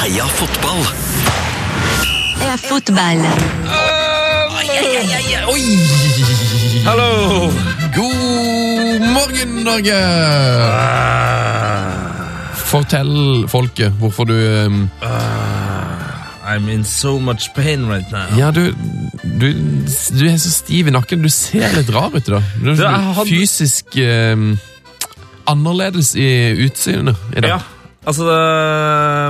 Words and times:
Heia 0.00 0.24
fotball! 0.38 0.82
Heia 2.40 2.56
fotball. 2.56 3.22
Oi! 5.52 5.64
Hallo! 6.86 7.50
God 7.96 9.06
morgen, 9.14 9.54
Norge! 9.66 10.00
Fortell 12.66 13.46
folket 13.48 13.92
hvorfor 14.00 14.24
du 14.28 14.34
um, 14.66 14.88
I'm 16.46 16.68
in 16.70 16.84
so 16.84 17.18
much 17.18 17.48
pain 17.54 17.86
right 17.90 18.06
now. 18.12 18.26
Ja, 18.38 18.50
du, 18.50 18.72
du, 19.40 19.48
du 20.18 20.26
er 20.28 20.36
så 20.38 20.50
stiv 20.52 20.86
i 20.90 20.94
nakken. 20.94 21.22
Du 21.24 21.30
ser 21.32 21.72
litt 21.76 21.90
rar 21.94 22.12
ut 22.14 22.28
i 22.28 22.34
dag. 22.36 22.42
Du 22.62 22.70
er 22.74 22.82
Ja, 22.82 22.90
jeg 22.90 23.14
hadde- 23.20 23.30
fysisk 23.30 23.98
um, 24.02 24.48
annerledes 25.50 26.14
i 26.18 26.28
utseendet 26.66 27.16
i 27.36 27.40
dag. 27.40 27.50
Ja, 27.56 27.58
altså 28.06 28.26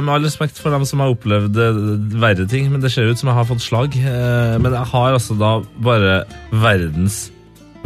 Med 0.04 0.12
all 0.14 0.26
respekt 0.26 0.58
for 0.60 0.74
dem 0.74 0.84
som 0.88 1.00
har 1.02 1.12
opplevd 1.14 1.56
eh, 1.62 1.78
verre 2.20 2.46
ting, 2.50 2.68
men 2.72 2.82
det 2.84 2.90
ser 2.94 3.08
ut 3.10 3.18
som 3.20 3.30
jeg 3.32 3.38
har 3.38 3.48
fått 3.48 3.64
slag. 3.64 3.96
Eh, 3.96 4.56
Men 4.62 4.72
jeg 4.76 4.90
har 4.92 5.16
altså 5.16 5.36
da 5.40 5.54
bare 5.82 6.18
verdens 6.52 7.30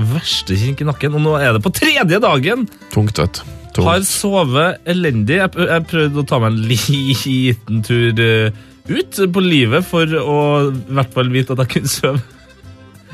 verste 0.01 0.57
kink 0.57 0.81
i 0.81 0.87
nakken, 0.89 1.15
og 1.19 1.21
nå 1.25 1.35
er 1.39 1.53
det 1.57 1.63
på 1.65 1.73
tredje 1.77 2.21
dagen! 2.25 2.67
Tungt, 2.95 3.19
vet. 3.21 3.43
Tungt. 3.75 3.85
Har 3.87 4.01
sovet 4.09 4.79
elendig. 4.89 5.37
Jeg, 5.43 5.53
jeg 5.69 5.87
prøvde 5.91 6.23
å 6.23 6.27
ta 6.27 6.39
meg 6.43 6.55
en 6.55 6.63
liten 6.73 7.83
tur 7.87 8.23
eh, 8.25 8.51
ut 8.91 9.21
på 9.35 9.43
livet 9.45 9.85
for 9.87 10.09
å 10.19 10.39
i 10.73 10.95
hvert 10.97 11.13
fall 11.15 11.29
vite 11.31 11.53
at 11.55 11.61
jeg 11.67 11.75
kunne 11.77 11.93
sove. 11.93 12.23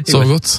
Sove 0.06 0.28
godt? 0.30 0.54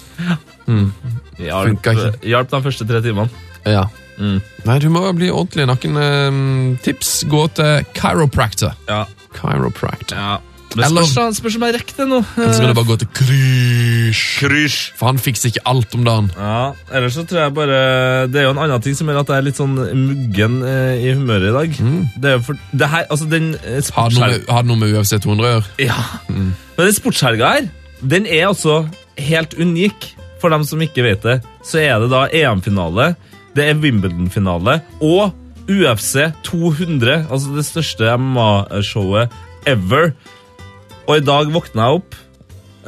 Ja. 1.39 1.61
Funka 1.63 1.93
ikke. 1.95 2.11
hjalp 2.27 2.51
de 2.51 2.59
første 2.65 2.85
tre 2.89 2.99
timene. 3.05 3.29
Ja. 3.69 3.85
Mm. 4.17 4.37
Nei, 4.65 4.77
du 4.83 4.89
må 4.93 5.05
bli 5.15 5.29
ordentlig 5.31 5.67
nakken. 5.69 5.97
Um, 5.97 6.77
tips, 6.83 7.21
gå 7.29 7.45
til 7.57 7.85
chiropractor. 7.97 8.75
Ja, 8.89 9.05
Chiropractor. 9.37 10.17
ja. 10.17 10.37
Men 10.75 10.91
spørs, 10.91 11.13
da, 11.15 11.23
spørs 11.33 11.55
om 11.57 11.63
jeg 11.63 11.73
rekker 11.77 11.95
det 12.01 12.05
nå. 12.11 12.17
Eller 12.37 12.51
så 12.53 12.61
kan 12.61 12.69
du 12.69 12.75
bare 12.77 12.89
gå 12.89 12.97
til 13.01 13.07
Krysj. 13.17 14.23
Krysj. 14.41 14.75
For 14.99 15.09
han 15.09 15.21
fikser 15.21 15.49
ikke 15.49 15.63
alt 15.71 15.95
om 15.97 16.03
dagen. 16.05 16.27
Ja, 16.35 16.73
ellers 16.93 17.15
så 17.17 17.23
tror 17.25 17.39
jeg 17.45 17.53
bare 17.55 17.79
Det 18.29 18.41
er 18.41 18.45
jo 18.49 18.51
en 18.51 18.61
annen 18.65 18.83
ting 18.83 18.97
som 18.97 19.09
gjør 19.09 19.21
at 19.23 19.31
jeg 19.31 19.41
er 19.41 19.47
litt 19.47 19.57
sånn 19.61 19.77
muggen 19.77 20.59
eh, 20.67 21.07
i 21.07 21.15
humøret 21.15 21.49
i 21.49 21.55
dag. 21.55 21.79
Det 22.19 22.29
er 22.31 22.37
jo 22.37 22.43
for 22.49 22.59
Det 22.83 22.91
her, 22.93 23.07
altså 23.09 23.29
den 23.31 23.49
eh, 23.63 23.79
Har 23.95 24.11
det 24.13 24.19
noe 24.19 24.61
noe 24.67 24.81
med 24.83 24.93
UFC 24.99 25.15
200 25.23 25.47
å 25.47 25.53
gjøre? 25.55 25.73
Ja. 25.87 25.97
Men 26.29 26.83
den 26.83 26.97
sportshelga 26.99 27.53
her, 27.55 27.69
den 28.03 28.27
er 28.29 28.49
altså 28.51 28.81
helt 29.17 29.55
unik. 29.57 30.11
For 30.37 30.53
dem 30.53 30.67
som 30.69 30.81
ikke 30.83 31.01
vet 31.01 31.23
det, 31.25 31.39
så 31.65 31.79
er 31.81 31.95
det 32.03 32.11
da 32.11 32.27
EM-finale, 32.29 33.15
det 33.57 33.65
er 33.65 33.81
Wimbledon-finale 33.81 34.79
og 35.01 35.33
UFC 35.67 36.29
200, 36.47 37.25
altså 37.27 37.55
det 37.55 37.65
største 37.67 38.13
MMA-showet 38.21 39.33
ever. 39.67 40.13
Og 41.07 41.17
i 41.17 41.25
dag 41.25 41.51
våkna 41.51 41.87
jeg 41.89 42.01
opp 42.01 42.17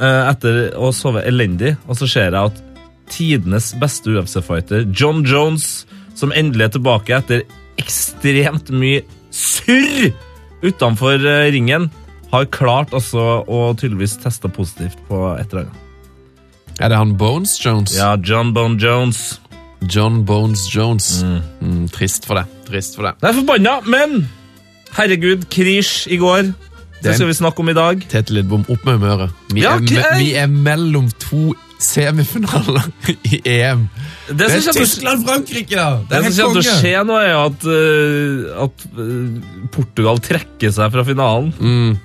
eh, 0.00 0.22
etter 0.30 0.60
å 0.78 0.92
sove 0.96 1.24
elendig, 1.28 1.74
og 1.88 1.98
så 1.98 2.08
ser 2.08 2.30
jeg 2.30 2.52
at 2.52 2.62
tidenes 3.10 3.72
beste 3.80 4.14
UFC-fighter, 4.14 4.86
John 4.94 5.24
Jones, 5.26 5.84
som 6.16 6.32
endelig 6.36 6.68
er 6.68 6.74
tilbake 6.78 7.16
etter 7.18 7.44
ekstremt 7.80 8.70
mye 8.72 9.02
surr 9.34 10.10
utenfor 10.62 11.18
eh, 11.18 11.50
ringen, 11.52 11.90
har 12.30 12.50
klart 12.54 12.94
altså 12.94 13.42
å 13.42 13.62
tydeligvis 13.74 14.20
teste 14.22 14.48
positivt 14.54 15.00
på 15.08 15.24
et 15.34 15.50
eller 15.50 15.66
annet. 15.66 15.86
Er 16.80 16.88
det 16.92 16.96
han 16.96 17.16
Bones 17.20 17.58
Jones? 17.60 17.92
Ja, 17.98 18.14
John 18.16 18.54
Bone 18.56 18.78
Jones. 18.80 19.40
John 19.88 20.24
Bones 20.26 20.66
Jones. 20.74 21.22
Mm, 21.60 21.88
trist 21.92 22.26
for 22.28 22.40
deg. 22.40 22.50
Trist 22.68 22.98
for 22.98 23.08
det. 23.08 23.14
Det 23.20 23.30
er 23.30 23.38
forbanna, 23.40 23.78
men 23.88 24.28
herregud, 24.96 25.48
Krish 25.50 26.08
i 26.10 26.18
går. 26.20 26.52
Det 27.00 27.14
skal 27.16 27.30
vi 27.30 27.34
snakke 27.34 27.62
om 27.64 27.68
i 27.72 27.74
dag. 27.76 28.02
Tete 28.12 28.34
Lidbom, 28.36 28.64
opp 28.68 28.84
med 28.84 28.98
humøret. 28.98 29.30
Vi, 29.54 29.62
Ja, 29.64 29.78
er, 29.78 30.18
vi 30.18 30.34
er 30.36 30.46
mellom 30.46 31.08
to 31.22 31.54
semifinaler 31.80 32.90
i 33.24 33.40
EM. 33.44 33.86
Det 34.28 34.38
Det 34.38 34.50
er 34.50 34.72
Tyskland-Frankrike, 34.76 35.76
da! 35.76 35.90
Det 36.10 36.24
det 36.24 36.34
som 36.34 36.50
kommer 36.50 36.62
til 36.62 36.72
å 36.72 36.76
skje 36.82 37.04
nå, 37.08 37.16
er 37.16 37.36
at, 37.38 37.64
uh, 37.64 38.66
at 38.66 38.84
eh, 39.00 39.66
Portugal 39.72 40.20
trekker 40.20 40.70
seg 40.76 40.92
fra 40.92 41.06
finalen. 41.08 41.54
Mm. 41.58 41.96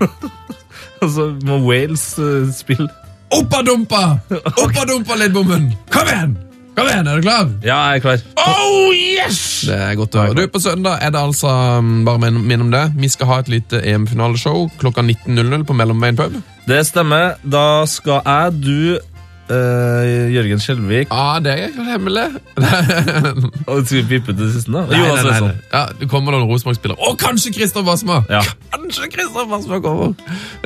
Og 1.03 1.11
så 1.11 1.27
må 1.43 1.59
Wales 1.67 2.07
uh, 2.19 2.47
spille. 2.55 2.87
Oppa 3.35 3.61
dumpa! 3.67 4.05
Oppa 4.63 4.87
dumpa, 4.87 5.19
Lidbommen! 5.19 5.73
Kom 5.91 6.07
igjen! 6.07 6.37
Kom 6.75 6.89
igjen, 6.91 7.07
Er 7.07 7.15
du 7.15 7.23
klar? 7.23 7.45
Ja, 7.63 7.77
jeg 7.93 8.01
er 8.01 8.03
klar. 8.03 8.23
Oh, 8.35 8.91
yes! 8.91 9.37
Det 9.69 9.75
er 9.79 9.93
godt 9.95 10.15
å 10.17 10.25
høre. 10.25 10.35
Du, 10.35 10.49
På 10.51 10.59
søndag 10.59 10.99
er 10.99 11.13
det 11.15 11.21
altså 11.21 11.51
um, 11.79 12.01
bare 12.07 12.31
minn 12.35 12.65
om 12.65 12.71
det. 12.73 12.83
Vi 12.99 13.07
skal 13.13 13.29
ha 13.31 13.37
et 13.39 13.51
lite 13.53 13.79
EM-finaleshow 13.79 14.67
klokka 14.81 15.05
19.00 15.05 15.63
på 15.69 15.77
Mellomveien 15.77 16.19
pub. 16.19 16.35
Det 16.67 16.81
stemmer. 16.89 17.37
Da 17.47 17.85
skal 17.87 18.19
jeg, 18.27 18.59
du, 18.59 19.14
eh, 19.53 20.31
Jørgen 20.35 20.61
Skjelvik 20.63 21.11
Ja, 21.11 21.39
det 21.43 21.53
er 21.67 21.75
hemmelig. 21.91 22.27
Og 23.69 23.83
Skal 23.85 24.01
vi 24.01 24.05
pippe 24.15 24.33
til 24.33 24.45
det 24.45 24.53
siste, 24.55 24.71
da? 24.73 24.85
Nei, 24.89 25.01
Jonas 25.01 25.41
nei. 25.43 25.51
Ja, 25.73 25.83
det 25.99 26.09
kommer 26.11 26.35
noen 26.35 26.47
Rosenborg-spillere. 26.49 26.97
Og 27.09 27.19
kanskje 27.21 27.53
Christer 27.55 27.85
Basma! 27.85 28.21
Ja. 28.31 28.41
Kanskje 28.73 29.11
Christer 29.13 29.45
Basma 29.51 29.81
kommer! 29.83 30.15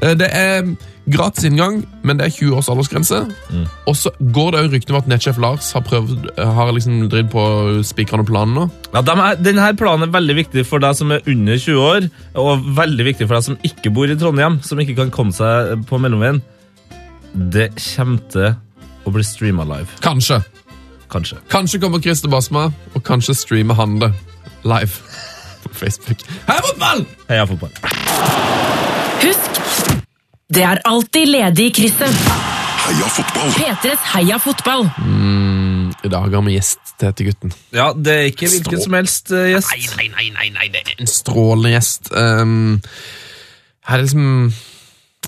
Eh, 0.02 0.16
Det 0.20 0.30
er 0.32 0.72
gratis 1.10 1.48
inngang, 1.48 1.80
men 2.06 2.20
det 2.20 2.28
er 2.28 2.34
20 2.36 2.60
års 2.60 2.68
aldersgrense. 2.70 3.24
Mm. 3.50 3.64
Og 3.90 3.96
så 3.98 4.12
går 4.36 4.52
det 4.54 4.60
rykter 4.76 4.94
om 4.94 5.00
at 5.02 5.08
nettsjef 5.10 5.40
Lars 5.42 5.72
har 5.74 5.82
prøvd 5.82 6.28
Har 6.38 6.70
liksom 6.76 7.08
dridd 7.10 7.32
på 7.34 7.46
spikrende 7.88 8.28
planen 8.30 8.54
nå. 8.60 8.68
Ja, 8.94 9.02
de 9.02 9.16
denne 9.42 9.72
planen 9.80 10.06
er 10.06 10.14
veldig 10.14 10.36
viktig 10.44 10.66
for 10.70 10.84
deg 10.84 10.94
som 11.00 11.10
er 11.16 11.26
under 11.26 11.58
20 11.58 11.82
år, 11.82 12.10
og 12.38 12.70
veldig 12.78 13.08
viktig 13.10 13.26
for 13.28 13.40
deg 13.40 13.48
som 13.48 13.58
ikke 13.66 13.94
bor 13.96 14.12
i 14.12 14.18
Trondheim, 14.22 14.60
som 14.66 14.82
ikke 14.84 15.00
kan 15.02 15.10
komme 15.16 15.34
seg 15.34 15.82
på 15.90 15.98
mellomveien. 16.04 16.44
Det 17.34 17.72
kommer 17.78 18.22
til 18.34 18.54
å 19.10 19.16
bli 19.18 19.26
streama 19.26 19.66
live. 19.68 20.00
Kanskje. 20.06 20.42
Kanskje. 21.10 21.40
Kanskje 21.50 21.82
kommer 21.82 22.02
Christer 22.04 22.30
Basma, 22.30 22.70
og 22.94 23.04
kanskje 23.06 23.36
streamer 23.38 23.78
han 23.80 23.98
det 24.02 24.12
live 24.68 24.92
på 25.64 25.74
Facebook. 25.74 26.22
Heia 26.48 26.62
fotball! 26.66 27.06
Heia 27.30 27.48
fotball. 27.50 27.74
Husk, 29.24 29.60
det 30.54 30.64
er 30.66 30.82
alltid 30.86 31.34
ledig 31.34 31.72
i 31.72 31.74
krysset. 31.82 32.22
Heia 32.86 33.10
fotball! 33.16 33.52
P3s 33.58 34.06
Heia 34.14 34.40
fotball. 34.42 34.86
I 36.00 36.12
dag 36.14 36.34
har 36.34 36.46
vi 36.46 36.56
gjest 36.56 36.94
til 36.96 37.10
dette 37.10 37.26
gutten. 37.28 37.54
Ja, 37.76 37.90
det 37.94 38.14
er 38.14 38.30
ikke 38.30 38.48
hvilken 38.54 38.82
som 38.86 38.96
helst 38.96 39.34
uh, 39.34 39.44
gjest. 39.50 39.74
Nei, 39.98 40.08
nei, 40.14 40.30
nei, 40.36 40.50
nei, 40.56 40.70
det 40.72 40.86
er 40.86 41.02
en 41.02 41.10
strålende 41.10 41.74
gjest. 41.74 42.14
Um, 42.14 42.80
her 43.90 43.98
er 43.98 44.06
liksom 44.06 44.54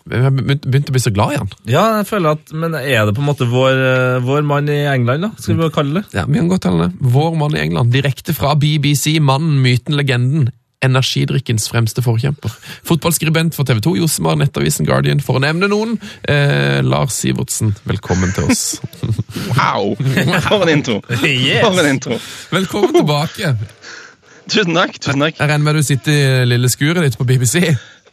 Jeg 0.09 0.23
har 0.25 0.31
begynt, 0.33 0.63
begynt 0.65 0.89
å 0.89 0.95
bli 0.95 1.03
så 1.03 1.11
glad 1.13 1.33
i 1.35 1.39
han. 1.41 1.51
Ja, 1.69 1.83
jeg 1.99 2.07
føler 2.09 2.37
at, 2.37 2.53
Men 2.57 2.73
er 2.79 3.05
det 3.05 3.13
på 3.17 3.21
en 3.21 3.27
måte 3.29 3.45
vår, 3.49 3.83
eh, 3.85 4.21
vår 4.25 4.41
mann 4.47 4.69
i 4.71 4.79
England, 4.89 5.27
da? 5.27 5.29
Skal 5.37 5.55
vi 5.55 5.61
bare 5.61 5.75
kalle 5.75 6.01
det? 6.01 6.17
Ja, 6.17 6.25
vi 6.25 6.39
kan 6.39 6.49
godt 6.49 6.65
kalle 6.65 6.87
det. 6.89 7.11
Vår 7.13 7.37
mann 7.37 7.55
i 7.55 7.61
England. 7.61 7.93
Direkte 7.93 8.33
fra 8.33 8.55
BBC. 8.55 9.19
Mannen, 9.21 9.61
myten, 9.61 9.95
legenden. 9.99 10.49
Energidrikkens 10.81 11.67
fremste 11.69 12.01
forkjemper. 12.01 12.49
Fotballskribent 12.89 13.53
for 13.53 13.69
TV 13.69 13.83
2, 13.85 13.93
Josmar, 13.99 14.39
Nettavisen, 14.41 14.87
Guardian, 14.87 15.21
for 15.21 15.37
å 15.37 15.43
nevne 15.43 15.69
noen. 15.69 15.93
Eh, 16.25 16.81
Lars 16.81 17.19
Sivertsen, 17.21 17.75
velkommen 17.85 18.33
til 18.33 18.49
oss. 18.49 18.63
Wow! 19.51 19.93
For 20.47 20.63
en 20.65 20.69
intro. 20.73 20.97
Yes. 21.23 21.61
For 21.63 21.77
en 21.79 21.87
intro. 21.93 22.17
Velkommen 22.51 22.97
tilbake. 22.97 23.53
Tusen 24.51 24.75
takk. 24.75 24.97
tusen 24.99 25.23
takk. 25.23 25.37
Jeg 25.37 25.47
regner 25.47 25.63
med 25.63 25.77
du 25.79 25.85
sitter 25.85 26.11
i 26.41 26.49
lille 26.49 26.69
skuret 26.71 27.05
ditt 27.05 27.17
på 27.19 27.27
BBC. 27.29 27.61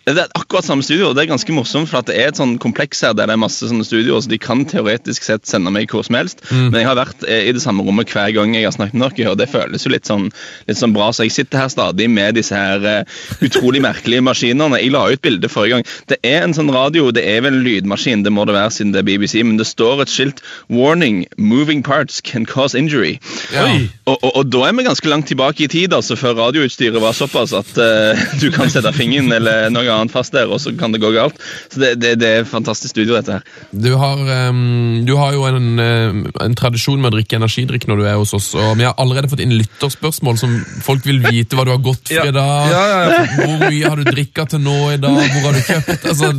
Det 0.08 0.22
er 0.24 0.32
akkurat 0.38 0.64
samme 0.64 0.84
studio, 0.86 1.10
og 1.10 1.16
det 1.16 1.24
er 1.24 1.32
ganske 1.32 1.52
morsomt, 1.52 1.88
for 1.90 2.00
at 2.00 2.08
det 2.08 2.16
er 2.16 2.30
et 2.30 2.38
sånn 2.38 2.56
kompleks 2.62 3.02
her 3.04 3.14
der 3.16 3.28
det 3.28 3.34
er 3.36 3.40
masse 3.42 3.68
sånne 3.68 3.84
studioer, 3.84 4.22
så 4.24 4.30
de 4.30 4.38
kan 4.40 4.64
teoretisk 4.68 5.26
sett 5.26 5.48
sende 5.48 5.72
meg 5.74 5.90
hvor 5.92 6.06
som 6.06 6.16
helst. 6.18 6.40
Men 6.50 6.78
jeg 6.80 6.88
har 6.88 6.96
vært 6.98 7.24
eh, 7.28 7.48
i 7.50 7.54
det 7.54 7.62
samme 7.64 7.84
rommet 7.84 8.10
hver 8.12 8.32
gang 8.36 8.54
jeg 8.56 8.64
har 8.64 8.74
snakket 8.74 8.96
med 8.96 9.16
dere, 9.18 9.32
og 9.34 9.40
det 9.40 9.48
føles 9.52 9.84
jo 9.84 9.92
litt 9.92 10.08
sånn, 10.08 10.28
litt 10.68 10.80
sånn 10.80 10.94
bra. 10.96 11.10
Så 11.12 11.26
jeg 11.26 11.34
sitter 11.36 11.64
her 11.64 11.72
stadig 11.72 12.08
med 12.12 12.38
disse 12.38 12.56
her 12.56 12.84
uh, 12.84 13.18
utrolig 13.44 13.82
merkelige 13.84 14.24
maskinene. 14.24 14.80
Jeg 14.80 14.94
la 14.94 15.04
ut 15.12 15.24
bilde 15.24 15.50
forrige 15.52 15.78
gang. 15.78 15.86
Det 16.10 16.20
er 16.26 16.46
en 16.46 16.56
sånn 16.56 16.72
radio, 16.72 17.10
det 17.14 17.26
er 17.28 17.42
vel 17.44 17.58
en 17.58 17.66
lydmaskin, 17.66 18.24
det 18.24 18.32
må 18.32 18.46
det 18.48 18.56
være 18.56 18.72
siden 18.78 18.94
det 18.94 19.02
er 19.02 19.08
BBC, 19.10 19.42
men 19.44 19.60
det 19.60 19.68
står 19.68 20.04
et 20.04 20.12
skilt 20.12 20.42
'Warning, 20.68 21.26
moving 21.36 21.82
parts 21.84 22.22
can 22.24 22.46
cause 22.46 22.78
injury'. 22.78 23.18
Ja. 23.52 23.66
Og, 24.06 24.16
og, 24.22 24.30
og 24.40 24.52
da 24.52 24.64
er 24.68 24.76
vi 24.76 24.86
ganske 24.86 25.08
langt 25.10 25.28
tilbake 25.28 25.64
i 25.64 25.70
tid, 25.70 25.92
altså 25.92 26.16
før 26.16 26.38
radioutstyret 26.38 27.00
var 27.02 27.16
såpass 27.16 27.52
at 27.56 27.76
uh, 27.76 28.26
du 28.42 28.50
kan 28.54 28.70
sette 28.72 28.92
fingeren 28.96 29.32
eller 29.32 29.68
noe 29.72 29.84
annet 29.88 29.97
fast 30.06 30.32
der, 30.36 30.46
og 30.46 30.60
så 30.62 30.70
kan 30.78 30.94
det 30.94 31.00
gå 31.02 31.10
galt. 31.16 31.34
Så 31.72 31.82
det, 31.82 31.90
det, 31.98 32.12
det 32.22 32.28
er 32.28 32.44
et 32.44 32.50
fantastisk 32.50 32.94
studio, 32.94 33.16
dette 33.16 33.34
her. 33.38 33.42
Du 33.74 33.90
har, 33.98 34.22
um, 34.52 35.02
du 35.08 35.16
har 35.18 35.34
jo 35.34 35.42
en, 35.50 35.66
eh, 35.82 36.20
en 36.46 36.54
tradisjon 36.58 37.00
med 37.02 37.10
å 37.10 37.16
drikke 37.16 37.40
energidrikk 37.40 37.88
når 37.90 38.02
du 38.02 38.06
er 38.06 38.18
hos 38.20 38.36
oss, 38.38 38.52
og 38.54 38.76
vi 38.78 38.86
har 38.86 38.94
allerede 39.02 39.30
fått 39.32 39.42
inn 39.42 39.56
lytterspørsmål 39.58 40.38
som 40.38 40.54
folk 40.86 41.02
vil 41.08 41.18
vite 41.26 41.58
hva 41.58 41.66
du 41.66 41.74
har 41.74 41.82
gått 41.82 42.12
for 42.14 42.30
i 42.30 42.34
dag. 42.38 42.70
Ja, 42.70 42.84
ja, 42.94 43.00
ja. 43.10 43.22
Hvor 43.40 43.56
mye 43.66 43.82
har 43.90 43.98
du 43.98 44.06
drikka 44.12 44.46
til 44.54 44.62
nå 44.62 44.78
i 44.94 45.00
dag? 45.02 45.18
Hvor 45.18 45.48
har 45.50 45.58
du 45.58 45.64
kjøpt? 45.66 46.06
Altså, 46.12 46.32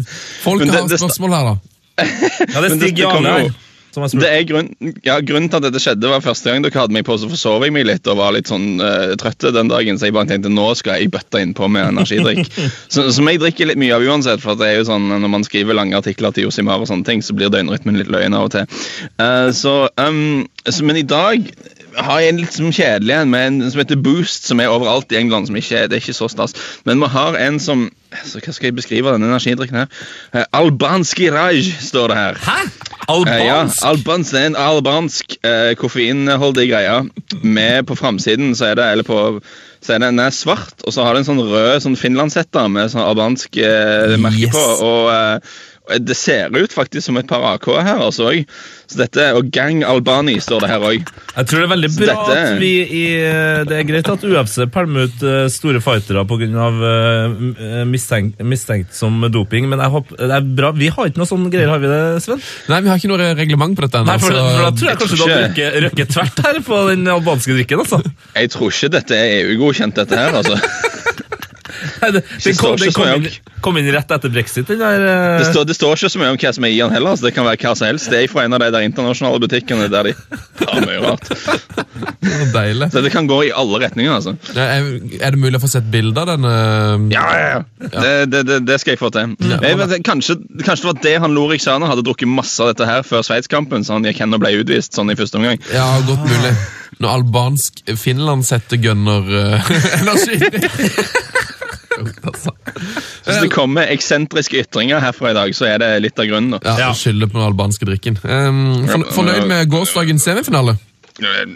folk 0.45 0.63
det- 0.63 0.73
har 0.77 0.87
spørsmål 0.95 1.35
her, 1.35 1.51
da. 1.51 1.57
Ja, 1.99 2.61
det 2.61 2.71
er 2.71 2.77
Stig 2.77 3.01
Jane 3.03 3.33
er 4.29 4.45
grunn, 4.47 4.69
ja, 5.05 5.19
Grunnen 5.25 5.49
til 5.51 5.59
at 5.59 5.65
dette 5.67 5.81
skjedde, 5.83 6.09
var 6.11 6.23
første 6.23 6.51
gang 6.51 6.65
dere 6.65 6.81
hadde 6.81 6.95
meg 6.95 7.05
på, 7.07 7.17
så 7.19 7.29
forsov 7.31 7.65
jeg 7.65 7.73
meg 7.75 7.87
litt 7.87 8.07
og 8.09 8.19
var 8.19 8.33
litt 8.35 8.51
sånn 8.51 8.81
uh, 8.81 9.15
trøtte 9.19 9.53
den 9.55 9.71
dagen, 9.71 9.99
så 9.99 10.09
jeg 10.09 10.15
bare 10.17 10.29
tenkte 10.31 10.51
nå 10.53 10.67
skal 10.79 11.01
jeg 11.01 11.11
bøtte 11.13 11.41
innpå 11.43 11.69
med 11.71 11.91
energidrikk. 11.93 12.47
som 12.93 13.31
jeg 13.31 13.41
drikker 13.41 13.71
litt 13.71 13.81
mye 13.81 13.95
av 13.97 14.05
uansett, 14.05 14.43
for 14.43 14.55
at 14.55 14.61
det 14.61 14.69
er 14.69 14.79
jo 14.79 14.87
sånn 14.91 15.09
når 15.11 15.33
man 15.35 15.47
skriver 15.47 15.77
lange 15.77 15.97
artikler 15.97 16.35
til 16.35 16.47
Josimar 16.47 16.81
og 16.81 16.89
sånne 16.91 17.07
ting, 17.07 17.23
så 17.25 17.35
blir 17.37 17.51
døgnrytmen 17.53 17.99
litt 17.99 18.11
løgn 18.13 18.37
av 18.37 18.49
og 18.49 18.55
til. 18.55 18.79
Uh, 19.21 19.49
så, 19.55 19.75
um, 19.99 20.47
så, 20.67 20.85
men 20.87 21.01
i 21.01 21.07
dag 21.07 21.49
har 21.99 22.21
jeg 22.21 22.33
en 22.33 22.41
litt 22.43 22.55
sånn 22.55 22.75
kjedelig 22.75 23.15
en 23.15 23.31
med 23.31 23.47
en 23.47 23.71
som 23.71 23.81
heter 23.81 23.99
Boost, 24.03 24.47
som 24.49 24.61
er 24.61 24.71
overalt 24.71 25.11
i 25.13 25.19
England. 25.19 25.49
som 25.49 25.57
ikke, 25.57 25.87
Det 25.87 25.97
er 25.97 26.03
ikke 26.03 26.17
så 26.17 26.29
stas. 26.31 26.55
Men 26.85 27.01
vi 27.01 27.09
har 27.11 27.37
en 27.39 27.59
som 27.59 27.89
så 28.25 28.39
Hva 28.41 28.53
skal 28.53 28.69
jeg 28.71 28.75
beskrive 28.79 29.11
denne 29.15 29.29
energidrikken 29.29 29.83
her? 29.83 29.87
Eh, 30.33 30.45
Albanski 30.57 31.29
Raj, 31.33 31.61
står 31.81 32.07
det 32.13 32.17
her. 32.17 32.39
Hæ? 32.45 32.59
Eh, 33.09 33.45
ja, 33.45 33.59
Albansk? 33.61 33.85
albansk, 33.85 34.31
det 34.35 34.41
er 34.41 34.45
en 34.51 34.55
albansk 34.59 35.37
eh, 35.43 35.71
koffeinholdig 35.79 36.67
greie. 36.69 37.09
Med 37.43 37.85
på 37.89 37.95
framsiden 37.97 38.55
så 38.57 38.65
er 38.71 38.75
det 38.77 38.85
eller 38.91 39.03
på, 39.07 39.41
så 39.81 39.93
er 39.95 40.01
det, 40.03 40.09
den 40.11 40.19
er 40.19 40.29
svart, 40.35 40.75
og 40.85 40.93
så 40.93 41.03
har 41.05 41.13
det 41.17 41.23
en 41.23 41.29
sånn 41.31 41.41
rød 41.49 41.81
sånn 41.85 41.97
finlandshette 41.97 42.65
med 42.69 42.91
sånn 42.93 43.05
albansk 43.05 43.57
eh, 43.57 44.17
merke 44.21 44.45
Yes. 44.45 44.53
på. 44.53 44.65
Og, 44.85 45.09
eh, 45.09 45.35
og 45.39 45.68
det 45.97 46.15
ser 46.17 46.49
ut 46.53 46.71
faktisk 46.73 47.05
som 47.09 47.17
et 47.17 47.27
par 47.27 47.41
AK-er 47.55 47.81
her. 47.85 47.99
Altså, 48.05 48.29
også. 48.29 48.45
så 48.89 48.97
dette, 49.01 49.25
Og 49.35 49.49
Gang 49.51 49.83
Albani 49.83 50.39
står 50.39 50.59
det 50.61 50.69
her 50.69 50.79
òg. 50.79 51.07
Jeg 51.35 51.45
tror 51.49 51.59
det 51.59 51.65
er 51.65 51.73
veldig 51.75 51.89
bra 51.97 52.15
dette- 52.15 52.37
at 52.53 52.59
vi 52.59 52.71
i 52.83 53.05
Det 53.69 53.77
er 53.79 53.83
greit 53.89 54.09
at 54.09 54.23
UFC 54.23 54.57
pælmer 54.73 55.07
ut 55.09 55.23
eh, 55.23 55.47
store 55.49 55.81
fightere 55.81 56.25
pga. 56.29 56.69
Uh, 56.79 57.85
mistenkt, 57.89 58.39
mistenkt 58.43 58.93
som 58.95 59.21
doping, 59.31 59.67
men 59.69 59.79
jeg 59.79 59.89
håper, 59.89 60.15
det 60.19 60.31
er 60.35 60.41
bra. 60.55 60.71
Vi 60.75 60.87
har 60.93 61.09
ikke 61.09 61.17
noe 61.21 61.29
sånn 61.29 61.49
greier, 61.51 61.69
har 61.69 61.79
vi 61.79 61.87
det, 61.91 62.01
Sven? 62.23 62.41
Nei, 62.69 62.81
vi 62.85 62.89
har 62.91 62.97
ikke 63.01 63.11
noe 63.11 63.33
reglement 63.35 63.75
på 63.77 63.85
dette 63.87 63.97
ennå. 64.01 64.11
Nei, 64.11 64.17
for, 64.21 64.33
så- 64.33 64.45
for 64.55 64.63
da 64.65 64.71
tror 64.79 64.89
jeg 64.89 64.99
kanskje 65.01 65.17
du 65.17 65.23
hadde 65.25 65.41
røkket- 65.47 65.81
røkket 65.87 66.13
tvert 66.15 66.43
her 66.45 66.59
på 66.69 66.81
den 66.89 67.07
albanske 67.07 67.55
drikken. 67.57 67.79
altså. 67.85 68.01
Jeg 68.35 68.49
tror 68.55 68.69
ikke 68.73 68.89
dette 68.99 69.15
er 69.15 69.43
EU-godkjent, 69.43 69.95
dette 69.95 70.15
her. 70.17 70.33
altså. 70.43 70.59
Det, 71.69 72.23
kom, 72.57 72.77
står 72.77 72.87
ikke 72.89 72.93
kom, 72.97 73.25
inn, 73.25 73.37
kom 73.65 73.77
inn 73.81 73.89
rett 73.93 74.11
etter 74.15 74.31
brexit, 74.33 74.67
den 74.69 74.79
der. 74.81 75.03
eh, 75.05 75.37
Det 75.43 75.49
står, 75.51 75.67
det 75.69 75.75
står 75.77 75.95
ikke 75.99 76.09
så 76.13 76.21
mye 76.21 76.31
om 76.33 76.39
hva 76.41 76.53
som 76.55 76.65
er 76.67 76.73
i 76.73 76.79
den 76.81 76.93
heller. 76.95 77.13
altså 77.15 77.27
Det 77.29 77.33
kan 77.35 77.45
være 77.47 77.59
hva 77.63 77.73
som 77.77 77.87
helst. 77.89 78.09
Det 78.11 78.23
er 78.23 78.31
fra 78.31 78.45
en 78.47 78.55
av 78.57 78.63
de 78.63 78.69
der 78.75 78.85
internasjonale 78.87 79.41
butikkene 79.43 79.89
der 79.91 80.09
de 80.09 80.13
har 80.65 80.81
mye 80.87 81.01
rart. 81.05 81.29
Det 81.29 82.37
Deilig. 82.53 82.89
Så 82.93 83.01
det 83.05 83.11
kan 83.13 83.27
gå 83.29 83.41
i 83.47 83.51
alle 83.55 83.79
retninger. 83.83 84.13
altså. 84.15 84.35
Er 84.55 84.87
er 85.19 85.35
det 85.35 85.39
mulig 85.39 85.59
å 85.59 85.63
få 85.63 85.69
sett 85.71 85.87
bilde 85.91 86.19
av 86.21 86.27
denne? 86.31 86.53
Ja, 87.13 87.25
ja, 87.37 87.47
ja. 87.53 87.61
Det, 87.93 88.13
det, 88.31 88.41
det, 88.47 88.59
det 88.67 88.79
skal 88.81 88.95
jeg 88.95 89.01
få 89.01 89.09
til. 89.13 89.35
Jeg 89.39 89.77
vet, 89.79 89.95
kanskje, 90.07 90.35
kanskje 90.65 90.83
det 90.83 90.89
var 90.93 90.99
det 91.05 91.15
han 91.25 91.35
Lorik 91.37 91.61
sa. 91.63 91.77
Han 91.77 91.87
hadde 91.89 92.03
drukket 92.07 92.29
masse 92.31 92.59
av 92.63 92.71
dette 92.73 92.87
her 92.89 93.05
før 93.07 93.23
Sveitskampen, 93.27 93.85
så 93.85 93.97
han 93.97 94.07
gikk 94.07 94.21
hen 94.23 94.35
og 94.35 94.41
ble 94.43 94.53
utvist 94.61 94.97
sånn 94.97 95.11
i 95.13 95.17
første 95.19 95.39
omgang. 95.39 95.59
Ja, 95.73 95.87
godt 96.07 96.25
mulig. 96.29 96.53
Når 96.99 97.13
albansk 97.21 97.83
Finland 97.95 98.43
setter 98.47 98.79
gunner 98.83 99.23
uh, 99.23 99.69
energi. 100.01 100.39
altså. 100.43 101.58
Hvis 103.25 103.39
det 103.43 103.49
kommer 103.53 103.89
eksentriske 103.93 104.61
ytringer 104.63 105.01
herfra 105.03 105.31
i 105.33 105.37
dag, 105.37 105.55
så 105.57 105.65
er 105.69 105.81
det 105.81 105.89
litt 106.03 106.19
av 106.19 106.29
grunnen. 106.29 106.51
da. 106.57 106.59
Ja, 106.63 106.77
Ja. 106.87 106.91
Skylder 106.97 107.27
på 107.31 107.39
den 107.39 107.47
albanske 107.47 107.85
drikken. 107.89 108.19
Um, 108.23 108.87
for, 108.87 109.07
fornøyd 109.19 109.47
med 109.49 109.69
gårsdagens 109.71 110.23
semifinale? 110.27 110.77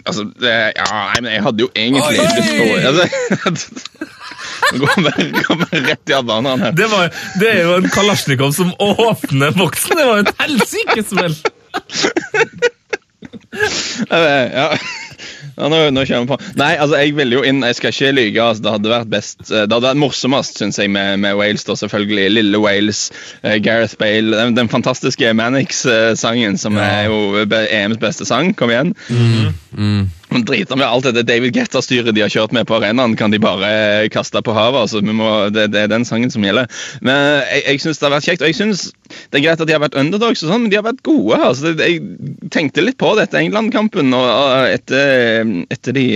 Altså, 0.04 0.26
det, 0.40 0.50
ja, 0.76 0.86
nei, 0.92 1.20
men 1.24 1.30
jeg 1.32 1.42
hadde 1.46 1.64
jo 1.64 1.68
egentlig 1.72 2.04
Oi! 2.04 2.14
lyst 2.18 2.50
på 2.52 2.64
altså, 2.84 3.04
går 5.48 5.86
rett 5.88 6.10
i 6.10 6.16
albaneren 6.16 6.60
her. 6.66 6.74
Det, 6.76 6.88
var, 6.92 7.08
det 7.40 7.48
er 7.48 7.62
jo 7.64 7.78
en 7.78 7.88
kalasjnikov 7.94 8.52
som 8.56 8.74
åpner 8.76 9.56
boksen! 9.56 9.96
Det 9.96 10.04
var 10.04 10.20
jo 10.20 10.26
et 10.26 10.34
helsikesmell! 10.42 11.36
Eh, 14.10 14.44
Ja. 14.60 14.68
Ja, 15.54 15.68
nå, 15.70 15.78
nå 15.94 16.02
kjører 16.02 16.24
vi 16.24 16.30
på. 16.32 16.38
Nei, 16.58 16.72
altså, 16.82 16.98
jeg 16.98 17.14
ville 17.14 17.38
jo 17.38 17.44
inn 17.46 17.62
Jeg 17.62 17.78
skal 17.78 17.94
ikke 17.94 18.10
lyge. 18.16 18.42
Altså, 18.42 18.64
det 18.64 18.72
hadde 18.74 18.92
vært 18.92 19.12
best 19.12 19.44
eh, 19.46 19.66
Det 19.66 19.76
hadde 19.76 19.86
vært 19.86 20.00
morsomst, 20.02 20.58
syns 20.58 20.80
jeg, 20.80 20.90
med, 20.94 21.20
med 21.22 21.38
Wales. 21.38 21.66
da, 21.68 21.76
selvfølgelig. 21.78 22.26
Lille 22.34 22.60
Wales, 22.62 23.06
uh, 23.44 23.54
Gareth 23.62 23.98
Bale. 24.00 24.34
Den, 24.34 24.58
den 24.58 24.72
fantastiske 24.72 25.30
Mannix-sangen, 25.36 26.58
som 26.60 26.78
er 26.80 27.06
jo 27.10 27.44
EMs 27.44 28.02
beste 28.02 28.26
sang. 28.28 28.54
Kom 28.58 28.72
igjen. 28.74 28.94
Men 29.08 30.10
Driter 30.32 30.76
med 30.76 30.86
alt 30.86 31.04
dette 31.06 31.22
David 31.26 31.54
Guetta-styret 31.54 32.14
de 32.16 32.22
har 32.24 32.32
kjørt 32.32 32.54
med 32.56 32.66
på 32.66 32.78
arenaen, 32.78 33.14
kan 33.18 33.30
de 33.30 33.38
bare 33.42 34.08
kaste 34.12 34.40
på 34.42 34.54
havet. 34.56 34.80
altså 34.80 35.02
må, 35.04 35.30
det, 35.54 35.68
det 35.74 35.84
er 35.84 35.92
den 35.92 36.06
sangen 36.08 36.32
som 36.32 36.44
gjelder. 36.44 36.70
Men 37.04 37.42
jeg, 37.44 37.62
jeg 37.68 37.82
syns 37.84 38.00
det 38.00 38.08
har 38.08 38.14
vært 38.16 38.28
kjekt. 38.28 38.42
Og 38.42 38.50
jeg 38.50 38.58
synes 38.58 38.84
det 39.30 39.38
er 39.38 39.44
greit 39.44 39.62
at 39.62 39.68
de 39.68 39.76
har 39.76 39.84
vært 39.84 39.98
underdogs, 40.00 40.42
og 40.42 40.50
sånn, 40.50 40.64
men 40.64 40.72
de 40.72 40.80
har 40.80 40.86
vært 40.86 41.04
gode. 41.06 41.38
altså 41.38 41.74
det, 41.74 41.90
Jeg 41.92 42.50
tenkte 42.54 42.84
litt 42.84 42.98
på 43.00 43.14
dette 43.18 43.40
England-kampen 43.40 44.12
og 44.16 44.24
og 44.24 44.68
etter, 44.72 45.50
etter 45.72 45.94
de 45.94 46.06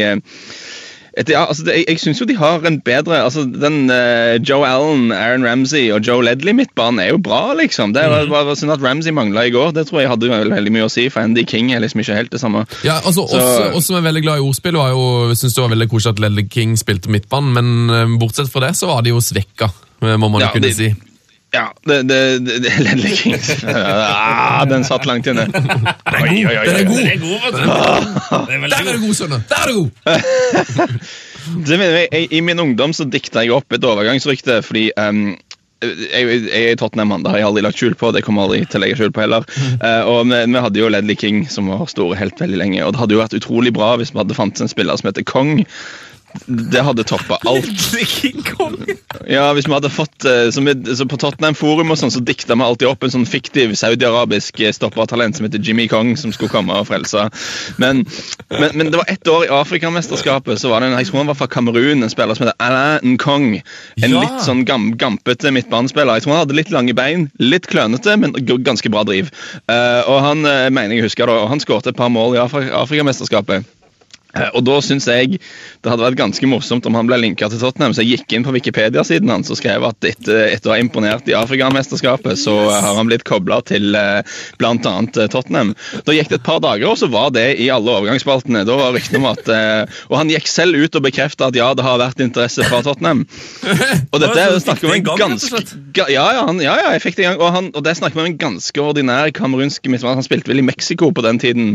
etter, 1.18 1.34
ja, 1.34 1.42
altså 1.50 1.64
det, 1.66 1.74
jeg, 1.80 1.84
jeg 1.88 2.00
syns 2.02 2.20
jo 2.22 2.26
de 2.30 2.36
har 2.38 2.64
en 2.68 2.76
bedre 2.86 3.18
altså 3.24 3.42
den 3.48 3.90
uh, 3.90 4.36
Joe 4.46 4.66
Allen, 4.68 5.10
Aaron 5.12 5.44
Ramsey 5.46 5.88
og 5.94 6.00
Joe 6.06 6.22
Ledley 6.24 6.54
midtbanen 6.56 7.00
er 7.02 7.10
jo 7.12 7.18
bra, 7.22 7.52
liksom. 7.58 7.92
Det 7.96 8.04
var, 8.10 8.26
var, 8.30 8.46
var 8.48 8.58
synd 8.58 8.72
at 8.74 8.82
Ramsey 8.84 9.12
mangla 9.16 9.44
i 9.48 9.52
går. 9.54 9.72
Det 9.76 9.86
tror 9.88 10.00
jeg 10.04 10.10
hadde 10.12 10.30
veldig, 10.30 10.72
mye 10.74 10.86
å 10.86 10.92
si, 10.92 11.08
for 11.12 11.24
Andy 11.26 11.44
King 11.48 11.72
er 11.74 11.82
liksom 11.84 12.00
ikke 12.04 12.16
helt 12.20 12.32
det 12.34 12.40
samme. 12.42 12.64
Ja, 12.86 13.00
altså, 13.02 13.26
Så- 13.28 13.72
oss, 13.74 13.86
som 13.90 13.96
er 13.98 14.06
veldig 14.06 14.22
glad 14.24 14.38
i 14.38 14.46
ordspill, 14.46 14.78
var 14.78 14.94
jo, 14.94 15.34
synes 15.34 15.54
det 15.58 15.62
var 15.64 15.74
veldig 15.74 15.88
koselig 15.90 16.14
at 16.16 16.22
Ledley 16.26 16.48
King 16.52 16.76
spilte 16.80 17.10
midtbanen, 17.12 17.52
men 17.58 17.90
eh, 17.94 18.16
bortsett 18.20 18.50
fra 18.52 18.66
det 18.68 18.74
så 18.78 18.88
var 18.92 19.02
de 19.06 19.10
jo 19.16 19.20
svekka, 19.24 19.70
eh, 20.02 20.16
må 20.16 20.30
man 20.30 20.42
Ja, 20.46 20.52
kunne 20.54 20.68
de- 20.70 20.74
si. 20.74 20.92
Ja, 21.52 21.72
det, 21.88 22.02
det, 22.02 22.38
det, 22.44 22.72
Ledley 22.78 23.16
King 23.16 23.34
ah, 23.68 24.64
Den 24.68 24.84
satt 24.84 25.06
langt 25.08 25.26
inne. 25.26 25.46
Oi, 25.48 26.44
oi, 26.44 26.52
oi, 26.52 26.64
Den 26.66 26.76
er 26.76 26.84
god! 26.84 26.98
Det 27.00 27.14
er 27.14 27.22
god, 27.22 27.38
vet 27.44 27.54
du. 27.56 27.62
Er 28.52 28.68
Der 28.68 28.76
er 28.82 28.98
du 28.98 29.06
god, 29.06 29.14
Sønne! 29.16 29.42
Der 29.48 29.62
er 29.64 29.72
du 29.72 29.78
god! 29.80 29.90
Det 31.68 31.78
mener 31.80 31.94
jeg, 32.02 32.08
jeg, 32.12 32.26
I 32.36 32.40
min 32.44 32.60
ungdom 32.60 32.92
så 32.92 33.06
dikta 33.08 33.40
jeg 33.40 33.54
opp 33.56 33.72
et 33.72 33.84
overgangsrykte 33.84 34.58
fordi 34.66 34.90
um, 35.00 35.30
jeg, 35.80 36.26
jeg 36.26 36.64
er 36.66 36.74
i 36.74 36.76
Tottenham, 36.76 37.22
det 37.22 37.32
har 37.32 37.40
jeg 37.40 37.48
aldri 37.48 37.62
lagt 37.64 37.80
skjul 37.80 37.94
på. 37.96 38.10
Det 38.12 38.24
kommer 38.26 38.44
aldri 38.44 38.64
til 38.66 38.80
å 38.80 38.82
legge 38.82 38.98
skjul 38.98 39.14
på 39.14 39.22
heller. 39.22 39.46
Uh, 39.80 40.02
og 40.10 40.26
vi, 40.28 40.42
vi 40.42 40.64
hadde 40.64 40.82
jo 40.82 40.90
Ledley 40.92 41.16
King, 41.16 41.44
som 41.48 41.70
var 41.70 41.86
store 41.88 42.18
helt 42.18 42.40
veldig 42.42 42.60
lenge. 42.60 42.82
Og 42.84 42.92
det 42.92 43.00
hadde 43.00 43.16
jo 43.16 43.22
vært 43.22 43.38
utrolig 43.38 43.72
bra 43.76 43.94
hvis 43.96 44.12
vi 44.12 44.20
hadde 44.20 44.36
fantes 44.36 44.66
en 44.66 44.72
spiller 44.72 44.98
som 45.00 45.08
heter 45.08 45.24
Kong. 45.28 45.62
Det 46.46 46.82
hadde 46.84 47.04
toppa 47.04 47.38
alt. 47.48 47.68
Ja, 49.28 49.50
hvis 49.56 49.66
vi 49.68 49.72
hadde 49.74 49.90
fått 49.92 50.24
eh, 50.28 50.48
vi, 50.52 50.72
så 50.96 51.04
På 51.08 51.16
Tottenham 51.20 51.56
Forum 51.56 51.92
og 51.92 51.98
sånn, 52.00 52.12
så 52.12 52.20
dikta 52.24 52.56
vi 52.56 52.64
alltid 52.64 52.88
opp 52.88 53.04
en 53.04 53.12
sånn 53.12 53.26
fiktiv 53.28 53.74
saudiarabisk 53.78 54.60
eh, 54.64 54.72
stoppertalent 54.74 55.36
som 55.36 55.46
heter 55.46 55.62
Jimmy 55.64 55.88
Kong, 55.90 56.14
som 56.20 56.32
skulle 56.34 56.52
komme 56.52 56.76
og 56.76 56.88
frelse. 56.88 57.26
Men, 57.80 58.04
men, 58.52 58.76
men 58.78 58.92
det 58.92 59.00
var 59.00 59.10
ett 59.12 59.28
år 59.28 59.46
i 59.46 59.52
Afrikamesterskapet, 59.52 60.60
så 60.60 60.72
var 60.72 60.84
det 60.84 60.90
en, 60.90 60.98
jeg 61.00 61.10
tror 61.10 61.22
han 61.22 61.30
var 61.32 61.38
fra 61.40 61.50
Kamerun, 61.50 62.04
en 62.04 62.12
spiller 62.12 62.38
som 62.38 62.46
heter 62.46 62.58
Alain 62.64 63.14
Nkong. 63.14 63.48
En 64.02 64.08
Ja. 64.08 64.22
litt 64.24 64.44
sånn 64.44 64.64
gam, 64.68 64.90
gampete 65.00 65.52
midtbanespiller. 65.54 66.18
Jeg 66.18 66.26
tror 66.26 66.36
han 66.36 66.44
hadde 66.44 66.58
litt 66.58 66.72
lange 66.74 66.94
bein, 66.96 67.28
litt 67.42 67.68
klønete, 67.70 68.16
men 68.20 68.36
ganske 68.64 68.92
bra 68.92 69.04
driv. 69.08 69.32
Uh, 69.68 70.02
og 70.08 70.22
han 70.24 70.44
mener 70.44 70.96
jeg 70.96 71.08
husker 71.08 71.28
da, 71.28 71.42
og 71.44 71.52
han 71.52 71.62
skåret 71.62 71.90
et 71.90 71.98
par 71.98 72.12
mål 72.12 72.36
i 72.38 72.42
Afri 72.42 72.68
Afrikamesterskapet. 72.72 73.66
Eh, 74.38 74.50
Og 74.54 74.64
da 74.66 74.78
syns 74.84 75.08
jeg 75.10 75.38
det 75.38 75.90
hadde 75.92 76.02
vært 76.02 76.18
ganske 76.18 76.48
morsomt 76.50 76.86
om 76.88 76.96
han 76.98 77.06
ble 77.08 77.18
linka 77.20 77.48
til 77.50 77.60
Tottenham. 77.62 77.94
Så 77.94 78.02
jeg 78.04 78.18
gikk 78.18 78.34
inn 78.36 78.46
på 78.46 78.54
Wikipedia-siden 78.56 79.30
hans 79.30 79.50
og 79.52 79.58
skrev 79.60 79.84
at 79.88 80.08
etter, 80.08 80.48
etter 80.52 80.70
å 80.70 80.74
ha 80.74 80.80
imponert 80.82 81.28
i 81.30 81.36
Afrikamesterskapet, 81.38 82.38
så 82.40 82.54
har 82.70 82.96
han 82.98 83.08
blitt 83.10 83.26
kobla 83.28 83.60
til 83.66 83.94
eh, 83.98 84.22
bl.a. 84.58 84.74
Tottenham. 85.30 85.74
Da 86.06 86.16
gikk 86.16 86.32
det 86.32 86.40
et 86.40 86.46
par 86.48 86.60
dager, 86.64 86.88
og 86.90 86.98
så 87.00 87.10
var 87.12 87.30
det 87.34 87.46
i 87.62 87.68
alle 87.72 87.94
overgangsspaltene. 87.98 88.64
Da 88.68 88.78
var 88.78 88.94
ryktene 88.96 89.22
om 89.22 89.28
at 89.30 89.48
eh, 89.52 89.98
Og 90.10 90.18
han 90.20 90.30
gikk 90.32 90.48
selv 90.50 90.78
ut 90.78 90.98
og 90.98 91.04
bekrefta 91.04 91.48
at 91.50 91.56
ja, 91.58 91.70
det 91.76 91.84
har 91.86 92.00
vært 92.00 92.20
interesse 92.24 92.64
fra 92.66 92.82
Tottenham. 92.84 93.24
Og 94.12 94.20
dette 94.22 94.44
du 94.54 94.60
snakker 94.62 94.86
vi 94.86 94.90
om 94.90 94.96
en 94.96 95.06
ganske 95.20 95.60
ja, 95.98 96.06
ja, 96.14 96.44
han, 96.46 96.60
ja, 96.62 96.74
ja, 96.78 96.92
jeg 96.94 97.02
fikk 97.02 97.16
det 97.18 97.24
i 97.24 97.26
gang. 97.28 97.40
Og, 97.42 97.50
han, 97.52 97.70
og 97.76 97.84
det 97.84 97.94
snakker 97.98 98.18
vi 98.18 98.22
om 98.24 98.28
en 98.30 98.38
ganske 98.40 98.82
ordinær 98.82 99.32
kamerunsk 99.34 99.88
midtmann. 99.90 100.18
Han 100.18 100.26
spilte 100.26 100.50
vel 100.50 100.62
i 100.62 100.66
Mexico 100.66 101.10
på 101.14 101.24
den 101.24 101.40
tiden. 101.42 101.72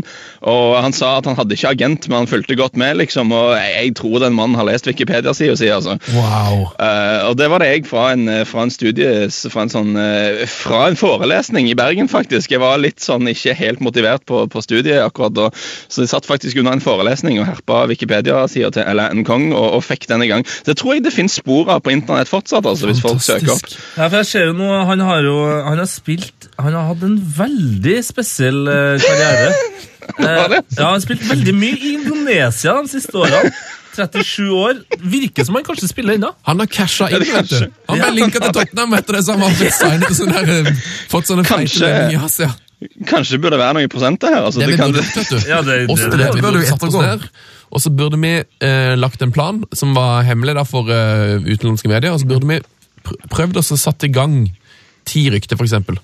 Og 0.48 0.76
han 0.80 0.94
sa 0.96 1.16
at 1.18 1.28
han 1.28 1.36
hadde 1.38 1.56
ikke 1.56 1.72
agent, 1.74 2.08
men 2.08 2.22
han 2.22 2.30
fulgte 2.30 2.53
godt 2.58 2.78
med, 2.80 2.98
liksom. 3.00 3.32
Og 3.34 3.54
jeg, 3.56 3.72
jeg 3.74 3.94
tror 3.98 4.20
den 4.24 4.36
mannen 4.36 4.58
har 4.58 4.68
lest 4.68 4.88
Wikipedia-sida 4.88 5.56
si, 5.58 5.70
altså. 5.72 5.96
Wow. 6.14 6.66
Uh, 6.78 7.30
og 7.30 7.38
det 7.40 7.48
var 7.52 7.62
det 7.62 7.70
jeg 7.70 7.86
fra 7.88 8.06
en, 8.14 8.28
fra 8.48 8.66
en 8.66 8.74
studie 8.74 9.28
fra 9.52 9.64
en, 9.66 9.72
sånn, 9.72 9.92
uh, 9.98 10.44
fra 10.50 10.84
en 10.88 10.98
forelesning 10.98 11.70
i 11.70 11.76
Bergen, 11.78 12.10
faktisk. 12.10 12.54
Jeg 12.54 12.62
var 12.62 12.80
litt 12.82 13.02
sånn 13.04 13.28
ikke 13.30 13.56
helt 13.58 13.84
motivert 13.84 14.24
på, 14.28 14.44
på 14.50 14.64
studiet 14.64 15.02
akkurat 15.04 15.36
da. 15.36 15.50
Så 15.88 16.04
jeg 16.04 16.12
satt 16.12 16.28
faktisk 16.28 16.60
under 16.62 16.76
en 16.76 16.84
forelesning 16.84 17.40
og 17.40 17.48
herpa 17.48 17.84
Wikipedia-sida 17.90 18.72
til 18.74 18.88
Alain 18.88 19.24
Kong 19.26 19.50
og, 19.52 19.78
og 19.78 19.84
fikk 19.86 20.08
den 20.10 20.24
i 20.24 20.30
gang. 20.30 20.46
Det 20.66 20.76
tror 20.80 20.96
jeg 20.96 21.06
det 21.06 21.14
finnes 21.14 21.38
spor 21.40 21.70
av 21.72 21.84
på 21.84 21.94
internett 21.94 22.30
fortsatt, 22.30 22.66
altså, 22.66 22.90
hvis 22.90 23.02
folk 23.04 23.22
søker 23.24 23.54
opp. 23.56 23.68
Ja, 23.98 24.08
for 24.08 24.20
jeg 24.22 24.30
ser 24.30 24.48
jo 24.50 24.56
nå, 24.58 24.70
Han 24.84 25.00
har 25.04 25.24
jo 25.24 25.34
han 25.64 25.80
har 25.80 25.88
spilt 25.90 26.48
Han 26.60 26.74
har 26.74 26.90
hatt 26.92 27.02
en 27.06 27.16
veldig 27.38 27.98
spesiell 28.04 28.68
eh, 28.70 29.02
karriere. 29.02 29.52
Det? 30.18 30.62
ja, 30.76 30.84
Han 30.84 30.92
har 30.92 31.00
spilt 31.04 31.22
veldig 31.28 31.54
mye 31.54 31.78
i 31.80 31.94
Indonesia 32.00 32.74
de 32.82 32.88
siste 32.92 33.16
årene. 33.18 33.52
37 33.94 34.50
år. 34.50 34.80
Virker 34.98 35.44
som 35.46 35.54
han 35.54 35.64
kanskje 35.66 35.86
spiller 35.88 36.16
ennå. 36.18 36.32
Han 36.48 36.58
har 36.58 36.66
casha 36.66 37.06
inn, 37.14 37.22
vet 37.22 37.48
du. 37.52 37.60
Han 37.88 37.98
ble 38.00 38.08
Ja. 38.08 38.10
linka 38.16 38.40
til 38.42 38.52
Tottenham 38.56 38.94
etter 38.98 39.12
det, 39.18 39.22
så 39.24 39.36
han 39.36 39.44
har 39.46 39.54
blitt 39.54 39.76
signet 39.78 40.16
sånne 40.18 40.42
eh, 40.42 40.70
fått 41.12 41.30
sånne 41.30 41.44
feite 41.46 41.90
i 42.10 42.16
Asia. 42.18 42.50
kanskje 43.06 43.38
burde 43.40 43.54
det 43.56 43.60
være 43.62 43.74
noen 43.78 43.88
prosenter 43.88 44.34
her. 44.34 44.42
Altså, 44.48 44.60
Det 44.60 44.66
det 44.72 44.78
kan, 44.80 44.92
burde 44.92 45.04
vet 45.14 45.28
du. 45.30 45.48
Ja, 45.48 45.62
det- 45.62 45.88
Også 45.88 46.10
det- 46.10 46.10
det, 46.10 46.18
det 46.18 46.42
det, 46.42 46.90
det, 46.90 47.00
ned, 47.06 47.28
og 47.72 47.80
så 47.80 47.90
burde 47.96 48.18
vi 48.20 48.34
eh, 48.60 48.94
lagt 48.96 49.22
en 49.22 49.32
plan 49.32 49.64
som 49.72 49.94
var 49.94 50.22
hemmelig 50.24 50.54
da, 50.54 50.64
for 50.64 50.90
eh, 50.90 51.38
utenlandske 51.38 51.88
medier, 51.88 52.12
og 52.12 52.20
så 52.20 52.26
burde 52.26 52.46
vi 52.46 52.60
prøvd 53.30 53.56
oss 53.56 53.70
å 53.72 53.78
satt 53.78 54.04
i 54.04 54.08
gang 54.08 54.50
ti 55.06 55.26
rykter, 55.32 55.58
for 55.58 55.66
eksempel. 55.66 55.98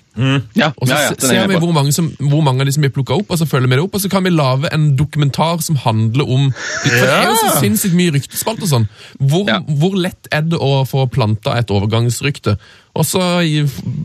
ja, 0.55 0.71
Og 0.77 0.87
så 0.87 0.93
ja, 0.93 0.99
ja, 1.07 1.15
er 1.15 1.27
ser 1.27 1.47
vi 1.49 1.59
hvor 1.61 1.73
mange, 1.75 1.93
som, 1.95 2.09
hvor 2.19 2.43
mange 2.45 2.61
av 2.61 2.69
de 2.69 2.75
som 2.75 2.85
blir 2.85 2.93
plukka 2.93 3.17
opp, 3.17 3.31
og 3.31 3.39
så 3.41 3.47
følger 3.49 3.71
vi 3.71 3.79
det 3.79 3.85
opp. 3.85 3.95
Og 3.97 4.03
så 4.03 4.11
kan 4.11 4.25
vi 4.25 4.33
lage 4.33 4.71
en 4.73 4.91
dokumentar 4.99 5.61
som 5.65 5.79
handler 5.81 6.29
om 6.29 6.51
For 6.53 6.97
det 6.97 7.15
er 7.15 7.27
jo 7.29 7.39
så 7.39 7.55
sinnssykt 7.63 7.97
mye 7.97 8.15
ryktespalt 8.17 8.63
og 8.65 8.71
sånn. 8.71 8.87
Hvor, 9.19 9.49
hvor 9.81 9.97
lett 9.97 10.31
er 10.31 10.45
det 10.47 10.59
å 10.61 10.83
få 10.89 11.07
planta 11.11 11.57
et 11.59 11.73
overgangsrykte? 11.73 12.57
Og 12.91 13.05
så 13.07 13.21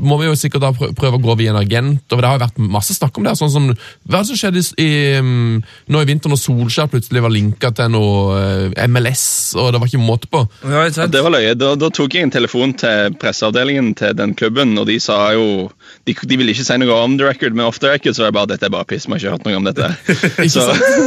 må 0.07 0.16
vi 0.21 0.28
jo 0.28 0.37
sikkert 0.38 0.62
da 0.62 0.71
prøve 0.76 1.19
å 1.19 1.23
gå 1.23 1.35
via 1.40 1.50
en 1.50 1.59
agent, 1.59 2.05
og 2.14 2.21
det 2.23 2.28
har 2.28 2.37
jo 2.37 2.45
vært 2.45 2.61
masse 2.76 2.95
snakk 2.95 3.19
om 3.19 3.26
det. 3.26 3.33
Sånn 3.38 3.50
som, 3.50 3.64
hva 4.07 4.21
er 4.21 4.23
det 4.23 4.28
som 4.28 4.38
skjedde 4.38 4.62
i, 4.83 4.90
um, 5.19 5.57
nå 5.90 6.02
i 6.02 6.09
vinter 6.09 6.31
når 6.31 6.38
Solskjær 6.38 6.90
plutselig 6.93 7.25
var 7.25 7.35
linka 7.35 7.73
til 7.75 7.90
noe 7.97 8.38
eh, 8.38 8.87
MLS, 8.87 9.25
og 9.59 9.73
det 9.75 9.83
var 9.83 9.90
ikke 9.90 10.02
måte 10.05 10.31
på? 10.31 10.45
Ja? 10.71 10.85
Det 11.11 11.25
var 11.26 11.35
løye. 11.35 11.57
Da, 11.59 11.73
da 11.78 11.90
tok 11.90 12.14
jeg 12.14 12.28
en 12.28 12.35
telefon 12.35 12.76
til 12.78 13.16
presseavdelingen 13.19 13.93
til 13.99 14.14
den 14.19 14.37
klubben, 14.38 14.76
og 14.78 14.87
de 14.90 15.00
sa 15.02 15.19
jo 15.35 15.66
De, 16.07 16.14
de 16.14 16.38
ville 16.38 16.55
ikke 16.55 16.64
si 16.66 16.78
noe 16.78 16.95
om 17.02 17.16
the 17.19 17.26
record, 17.26 17.57
men 17.59 17.66
off 17.66 17.81
the 17.83 17.90
record 17.90 18.14
så 18.14 18.23
var 18.26 18.31
det 18.31 18.38
bare 18.38 18.50
dette 18.55 18.69
er 18.69 18.75
bare 18.75 18.87
piss. 18.87 19.09
Vi 19.11 19.16
har 19.16 19.23
ikke 19.23 19.35
hørt 19.35 19.47
noe 19.49 19.59
om 19.59 19.66
dette. 19.66 19.90
Så 20.55 20.62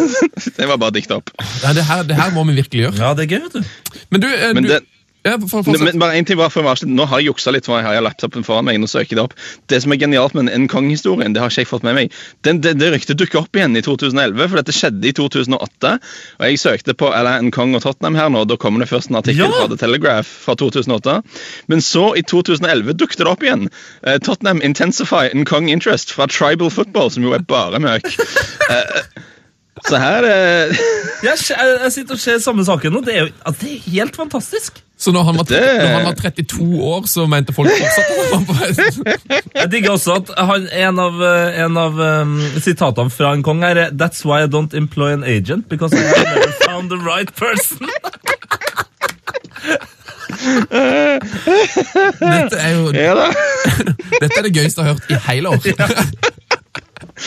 det 0.59 0.67
var 0.67 0.79
bare 0.81 0.97
dikta 0.99 1.21
opp. 1.21 1.31
Nei, 1.63 1.73
det 1.77 1.87
her, 1.87 2.03
det 2.07 2.19
her 2.19 2.33
må 2.35 2.43
vi 2.49 2.59
virkelig 2.59 2.89
gjøre. 2.89 2.99
Ja, 2.99 3.13
det 3.15 3.25
er 3.25 3.37
gøy, 3.37 3.45
vet 3.47 3.59
du. 3.59 3.99
Men 4.11 4.23
du, 4.25 4.27
eh, 4.27 4.53
Men 4.57 4.67
du 4.67 4.73
det- 4.75 4.83
ja, 5.23 5.33
for, 5.39 5.63
for, 5.63 5.71
Men, 5.71 5.83
men 5.83 5.99
bare 5.99 6.15
en 6.15 6.25
ting 6.25 6.37
bare 6.39 6.51
for 6.53 6.63
meg. 6.63 6.79
Nå 6.87 7.05
har 7.11 7.19
jeg 7.19 7.33
juksa 7.33 7.51
litt, 7.51 7.65
for 7.67 7.75
jeg 7.75 7.85
har 7.85 8.03
laptopen 8.03 8.45
foran 8.47 8.67
meg. 8.67 8.79
nå 8.79 8.87
søker 8.87 9.11
jeg 9.11 9.17
Det 9.19 9.23
opp. 9.25 9.33
Det 9.67 9.81
som 9.83 9.91
er 9.91 9.99
genialt 9.99 10.35
med 10.37 10.47
en 10.53 10.67
Kong-historien, 10.71 11.33
det 11.35 11.43
har 11.43 11.51
ikke 11.51 11.65
jeg 11.65 11.69
fått 11.69 11.83
med 11.83 11.97
meg. 11.97 12.15
Den, 12.47 12.61
det, 12.63 12.77
det 12.79 12.91
ryktet 12.93 13.19
dukket 13.19 13.41
opp 13.41 13.59
igjen 13.59 13.75
i 13.75 13.83
2011, 13.83 14.47
for 14.47 14.61
dette 14.61 14.75
skjedde 14.75 15.11
i 15.11 15.13
2008. 15.17 15.93
Og 16.39 16.45
jeg 16.47 16.61
søkte 16.63 16.95
på 16.95 17.11
eller 17.11 17.43
en 17.43 17.51
Kong 17.51 17.75
og 17.75 17.83
Tottenham 17.83 18.15
her 18.15 18.31
nå, 18.31 18.45
da 18.47 18.55
kommer 18.59 18.83
det 18.83 18.89
først 18.93 19.11
en 19.11 19.19
artikkel 19.19 19.49
Ja! 19.49 19.51
fra 19.57 19.67
The 19.73 19.79
Telegraph 19.83 20.31
fra 20.45 20.55
2008. 20.59 21.19
Men 21.67 21.83
så, 21.83 22.13
i 22.15 22.23
2011, 22.23 22.95
dukket 22.95 23.19
det 23.19 23.27
opp 23.27 23.43
igjen. 23.43 23.67
Eh, 24.07 24.21
Tottenham 24.23 24.63
Intensify 24.63 25.27
en 25.33 25.43
Kong 25.49 25.67
Interest 25.67 26.15
fra 26.15 26.29
Tribal 26.31 26.71
Football, 26.71 27.11
som 27.11 27.27
jo 27.27 27.35
er 27.35 27.43
bare 27.43 27.83
møk. 27.83 28.07
Eh, 28.69 29.01
så 29.87 29.99
her 29.99 30.25
eh, 30.27 30.79
Jeg, 31.27 31.39
jeg, 31.51 31.91
sitter 31.91 32.15
og 32.15 32.21
ser 32.21 32.39
samme 32.43 32.63
saken 32.67 32.95
nå. 32.95 33.03
Det 33.03 33.15
er 33.15 33.25
jo 33.25 33.31
altså, 33.43 33.65
det 33.65 33.73
er 33.75 33.89
helt 33.99 34.15
fantastisk. 34.15 34.79
Så 34.99 35.11
når 35.15 35.23
han, 35.23 35.37
var, 35.39 35.43
Det- 35.47 35.59
når 35.79 35.87
han 35.95 36.05
var 36.05 36.13
32 36.19 36.81
år, 36.83 37.05
så 37.07 37.23
mente 37.31 37.53
folk 37.55 37.69
fortsatt 37.71 38.09
at 38.09 38.17
han 38.33 38.45
var 38.47 38.53
på 38.53 38.53
Jeg 39.55 39.71
digger 39.71 39.91
også 39.95 40.15
at 40.19 40.31
han, 40.49 40.65
en 40.75 40.99
av, 40.99 41.21
eh, 41.23 41.59
en 41.63 41.77
av 41.79 41.99
um, 42.03 42.33
sitatene 42.59 43.09
fra 43.09 43.31
en 43.33 43.43
kong 43.43 43.63
er 43.63 43.79
That's 43.95 44.25
why 44.27 44.43
I 44.43 44.47
don't 44.51 44.75
employ 44.75 45.13
an 45.13 45.23
agent, 45.23 45.69
because 45.69 45.95
I 45.95 46.03
never 46.03 46.51
found 46.67 46.89
the 46.91 46.97
right 46.99 47.31
person. 47.35 47.87
Dette 52.19 52.57
er 52.59 52.75
jo 52.75 52.91
Ja 52.95 53.15
da. 53.17 53.25
Dette 54.21 54.37
er 54.39 54.45
det 54.45 54.53
gøyeste 54.55 54.81
jeg 54.81 54.87
har 54.87 54.93
hørt 54.93 55.09
i 55.09 55.17
hele 55.29 55.49
år. 55.49 55.59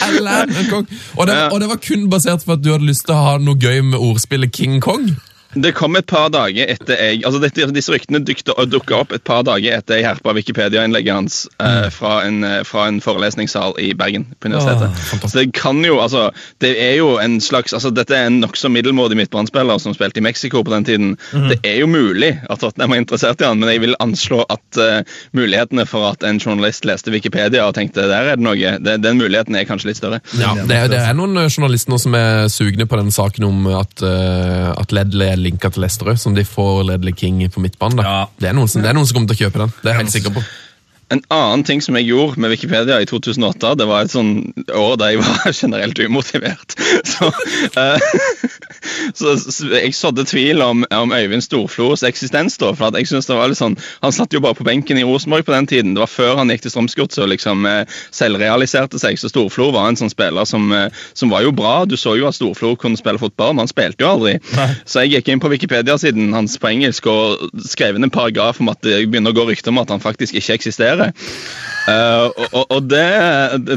Alan 0.02 0.52
Og 1.18 1.26
det, 1.26 1.34
Ja. 1.34 1.48
og 1.52 1.60
det 1.60 1.68
var 1.68 1.76
kun 1.88 2.08
basert 2.10 2.44
på 2.46 2.52
at 2.56 2.62
du 2.64 2.70
hadde 2.72 2.86
lyst 2.88 3.04
til 3.06 3.14
å 3.16 3.24
ha 3.26 3.34
noe 3.42 3.56
gøy 3.60 3.80
med 3.92 3.98
ordspillet 4.00 4.52
King 4.56 4.80
Kong. 4.84 5.10
Det 5.54 5.72
kom 5.76 5.96
et 5.96 6.06
par 6.08 6.30
dager 6.32 6.70
etter 6.72 6.96
jeg 6.96 7.22
Altså 7.28 7.40
dette, 7.42 7.66
Disse 7.76 7.92
ryktene 7.92 8.22
dukka 8.24 8.96
opp 9.02 9.12
et 9.12 9.24
par 9.24 9.42
dager 9.46 9.76
etter 9.76 10.00
jeg 10.00 10.06
herpa 10.06 10.32
Wikipedia-innlegget 10.36 11.14
hans 11.14 11.38
eh, 11.60 11.88
fra, 11.92 12.22
en, 12.26 12.40
eh, 12.46 12.60
fra 12.66 12.86
en 12.88 13.00
forelesningssal 13.04 13.76
i 13.82 13.92
Bergen. 13.98 14.24
på 14.40 14.48
universitetet. 14.48 14.88
Ah, 14.88 15.28
så 15.28 15.38
det 15.38 15.52
kan 15.56 15.82
jo 15.84 15.98
altså 16.00 16.30
Det 16.60 16.72
er 16.80 16.96
jo 16.96 17.16
en 17.20 17.40
slags 17.40 17.74
altså 17.76 17.92
Dette 17.94 18.16
er 18.16 18.30
en 18.30 18.40
nokså 18.42 18.70
middelmådig 18.72 19.18
midtbanespiller 19.18 19.78
som 19.82 19.94
spilte 19.94 20.22
i 20.22 20.24
Mexico 20.24 20.62
på 20.64 20.72
den 20.72 20.84
tiden. 20.84 21.16
Det 21.32 21.58
er 21.66 21.80
jo 21.82 21.86
mulig 21.90 22.32
at 22.50 22.62
Tottenham 22.62 22.94
var 22.94 23.02
interessert 23.02 23.40
i 23.42 23.46
han, 23.46 23.60
men 23.60 23.70
jeg 23.72 23.82
vil 23.82 23.96
anslå 24.02 24.42
at 24.50 24.78
uh, 24.80 25.00
mulighetene 25.36 25.84
for 25.88 26.12
at 26.12 26.24
en 26.26 26.40
journalist 26.40 26.86
leste 26.88 27.12
Wikipedia 27.12 27.66
og 27.66 27.74
tenkte 27.76 28.06
der 28.08 28.32
er 28.32 28.40
det 28.40 28.44
noe, 28.44 28.74
det, 28.82 28.96
den 29.04 29.20
muligheten 29.20 29.56
er 29.58 29.66
kanskje 29.68 29.90
litt 29.90 30.00
større. 30.00 30.20
Ja, 30.38 30.54
det, 30.56 30.76
er, 30.76 30.90
det 30.92 31.00
er 31.02 31.16
noen 31.18 31.36
journalister 31.46 32.00
som 32.00 32.16
er 32.18 32.48
sugne 32.52 32.86
på 32.88 33.00
den 33.00 33.12
saken 33.14 33.46
om 33.48 33.68
at, 33.76 34.04
uh, 34.04 34.72
at 34.76 34.94
Ledley 34.94 35.32
er 35.32 35.41
linka 35.44 35.70
til 35.72 35.84
Leicester, 35.84 36.12
som 36.20 36.36
de 36.36 36.44
får 36.46 36.82
Ledley 36.90 37.14
King 37.18 37.42
på 37.52 37.62
midtbanen. 37.64 38.02
Ja. 38.04 38.26
Det, 38.38 38.50
er 38.50 38.58
som, 38.66 38.82
det 38.82 38.92
er 38.92 38.98
noen 38.98 39.08
som 39.08 39.18
kommer 39.18 39.32
til 39.32 39.40
å 39.40 39.48
kjøpe 39.48 39.64
den. 39.64 39.74
Det 39.80 39.90
er 39.90 39.96
jeg 39.96 40.04
helt 40.04 40.16
sikker 40.16 40.36
på. 40.38 40.44
En 41.12 41.20
annen 41.28 41.64
ting 41.68 41.82
som 41.84 41.96
jeg 41.98 42.08
gjorde 42.08 42.40
med 42.40 42.52
Wikipedia 42.54 42.96
i 43.02 43.06
2008, 43.08 43.74
det 43.76 43.86
var 43.88 44.06
et 44.06 44.12
sånn 44.14 44.32
år 44.72 44.96
da 45.00 45.10
jeg 45.12 45.20
var 45.20 45.52
generelt 45.62 46.00
umotivert. 46.00 46.76
Så, 47.12 47.28
uh, 47.76 47.98
så, 49.18 49.34
så 49.40 49.68
jeg 49.74 49.94
sådde 49.96 50.24
tvil 50.28 50.62
om, 50.64 50.84
om 50.90 51.12
Øyvind 51.12 51.42
Storflos 51.44 52.02
eksistens. 52.06 52.56
da, 52.60 52.72
for 52.76 52.88
at 52.88 52.96
jeg 52.98 53.08
synes 53.10 53.28
det 53.28 53.36
var 53.36 53.50
litt 53.50 53.58
sånn, 53.58 53.76
Han 54.02 54.14
satt 54.14 54.32
jo 54.34 54.40
bare 54.44 54.56
på 54.58 54.66
benken 54.66 54.98
i 55.00 55.04
Rosenborg 55.06 55.44
på 55.46 55.54
den 55.54 55.66
tiden. 55.66 55.94
Det 55.94 56.02
var 56.02 56.10
før 56.10 56.36
han 56.40 56.52
gikk 56.52 56.64
til 56.64 56.74
Strømsgodset 56.74 57.24
og 57.24 57.30
liksom 57.32 57.66
uh, 57.68 57.82
selvrealiserte 58.14 59.00
seg. 59.02 59.18
Så 59.20 59.32
Storflo 59.32 59.70
var 59.74 59.90
en 59.90 59.98
sånn 59.98 60.12
spiller 60.12 60.48
som, 60.48 60.70
uh, 60.72 60.88
som 61.18 61.32
var 61.32 61.44
jo 61.46 61.54
bra. 61.56 61.74
Du 61.88 61.96
så 62.00 62.16
jo 62.18 62.28
at 62.30 62.38
Storflo 62.38 62.74
kunne 62.80 63.00
spille 63.00 63.20
fotball, 63.22 63.54
men 63.56 63.66
han 63.66 63.72
spilte 63.72 64.04
jo 64.04 64.12
aldri. 64.14 64.36
Så 64.86 65.04
jeg 65.04 65.16
gikk 65.16 65.32
inn 65.32 65.42
på 65.42 65.50
Wikipedia-siden 65.52 66.32
hans 66.36 66.58
på 66.60 66.70
engelsk 66.72 67.08
og 67.10 67.48
skrev 67.68 67.98
inn 67.98 68.06
en 68.08 68.14
paragraf 68.14 68.60
om 68.62 68.70
at 68.72 68.82
det 68.84 69.02
begynner 69.08 69.34
å 69.34 69.40
gå 69.40 69.48
rykter 69.50 69.74
om 69.74 69.82
at 69.82 69.92
han 69.92 70.02
faktisk 70.02 70.38
ikke 70.38 70.58
eksisterer. 70.60 71.01
Eh, 71.02 72.24
og 72.24 72.48
og, 72.52 72.66
og 72.70 72.82
det, 72.90 73.06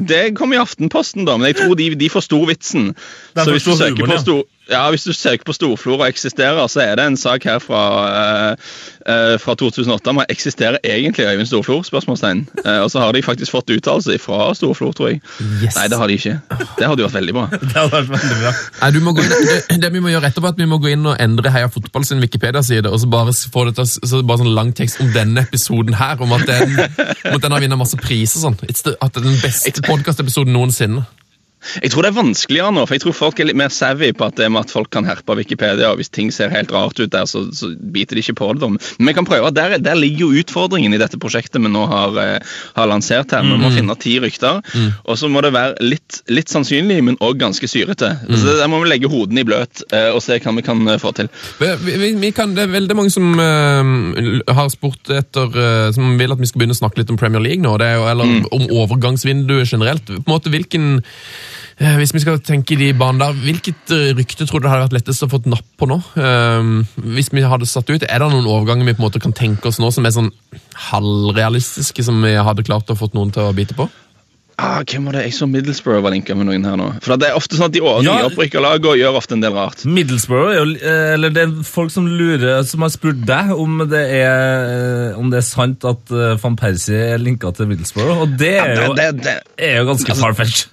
det 0.10 0.36
kom 0.38 0.54
i 0.54 0.60
Aftenposten, 0.62 1.26
da, 1.26 1.38
men 1.40 1.50
jeg 1.50 1.58
tror 1.64 1.74
de, 1.80 1.88
de 1.98 2.10
forsto 2.14 2.44
vitsen. 2.46 2.92
Så 3.34 3.50
hvis 3.52 3.66
du, 3.66 3.74
søker 3.78 4.06
på 4.06 4.20
stor, 4.22 4.44
ja, 4.72 4.90
hvis 4.90 5.04
du 5.04 5.14
søker 5.14 5.46
på 5.46 5.54
Storflora 5.54 6.08
eksisterer, 6.10 6.68
så 6.68 6.82
er 6.82 6.96
det 6.98 7.06
en 7.06 7.18
sak 7.18 7.44
her 7.46 7.60
fra, 7.60 7.82
eh, 8.10 8.56
eh, 9.06 9.36
fra 9.40 9.56
2008 9.56 10.10
om 10.10 10.22
eksisterer 10.30 10.78
egentlig 10.84 11.26
Øyvind 11.26 11.48
Storflor? 11.48 11.84
spørsmålstegn. 11.84 12.48
Eh, 12.66 12.80
og 12.80 12.92
så 12.92 13.00
har 13.00 13.12
de 13.12 13.22
faktisk 13.24 13.52
fått 13.52 13.70
uttalelse 13.70 14.18
fra 14.20 14.54
Storflor, 14.56 14.94
tror 14.94 15.10
jeg. 15.10 15.22
Yes. 15.64 15.76
Nei, 15.76 15.88
det 15.88 15.98
har 15.98 16.08
de 16.08 16.14
ikke. 16.14 16.40
Det 16.80 16.88
hadde 16.88 17.02
jo 17.04 17.08
vært 17.08 17.20
veldig 17.20 17.34
bra. 17.34 17.48
Det 17.66 17.76
hadde 17.76 17.92
vært 17.92 18.10
veldig 18.10 18.38
bra. 18.42 18.54
Nei, 18.82 19.04
må 19.06 19.14
gå 19.14 19.26
inn, 19.26 19.34
det, 19.50 19.82
det 19.82 19.92
vi 19.94 20.02
må 20.02 20.14
gjøre 20.14 20.32
etterpå, 20.32 20.50
er 20.50 20.56
at 20.56 20.62
vi 20.62 20.70
må 20.70 20.80
gå 20.82 20.94
inn 20.94 21.06
og 21.06 21.20
endre 21.22 21.52
Heia 21.54 21.70
Fotball 21.70 22.06
sin 22.08 22.24
Wikipedia-side, 22.24 22.90
og 22.90 23.00
så 23.02 23.10
bare 23.12 23.34
få 23.34 23.68
det 23.70 23.76
til, 23.78 23.92
så 23.92 24.24
bare 24.24 24.42
sånn 24.42 24.56
lang 24.56 24.74
tekst 24.78 25.02
om 25.04 25.12
denne 25.14 25.46
episoden 25.46 25.94
her, 26.00 26.18
om 26.22 26.34
at 26.38 26.48
den, 26.50 26.74
om 26.80 27.38
at 27.38 27.44
den 27.44 27.52
har 27.52 27.62
vunnet 27.62 27.82
masse 27.82 28.00
priser. 28.02 28.40
sånn. 28.42 28.58
The, 28.58 28.96
at 29.02 29.14
det 29.14 29.22
er 29.22 29.30
den 29.30 29.42
beste 29.44 29.86
podkastepisoden 29.86 30.56
noensinne. 30.56 31.06
Jeg 31.82 31.92
tror 31.94 32.06
det 32.06 32.12
er 32.12 32.18
vanskeligere 32.20 32.74
nå, 32.76 32.86
for 32.86 32.98
jeg 32.98 33.04
tror 33.06 33.18
folk 33.18 33.40
er 33.40 33.50
litt 33.50 33.60
mer 33.60 33.74
savvy 33.74 34.12
på 34.16 34.28
at 34.28 34.38
det 34.40 34.50
med 34.52 34.66
at 34.66 34.74
folk 34.74 34.92
kan 34.94 35.08
herpe 35.08 35.38
Wikipedia, 35.38 35.92
og 35.92 36.00
hvis 36.00 36.12
ting 36.14 36.32
ser 36.34 36.54
helt 36.54 36.74
rart 36.74 37.00
ut 37.00 37.12
der, 37.12 37.28
så, 37.30 37.46
så 37.56 37.72
biter 37.76 38.18
de 38.18 38.24
ikke 38.24 38.38
på 38.42 38.52
det. 38.54 38.70
Men 38.70 39.10
vi 39.10 39.16
kan 39.18 39.28
prøve. 39.28 39.52
Der, 39.56 39.78
der 39.84 40.00
ligger 40.00 40.26
jo 40.26 40.44
utfordringen 40.44 40.96
i 40.96 41.02
dette 41.02 41.20
prosjektet 41.22 41.64
vi 41.64 41.72
nå 41.72 41.86
har, 41.90 42.18
eh, 42.22 42.56
har 42.78 42.90
lansert 42.92 43.34
her. 43.36 43.46
Vi 43.46 43.60
må 43.62 43.72
finne 43.74 43.96
ti 44.00 44.18
rykter, 44.24 44.62
og 45.04 45.20
så 45.20 45.30
må 45.32 45.44
det 45.46 45.54
være 45.56 45.76
litt, 45.86 46.22
litt 46.32 46.52
sannsynlig, 46.52 47.02
men 47.06 47.20
òg 47.24 47.40
ganske 47.42 47.70
syrete. 47.70 48.14
Så 48.30 48.56
Der 48.56 48.70
må 48.72 48.80
vi 48.84 48.90
legge 48.90 49.10
hodene 49.12 49.44
i 49.44 49.48
bløt 49.48 49.84
eh, 49.92 50.10
og 50.14 50.22
se 50.24 50.38
hva 50.42 50.54
vi 50.56 50.64
kan 50.66 50.82
eh, 50.88 51.00
få 51.02 51.12
til. 51.18 51.30
Vi, 51.60 51.72
vi, 51.86 52.12
vi 52.22 52.32
kan, 52.36 52.56
det 52.56 52.66
er 52.66 52.74
veldig 52.74 52.98
mange 52.98 53.14
som 53.14 53.36
uh, 53.40 54.56
har 54.56 54.70
spurt 54.74 55.10
etter 55.14 55.52
uh, 55.56 55.90
Som 55.96 56.16
vil 56.20 56.34
at 56.34 56.42
vi 56.42 56.48
skal 56.50 56.62
begynne 56.62 56.76
å 56.76 56.80
snakke 56.80 57.02
litt 57.02 57.12
om 57.14 57.20
Premier 57.20 57.44
League 57.44 57.64
nå, 57.64 57.76
det 57.82 57.90
er 57.92 58.00
jo, 58.00 58.08
eller 58.12 58.52
om 58.56 58.66
overgangsvinduet 58.84 59.72
generelt. 59.72 60.08
På 60.10 60.20
en 60.20 60.36
måte, 60.36 60.52
hvilken 60.54 60.88
eh, 61.00 61.55
Hvis 61.76 62.14
vi 62.16 62.22
skal 62.24 62.40
tenke 62.40 62.72
i 62.72 62.80
de 62.80 62.94
banene 62.96 63.26
der, 63.26 63.40
hvilket 63.44 63.92
eh, 63.92 64.14
rykte 64.16 64.48
tror 64.48 64.64
du 64.64 64.70
hadde 64.72 64.86
vært 64.86 64.96
lettest 64.96 65.26
å 65.26 65.28
få 65.28 65.42
et 65.42 65.50
napp 65.52 65.66
på 65.76 65.90
nå? 65.92 65.98
Eh, 66.16 66.70
hvis 67.18 67.34
vi 67.36 67.44
hadde 67.44 67.68
satt 67.68 67.90
ut, 67.92 68.06
Er 68.08 68.24
det 68.24 68.30
noen 68.32 68.48
overganger 68.48 68.88
vi 68.88 68.96
på 68.96 69.04
en 69.04 69.10
måte 69.10 69.20
kan 69.20 69.36
tenke 69.36 69.68
oss 69.68 69.82
nå 69.84 69.92
som 69.92 70.08
er 70.08 70.16
sånn 70.16 70.32
halvrealistiske, 70.92 72.06
som 72.08 72.24
vi 72.24 72.32
hadde 72.40 72.64
klart 72.64 72.90
å 72.92 72.96
få 72.96 73.12
noen 73.14 73.34
til 73.36 73.44
å 73.44 73.56
bite 73.56 73.76
på? 73.76 73.90
Ah, 74.56 74.80
hvem 74.88 75.04
var 75.10 75.18
det? 75.18 75.26
Jeg 75.26 75.34
så 75.36 75.46
Middlesbrough 75.52 76.00
var 76.00 76.14
linka 76.14 76.32
med 76.40 76.48
noen 76.48 76.64
her 76.64 76.78
nå. 76.80 76.86
For 77.04 77.20
det 77.20 77.28
er 77.28 77.36
ofte 77.36 77.58
sånn 77.58 77.68
at 77.68 77.74
De 77.76 77.82
Ja. 77.84 78.22
nyopprykka 78.24 78.62
lag 78.64 78.86
og 78.88 78.96
gjør 78.96 79.18
ofte 79.20 79.36
en 79.36 79.42
del 79.44 79.52
rart. 79.52 79.84
Middlesbrough 79.84 80.54
er 80.54 80.62
jo 80.62 80.78
eh, 80.80 81.14
Eller 81.16 81.30
det 81.36 81.44
er 81.44 81.64
folk 81.68 81.92
som 81.92 82.08
lurer 82.08 82.64
Som 82.64 82.80
har 82.86 82.90
spurt 82.94 83.20
deg 83.28 83.52
om 83.52 83.84
det 83.92 84.06
er 84.16 85.12
eh, 85.12 85.20
Om 85.20 85.30
det 85.30 85.42
er 85.42 85.48
sant 85.50 85.84
at 85.84 86.08
eh, 86.08 86.38
Van 86.40 86.56
Persie 86.56 86.96
er 86.96 87.20
linka 87.20 87.52
til 87.52 87.68
Middlesbrough, 87.68 88.22
og 88.24 88.38
det 88.40 88.54
er 88.62 88.88
jo, 88.88 88.94
Det, 88.96 89.10
det, 89.20 89.26
det, 89.26 89.36
er 89.60 89.82
jo 89.82 89.90
ganske 89.92 90.16
farfetch. 90.16 90.68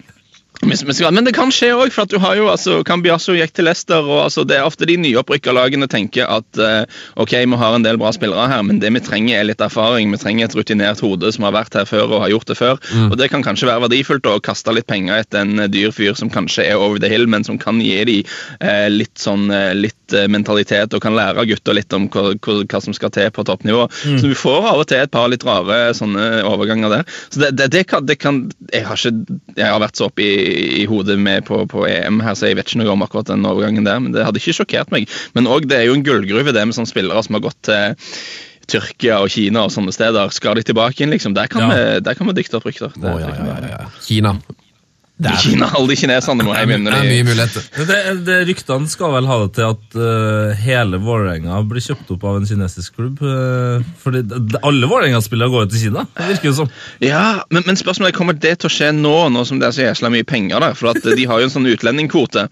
Men, 0.62 1.25
det 1.26 1.35
kan 1.35 1.50
skje 1.50 1.73
òg, 1.75 1.90
for 1.90 2.04
at 2.04 2.12
du 2.12 2.21
har 2.23 2.37
jo 2.38 2.47
altså 2.52 2.81
Cambiasso 2.87 3.35
gikk 3.35 3.50
til 3.57 3.66
Leicester, 3.66 4.04
og 4.07 4.28
altså, 4.28 4.45
det 4.47 4.59
er 4.59 4.66
ofte 4.69 4.87
de 4.87 4.95
nyopprykka 5.00 5.54
lagene 5.54 5.88
tenker 5.90 6.28
at 6.31 6.61
uh, 6.61 6.85
ok, 7.19 7.35
vi 7.50 7.59
har 7.59 7.76
en 7.76 7.87
del 7.87 7.99
bra 8.00 8.12
spillere 8.14 8.47
her, 8.50 8.62
men 8.66 8.78
det 8.83 8.92
vi 8.95 9.02
trenger 9.02 9.40
er 9.40 9.49
litt 9.49 9.64
erfaring. 9.64 10.12
Vi 10.14 10.21
trenger 10.23 10.47
et 10.47 10.57
rutinert 10.57 11.02
hode 11.02 11.33
som 11.35 11.49
har 11.49 11.57
vært 11.57 11.75
her 11.78 11.88
før 11.88 12.07
og 12.14 12.23
har 12.25 12.33
gjort 12.35 12.52
det 12.52 12.59
før. 12.61 12.78
Og 13.09 13.19
det 13.19 13.33
kan 13.33 13.45
kanskje 13.45 13.69
være 13.69 13.88
verdifullt 13.88 14.31
å 14.31 14.38
kaste 14.45 14.75
litt 14.76 14.87
penger 14.90 15.25
etter 15.25 15.42
en 15.42 15.64
eh, 15.64 15.71
dyr 15.73 15.90
fyr 15.95 16.14
som 16.19 16.31
kanskje 16.33 16.69
er 16.71 16.78
over 16.78 17.02
the 17.02 17.11
hill, 17.11 17.26
men 17.26 17.45
som 17.47 17.59
kan 17.61 17.83
gi 17.83 17.99
de 18.09 18.19
uh, 18.23 18.87
litt 18.92 19.19
sånn 19.19 19.50
uh, 19.50 19.75
litt 19.75 19.99
eh, 20.16 20.28
mentalitet 20.31 20.95
og 20.95 21.02
kan 21.04 21.16
lære 21.16 21.45
gutta 21.50 21.75
litt 21.76 21.92
om 21.97 22.09
hva, 22.12 22.33
hva, 22.37 22.81
som 22.85 22.95
skal 22.97 23.12
til 23.14 23.31
på 23.35 23.45
toppnivå. 23.49 23.87
Så 24.02 24.31
du 24.31 24.35
får 24.38 24.69
av 24.73 24.83
og 24.83 24.87
til 24.90 25.02
et 25.02 25.12
par 25.12 25.31
litt 25.33 25.45
rare 25.47 25.81
sånne 25.97 26.42
overganger 26.49 26.92
der. 26.97 27.09
Så 27.28 27.42
det, 27.45 27.52
det, 27.61 27.71
det, 27.75 27.85
kan, 27.90 28.07
det 28.09 28.19
kan 28.23 28.42
Jeg 28.73 28.87
har 28.88 29.00
ikke 29.00 29.40
jeg 29.57 29.69
har 29.69 29.83
vært 29.83 29.99
så 29.99 30.09
opp 30.09 30.23
i, 30.23 30.31
i 30.83 30.87
hodet 30.88 31.19
med 31.21 31.45
på, 31.49 31.64
på 31.71 31.85
EM 31.88 32.23
her, 32.25 32.37
så 32.38 32.49
jeg 32.49 32.59
vet 32.59 32.71
ikke 32.71 32.83
noe 32.83 32.95
om 32.95 33.04
akkurat 33.04 33.28
den 33.33 33.45
overgangen 33.49 33.87
der. 33.88 34.00
Men 34.02 34.14
det 34.14 34.25
hadde 34.26 34.40
ikke 34.40 34.57
sjokkert 34.62 34.95
meg. 34.95 35.11
Men 35.37 35.50
òg 35.50 35.69
det 35.71 35.81
er 35.81 35.90
jo 35.90 35.99
en 35.99 36.07
gullgruve, 36.07 36.54
det 36.54 36.64
med 36.69 36.76
sånne 36.76 36.90
spillere 36.90 37.23
som 37.25 37.38
har 37.38 37.45
gått 37.45 37.61
til 37.69 37.99
Tyrkia 38.71 39.19
og 39.23 39.31
Kina 39.35 39.66
og 39.66 39.73
sånne 39.75 39.92
steder. 39.95 40.33
Skal 40.35 40.59
de 40.59 40.66
tilbake 40.66 41.04
inn, 41.04 41.12
liksom? 41.14 41.35
Der 41.37 41.50
kan, 41.50 41.66
Ja. 41.66 41.71
vi, 41.75 42.00
der 42.07 42.14
kan 42.19 42.28
vi 42.31 42.37
dikte 42.38 42.59
opp 42.59 42.66
rykter. 42.69 42.92
Oh, 43.02 43.19
ja, 43.21 43.33
ja, 43.35 43.57
ja, 43.61 43.71
ja. 43.75 43.88
Kina. 44.07 44.37
Det 45.23 45.31
er, 45.31 45.38
Kina, 45.45 45.69
alle 45.76 45.93
de 45.93 45.97
kineserne 46.00 46.47
må 46.47 46.55
hjem 46.57 46.73
igjen. 46.73 46.88
det 46.88 46.97
er 46.97 47.07
mye 47.07 47.26
muligheter. 47.29 47.67
Det, 47.88 47.99
det 48.26 48.38
Ryktene 48.49 48.91
skal 48.91 49.14
vel 49.14 49.29
ha 49.31 49.38
det 49.45 49.50
til 49.59 49.69
at 49.69 49.99
uh, 49.99 50.62
hele 50.64 50.99
Vålerenga 51.02 51.61
blir 51.71 51.85
kjøpt 51.85 52.11
opp 52.17 52.26
av 52.26 52.41
en 52.41 52.49
kinesisk 52.49 52.99
klubb. 52.99 53.23
Uh, 53.23 53.85
fordi 54.02 54.25
alle 54.62 54.91
Vålerenga-spillere 54.91 55.52
går 55.52 55.67
jo 55.67 55.73
til 55.73 55.85
Kina, 55.87 56.07
det 56.19 56.31
virker 56.35 56.50
jo 56.50 56.57
som. 56.62 56.73
Ja, 57.05 57.25
men, 57.55 57.67
men 57.69 57.79
spørsmålet 57.79 58.12
er, 58.12 58.19
kommer 58.19 58.38
det 58.38 58.57
til 58.59 58.71
å 58.71 58.75
skje 58.75 58.91
nå, 58.97 59.17
nå 59.35 59.47
som 59.49 59.62
det 59.62 59.71
er 59.71 59.76
så 59.76 59.87
jæsla 59.87 60.11
mye 60.12 60.26
penger 60.26 60.64
der? 60.64 60.79
For 60.79 60.91
at 60.95 61.07
de 61.07 61.29
har 61.31 61.43
jo 61.43 61.49
en 61.50 61.55
sånn 61.55 61.71
utlendingskvote. 61.71 62.49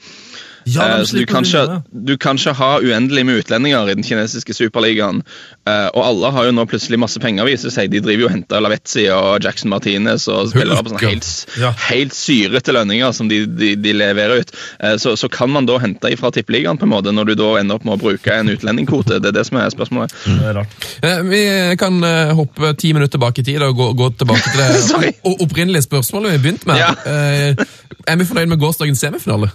Ja, 0.67 0.87
Eh, 0.99 1.05
så 1.05 1.17
du 1.17 1.27
kan, 1.27 1.45
ikke, 1.45 1.83
du 1.93 2.17
kan 2.21 2.37
ikke 2.37 2.53
ha 2.59 2.71
uendelig 2.83 3.23
med 3.27 3.39
utlendinger 3.41 3.89
i 3.91 3.95
den 3.95 4.05
kinesiske 4.05 4.53
superligaen. 4.55 5.23
Eh, 5.69 5.89
og 5.95 6.03
alle 6.05 6.31
har 6.35 6.45
jo 6.49 6.53
nå 6.53 6.65
plutselig 6.69 6.99
masse 7.01 7.21
penger, 7.23 7.45
viser 7.49 7.71
seg. 7.73 7.91
De 7.91 8.01
driver 8.05 8.21
jo 8.27 8.29
og 8.29 8.35
henter 8.35 8.61
Lavetzi 8.61 9.07
og 9.15 9.41
Jackson 9.45 9.71
Martinez 9.73 10.27
og 10.29 10.51
spiller 10.53 10.77
på 10.83 10.93
sånne 10.93 11.09
helt, 11.09 11.31
Ja. 11.61 11.71
helt 11.89 12.13
syrete 12.15 12.73
lønninger 12.77 13.13
som 13.17 13.29
de, 13.31 13.47
de, 13.47 13.75
de 13.77 13.93
leverer 13.97 14.43
ut. 14.45 14.53
Eh, 14.81 14.97
så, 15.01 15.17
så 15.17 15.29
kan 15.33 15.51
man 15.51 15.67
da 15.67 15.79
hente 15.81 16.11
ifra 16.13 16.31
tippeligaen 16.35 16.79
på 16.81 16.85
en 16.89 16.93
måte, 16.93 17.13
når 17.15 17.31
du 17.31 17.35
da 17.41 17.51
ender 17.61 17.81
opp 17.81 17.85
med 17.89 17.97
å 17.97 18.03
bruke 18.05 18.35
en 18.37 18.53
utlendingkvote. 18.53 19.21
Det 19.21 19.33
er 19.33 19.39
det 19.41 19.47
som 19.49 19.59
er 19.63 19.71
spørsmålet. 19.73 20.13
Det 20.27 20.51
er 20.53 20.59
rart. 20.61 20.77
Eh, 21.03 21.23
Vi 21.31 21.43
kan 21.81 22.03
hoppe 22.37 22.75
ti 22.77 22.93
minutter 22.93 23.17
tilbake 23.17 23.41
i 23.41 23.45
tid 23.45 23.63
og 23.63 23.75
gå, 23.77 23.93
gå 23.97 24.11
tilbake 24.21 24.53
til 24.53 24.61
det 25.01 25.15
opprinnelige 25.41 25.87
spørsmålet 25.89 26.37
vi 26.37 26.45
begynte 26.45 26.69
med. 26.71 26.79
Ja. 26.83 26.93
Eh, 27.07 27.67
Er 28.09 28.17
vi 28.17 28.25
fornøyd 28.25 28.49
med 28.49 28.59
gårsdagens 28.61 29.01
semifinale? 29.03 29.51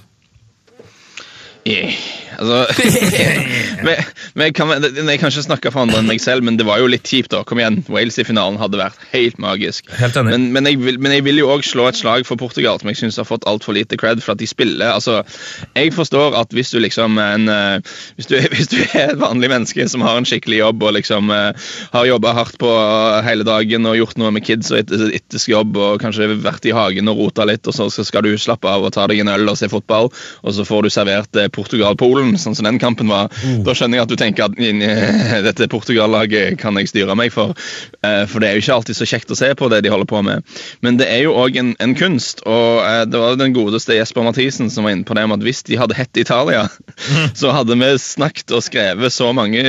Yeah. 1.65 1.91
Altså, 2.39 2.85
men, 3.85 4.01
men 4.35 4.49
jeg, 4.49 4.55
kan, 4.57 4.71
jeg 4.75 5.19
kan 5.21 5.31
ikke 5.31 5.45
snakke 5.45 5.71
for 5.73 5.85
andre 5.85 6.01
enn 6.01 6.09
meg 6.09 6.21
selv, 6.23 6.45
men 6.45 6.59
det 6.59 6.67
var 6.67 6.81
jo 6.81 6.89
litt 6.91 7.07
kjipt. 7.07 7.31
da, 7.33 7.43
kom 7.47 7.61
igjen, 7.61 7.81
Wales 7.91 8.19
i 8.21 8.25
finalen 8.27 8.59
hadde 8.61 8.79
vært 8.79 9.01
helt 9.13 9.39
magisk. 9.41 9.89
Helt. 9.99 10.17
Men, 10.27 10.49
men, 10.55 10.69
jeg, 10.69 10.79
vil, 10.81 10.99
men 11.01 11.15
jeg 11.15 11.25
vil 11.27 11.41
jo 11.41 11.51
òg 11.53 11.65
slå 11.67 11.89
et 11.89 11.99
slag 11.99 12.27
for 12.27 12.39
Portugal, 12.39 12.79
som 12.81 12.91
jeg 12.91 12.99
syns 13.01 13.19
har 13.21 13.27
fått 13.27 13.47
altfor 13.49 13.77
lite 13.77 13.99
cred 13.99 14.23
for 14.23 14.35
at 14.35 14.41
de 14.41 14.49
spiller. 14.49 14.93
altså, 14.93 15.21
Jeg 15.75 15.93
forstår 15.95 16.37
at 16.39 16.53
hvis 16.55 16.73
du 16.73 16.79
liksom 16.83 17.19
en, 17.21 17.49
eh, 17.51 17.95
hvis, 18.17 18.29
du, 18.31 18.37
hvis 18.55 18.71
du 18.71 18.79
er 18.85 19.13
et 19.13 19.21
vanlig 19.21 19.51
menneske 19.51 19.87
som 19.91 20.05
har 20.05 20.19
en 20.19 20.27
skikkelig 20.27 20.61
jobb 20.61 20.85
og 20.87 20.95
liksom 20.99 21.31
eh, 21.33 21.67
har 21.95 22.09
jobba 22.09 22.35
hardt 22.37 22.59
på 22.61 22.71
hele 23.25 23.47
dagen 23.47 23.89
og 23.89 23.97
gjort 23.99 24.19
noe 24.21 24.33
med 24.35 24.45
kids 24.45 24.71
og 24.73 24.81
etter, 24.81 25.07
etter 25.15 25.45
jobb 25.49 25.77
og 25.77 26.01
kanskje 26.01 26.31
vært 26.41 26.65
i 26.67 26.73
hagen 26.75 27.11
og 27.11 27.19
rota 27.19 27.45
litt, 27.47 27.67
og 27.67 27.75
så 27.75 27.89
skal 28.05 28.25
du 28.25 28.33
slappe 28.39 28.69
av 28.69 28.85
og 28.85 28.93
ta 28.95 29.05
deg 29.09 29.21
en 29.23 29.31
øl 29.33 29.51
og 29.51 29.59
se 29.59 29.69
fotball, 29.71 30.09
og 30.41 30.55
så 30.55 30.65
får 30.67 30.85
du 30.85 30.93
servert 30.93 31.41
eh, 31.41 31.51
Portugal-Polen, 32.25 32.37
sånn 32.39 32.55
som 32.55 32.65
den 32.65 32.79
kampen 32.79 33.09
var. 33.09 33.29
Da 33.65 33.73
skjønner 33.75 33.99
jeg 33.99 34.05
at 34.05 34.11
du 34.11 34.17
tenker 34.17 34.45
at 34.45 35.45
dette 35.45 35.67
Portugal-laget 35.69 36.57
kan 36.59 36.75
jeg 36.79 36.89
styre 36.89 37.15
meg 37.15 37.31
for. 37.33 37.55
Eh, 38.03 38.25
For 38.25 38.39
det 38.39 38.49
er 38.49 38.55
jo 38.57 38.63
ikke 38.63 38.75
alltid 38.75 38.97
så 38.97 39.05
kjekt 39.05 39.31
å 39.31 39.37
se 39.37 39.53
på 39.55 39.69
det 39.69 39.83
de 39.85 39.91
holder 39.91 40.09
på 40.09 40.21
med. 40.25 40.43
Men 40.81 40.97
det 40.97 41.07
er 41.07 41.25
jo 41.25 41.35
òg 41.37 41.57
en, 41.57 41.75
en 41.79 41.95
kunst, 41.95 42.41
og 42.45 42.81
eh, 42.83 43.05
det 43.05 43.19
var 43.19 43.37
den 43.39 43.53
godeste 43.53 43.95
Jesper 43.95 44.25
Mathisen 44.25 44.69
som 44.71 44.85
var 44.85 44.95
inne 44.95 45.05
på 45.05 45.15
det 45.15 45.25
om 45.25 45.35
at 45.35 45.43
hvis 45.45 45.63
de 45.67 45.77
hadde 45.77 45.97
hett 45.97 46.17
Italia, 46.17 46.67
så 47.39 47.53
hadde 47.55 47.77
vi 47.77 47.91
snakket 48.01 48.51
og 48.55 48.63
skrevet 48.65 49.13
så 49.13 49.31
mange, 49.35 49.61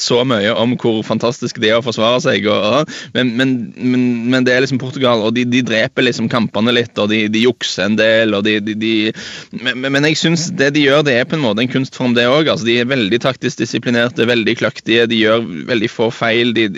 så 0.00 0.22
mye 0.26 0.54
om 0.54 0.76
hvor 0.80 1.02
fantastisk 1.06 1.60
det 1.60 1.70
er 1.72 1.80
å 1.80 1.84
forsvare 1.86 2.20
seg. 2.24 2.48
Og, 2.50 2.56
og, 2.80 2.94
men, 3.14 3.34
men, 3.38 3.54
men, 3.76 4.06
men 4.32 4.46
det 4.46 4.54
er 4.54 4.64
liksom 4.64 4.80
Portugal, 4.82 5.22
og 5.26 5.34
de, 5.36 5.46
de 5.48 5.62
dreper 5.66 6.08
liksom 6.08 6.30
kampene 6.32 6.74
litt, 6.74 6.96
og 6.98 7.10
de, 7.12 7.24
de 7.32 7.44
jukser 7.46 7.86
en 7.86 7.98
del, 7.98 8.34
og 8.36 8.44
de, 8.46 8.58
de, 8.64 8.76
de 8.80 8.94
men, 9.60 10.04
jeg 10.10 10.18
syns 10.18 10.48
det 10.56 10.72
de 10.74 10.84
gjør, 10.86 11.04
det 11.06 11.16
er 11.20 11.28
på 11.28 11.36
en 11.36 11.44
måte 11.44 11.62
en 11.64 11.70
kunstform, 12.00 12.14
det 12.14 12.28
òg. 12.28 12.48
Altså, 12.48 12.66
de 12.66 12.78
er 12.80 12.88
veldig 12.88 13.20
taktisk 13.20 13.60
disiplinerte, 13.60 14.26
veldig 14.26 14.56
kløktige, 14.56 15.06
de 15.06 15.18
gjør 15.20 15.44
veldig 15.68 15.90
få 15.90 16.10
feil. 16.10 16.54
De, 16.54 16.68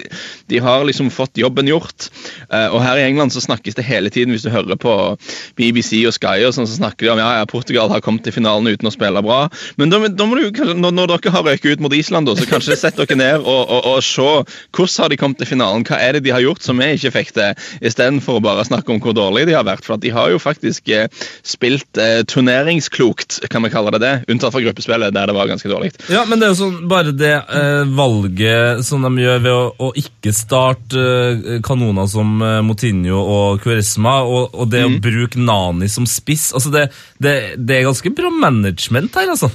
de 0.48 0.58
har 0.58 0.84
liksom 0.84 1.10
fått 1.10 1.38
jobben 1.38 1.68
gjort. 1.68 2.10
Eh, 2.50 2.68
og 2.72 2.82
her 2.82 2.98
i 2.98 3.06
England 3.06 3.32
så 3.32 3.40
snakkes 3.40 3.74
det 3.74 3.84
hele 3.84 4.10
tiden, 4.10 4.32
hvis 4.32 4.44
du 4.44 4.50
hører 4.50 4.76
på 4.76 5.16
BBC 5.56 6.04
og 6.06 6.14
Sky, 6.14 6.42
og 6.46 6.54
sånn, 6.54 6.66
så 6.66 6.80
snakker 6.80 7.06
de 7.06 7.12
om 7.12 7.22
ja, 7.22 7.38
ja, 7.40 7.46
Portugal 7.46 7.90
har 7.90 8.02
kommet 8.02 8.24
til 8.24 8.34
finalen 8.34 8.68
uten 8.68 8.88
å 8.88 8.94
spille 8.94 9.22
bra. 9.22 9.48
Men 9.78 9.92
da, 9.92 10.02
da 10.08 10.26
må 10.26 10.38
du, 10.38 10.50
når, 10.74 10.92
når 10.92 11.14
dere 11.14 11.34
har 11.34 11.46
røket 11.46 11.76
ut 11.76 11.84
mot 11.84 11.94
Island, 11.94 12.28
da, 12.28 12.36
så 12.36 12.48
kanskje 12.48 12.78
sett 12.78 12.98
dere 12.98 13.18
ned 13.18 13.42
og, 13.42 13.62
og, 13.62 13.88
og 13.94 14.02
se 14.02 14.22
hvordan 14.22 15.02
har 15.02 15.10
de 15.12 15.18
kommet 15.18 15.40
til 15.40 15.48
finalen. 15.48 15.86
Hva 15.86 15.98
er 16.02 16.16
det 16.16 16.24
de 16.26 16.34
har 16.34 16.42
gjort 16.42 16.64
som 16.64 16.78
vi 16.78 16.92
ikke 16.96 17.14
fikk 17.14 17.32
til, 17.36 17.62
istedenfor 17.84 18.38
å 18.38 18.44
bare 18.44 18.66
snakke 18.66 18.92
om 18.92 19.00
hvor 19.02 19.14
dårlige 19.16 19.50
de 19.50 19.56
har 19.56 19.66
vært. 19.66 19.86
For 19.86 19.96
at 19.96 20.04
de 20.04 20.12
har 20.14 20.30
jo 20.32 20.40
faktisk 20.42 20.90
eh, 20.92 21.08
spilt 21.46 22.00
eh, 22.00 22.22
turneringsklokt, 22.28 23.40
kan 23.52 23.64
vi 23.64 23.72
kalle 23.72 23.92
det 23.94 24.02
det, 24.02 24.12
unntatt 24.32 24.54
fra 24.54 24.62
gruppespillet, 24.64 25.11
der 25.14 25.30
det 25.30 25.36
var 25.36 25.50
ganske 25.50 25.70
dårlig. 25.70 25.92
Ja, 26.12 26.24
men 26.28 26.40
det 26.40 26.48
er 26.48 26.54
jo 26.54 26.60
sånn, 26.62 26.78
bare 26.90 27.14
det 27.16 27.32
eh, 27.32 27.82
valget 27.96 28.84
som 28.86 29.04
de 29.06 29.24
gjør 29.24 29.42
ved 29.44 29.52
å, 29.52 29.64
å 29.88 29.90
ikke 29.98 30.34
starte 30.36 31.02
eh, 31.02 31.58
kanoner 31.64 32.08
som 32.10 32.38
eh, 32.42 32.60
Motinho 32.66 33.20
og 33.20 33.62
Kveresma, 33.64 34.20
og, 34.26 34.56
og 34.56 34.72
det 34.72 34.86
å 34.86 34.94
bruke 35.02 35.40
Nani 35.40 35.90
som 35.92 36.08
spiss 36.08 36.50
altså 36.56 36.72
det, 36.72 36.88
det, 37.22 37.36
det 37.58 37.78
er 37.78 37.86
ganske 37.88 38.14
bra 38.16 38.32
management 38.32 39.14
her, 39.18 39.32
altså. 39.34 39.52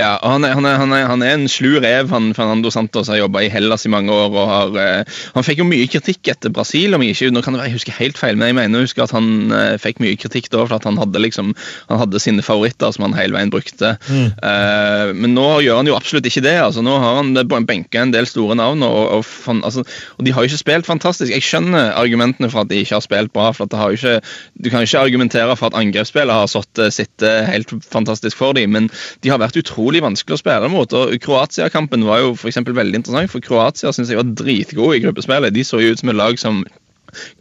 Ja, 0.00 0.16
han 0.22 0.44
er, 0.46 0.54
han 0.56 0.66
er, 0.68 0.78
han 0.80 0.94
er, 0.96 1.06
han 1.10 1.24
er 1.24 1.36
en 1.36 1.48
slu 1.52 1.76
rev. 1.82 2.10
Han, 2.12 2.32
Fernando 2.36 2.70
Santos 2.72 3.10
har 3.12 3.20
jobba 3.20 3.44
i 3.44 3.50
Hellas 3.52 3.86
i 3.86 3.92
mange 3.92 4.12
år. 4.12 4.30
og 4.32 4.48
har, 4.48 4.72
uh, 4.76 5.20
Han 5.36 5.46
fikk 5.46 5.62
jo 5.62 5.68
mye 5.68 5.88
kritikk 5.90 6.32
etter 6.32 6.52
Brasil. 6.54 6.94
om 6.94 7.02
jeg 7.04 7.16
ikke, 7.16 7.32
nå 7.34 7.42
kan 7.44 7.54
det 7.54 7.62
være 7.62 7.72
jeg 7.72 7.78
husker 7.80 7.98
helt 7.98 8.20
feil, 8.20 8.36
men 8.36 8.52
jeg 8.52 8.58
mener 8.58 8.80
jeg 8.80 8.90
husker 8.90 9.04
at 9.06 9.14
han 9.16 9.52
uh, 9.52 9.76
fikk 9.80 10.00
mye 10.04 10.16
kritikk 10.16 10.50
da, 10.52 10.64
for 10.64 10.78
at 10.78 10.88
han 10.88 11.00
hadde 11.00 11.22
liksom, 11.22 11.52
han 11.90 12.00
hadde 12.00 12.22
sine 12.22 12.44
favoritter 12.44 12.92
som 12.94 13.06
han 13.06 13.16
hele 13.16 13.36
veien 13.36 13.52
brukte. 13.52 13.94
Eh, 14.12 15.10
men 15.16 15.34
nå 15.36 15.46
gjør 15.64 15.80
han 15.80 15.88
jo 15.88 15.96
absolutt 15.96 16.26
ikke 16.28 16.44
det. 16.44 16.56
altså 16.60 16.82
Nå 16.84 16.94
har 17.02 17.20
han 17.20 17.66
benka 17.68 18.02
en 18.02 18.14
del 18.14 18.28
store 18.28 18.56
navn, 18.58 18.82
og, 18.86 19.00
og, 19.18 19.24
fan, 19.26 19.62
altså, 19.66 19.84
og 20.18 20.26
de 20.26 20.32
har 20.34 20.44
jo 20.44 20.50
ikke 20.50 20.62
spilt 20.62 20.88
fantastisk. 20.88 21.32
Jeg 21.32 21.46
skjønner 21.46 21.92
argumentene 21.98 22.50
for 22.52 22.64
at 22.64 22.72
de 22.72 22.80
ikke 22.82 22.96
har 22.96 23.04
spilt 23.04 23.32
bra. 23.34 23.50
for 23.52 23.66
at 23.66 23.72
det 23.72 23.80
har 23.80 23.92
jo 23.92 24.00
ikke, 24.00 24.20
Du 24.64 24.70
kan 24.70 24.82
jo 24.82 24.90
ikke 24.90 25.04
argumentere 25.06 25.56
for 25.56 25.70
at 25.70 25.78
angrepsspillet 25.78 26.34
har 26.34 26.90
sittet 26.90 27.48
helt 27.48 27.72
fantastisk 27.90 28.36
for 28.36 28.56
dem, 28.56 28.70
men 28.70 28.90
de 29.22 29.32
har 29.32 29.40
vært 29.42 29.58
utrolig 29.60 29.81
vanskelig 30.04 30.36
å 30.36 30.40
spille 30.40 30.70
mot. 30.72 30.92
og 30.92 31.16
Kroatia-kampen 31.22 32.06
var 32.06 32.22
jo 32.22 32.34
for 32.38 32.52
veldig 32.78 33.00
interessant, 33.00 33.32
for 33.32 33.44
Kroatia 33.44 33.92
synes 33.92 34.10
jeg 34.12 34.20
var 34.20 34.30
dritgode 34.38 34.96
i 34.96 35.02
gruppespillet. 35.04 35.54
De 35.54 35.64
så 35.66 35.80
jo 35.82 35.92
ut 35.92 36.02
som 36.02 36.12
et 36.12 36.18
lag 36.18 36.38
som 36.38 36.62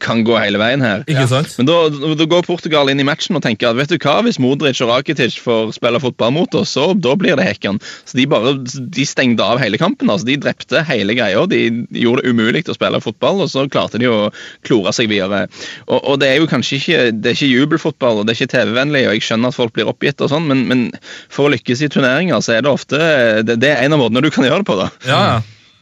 kan 0.03 0.23
gå 0.27 0.36
hele 0.39 0.60
veien 0.62 0.84
her. 0.84 1.05
Ikke 1.07 1.27
sant? 1.31 1.53
Men 1.60 1.69
da, 1.69 1.77
da 2.19 2.27
går 2.29 2.45
Portugal 2.47 2.91
inn 2.91 3.01
i 3.01 3.07
matchen 3.07 3.38
og 3.38 3.43
tenker 3.45 3.71
at 3.71 3.79
vet 3.79 3.93
du 3.93 3.97
hva, 4.01 4.19
hvis 4.25 4.39
Modric 4.41 4.81
og 4.84 4.91
Rakitic 4.91 5.38
får 5.41 5.75
spille 5.77 6.01
fotball 6.03 6.34
mot 6.36 6.57
oss, 6.60 6.75
så 6.75 6.91
da 6.97 7.15
blir 7.19 7.38
det 7.39 7.47
hekken. 7.47 7.79
Så 8.07 8.19
de 8.19 8.27
bare 8.29 8.55
de 8.62 9.05
stengte 9.07 9.45
av 9.45 9.62
hele 9.62 9.79
kampen. 9.81 10.12
altså 10.12 10.27
De 10.29 10.39
drepte 10.41 10.84
hele 10.88 11.15
greia. 11.17 11.45
De 11.49 11.62
gjorde 11.89 12.25
det 12.25 12.34
umulig 12.34 12.65
å 12.69 12.77
spille 12.77 13.01
fotball, 13.03 13.43
og 13.45 13.51
så 13.51 13.65
klarte 13.71 14.01
de 14.01 14.10
å 14.12 14.19
klore 14.67 14.93
seg 14.95 15.12
videre. 15.12 15.45
Og, 15.88 15.99
og 15.99 16.19
det 16.21 16.31
er 16.31 16.41
jo 16.41 16.49
kanskje 16.51 16.79
ikke 16.79 16.99
det 17.21 17.31
er 17.31 17.38
ikke 17.38 17.51
jubelfotball, 17.51 18.21
og 18.21 18.27
det 18.27 18.36
er 18.36 18.41
ikke 18.41 18.55
TV-vennlig, 18.55 19.05
og 19.07 19.17
jeg 19.17 19.27
skjønner 19.27 19.53
at 19.53 19.57
folk 19.57 19.75
blir 19.77 19.89
oppgitt 19.91 20.21
og 20.23 20.31
sånn, 20.34 20.47
men, 20.49 20.65
men 20.69 20.84
for 21.31 21.47
å 21.47 21.55
lykkes 21.55 21.86
i 21.86 21.91
turneringer, 21.91 22.43
så 22.43 22.57
er 22.57 22.65
det 22.65 22.71
ofte 22.71 22.99
det, 23.47 23.57
det 23.62 23.73
er 23.73 23.86
en 23.86 23.97
av 23.97 24.03
måtene 24.03 24.23
du 24.25 24.31
kan 24.34 24.47
gjøre 24.47 24.63
det 24.63 24.69
på, 24.69 24.77
da. 24.79 24.91
Ja, 25.07 25.23
ja. 25.31 25.41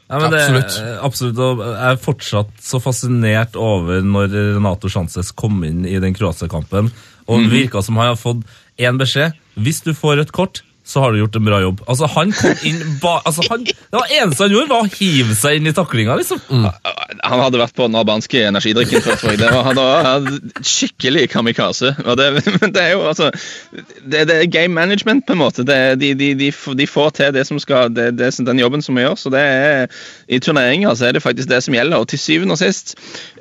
Ja, 0.10 0.18
men 0.18 0.32
det, 0.34 0.40
Absolutt. 0.42 0.78
absolutt. 1.06 1.40
Og 1.46 1.60
jeg 1.62 1.92
er 1.92 2.00
fortsatt 2.02 2.56
så 2.66 2.80
fascinert 2.82 3.58
over 3.60 4.02
når 4.02 4.32
Renato 4.56 4.90
Sanchez 4.90 5.30
kom 5.38 5.62
inn 5.68 5.84
i 5.86 6.00
den 6.02 6.16
Kroatia-kampen, 6.18 6.90
og 7.30 7.44
det 7.46 7.52
virka 7.54 7.84
som 7.86 8.00
han 8.02 8.16
har 8.16 8.18
fått 8.18 8.42
én 8.82 8.98
beskjed. 8.98 9.38
Hvis 9.60 9.84
du 9.86 9.92
får 9.94 10.18
rødt 10.24 10.34
kort, 10.34 10.64
så 10.90 11.04
har 11.04 11.14
du 11.14 11.20
gjort 11.20 11.36
en 11.38 11.46
bra 11.46 11.60
jobb. 11.62 11.82
Altså, 11.86 12.08
han 12.16 12.32
kom 12.34 12.64
inn 12.66 12.80
ba, 13.02 13.20
altså, 13.30 13.44
han, 13.50 13.66
Det 13.68 13.94
var 13.94 14.14
eneste 14.16 14.48
han 14.48 14.54
gjorde, 14.56 14.70
var 14.72 14.88
å 14.88 14.94
hive 14.96 15.36
seg 15.38 15.60
inn 15.60 15.70
i 15.70 15.74
taklinga, 15.78 16.16
liksom. 16.18 16.40
Han 16.50 17.44
hadde 17.44 17.60
vært 17.62 17.76
på 17.78 17.86
den 17.86 17.98
albanske 18.00 18.42
energidrikken 18.48 19.04
før, 19.06 19.20
tror 19.22 19.36
jeg. 19.36 19.42
Det 19.44 19.52
var, 19.54 19.68
han 19.68 19.78
var 19.78 20.66
skikkelig 20.66 21.28
kamikaze. 21.30 21.92
Og 22.06 22.18
det, 22.18 22.30
det 22.74 22.82
er 22.82 22.96
jo 22.96 23.04
altså 23.06 23.30
Det, 23.30 24.24
det 24.30 24.38
er 24.40 24.50
game 24.50 24.74
management, 24.74 25.28
på 25.28 25.36
en 25.38 25.42
måte. 25.44 25.66
Det, 25.68 25.78
de, 26.02 26.14
de, 26.18 26.32
de, 26.40 26.50
de 26.82 26.88
får 26.90 27.14
til 27.20 27.34
det 27.38 27.46
som 27.46 27.62
skal, 27.62 27.94
det, 27.94 28.10
det, 28.18 28.32
den 28.48 28.64
jobben 28.64 28.82
som 28.86 28.98
vi 28.98 29.06
gjør. 29.06 29.20
Så 29.20 29.34
det 29.34 29.44
er, 29.46 30.02
I 30.26 30.42
turneringer 30.42 30.98
så 30.98 31.10
er 31.10 31.18
det 31.18 31.24
faktisk 31.26 31.52
det 31.52 31.62
som 31.66 31.78
gjelder. 31.78 32.02
Og 32.02 32.10
til 32.10 32.20
syvende 32.22 32.58
og 32.58 32.62
sist 32.64 32.96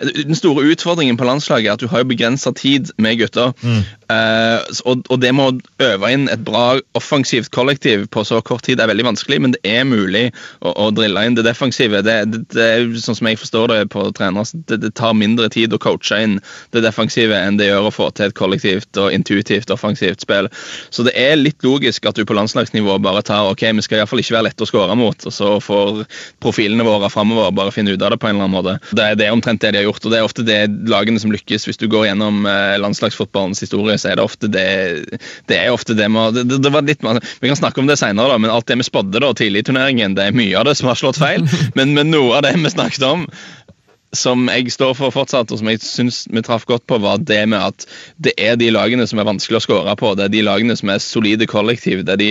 Den 0.04 0.36
store 0.36 0.66
utfordringen 0.68 1.16
på 1.16 1.24
landslaget 1.24 1.72
er 1.72 1.78
at 1.78 1.80
du 1.80 1.88
har 1.88 2.04
jo 2.04 2.10
begrensa 2.12 2.52
tid 2.52 2.92
med 2.98 3.16
gutter. 3.22 3.56
Eh, 4.08 4.60
og, 4.88 5.02
og 5.12 5.20
det 5.20 5.34
med 5.36 5.58
å 5.58 5.84
øve 5.84 6.10
inn 6.14 6.30
et 6.32 6.40
bra 6.46 6.78
offensivt 6.96 7.50
kollektiv 7.52 8.06
på 8.14 8.22
så 8.24 8.40
kort 8.40 8.64
tid 8.64 8.80
er 8.80 8.88
veldig 8.88 9.04
vanskelig, 9.10 9.40
men 9.44 9.52
det 9.52 9.60
er 9.68 9.84
mulig 9.84 10.24
å, 10.64 10.72
å 10.72 10.86
drille 10.96 11.26
inn 11.28 11.36
det 11.36 11.44
defensive. 11.44 12.00
Det, 12.06 12.16
det, 12.32 12.40
det 12.56 13.02
sånn 13.02 13.18
som 13.18 13.28
jeg 13.28 13.40
forstår 13.40 13.72
det 13.74 13.80
på 13.92 14.06
trenere, 14.16 14.46
det, 14.70 14.80
det 14.86 14.94
tar 14.96 15.16
mindre 15.18 15.50
tid 15.52 15.76
å 15.76 15.80
coache 15.82 16.22
inn 16.24 16.38
det 16.72 16.84
defensive 16.86 17.36
enn 17.36 17.60
det 17.60 17.68
gjør 17.68 17.90
å 17.90 17.94
få 17.94 18.08
til 18.16 18.30
et 18.30 18.38
kollektivt 18.38 19.00
og 19.00 19.12
intuitivt 19.12 19.72
offensivt 19.74 20.24
spill. 20.24 20.48
Så 20.94 21.04
det 21.04 21.12
er 21.18 21.36
litt 21.36 21.60
logisk 21.66 22.08
at 22.08 22.16
du 22.16 22.24
på 22.24 22.36
landslagsnivå 22.38 22.96
bare 23.04 23.22
tar 23.26 23.50
ok, 23.52 23.66
vi 23.76 23.84
skal 23.84 24.00
iallfall 24.00 24.24
ikke 24.24 24.38
være 24.38 24.48
lette 24.48 24.64
å 24.64 24.70
skåre 24.70 24.96
mot, 24.98 25.28
og 25.28 25.34
så 25.34 25.52
får 25.60 26.04
profilene 26.40 26.86
våre 26.86 27.12
framover 27.12 27.52
bare 27.52 27.74
finne 27.74 27.92
ut 27.92 28.02
av 28.02 28.14
det 28.14 28.20
på 28.22 28.30
en 28.30 28.38
eller 28.38 28.48
annen 28.48 28.56
måte. 28.56 28.78
Det 28.96 29.04
er, 29.04 29.20
det 29.20 29.28
omtrent 29.34 29.60
det 29.60 29.74
de 29.76 29.82
har 29.82 29.88
gjort, 29.90 30.06
og 30.06 30.14
det 30.14 30.20
er 30.22 30.30
ofte 30.30 30.46
det 30.48 30.60
lagene 30.88 31.20
som 31.20 31.34
lykkes. 31.34 31.68
Hvis 31.68 31.80
du 31.80 31.88
går 31.92 32.08
gjennom 32.08 32.48
eh, 32.48 32.78
landslagsfotballens 32.80 33.60
historie, 33.64 33.97
så 34.00 34.12
er 34.12 34.18
det 34.18 34.26
ofte 34.26 34.50
det 34.52 34.66
det 35.48 35.58
er 35.58 35.72
ofte 35.74 35.96
det 35.98 36.08
med 36.12 36.38
det, 36.38 36.60
det 36.62 36.72
var 36.72 36.86
litt, 36.86 37.02
Vi 37.02 37.50
kan 37.50 37.58
snakke 37.58 37.80
om 37.82 37.88
det 37.90 37.98
senere, 38.00 38.38
men 38.38 38.52
alt 38.52 38.68
det 38.68 38.78
vi 38.78 38.86
spådde 38.86 39.32
tidlig 39.38 39.64
i 39.64 39.68
turneringen, 39.70 40.16
det 40.18 40.28
er 40.28 40.36
mye 40.36 40.56
av 40.58 40.68
det 40.68 40.76
som 40.78 40.90
har 40.90 40.98
slått 40.98 41.20
feil. 41.20 41.46
Men, 41.78 41.92
men 41.94 42.10
noe 42.10 42.38
av 42.38 42.42
det 42.42 42.54
vi 42.56 42.70
snakket 42.72 43.04
om, 43.06 43.26
som 44.16 44.46
jeg 44.48 44.72
står 44.72 44.94
for 44.96 45.12
fortsatt, 45.12 45.50
og 45.52 45.60
som 45.60 45.68
jeg 45.68 45.82
syns 45.84 46.22
vi 46.32 46.40
traff 46.44 46.64
godt 46.68 46.86
på, 46.88 46.96
var 47.02 47.20
det 47.20 47.42
med 47.52 47.60
at 47.60 47.84
det 48.16 48.32
er 48.40 48.56
de 48.56 48.70
lagene 48.72 49.04
som 49.08 49.20
er 49.20 49.28
vanskelig 49.28 49.58
å 49.58 49.64
skåre 49.66 49.94
på. 50.00 50.14
Det 50.16 50.24
er 50.24 50.32
de 50.32 50.44
lagene 50.46 50.76
som 50.78 50.88
er 50.88 51.02
solide 51.04 51.48
kollektiv. 51.50 52.06
Det 52.08 52.14
er 52.16 52.20
de, 52.22 52.30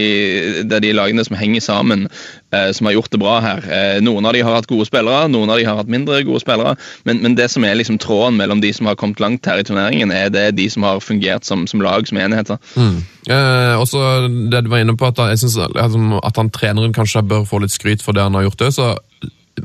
det 0.66 0.80
er 0.80 0.86
de 0.88 0.94
lagene 0.98 1.26
som 1.28 1.38
henger 1.38 1.62
sammen, 1.62 2.08
eh, 2.50 2.72
som 2.74 2.90
har 2.90 2.98
gjort 2.98 3.12
det 3.14 3.22
bra 3.22 3.36
her. 3.46 3.62
Eh, 3.70 4.00
noen 4.02 4.26
av 4.26 4.34
de 4.34 4.42
har 4.42 4.58
hatt 4.58 4.70
gode 4.70 4.88
spillere, 4.90 5.30
noen 5.30 5.54
av 5.54 5.62
de 5.62 5.68
har 5.70 5.78
hatt 5.78 5.92
mindre 5.92 6.24
gode 6.26 6.42
spillere. 6.42 6.74
Men, 7.06 7.22
men 7.22 7.38
det 7.38 7.52
som 7.54 7.66
er 7.68 7.78
liksom 7.78 8.02
tråden 8.02 8.40
mellom 8.42 8.64
de 8.64 8.74
som 8.74 8.90
har 8.90 8.98
kommet 8.98 9.22
langt 9.22 9.46
her 9.46 9.62
i 9.62 9.68
turneringen, 9.68 10.12
er 10.12 10.34
det 10.34 10.48
de 10.58 10.66
som 10.74 10.88
har 10.88 11.04
fungert 11.04 11.46
som, 11.46 11.68
som 11.70 11.84
lag, 11.86 12.10
som 12.10 12.18
enheter. 12.18 12.58
Mm. 12.74 13.04
Eh, 13.30 13.76
også 13.78 14.02
det 14.50 14.66
du 14.66 14.74
var 14.74 14.82
inne 14.82 14.98
på, 14.98 15.14
at, 15.14 15.22
jeg 15.30 15.44
synes, 15.46 15.60
altså, 15.76 16.22
at 16.24 16.42
han 16.42 16.50
treneren 16.50 16.96
kanskje 16.96 17.22
bør 17.28 17.46
få 17.46 17.62
litt 17.62 17.76
skryt 17.76 18.02
for 18.02 18.18
det 18.18 18.26
han 18.26 18.34
har 18.34 18.48
gjort 18.50 18.66
det, 18.66 18.74
så 18.74 18.96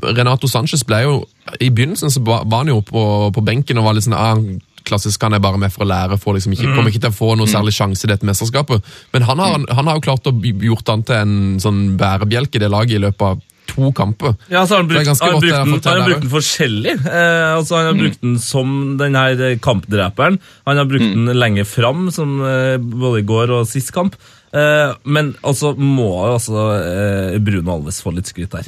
Renato 0.01 0.49
Sanchez 0.49 0.83
ble 0.87 1.03
jo 1.03 1.15
I 1.61 1.69
begynnelsen 1.69 2.11
så 2.13 2.21
var 2.25 2.45
han 2.49 2.71
jo 2.71 2.79
på, 2.85 3.03
på 3.35 3.43
benken 3.45 3.77
og 3.77 3.89
var 3.89 3.97
litt 3.97 4.07
sånn 4.07 4.17
ah, 4.17 4.39
Klassisk 4.83 5.21
han 5.23 5.35
er 5.37 5.39
bare 5.43 5.59
med 5.61 5.71
for 5.71 5.85
å 5.85 5.87
lære, 5.87 6.17
får 6.19 6.37
liksom 6.37 6.57
ikke, 6.57 6.73
kommer 6.75 6.91
ikke 6.91 7.05
til 7.05 7.13
å 7.13 7.15
få 7.15 7.29
noe 7.39 7.47
særlig 7.47 7.71
sjanse 7.71 8.03
i 8.03 8.09
dette 8.11 8.27
mesterskapet. 8.27 8.83
Men 9.13 9.23
han 9.29 9.39
har, 9.39 9.53
han 9.71 9.87
har 9.87 9.95
jo 9.95 10.03
klart 10.03 10.27
å 10.27 10.33
gjort 10.43 10.91
han 10.91 11.05
til 11.07 11.21
en 11.21 11.37
sånn 11.63 11.79
bærebjelke 11.95 12.59
i 12.59 12.63
det 12.65 12.71
laget 12.73 12.97
i 12.97 12.99
løpet 13.05 13.23
av 13.29 13.39
to 13.69 13.93
kamper. 13.95 14.35
Ja, 14.51 14.65
så 14.67 14.75
har 14.75 14.83
han 14.83 14.89
brukt, 14.91 15.07
han 15.07 15.33
har 15.33 15.39
brukt, 15.39 15.53
eh, 15.53 15.63
den, 15.63 15.73
fått 15.77 15.87
han 15.87 16.01
har 16.01 16.09
brukt 16.09 16.25
den 16.25 16.33
forskjellig. 16.33 16.93
Eh, 16.99 17.47
altså 17.55 17.79
Han 17.79 17.89
har 17.89 17.99
brukt 18.01 18.21
den 18.21 18.37
som 18.43 18.77
den 18.99 19.15
her 19.15 19.43
kampdreperen. 19.63 20.39
Han 20.67 20.81
har 20.81 20.89
brukt 20.89 21.09
den 21.09 21.31
lenger 21.37 21.67
fram, 21.69 22.09
som 22.11 22.41
eh, 22.43 22.77
både 22.77 23.23
i 23.23 23.27
går 23.27 23.55
og 23.55 23.67
sist 23.69 23.93
kamp. 23.95 24.17
Eh, 24.53 24.91
men 25.09 25.31
altså 25.41 25.71
må 25.73 26.11
altså 26.27 26.67
uh, 26.77 27.37
Bruno 27.41 27.79
Alves 27.79 28.03
få 28.05 28.13
litt 28.13 28.29
skryt 28.29 28.53
der. 28.53 28.67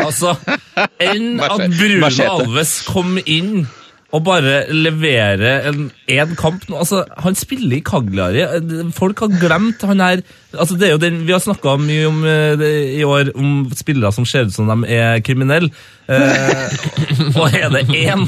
Altså, 0.00 0.32
Enn 1.04 1.36
at 1.44 1.66
Bruno. 1.74 2.08
Alves 2.08 2.78
kom 2.88 3.18
inn 3.26 3.66
og 4.08 4.22
bare 4.24 4.62
levere 4.72 5.50
en, 5.68 5.88
en 6.08 6.30
kamp 6.38 6.64
nå. 6.70 6.78
Altså, 6.80 7.02
Han 7.24 7.36
spiller 7.36 7.76
i 7.76 7.84
Cagliari. 7.84 8.46
Folk 8.96 9.20
har 9.20 9.34
glemt 9.36 9.84
han 9.84 10.00
her 10.00 10.22
altså, 10.56 10.78
det 10.80 10.88
er 10.88 10.94
jo 10.94 11.02
den, 11.02 11.20
Vi 11.28 11.34
har 11.34 11.44
snakka 11.44 11.76
mye 11.82 12.06
om 12.08 12.22
eh, 12.24 12.54
det, 12.56 12.72
i 12.96 13.04
år 13.04 13.34
om 13.36 13.68
spillere 13.76 14.12
som 14.16 14.24
ser 14.28 14.48
ut 14.48 14.56
som 14.56 14.70
de 14.70 14.96
er 14.96 15.20
kriminelle. 15.20 15.68
Eh, 16.08 17.34
og 17.36 17.52
er 17.52 17.68
det 17.74 17.82
én 17.92 18.22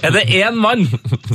Er 0.00 0.14
det 0.14 0.22
én 0.32 0.56
mann 0.56 0.86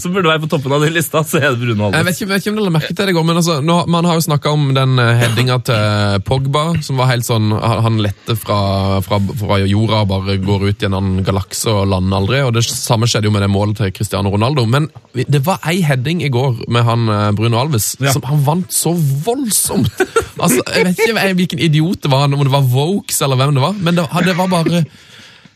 som 0.01 0.13
burde 0.15 0.25
være 0.31 0.41
på 0.41 0.49
toppen 0.49 0.73
av 0.73 0.81
den 0.81 0.95
lista, 0.95 1.21
så 1.27 1.37
er 1.37 1.51
det 1.53 1.59
Bruno 1.61 1.91
Jeg 1.91 1.93
vet 1.93 1.99
Alves. 1.99 2.21
ikke, 2.21 2.29
vet 2.31 2.41
ikke 2.41 2.53
om 2.53 2.57
dere 2.57 2.65
la 2.65 2.73
merke 2.79 2.95
til 2.95 3.05
det 3.05 3.13
i 3.13 3.17
går, 3.17 3.25
men 3.27 3.37
altså, 3.41 3.57
nå, 3.61 3.75
man 3.93 4.07
har 4.09 4.17
jo 4.17 4.23
snakka 4.25 4.53
om 4.55 4.71
den 4.73 4.97
eh, 5.03 5.11
headinga 5.21 5.59
til 5.67 6.23
Pogba, 6.25 6.63
som 6.81 6.97
var 6.97 7.11
helt 7.11 7.27
sånn 7.27 7.51
Han 7.53 7.99
letter 8.01 8.11
lette 8.13 8.35
fra, 8.37 8.57
fra, 9.05 9.17
fra 9.39 9.57
jorda 9.65 10.01
og 10.03 10.09
bare 10.11 10.35
går 10.43 10.65
ut 10.69 10.83
i 10.83 10.87
en 10.89 10.95
annen 10.97 11.23
galakse 11.25 11.71
og 11.71 11.87
lander 11.89 12.17
aldri. 12.19 12.41
og 12.45 12.51
Det 12.57 12.61
samme 12.67 13.07
skjedde 13.09 13.29
jo 13.29 13.33
med 13.33 13.41
det 13.45 13.49
målet 13.53 13.79
til 13.79 13.93
Cristiano 13.95 14.29
Ronaldo. 14.33 14.65
Men 14.69 14.89
det 15.13 15.41
var 15.45 15.61
ei 15.69 15.79
heading 15.85 16.21
i 16.25 16.29
går 16.33 16.63
med 16.73 16.85
han 16.87 17.07
eh, 17.09 17.29
Bruno 17.37 17.57
Alves 17.61 17.93
Ja. 18.03 18.11
som 18.13 18.25
han 18.29 18.43
vant 18.45 18.73
så 18.73 18.93
voldsomt! 19.25 19.89
Altså, 20.39 20.61
Jeg 20.75 20.85
vet 20.89 20.99
ikke 21.05 21.17
eh, 21.21 21.33
hvilken 21.37 21.59
idiot 21.69 22.01
det 22.05 22.11
var, 22.13 22.25
om 22.29 22.41
det 22.45 22.53
var 22.53 22.65
Vokes 22.69 23.21
eller 23.25 23.37
hvem 23.39 23.53
det 23.57 23.63
var, 23.65 23.75
men 23.81 23.97
det, 23.97 24.05
det 24.25 24.37
var 24.37 24.49
bare 24.51 24.83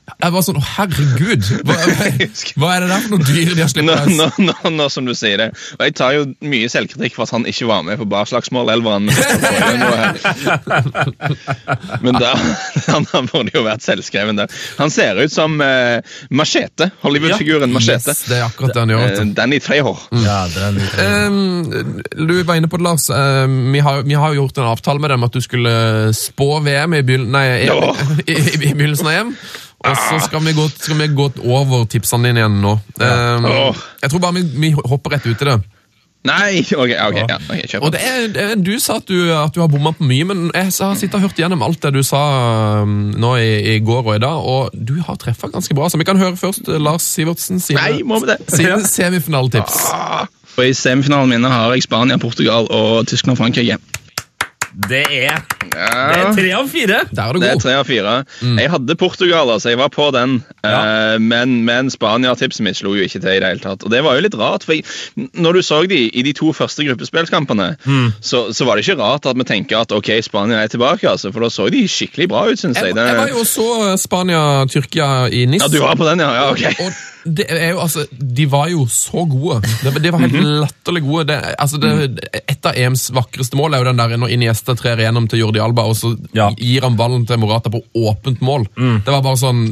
jeg 0.08 0.32
var 0.34 0.42
sånn, 0.46 0.58
å 0.58 0.64
herregud, 0.64 1.44
hva, 1.68 1.76
hva 2.62 2.70
er 2.78 2.86
det 2.86 2.90
der 2.90 3.02
for 3.04 3.12
noen 3.14 3.26
dyr 3.28 3.50
de 3.54 3.62
har 3.64 3.70
slitt 3.72 3.90
sluppet? 3.90 4.14
Nå, 4.16 4.28
nå, 4.40 4.54
nå, 4.64 4.70
nå 4.78 4.86
som 4.94 5.04
du 5.10 5.14
sier 5.18 5.38
det. 5.42 5.48
Og 5.78 5.84
jeg 5.84 5.94
tar 6.00 6.12
jo 6.16 6.22
mye 6.48 6.70
selvkritikk 6.72 7.14
for 7.18 7.24
at 7.28 7.34
han 7.36 7.46
ikke 7.52 7.68
var 7.70 7.82
med 7.86 7.96
på 8.00 8.08
barslagsmål-elveren. 8.14 9.06
Men 12.02 12.14
da, 12.22 12.32
han, 12.88 13.06
han 13.12 13.28
burde 13.32 13.52
jo 13.54 13.64
vært 13.66 13.84
selvskreven 13.86 14.36
der. 14.40 14.48
Han 14.80 14.90
ser 14.94 15.20
ut 15.22 15.32
som 15.34 15.60
uh, 15.62 16.00
Machete. 16.34 16.90
Hollywood-figuren 17.04 17.74
Machete. 17.76 18.12
Yes, 18.16 18.24
det 18.30 18.38
er 18.40 18.46
akkurat 18.48 18.74
det 18.76 18.82
han 18.86 18.94
gjør. 18.96 19.08
du. 19.08 19.10
Eh, 19.22 19.26
Danny 19.38 19.60
Trejo. 19.64 19.94
Ja, 20.24 20.40
det 20.54 20.62
er 20.64 20.68
en- 20.72 20.86
Um, 20.98 22.02
du 22.28 22.34
var 22.48 22.56
inne 22.58 22.68
på 22.72 22.78
det, 22.80 22.86
Lars. 22.88 23.06
Uh, 23.12 23.46
vi, 23.74 23.80
har, 23.84 23.96
vi 24.08 24.16
har 24.18 24.28
jo 24.34 24.38
gjort 24.44 24.58
en 24.62 24.70
avtale 24.72 25.00
med 25.04 25.10
dem 25.14 25.24
at 25.28 25.34
du 25.36 25.42
skulle 25.44 25.74
spå 26.16 26.48
VM 26.66 26.92
i, 26.98 27.02
begynnelsen- 27.06 27.36
nei, 27.36 27.48
i, 27.64 27.66
Ja. 27.68 27.74
i, 28.24 28.26
i, 28.34 28.36
i 28.70 28.72
begynnelsen 28.74 29.08
av 29.10 29.14
EM. 29.20 29.30
Og 29.86 29.94
så 29.94 30.18
skal 30.26 30.42
vi, 30.42 30.56
gå, 30.58 30.64
skal 30.74 30.98
vi 31.00 31.08
gå 31.14 31.28
over 31.46 31.86
tipsene 31.90 32.32
dine 32.32 32.42
igjen 32.42 32.62
nå. 32.64 32.78
Um, 32.98 33.50
jeg 34.02 34.10
tror 34.10 34.24
bare 34.24 34.40
vi, 34.40 34.46
vi 34.58 34.72
hopper 34.74 35.14
rett 35.16 35.28
ut 35.30 35.44
i 35.46 35.50
det. 35.52 35.58
Nei, 36.28 36.60
ok, 36.60 36.92
ok, 36.92 37.20
ja, 37.22 37.38
okay 37.38 37.68
kjør 37.72 37.84
på. 37.86 37.92
Du 38.66 38.74
sa 38.84 38.98
at 39.00 39.08
du, 39.08 39.30
at 39.32 39.54
du 39.56 39.62
har 39.62 39.70
bomma 39.72 39.94
på 39.96 40.08
mye, 40.08 40.26
men 40.28 40.48
jeg 40.50 40.72
har 40.74 40.98
sittet 40.98 41.16
og 41.20 41.28
hørt 41.28 41.40
gjennom 41.40 41.64
alt 41.64 41.80
det 41.86 41.94
du 41.96 42.02
sa 42.06 42.22
um, 42.84 43.14
nå 43.16 43.36
i, 43.40 43.52
i 43.76 43.78
går 43.86 44.02
og 44.02 44.18
i 44.18 44.24
dag, 44.24 44.50
og 44.54 44.74
du 44.74 44.98
har 45.08 45.20
treffa 45.22 45.52
ganske 45.54 45.78
bra. 45.78 45.88
Så 45.92 46.02
vi 46.02 46.08
kan 46.08 46.20
høre 46.20 46.36
først 46.40 46.68
eh, 46.68 46.82
Lars 46.82 47.06
Sivertsen 47.06 47.62
sine, 47.64 47.80
Nei, 47.80 48.02
må 48.08 48.20
vi 48.24 48.32
det? 48.34 48.42
sine 48.58 48.82
semifinaletips. 48.84 49.80
Og 50.58 50.66
I 50.66 50.74
semifinalen 50.76 51.32
mine 51.32 51.54
har 51.54 51.76
jeg 51.76 51.86
Spania, 51.86 52.20
Portugal 52.20 52.68
og 52.74 53.08
Tyskland 53.08 53.38
og 53.38 53.46
Frankrike. 53.46 53.78
Det 54.88 55.04
er, 55.10 55.38
det 55.72 56.18
er 56.20 56.34
tre 56.36 56.50
av 56.58 56.68
fire! 56.70 56.98
Der 57.12 57.22
er 57.24 57.34
du 57.34 57.40
Det 57.42 57.50
er 57.54 57.62
tre 57.62 57.74
av 57.80 57.86
fire. 57.88 58.16
Jeg 58.60 58.70
hadde 58.74 58.96
Portugal, 59.00 59.50
altså. 59.54 59.70
Jeg 59.72 59.80
var 59.80 59.90
på 59.94 60.10
den. 60.14 60.44
Ja. 60.64 61.14
Eh, 61.14 61.20
men, 61.24 61.64
men 61.66 61.90
Spania-tipset 61.94 62.62
mitt 62.66 62.78
slo 62.80 62.94
jo 62.98 63.06
ikke 63.08 63.22
til 63.24 63.32
i 63.38 63.40
det 63.42 63.48
hele 63.54 63.64
tatt. 63.64 63.84
Og 63.88 63.94
det 63.94 64.04
var 64.06 64.18
jo 64.20 64.26
litt 64.28 64.36
rart, 64.38 64.66
for 64.68 64.76
jeg, 64.78 64.84
når 65.34 65.60
du 65.60 65.62
så 65.66 65.82
de 65.90 66.02
i 66.12 66.24
de 66.28 66.34
to 66.38 66.52
første 66.54 66.86
gruppespillskampene, 66.88 67.70
så, 68.22 68.48
så 68.54 68.68
var 68.68 68.76
det 68.78 68.86
ikke 68.88 69.00
rart 69.02 69.26
at 69.32 69.38
vi 69.40 69.48
tenker 69.48 69.82
at 69.86 69.92
ok, 69.96 70.12
Spania 70.26 70.62
er 70.66 70.72
tilbake, 70.74 71.08
altså. 71.10 71.32
For 71.34 71.48
da 71.48 71.52
så 71.54 71.70
de 71.74 71.86
skikkelig 71.88 72.28
bra 72.32 72.46
ut, 72.52 72.60
syns 72.60 72.78
Jeg, 72.82 72.92
jeg. 72.92 72.96
Det- 73.00 73.08
jeg 73.08 73.18
var 73.24 73.32
jo 73.34 73.40
og 73.44 73.48
så 73.48 73.68
Spania-Tyrkia 74.04 75.12
i 75.32 75.46
NIS. 75.46 75.62
Ja, 75.62 75.68
du 75.72 75.80
var 75.82 75.96
på 75.96 76.06
den, 76.10 76.20
ja? 76.20 76.34
ja 76.34 76.50
ok. 76.52 76.66
Og 76.86 76.92
det 77.36 77.46
er 77.52 77.72
jo, 77.74 77.80
altså, 77.84 78.06
De 78.12 78.46
var 78.52 78.70
jo 78.72 78.86
så 78.92 79.24
gode. 79.30 79.60
De, 79.84 79.92
de 80.04 80.12
var 80.14 80.24
helt 80.24 80.38
latterlig 80.64 81.02
gode. 81.06 81.26
Det, 81.32 81.38
altså, 81.60 81.80
det, 81.82 82.30
et 82.48 82.66
av 82.70 82.78
EMs 82.80 83.08
vakreste 83.16 83.58
mål 83.60 83.74
er 83.76 83.84
jo 83.84 83.88
den 83.90 84.00
der 84.02 84.16
når 84.22 84.34
Iniesta 84.36 84.76
trer 84.80 85.02
igjennom 85.04 85.28
til 85.32 85.42
Jordi 85.44 85.60
Alba, 85.64 85.84
og 85.90 85.98
så 86.00 86.14
Ja. 86.38 86.50
gir 86.58 86.82
han 86.88 86.96
ballen 87.00 87.26
til 87.28 87.40
Morata 87.42 87.70
på 87.74 87.82
åpent 87.96 88.42
mål. 88.42 88.68
Det 88.78 89.12
var 89.12 89.22
bare 89.26 89.38
sånn 89.42 89.66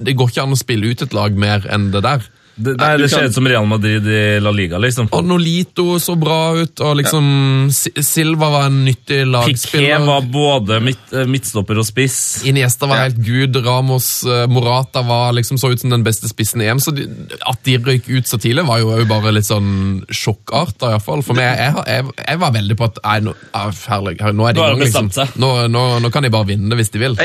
Det 0.00 0.16
går 0.16 0.30
ikke 0.32 0.42
an 0.42 0.54
å 0.56 0.58
spille 0.58 0.90
ut 0.90 1.02
et 1.02 1.12
lag 1.14 1.36
mer 1.38 1.66
enn 1.70 1.90
det 1.94 2.02
der. 2.02 2.24
Det, 2.56 2.76
nei, 2.78 2.96
det 3.00 3.08
ser 3.10 3.24
kan- 3.24 3.30
ut 3.30 3.34
som 3.34 3.48
Real 3.48 3.66
Madrid 3.66 4.06
i 4.06 4.40
La 4.40 4.50
Liga, 4.54 4.78
liksom. 4.78 5.08
Og 5.10 5.24
Nolito 5.26 5.98
så 5.98 6.14
bra 6.18 6.54
ut, 6.54 6.80
og 6.80 6.96
liksom 7.00 7.24
ja. 7.66 8.02
Silva 8.02 8.50
var 8.52 8.66
en 8.68 8.84
nyttig 8.86 9.24
Piqué 9.26 9.72
Piquet 9.72 10.06
var 10.06 10.22
både 10.30 10.78
midt, 10.84 11.12
eh, 11.12 11.26
midtstopper 11.26 11.80
og 11.82 11.86
spiss. 11.88 12.44
Iniesta 12.46 12.86
var 12.86 13.02
helt 13.08 13.18
gud, 13.24 13.56
Ramos, 13.64 14.22
eh, 14.24 14.46
Morata 14.46 15.02
var 15.02 15.32
liksom 15.32 15.58
så 15.58 15.72
ut 15.72 15.80
som 15.80 15.90
den 15.90 16.04
beste 16.06 16.28
spissen 16.30 16.62
i 16.62 16.68
EM. 16.70 16.78
Så 16.78 16.94
de, 16.94 17.08
at 17.46 17.62
de 17.66 17.76
røyk 17.78 18.08
ut 18.08 18.30
så 18.30 18.38
tidlig, 18.38 18.66
var 18.68 18.78
jo 18.78 19.04
bare 19.10 19.34
litt 19.34 19.48
sånn 19.48 20.04
sjokkarta, 20.10 20.94
iallfall. 20.94 21.24
For 21.26 21.34
meg, 21.38 21.58
jeg, 21.58 21.84
jeg, 21.90 22.14
jeg 22.28 22.42
var 22.44 22.54
veldig 22.54 22.78
på 22.78 22.88
at 22.90 23.02
nei, 23.04 23.18
nå, 23.26 23.34
ah, 23.56 23.70
herlig, 23.90 24.18
nå 24.20 24.48
er 24.48 24.56
de 24.56 24.60
Nå 24.60 24.66
i 24.66 24.70
gang, 24.70 24.84
liksom. 24.84 25.10
Nå, 25.42 25.52
nå, 25.72 25.84
nå 26.04 26.12
kan 26.14 26.22
de 26.26 26.32
bare 26.34 26.48
vinne 26.52 26.70
det 26.70 26.78
hvis 26.78 26.94
de 26.94 27.02
vil. 27.02 27.18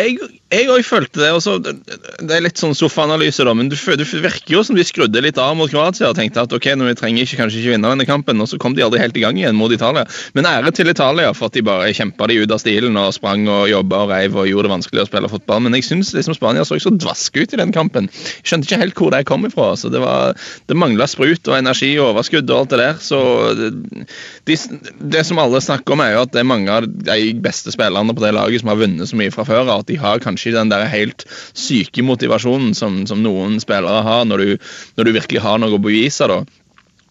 Jeg 0.50 0.66
òg 0.74 0.82
følte 0.86 1.22
det. 1.22 1.30
Også, 1.38 1.60
det 1.62 2.34
er 2.34 2.42
litt 2.42 2.58
sånn 2.58 2.74
sofaanalyse, 2.78 3.46
da, 3.46 3.54
men 3.54 3.70
du, 3.70 3.76
du 3.78 4.06
virker 4.24 4.56
jo 4.58 4.64
som 4.66 4.78
de 4.78 4.86
skrudde 4.88 5.19
litt 5.26 5.38
av 5.42 5.56
mot 5.58 5.70
Kroatia 5.72 6.10
og 6.12 6.16
tenkte 6.18 6.44
at 6.46 6.54
ok, 6.56 6.68
nå 6.78 6.88
vi 6.90 6.96
trenger 7.00 7.26
ikke, 7.26 7.38
kanskje 7.42 7.62
ikke 7.62 7.74
vinne 7.76 7.92
denne 7.94 8.06
kampen, 8.10 8.40
og 8.42 8.50
så 8.52 8.60
kom 8.62 8.76
de 8.78 8.84
aldri 8.86 9.02
helt 9.02 9.18
i 9.18 9.24
gang 9.24 9.38
igjen 9.40 9.58
mot 9.58 9.72
Italia. 9.74 10.06
Men 10.38 10.48
ære 10.50 10.72
til 10.76 10.90
Italia 10.92 11.32
for 11.38 11.50
at 11.50 11.58
de 11.58 11.64
bare 11.66 11.90
kjempa 11.96 12.28
de 12.30 12.40
ut 12.44 12.52
av 12.56 12.62
stilen 12.62 12.98
og 13.00 13.14
sprang 13.16 13.48
og 13.52 13.68
jobba 13.72 14.04
og 14.06 14.14
reiv 14.14 14.38
og 14.40 14.48
gjorde 14.50 14.70
det 14.70 14.74
vanskelig 14.76 15.04
å 15.04 15.08
spille 15.10 15.32
fotball. 15.32 15.64
Men 15.66 15.78
jeg 15.78 15.88
syns 15.90 16.14
liksom 16.18 16.38
Spania 16.38 16.66
så 16.68 16.80
så 16.80 16.94
dvaske 16.96 17.44
ut 17.44 17.54
i 17.54 17.60
den 17.60 17.74
kampen. 17.76 18.08
Jeg 18.14 18.48
skjønte 18.48 18.70
ikke 18.70 18.82
helt 18.84 19.00
hvor 19.02 19.12
de 19.16 19.24
kom 19.28 19.46
ifra. 19.50 19.72
så 19.78 19.90
Det, 19.92 20.00
var- 20.00 20.36
det 20.68 20.78
mangla 20.78 21.08
sprut 21.08 21.48
og 21.52 21.58
energi 21.58 21.92
og 22.00 22.14
overskudd 22.14 22.50
og 22.50 22.60
alt 22.62 22.70
det 22.76 22.80
der. 22.80 22.94
så 23.04 23.20
de, 24.46 24.56
det 25.00 25.26
som 25.28 25.40
alle 25.42 25.60
snakker 25.62 25.94
om, 25.96 26.02
er 26.04 26.14
jo 26.16 26.22
at 26.26 26.32
det 26.34 26.42
er 26.44 26.48
mange 26.50 26.72
av 26.72 26.88
de 26.88 27.34
beste 27.44 27.74
spillerne 27.74 28.16
på 28.16 28.24
det 28.24 28.32
laget 28.36 28.62
som 28.64 28.72
har 28.72 28.80
vunnet 28.80 29.10
så 29.10 29.18
mye 29.20 29.34
fra 29.34 29.46
før, 29.48 29.70
at 29.80 29.88
de 29.90 29.98
har 30.00 30.22
kanskje 30.24 30.54
den 30.56 30.72
der 30.72 30.88
helt 30.90 31.26
syke 31.58 32.04
motivasjonen 32.06 32.74
som, 32.78 33.02
som 33.10 33.22
noen 33.24 33.60
spillere 33.62 34.04
har 34.06 34.26
når 34.30 34.44
du, 34.44 34.70
når 34.98 35.09
du 35.09 35.09
virkelig 35.16 35.44
har 35.44 35.62
noe 35.62 35.78
å 35.78 35.82
bevise. 35.82 36.28
da. 36.30 36.44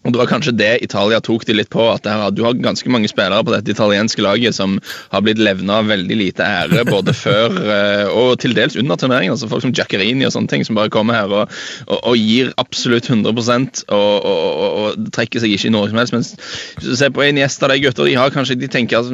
Og 0.05 0.13
det 0.13 0.21
var 0.21 0.29
kanskje 0.31 0.55
det 0.55 0.71
Italia 0.85 1.19
tok 1.23 1.45
de 1.47 1.55
litt 1.57 1.69
på. 1.69 1.83
at 1.91 2.03
det 2.03 2.11
her, 2.11 2.31
Du 2.31 2.43
har 2.43 2.53
ganske 2.53 2.89
mange 2.89 3.09
spillere 3.11 3.43
på 3.43 3.51
dette 3.51 3.71
italienske 3.71 4.21
laget 4.21 4.55
som 4.55 4.79
har 5.11 5.21
blitt 5.21 5.37
levna 5.37 5.81
veldig 5.83 6.17
lite 6.17 6.43
ære 6.43 6.85
både 6.87 7.13
før 7.25 7.57
eh, 7.59 8.05
og 8.07 8.39
til 8.39 8.55
dels 8.55 8.75
under 8.75 8.95
turneringen. 8.95 9.31
altså 9.31 9.49
Folk 9.49 9.61
som 9.61 9.73
Giaccherini 9.73 10.25
og 10.25 10.33
sånne 10.35 10.47
ting 10.47 10.65
som 10.65 10.75
bare 10.75 10.89
kommer 10.93 11.13
her 11.19 11.27
og, 11.27 11.51
og, 11.87 11.99
og 11.99 12.15
gir 12.17 12.53
absolutt 12.57 13.09
100 13.09 13.29
og, 13.89 14.25
og, 14.25 15.09
trekker 15.13 15.41
seg 15.41 15.53
ikke 15.55 15.67
i 15.67 15.73
noe 15.73 15.89
som 15.89 15.99
helst. 15.99 16.39
Du 16.79 16.95
ser 16.95 17.11
på 17.11 17.23
av 17.23 17.69
de 17.69 17.79
gutta 17.83 18.05
de 18.05 18.15
har 18.15 18.31
kanskje, 18.33 18.55
de 18.55 18.67
tenker 18.71 18.97
altså, 18.97 19.13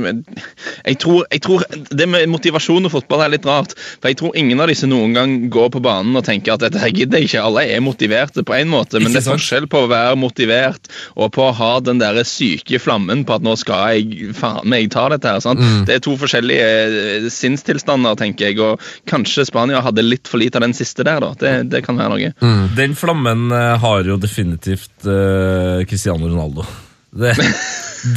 jeg, 0.86 0.98
tror, 1.02 1.26
jeg 1.32 1.42
tror 1.42 1.64
Det 1.90 2.08
med 2.10 2.28
motivasjon 2.30 2.86
og 2.86 2.92
fotball 2.94 3.26
er 3.26 3.34
litt 3.36 3.46
rart. 3.46 3.74
For 4.02 4.12
jeg 4.12 4.20
tror 4.20 4.38
ingen 4.38 4.62
av 4.62 4.70
disse 4.70 4.88
noen 4.88 5.16
gang 5.16 5.36
går 5.52 5.72
på 5.74 5.82
banen 5.84 6.16
og 6.16 6.26
tenker 6.28 6.56
at 6.56 6.64
dette 6.66 6.92
gidder 6.92 7.22
jeg 7.22 7.30
ikke. 7.30 7.44
Alle 7.46 7.66
er 7.74 7.84
motiverte 7.84 8.46
på 8.46 8.56
en 8.58 8.72
måte, 8.72 9.02
men 9.02 9.14
det 9.14 9.24
er 9.24 9.30
forskjell 9.30 9.70
på 9.72 9.86
å 9.86 9.92
være 9.92 10.20
motivert 10.20 10.75
og 11.16 11.32
på 11.36 11.48
å 11.48 11.54
ha 11.56 11.72
den 11.84 12.02
der 12.02 12.22
syke 12.28 12.80
flammen 12.82 13.26
på 13.28 13.38
at 13.38 13.46
nå 13.46 13.56
skal 13.60 13.96
jeg 13.96 14.34
faen 14.38 14.68
meg 14.70 14.92
ta 14.94 15.08
dette 15.14 15.36
her. 15.36 15.44
sant? 15.44 15.62
Det 15.88 15.98
er 15.98 16.04
to 16.04 16.16
forskjellige 16.20 16.70
eh, 16.70 17.30
sinnstilstander, 17.34 18.18
tenker 18.20 18.52
jeg, 18.52 18.60
og 18.64 18.82
kanskje 19.10 19.48
Spania 19.50 19.84
hadde 19.86 20.06
litt 20.06 20.30
for 20.32 20.42
lite 20.42 20.60
av 20.60 20.68
den 20.68 20.76
siste 20.78 21.06
der, 21.08 21.22
da. 21.24 21.34
Det, 21.40 21.54
det 21.74 21.84
kan 21.86 22.00
være 22.00 22.16
noe. 22.16 22.66
Den 22.78 22.98
flammen 22.98 23.48
eh, 23.54 23.76
har 23.82 24.08
jo 24.08 24.20
definitivt 24.22 25.08
uh, 25.08 25.84
Cristiano 25.88 26.30
Ronaldo. 26.30 26.66
Det, 27.16 27.32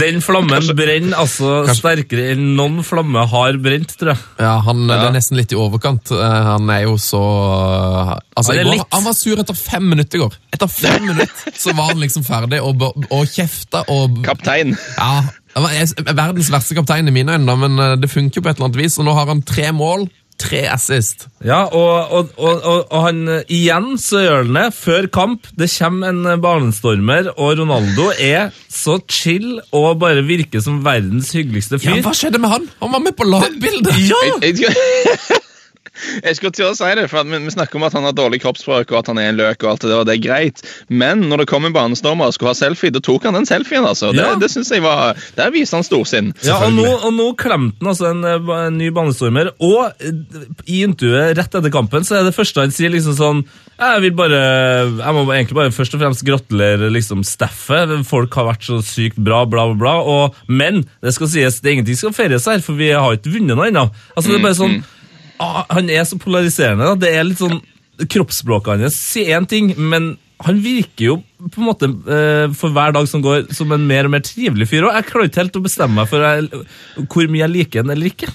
den 0.00 0.18
flammen 0.20 0.66
brenner 0.76 1.20
altså 1.22 1.62
sterkere 1.78 2.32
enn 2.34 2.42
noen 2.58 2.80
flamme 2.84 3.22
har 3.30 3.56
brent, 3.62 3.92
tror 3.96 4.10
jeg. 4.10 4.20
Ja, 4.42 4.56
han, 4.66 4.82
Det 4.90 4.96
er 4.98 5.14
nesten 5.14 5.38
litt 5.38 5.54
i 5.54 5.58
overkant. 5.58 6.10
Eh, 6.12 6.48
Han 6.48 6.68
er 6.74 6.82
jo 6.88 6.96
så 7.00 7.20
Altså, 7.22 8.52
Han 8.52 8.58
er 8.58 8.68
går, 8.72 8.84
han 8.92 9.04
var 9.06 9.16
sur 9.16 9.40
etter 9.42 9.56
fem 9.58 9.86
minutter 9.94 10.18
i 10.18 10.22
går. 10.24 10.36
Etter 10.54 10.70
fem 10.72 11.06
minutter 11.12 11.54
så 11.58 11.74
var 11.78 11.92
han 11.92 12.02
liksom 12.02 12.26
ferdig 12.26 12.60
og, 12.64 12.82
og 13.08 13.24
kjefta 13.32 13.84
og 13.94 14.20
Kaptein. 14.26 14.74
Ja, 14.98 15.22
han 15.54 15.64
var 15.64 15.72
jeg- 15.74 15.94
verdens 16.14 16.50
verste 16.54 16.74
kaptein 16.78 17.08
i 17.08 17.14
mine 17.14 17.38
øyne, 17.38 17.56
men 17.64 17.78
eh, 17.82 17.96
det 18.02 18.10
funker 18.12 18.38
jo 18.38 18.44
på 18.44 18.50
et 18.52 18.58
eller 18.58 18.68
annet 18.72 18.82
vis. 18.82 18.98
Og 18.98 19.06
nå 19.08 19.14
har 19.16 19.26
han 19.30 19.42
tre 19.42 19.70
mål, 19.72 20.08
tre 20.38 20.62
assist. 20.70 21.26
Ja, 21.44 21.64
og, 21.66 22.12
og, 22.14 22.30
og, 22.38 22.62
og, 22.62 22.84
og 22.94 23.04
han 23.04 23.20
igjen 23.46 23.96
så 24.00 24.22
gjør 24.24 24.44
han 24.44 24.58
det 24.58 24.66
før 24.76 25.08
kamp. 25.14 25.50
Det 25.58 25.68
kommer 25.74 26.12
en 26.12 26.42
barnestormer, 26.44 27.32
og 27.36 27.58
Ronaldo 27.60 28.10
er 28.14 28.54
så 28.70 28.98
chill 29.10 29.58
og 29.74 29.98
bare 30.02 30.22
virker 30.26 30.62
som 30.64 30.80
verdens 30.86 31.32
hyggeligste 31.36 31.80
Ja, 31.82 31.98
fyr. 31.98 32.04
Hva 32.06 32.14
skjedde 32.16 32.40
med 32.42 32.54
han? 32.54 32.70
Han 32.82 32.94
var 32.94 33.04
med 33.04 33.18
på 33.18 33.26
lagbildet! 33.28 33.98
Ja! 34.08 35.42
Jeg, 36.24 36.36
skulle 36.38 36.54
til 36.54 36.68
å 36.68 36.74
si 36.76 36.90
det, 36.98 37.06
for 37.10 37.28
vi, 37.28 37.40
snakker 37.54 37.78
om 37.78 37.86
at 37.88 37.96
han 37.96 38.06
har 38.08 38.16
dårlig 38.16 38.40
kroppsspråk 38.42 38.92
og 38.92 39.00
at 39.00 39.10
han 39.12 39.20
er 39.22 39.32
en 39.32 39.40
løk, 39.40 39.62
og 39.64 39.70
alt 39.72 39.84
det 39.84 39.90
der, 39.92 40.00
og 40.02 40.08
det 40.08 40.16
er 40.18 40.24
greit. 40.24 40.62
Men 40.88 41.26
når 41.30 41.42
det 41.42 41.48
kom 41.50 41.66
en 41.68 41.74
banestormer 41.74 42.30
og 42.30 42.36
skulle 42.36 42.52
ha 42.54 42.58
selfie, 42.58 42.92
da 42.94 43.02
tok 43.04 43.28
han 43.28 43.38
den 43.38 43.48
selfien. 43.48 43.86
altså. 43.86 44.12
Det, 44.12 44.24
Ja. 44.24 44.34
det 44.38 44.50
synes 44.50 44.70
jeg 44.70 44.82
var, 44.82 45.16
Der 45.36 45.50
viser 45.54 45.78
han 45.78 45.84
storsinn. 45.86 46.32
Ja, 46.44 46.58
og 46.66 46.72
nå, 46.72 46.86
og 46.86 47.12
nå 47.14 47.30
klemte 47.38 47.78
han 47.80 47.92
altså 47.92 48.10
en, 48.10 48.24
eh, 48.24 48.66
en 48.66 48.78
ny 48.78 48.90
banestormer, 48.94 49.52
og 49.60 49.92
eh, 50.00 50.44
i 50.66 50.82
intervjuet 50.84 51.36
rett 51.38 51.54
etter 51.54 51.72
kampen 51.72 52.04
så 52.04 52.18
er 52.18 52.28
det 52.28 52.36
første 52.36 52.60
han 52.60 52.74
sier 52.74 52.90
liksom 52.92 53.16
sånn 53.18 53.44
Jeg 53.78 54.00
vil 54.02 54.14
bare, 54.18 54.38
jeg 54.98 55.14
må 55.14 55.22
egentlig 55.30 55.54
bare 55.54 55.70
først 55.70 55.94
og 55.94 56.00
fremst 56.02 56.24
gratulere 56.26 56.88
liksom 56.90 57.22
staffet. 57.22 57.92
Folk 58.08 58.34
har 58.34 58.48
vært 58.48 58.66
så 58.66 58.80
sykt 58.82 59.20
bra, 59.22 59.44
bla, 59.46 59.68
bla, 59.70 59.78
bla. 59.78 59.92
Og, 60.02 60.34
men 60.50 60.82
det 61.04 61.14
skal 61.14 61.30
sies, 61.30 61.60
det 61.62 61.70
er 61.70 61.76
ingenting 61.76 61.98
som 61.98 62.10
skal 62.10 62.24
feires 62.24 62.48
her, 62.50 62.58
for 62.64 62.74
vi 62.78 62.90
har 62.90 63.14
ikke 63.14 63.36
vunnet 63.36 63.54
noe 63.54 63.68
ennå. 63.70 63.84
Altså, 64.16 64.32
det 64.32 64.40
er 64.40 64.46
bare 64.48 64.58
sånn 64.58 64.80
ah, 65.42 65.64
Han 65.70 65.90
er 65.90 66.04
så 66.08 66.18
polariserende. 66.20 66.92
Da. 66.92 67.02
Det 67.06 67.12
er 67.14 67.28
litt 67.28 67.42
sånn 67.42 67.60
Kroppsspråket 67.98 68.84
hans 68.84 68.94
sier 68.94 69.34
én 69.34 69.46
ting, 69.50 69.72
men 69.74 70.12
han 70.46 70.60
virker 70.62 71.02
jo 71.02 71.16
på 71.38 71.60
en 71.60 71.66
måte 71.66 71.88
eh, 72.10 72.46
for 72.54 72.74
hver 72.74 72.92
dag 72.94 73.06
som 73.10 73.22
går 73.22 73.48
som 73.54 73.72
en 73.74 73.86
mer 73.86 74.06
og 74.06 74.12
mer 74.14 74.22
trivelig 74.26 74.68
fyr. 74.70 74.86
Og 74.86 74.94
jeg 74.94 75.06
klarer 75.08 75.30
ikke 75.30 75.42
helt 75.42 75.58
å 75.58 75.62
bestemme 75.64 75.98
meg 75.98 76.10
for 76.10 76.22
jeg, 76.22 76.62
hvor 77.10 77.30
mye 77.30 77.42
jeg 77.42 77.54
liker 77.54 77.82
han 77.82 77.94
eller 77.94 78.10
ikke. 78.10 78.30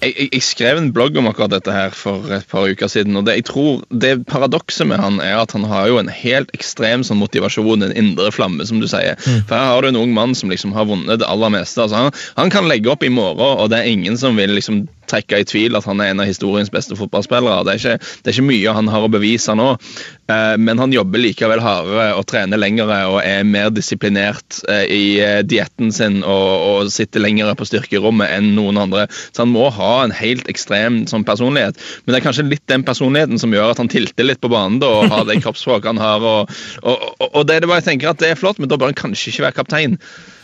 Jeg, 0.00 0.12
jeg, 0.14 0.28
jeg 0.36 0.44
skrev 0.44 0.80
en 0.80 0.90
blogg 0.96 1.16
om 1.20 1.28
akkurat 1.30 1.52
dette 1.52 1.72
her 1.74 1.96
for 1.96 2.28
et 2.32 2.46
par 2.48 2.68
uker 2.68 2.92
siden. 2.92 3.16
og 3.16 3.26
det, 3.28 3.38
jeg 3.40 3.48
tror 3.50 3.82
det 4.04 4.12
Paradokset 4.28 4.88
med 4.88 5.00
han 5.02 5.20
er 5.24 5.38
at 5.40 5.52
han 5.56 5.64
har 5.68 5.88
jo 5.90 5.98
en 6.00 6.12
helt 6.12 6.52
ekstrem 6.56 7.04
sånn 7.06 7.20
motivasjon, 7.20 7.88
en 7.88 7.96
indre 7.96 8.30
flamme, 8.36 8.64
som 8.68 8.80
du 8.80 8.88
sier. 8.88 9.16
For 9.20 9.56
Her 9.56 9.72
har 9.72 9.84
du 9.84 9.90
en 9.90 10.00
ung 10.00 10.14
mann 10.16 10.36
som 10.36 10.52
liksom 10.52 10.76
har 10.76 10.88
vunnet 10.88 11.20
det 11.20 11.28
aller 11.28 11.52
meste. 11.56 11.82
altså 11.82 12.04
han, 12.04 12.16
han 12.36 12.52
kan 12.52 12.68
legge 12.68 12.92
opp 12.92 13.04
i 13.04 13.12
morgen, 13.12 13.60
og 13.60 13.72
det 13.72 13.80
er 13.80 13.92
ingen 13.92 14.20
som 14.20 14.36
vil 14.40 14.56
liksom 14.56 14.86
trekke 15.10 15.42
i 15.42 15.46
tvil 15.48 15.78
at 15.78 15.88
han 15.88 16.00
er 16.02 16.12
en 16.12 16.22
av 16.22 16.28
historiens 16.30 16.70
beste 16.72 16.96
fotballspillere. 16.98 17.64
Det 17.66 17.74
er 17.74 17.82
ikke, 17.82 18.12
det 18.20 18.30
er 18.30 18.36
ikke 18.36 18.48
mye 18.48 18.76
han 18.76 18.90
har 18.92 19.06
å 19.06 19.12
bevise 19.12 19.56
nå, 19.58 19.68
eh, 20.30 20.54
men 20.60 20.82
han 20.82 20.94
jobber 20.94 21.22
likevel 21.22 21.62
hardere 21.64 22.10
og 22.18 22.26
trener 22.30 22.60
lengre 22.60 23.00
og 23.10 23.20
er 23.22 23.46
mer 23.48 23.70
disiplinert 23.74 24.60
eh, 24.70 24.84
i 24.86 25.02
eh, 25.24 25.40
dietten 25.46 25.92
sin 25.94 26.20
og, 26.22 26.48
og 26.70 26.92
sitter 26.94 27.24
lengre 27.24 27.54
på 27.58 27.68
styrkerommet 27.68 28.32
enn 28.36 28.52
noen 28.56 28.80
andre. 28.80 29.06
Så 29.30 29.44
han 29.44 29.54
må 29.54 29.68
ha 29.74 29.92
en 30.04 30.14
helt 30.14 30.48
ekstrem 30.50 31.04
sånn 31.10 31.26
personlighet. 31.28 31.78
Men 32.04 32.14
det 32.14 32.20
er 32.20 32.26
kanskje 32.28 32.48
litt 32.48 32.66
den 32.70 32.86
personligheten 32.86 33.40
som 33.40 33.54
gjør 33.54 33.74
at 33.74 33.82
han 33.82 33.90
tilter 33.92 34.26
litt 34.26 34.42
på 34.42 34.52
banen 34.52 34.80
da, 34.82 34.90
og 35.00 35.12
har 35.12 35.26
det 35.28 35.40
kroppsspråket 35.44 35.92
han 35.92 36.02
har. 36.02 36.26
Og, 36.26 36.60
og, 36.82 37.08
og, 37.30 37.42
det 37.48 37.56
er 37.56 37.64
det 37.64 37.70
bare 37.70 37.82
jeg 37.82 37.92
tenker 37.92 38.12
at 38.12 38.22
det 38.22 38.32
er 38.32 38.40
flott, 38.40 38.60
men 38.60 38.70
da 38.70 38.78
bør 38.80 38.92
han 38.92 39.00
kanskje 39.00 39.32
ikke 39.32 39.48
være 39.48 39.58
kaptein. 39.60 39.98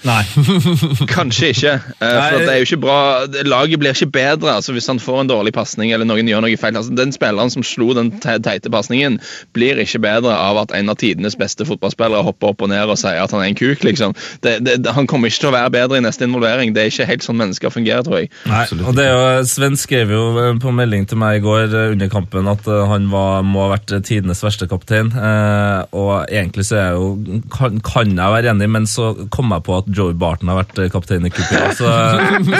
Nei. 0.06 0.22
Kanskje 1.16 1.50
ikke. 1.52 1.72
eh, 1.74 1.98
For 2.00 2.36
Nei. 2.36 2.42
det 2.46 2.52
er 2.52 2.60
jo 2.60 2.66
ikke 2.68 2.78
bra 2.84 2.98
Laget 3.46 3.80
blir 3.82 3.94
ikke 3.96 4.08
bedre 4.14 4.52
altså 4.56 4.74
hvis 4.76 4.86
han 4.90 5.00
får 5.02 5.24
en 5.24 5.30
dårlig 5.30 5.52
pasning 5.56 5.90
eller 5.94 6.06
noen 6.08 6.28
gjør 6.30 6.44
noe 6.44 6.58
feil. 6.60 6.76
Altså, 6.78 6.94
den 6.96 7.12
spilleren 7.14 7.50
som 7.52 7.64
slo 7.66 7.90
den 7.96 8.12
teite 8.22 8.70
pasningen, 8.72 9.18
blir 9.56 9.78
ikke 9.82 10.00
bedre 10.04 10.34
av 10.36 10.60
at 10.62 10.74
en 10.76 10.90
av 10.92 10.98
tidenes 11.00 11.36
beste 11.38 11.66
fotballspillere 11.68 12.22
hopper 12.26 12.52
opp 12.52 12.64
og 12.66 12.70
ned 12.72 12.92
og 12.92 12.98
sier 13.00 13.18
at 13.22 13.32
han 13.34 13.42
er 13.42 13.50
en 13.50 13.58
kuk. 13.58 13.82
liksom. 13.86 14.14
Det, 14.44 14.56
det, 14.66 14.76
han 14.96 15.08
kommer 15.10 15.30
ikke 15.30 15.42
til 15.44 15.50
å 15.50 15.54
være 15.56 15.72
bedre 15.74 16.00
i 16.00 16.04
neste 16.04 16.26
involvering. 16.28 16.74
Det 16.76 16.84
er 16.84 16.92
ikke 16.92 17.08
helt 17.10 17.26
sånn 17.26 17.38
mennesker 17.40 17.72
fungerer, 17.74 18.04
tror 18.06 18.22
jeg. 18.22 18.30
Nei, 18.48 18.64
og 18.86 18.96
det 18.98 19.06
er 19.08 19.14
jo, 19.14 19.44
Sven 19.50 19.78
skrev 19.80 20.12
jo 20.14 20.22
eh, 20.42 20.52
på 20.62 20.72
melding 20.76 21.06
til 21.10 21.20
meg 21.20 21.40
i 21.40 21.44
går 21.44 21.66
eh, 21.72 21.92
under 21.96 22.12
kampen 22.12 22.50
at 22.52 22.68
han 22.92 23.08
var, 23.12 23.42
må 23.46 23.66
ha 23.66 23.72
vært 23.76 23.96
tidenes 24.06 24.42
verste 24.44 24.68
kaptein. 24.70 25.10
Eh, 25.16 25.80
og 25.96 26.12
egentlig 26.30 26.66
så 26.68 26.78
er 26.78 26.86
jeg 26.90 27.00
jo, 27.00 27.40
kan, 27.52 27.80
kan 27.86 28.12
jeg 28.16 28.36
være 28.38 28.52
enig, 28.54 28.70
men 28.78 28.88
så 28.90 29.12
kom 29.34 29.52
jeg 29.56 29.66
på 29.66 29.78
at 29.80 29.90
Joey 29.96 30.16
Barton 30.18 30.50
har 30.52 30.60
vært 30.60 30.80
eh, 30.82 30.90
kaptein 30.92 31.26
i 31.26 31.32
Cupia, 31.32 31.70
så, 31.76 31.90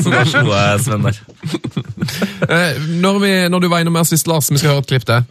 så 0.02 0.12
da 0.12 0.22
slo 0.28 0.54
jeg 0.54 0.82
Sven 0.86 1.06
der. 1.06 1.20
Eh, 2.46 2.76
når, 3.02 3.16
vi, 3.22 3.30
når 3.50 3.64
du 3.64 3.68
var 3.72 3.82
innom 3.82 3.96
her 3.98 4.06
sist, 4.06 4.28
Lars, 4.30 4.50
vi 4.52 4.60
skal 4.60 4.74
høre 4.74 4.84
et 4.84 4.90
klipp 4.92 5.06
til, 5.08 5.24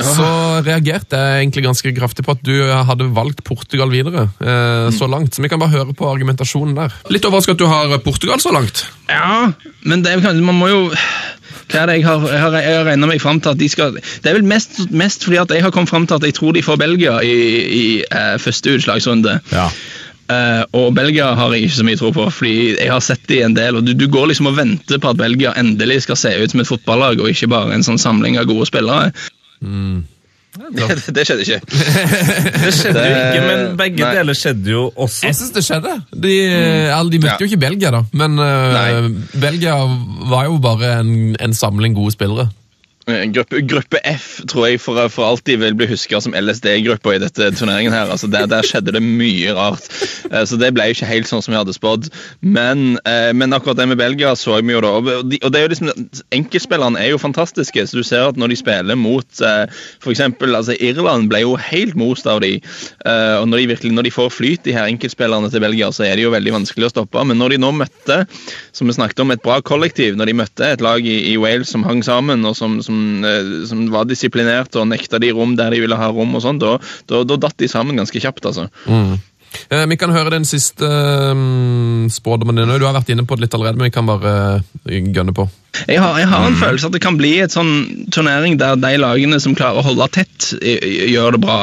så 0.00 0.28
reagerte 0.64 1.18
jeg 1.18 1.42
egentlig 1.42 1.66
ganske 1.66 1.92
kraftig 1.96 2.24
på 2.26 2.34
at 2.36 2.44
du 2.46 2.54
hadde 2.88 3.10
valgt 3.14 3.44
Portugal 3.46 3.92
videre 3.92 4.28
eh, 4.40 4.88
så 4.94 5.08
langt. 5.10 5.34
Så 5.34 5.44
vi 5.44 5.50
kan 5.52 5.60
bare 5.62 5.74
høre 5.74 5.96
på 5.96 6.08
argumentasjonen 6.08 6.78
der. 6.78 6.94
Litt 7.12 7.28
overraska 7.28 7.56
at 7.56 7.60
du 7.60 7.68
har 7.70 7.92
Portugal 8.04 8.40
så 8.42 8.54
langt. 8.54 8.86
Ja, 9.12 9.52
men 9.84 10.06
det 10.06 10.16
man 10.22 10.56
må 10.56 10.70
jo 10.70 10.82
hva 11.72 11.82
er 11.82 11.88
det 11.88 11.98
jeg 12.00 12.06
har, 12.06 12.24
jeg 12.28 12.40
har, 12.42 12.56
jeg 12.60 12.76
har 12.76 12.86
regnet 12.86 13.08
meg 13.08 13.22
frem 13.22 13.40
til 13.40 13.54
at 13.54 13.60
de 13.60 13.68
skal 13.70 13.94
Det 13.96 14.28
er 14.28 14.36
vel 14.36 14.46
mest, 14.46 14.82
mest 14.92 15.24
fordi 15.24 15.40
at 15.40 15.54
jeg 15.56 15.64
har 15.64 15.72
kommet 15.74 15.92
frem 15.92 16.06
til 16.06 16.18
at 16.18 16.26
jeg 16.26 16.36
tror 16.36 16.52
de 16.56 16.64
får 16.64 16.80
Belgia 16.80 17.16
i, 17.24 17.36
i 17.78 17.84
eh, 18.04 18.36
første 18.42 18.76
utslagsrunde. 18.76 19.38
Eh, 20.32 20.62
og 20.78 20.92
Belgia 20.96 21.30
har 21.38 21.52
jeg 21.54 21.66
ikke 21.68 21.78
så 21.80 21.86
mye 21.88 22.00
tro 22.00 22.12
på, 22.16 22.28
fordi 22.32 22.54
jeg 22.78 22.90
har 22.92 23.02
sett 23.04 23.26
de 23.30 23.42
en 23.46 23.56
del. 23.56 23.78
og 23.80 23.86
Du, 23.88 23.92
du 23.98 24.06
går 24.12 24.30
liksom 24.32 24.48
og 24.52 24.56
venter 24.58 25.00
på 25.02 25.12
at 25.12 25.20
Belgia 25.20 25.52
endelig 25.60 26.02
skal 26.06 26.18
se 26.20 26.32
ut 26.42 26.54
som 26.54 26.62
et 26.64 26.70
fotballag, 26.70 27.20
og 27.22 27.30
ikke 27.32 27.50
bare 27.52 27.76
en 27.76 27.84
sånn 27.86 28.00
samling 28.00 28.40
av 28.40 28.48
gode 28.50 28.66
spillere. 28.70 29.12
Det, 29.62 30.84
det 31.16 31.22
skjedde 31.24 31.44
ikke. 31.46 31.60
Det 32.62 32.72
skjedde 32.76 33.02
jo 33.08 33.20
ikke, 33.22 33.44
men 33.46 33.62
begge 33.80 34.02
Nei. 34.04 34.10
deler 34.18 34.36
skjedde 34.36 34.74
jo 34.74 34.82
også. 35.00 35.22
Jeg 35.30 35.38
syns 35.38 35.54
det 35.54 35.62
skjedde. 35.64 35.94
De, 36.12 36.32
eller, 36.52 37.08
de 37.12 37.20
møtte 37.22 37.32
Ja. 37.32 37.38
jo 37.40 37.48
ikke 37.48 37.60
Belgia, 37.62 37.92
da, 37.94 38.02
men 38.12 38.36
uh, 38.36 39.08
Belgia 39.40 39.78
var 40.28 40.50
jo 40.50 40.58
bare 40.62 40.90
en, 41.00 41.14
en 41.40 41.56
samling 41.56 41.96
gode 41.96 42.12
spillere. 42.16 42.50
Eh, 43.10 43.24
Gruppe, 43.34 43.60
gruppe 43.66 43.98
F 44.06 44.42
tror 44.46 44.68
jeg 44.68 44.78
for, 44.80 45.08
for 45.10 45.26
alltid 45.26 45.58
vil 45.58 45.74
bli 45.74 45.88
huska 45.90 46.20
som 46.22 46.36
LSD-gruppa 46.38 47.16
i 47.16 47.20
dette 47.22 47.48
turneringen. 47.58 47.92
her, 47.92 48.10
altså 48.12 48.28
der, 48.30 48.46
der 48.46 48.62
skjedde 48.62 48.94
det 48.94 49.02
mye 49.02 49.54
rart. 49.56 49.88
Eh, 50.30 50.44
Så 50.46 50.58
det 50.60 50.70
ble 50.76 50.86
ikke 50.92 51.08
helt 51.08 51.26
sånn 51.26 51.42
som 51.42 51.54
vi 51.54 51.58
hadde 51.58 51.74
spådd. 51.74 52.10
Men, 52.40 53.00
eh, 53.08 53.32
men 53.34 53.52
akkurat 53.56 53.80
det 53.80 53.88
med 53.90 53.98
Belgia 53.98 54.36
så 54.38 54.60
vi 54.62 54.76
jo 54.76 54.82
da. 54.84 54.92
Og 55.00 55.30
de, 55.32 55.40
og 55.42 55.50
det 55.50 55.60
er 55.60 55.66
jo 55.66 55.72
liksom, 55.74 55.90
Enkeltspillerne 56.32 57.00
er 57.02 57.10
jo 57.10 57.18
fantastiske. 57.18 57.86
så 57.90 57.98
du 57.98 58.06
ser 58.06 58.28
at 58.28 58.38
Når 58.38 58.52
de 58.54 58.60
spiller 58.60 58.98
mot 58.98 59.26
for 59.32 60.12
f.eks. 60.12 60.22
Altså, 60.52 60.76
Irland 60.78 61.28
ble 61.32 61.42
jo 61.42 61.56
helt 61.56 61.96
most 61.98 62.26
av 62.30 62.40
de. 62.44 62.60
og 63.04 63.48
når 63.48 63.58
de 63.58 63.66
virkelig, 63.72 63.92
når 63.92 64.06
de 64.06 64.14
får 64.14 64.30
flyt, 64.30 64.62
de 64.64 64.72
her 64.76 64.86
enkeltspillerne 64.86 65.50
til 65.50 65.60
Belgia, 65.60 65.90
så 65.92 66.04
er 66.06 66.16
det 66.16 66.24
jo 66.26 66.32
veldig 66.34 66.54
vanskelig 66.54 66.86
å 66.86 66.92
stoppe. 66.92 67.24
Men 67.26 67.38
når 67.40 67.54
de 67.56 67.58
nå 67.62 67.72
møtte 67.76 68.18
som 68.72 68.86
vi 68.86 68.94
snakket 68.94 69.20
om, 69.24 69.32
et 69.34 69.42
bra 69.42 69.60
kollektiv, 69.64 70.16
når 70.16 70.30
de 70.30 70.36
møtte 70.38 70.68
et 70.68 70.84
lag 70.84 71.04
i, 71.06 71.18
i 71.32 71.36
Wales 71.40 71.72
som 71.72 71.84
hang 71.86 72.02
sammen, 72.06 72.44
og 72.48 72.56
som, 72.58 72.78
som, 72.84 72.91
eh, 73.26 73.52
som 73.68 73.84
var 73.92 74.08
disiplinert 74.10 74.76
og 74.78 74.88
nekta 74.90 75.20
de 75.22 75.32
rom 75.34 75.56
der 75.58 75.74
de 75.74 75.82
ville 75.84 75.98
ha 75.98 76.10
rom, 76.12 76.36
og 76.38 76.44
sånn, 76.44 76.60
da, 76.62 76.78
da, 77.10 77.22
da 77.28 77.38
datt 77.46 77.58
de 77.62 77.70
sammen 77.70 78.00
ganske 78.00 78.22
kjapt. 78.22 78.48
altså. 78.50 78.68
Eh, 79.68 79.86
vi 79.88 79.98
kan 80.00 80.12
høre 80.14 80.32
den 80.32 80.46
siste 80.48 80.86
um, 80.86 82.06
spådommen 82.12 82.56
din. 82.56 82.70
Du 82.80 82.86
har 82.86 82.96
vært 82.96 83.12
inne 83.12 83.26
på 83.28 83.36
det 83.36 83.46
litt 83.46 83.56
allerede, 83.56 83.80
men 83.80 83.90
vi 83.90 83.94
kan 83.94 84.08
bare 84.08 84.34
eh, 84.88 85.10
gønne 85.12 85.34
på. 85.36 85.48
Jeg 85.88 86.00
har, 86.02 86.18
jeg 86.20 86.28
har 86.28 86.46
en 86.46 86.58
følelse 86.60 86.88
at 86.88 86.96
det 86.96 87.02
kan 87.04 87.16
bli 87.16 87.32
et 87.40 87.54
sånn 87.54 87.72
turnering 88.12 88.58
der 88.60 88.80
de 88.80 88.92
lagene 89.00 89.40
som 89.40 89.56
klarer 89.56 89.80
å 89.80 89.86
holde 89.86 90.08
tett, 90.12 90.52
gjør 90.60 91.36
det 91.36 91.42
bra. 91.44 91.60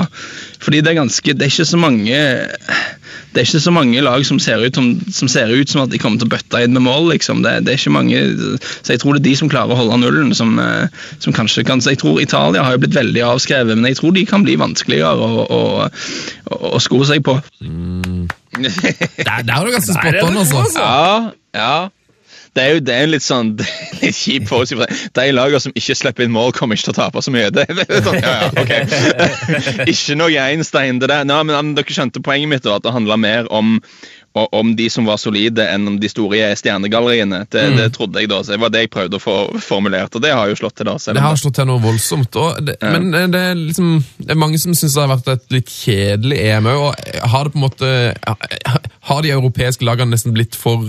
Fordi 0.60 0.82
det 0.84 0.92
er 0.92 0.98
ganske 0.98 1.36
Det 1.38 1.46
er 1.46 1.52
ikke 1.54 1.70
så 1.70 1.80
mange 1.80 2.18
det 3.34 3.42
er 3.42 3.46
ikke 3.46 3.62
så 3.62 3.72
mange 3.74 4.02
lag 4.02 4.24
som 4.26 4.40
ser 4.42 4.64
ut 4.66 4.76
som, 4.76 4.88
som, 5.14 5.30
ser 5.30 5.52
ut 5.54 5.70
som 5.70 5.84
at 5.84 5.92
de 5.94 6.00
kommer 6.02 6.18
til 6.18 6.26
å 6.26 6.34
bøtte 6.34 6.64
inn 6.66 6.74
med 6.74 6.82
mål. 6.88 7.12
liksom. 7.12 7.44
Det, 7.46 7.60
det, 7.66 7.76
er 7.76 7.82
ikke 7.82 7.94
mange, 7.94 8.22
så 8.82 8.96
Jeg 8.96 9.04
tror 9.04 9.14
det 9.14 9.22
er 9.22 9.28
de 9.30 9.36
som 9.38 9.52
klarer 9.52 9.76
å 9.76 9.78
holde 9.78 10.00
nullen, 10.02 10.34
som, 10.38 10.58
eh, 10.60 10.90
som 11.22 11.36
kanskje 11.36 11.66
kan 11.68 11.82
så 11.82 11.94
Jeg 11.94 12.02
tror 12.02 12.22
Italia 12.22 12.66
har 12.66 12.76
jo 12.76 12.82
blitt 12.86 12.98
veldig 12.98 13.24
avskrevet, 13.28 13.78
men 13.78 13.92
jeg 13.92 14.00
tror 14.02 14.18
de 14.18 14.26
kan 14.30 14.46
bli 14.46 14.58
vanskeligere 14.60 15.14
å, 15.14 15.46
å, 15.46 15.62
å, 16.50 16.60
å 16.74 16.82
sko 16.82 17.04
seg 17.06 17.22
på. 17.26 17.38
Mm. 17.62 18.26
Der, 18.60 19.44
der 19.46 19.54
er 19.56 19.66
du 19.66 19.72
ganske 19.78 19.94
spot 19.94 20.22
on, 20.26 20.42
altså. 20.42 20.66
Ja, 20.82 21.32
ja. 21.56 21.74
Det 22.58 22.64
er 22.64 22.76
jo 22.76 22.84
det 22.84 22.96
er 22.96 23.10
litt 23.12 23.26
sånn 23.26 23.54
litt 24.02 24.18
kjip 24.18 24.48
forutsigelse. 24.50 25.10
De 25.16 25.28
lagene 25.36 25.64
som 25.64 25.76
ikke 25.78 25.98
slipper 25.98 26.26
inn 26.28 26.36
mål, 26.36 26.54
kommer 26.58 26.80
ikke 26.80 26.90
til 26.90 26.96
å 26.96 27.00
tape 27.02 27.26
så 27.26 27.34
mye. 27.34 27.50
Det, 27.56 27.68
sånn, 28.06 28.22
ja, 28.22 28.36
ja, 28.44 28.52
ok. 28.64 28.74
ikke 29.94 30.18
noe 30.20 30.48
Einstein. 30.50 31.02
Det 31.02 31.12
der. 31.12 31.28
Nei, 31.30 31.42
men 31.50 31.76
Dere 31.78 32.00
skjønte 32.00 32.24
poenget 32.26 32.54
mitt, 32.54 32.66
da, 32.66 32.80
at 32.80 32.88
det 32.88 32.96
handla 32.96 33.20
mer 33.20 33.50
om 33.54 33.78
om 34.34 34.76
de 34.76 34.90
som 34.90 35.08
var 35.10 35.18
solide, 35.18 35.64
enn 35.74 35.88
om 35.90 35.96
de 36.00 36.10
store 36.10 36.52
stjernegalleriene. 36.60 37.42
Det, 37.50 37.64
mm. 37.72 37.78
det, 37.80 37.88
trodde 37.96 38.22
jeg 38.22 38.30
da, 38.32 38.42
så 38.44 38.54
det 38.54 38.62
var 38.62 38.74
det 38.74 38.84
jeg 38.86 38.92
prøvde 38.94 39.18
å 39.18 39.24
få 39.24 39.36
formulert, 39.64 40.16
og 40.16 40.24
det 40.24 40.34
har 40.36 40.52
jo 40.52 40.58
slått 40.60 40.78
til. 40.80 40.90
da. 40.90 40.98
Det 41.02 41.24
har 41.24 41.40
slått 41.40 41.58
til 41.58 41.68
noe 41.70 41.82
voldsomt. 41.84 42.38
Det, 42.62 42.78
ja. 42.78 42.94
Men 42.94 43.10
eh, 43.18 43.28
det 43.32 43.44
er, 43.52 43.58
liksom, 43.58 43.92
det 44.22 44.34
er 44.36 44.40
mange 44.40 44.62
som 44.62 44.76
syns 44.78 44.96
det 44.96 45.04
har 45.04 45.12
vært 45.16 45.32
et 45.34 45.58
litt 45.58 45.74
kjedelig 45.74 46.40
EM 46.46 46.70
òg. 46.72 47.04
Har 47.34 47.48
det 47.50 47.56
på 47.56 47.60
en 47.62 47.66
måte 47.66 47.92
Har 49.10 49.26
de 49.26 49.34
europeiske 49.34 49.86
lagene 49.88 50.14
nesten 50.14 50.36
blitt 50.36 50.58
for 50.60 50.86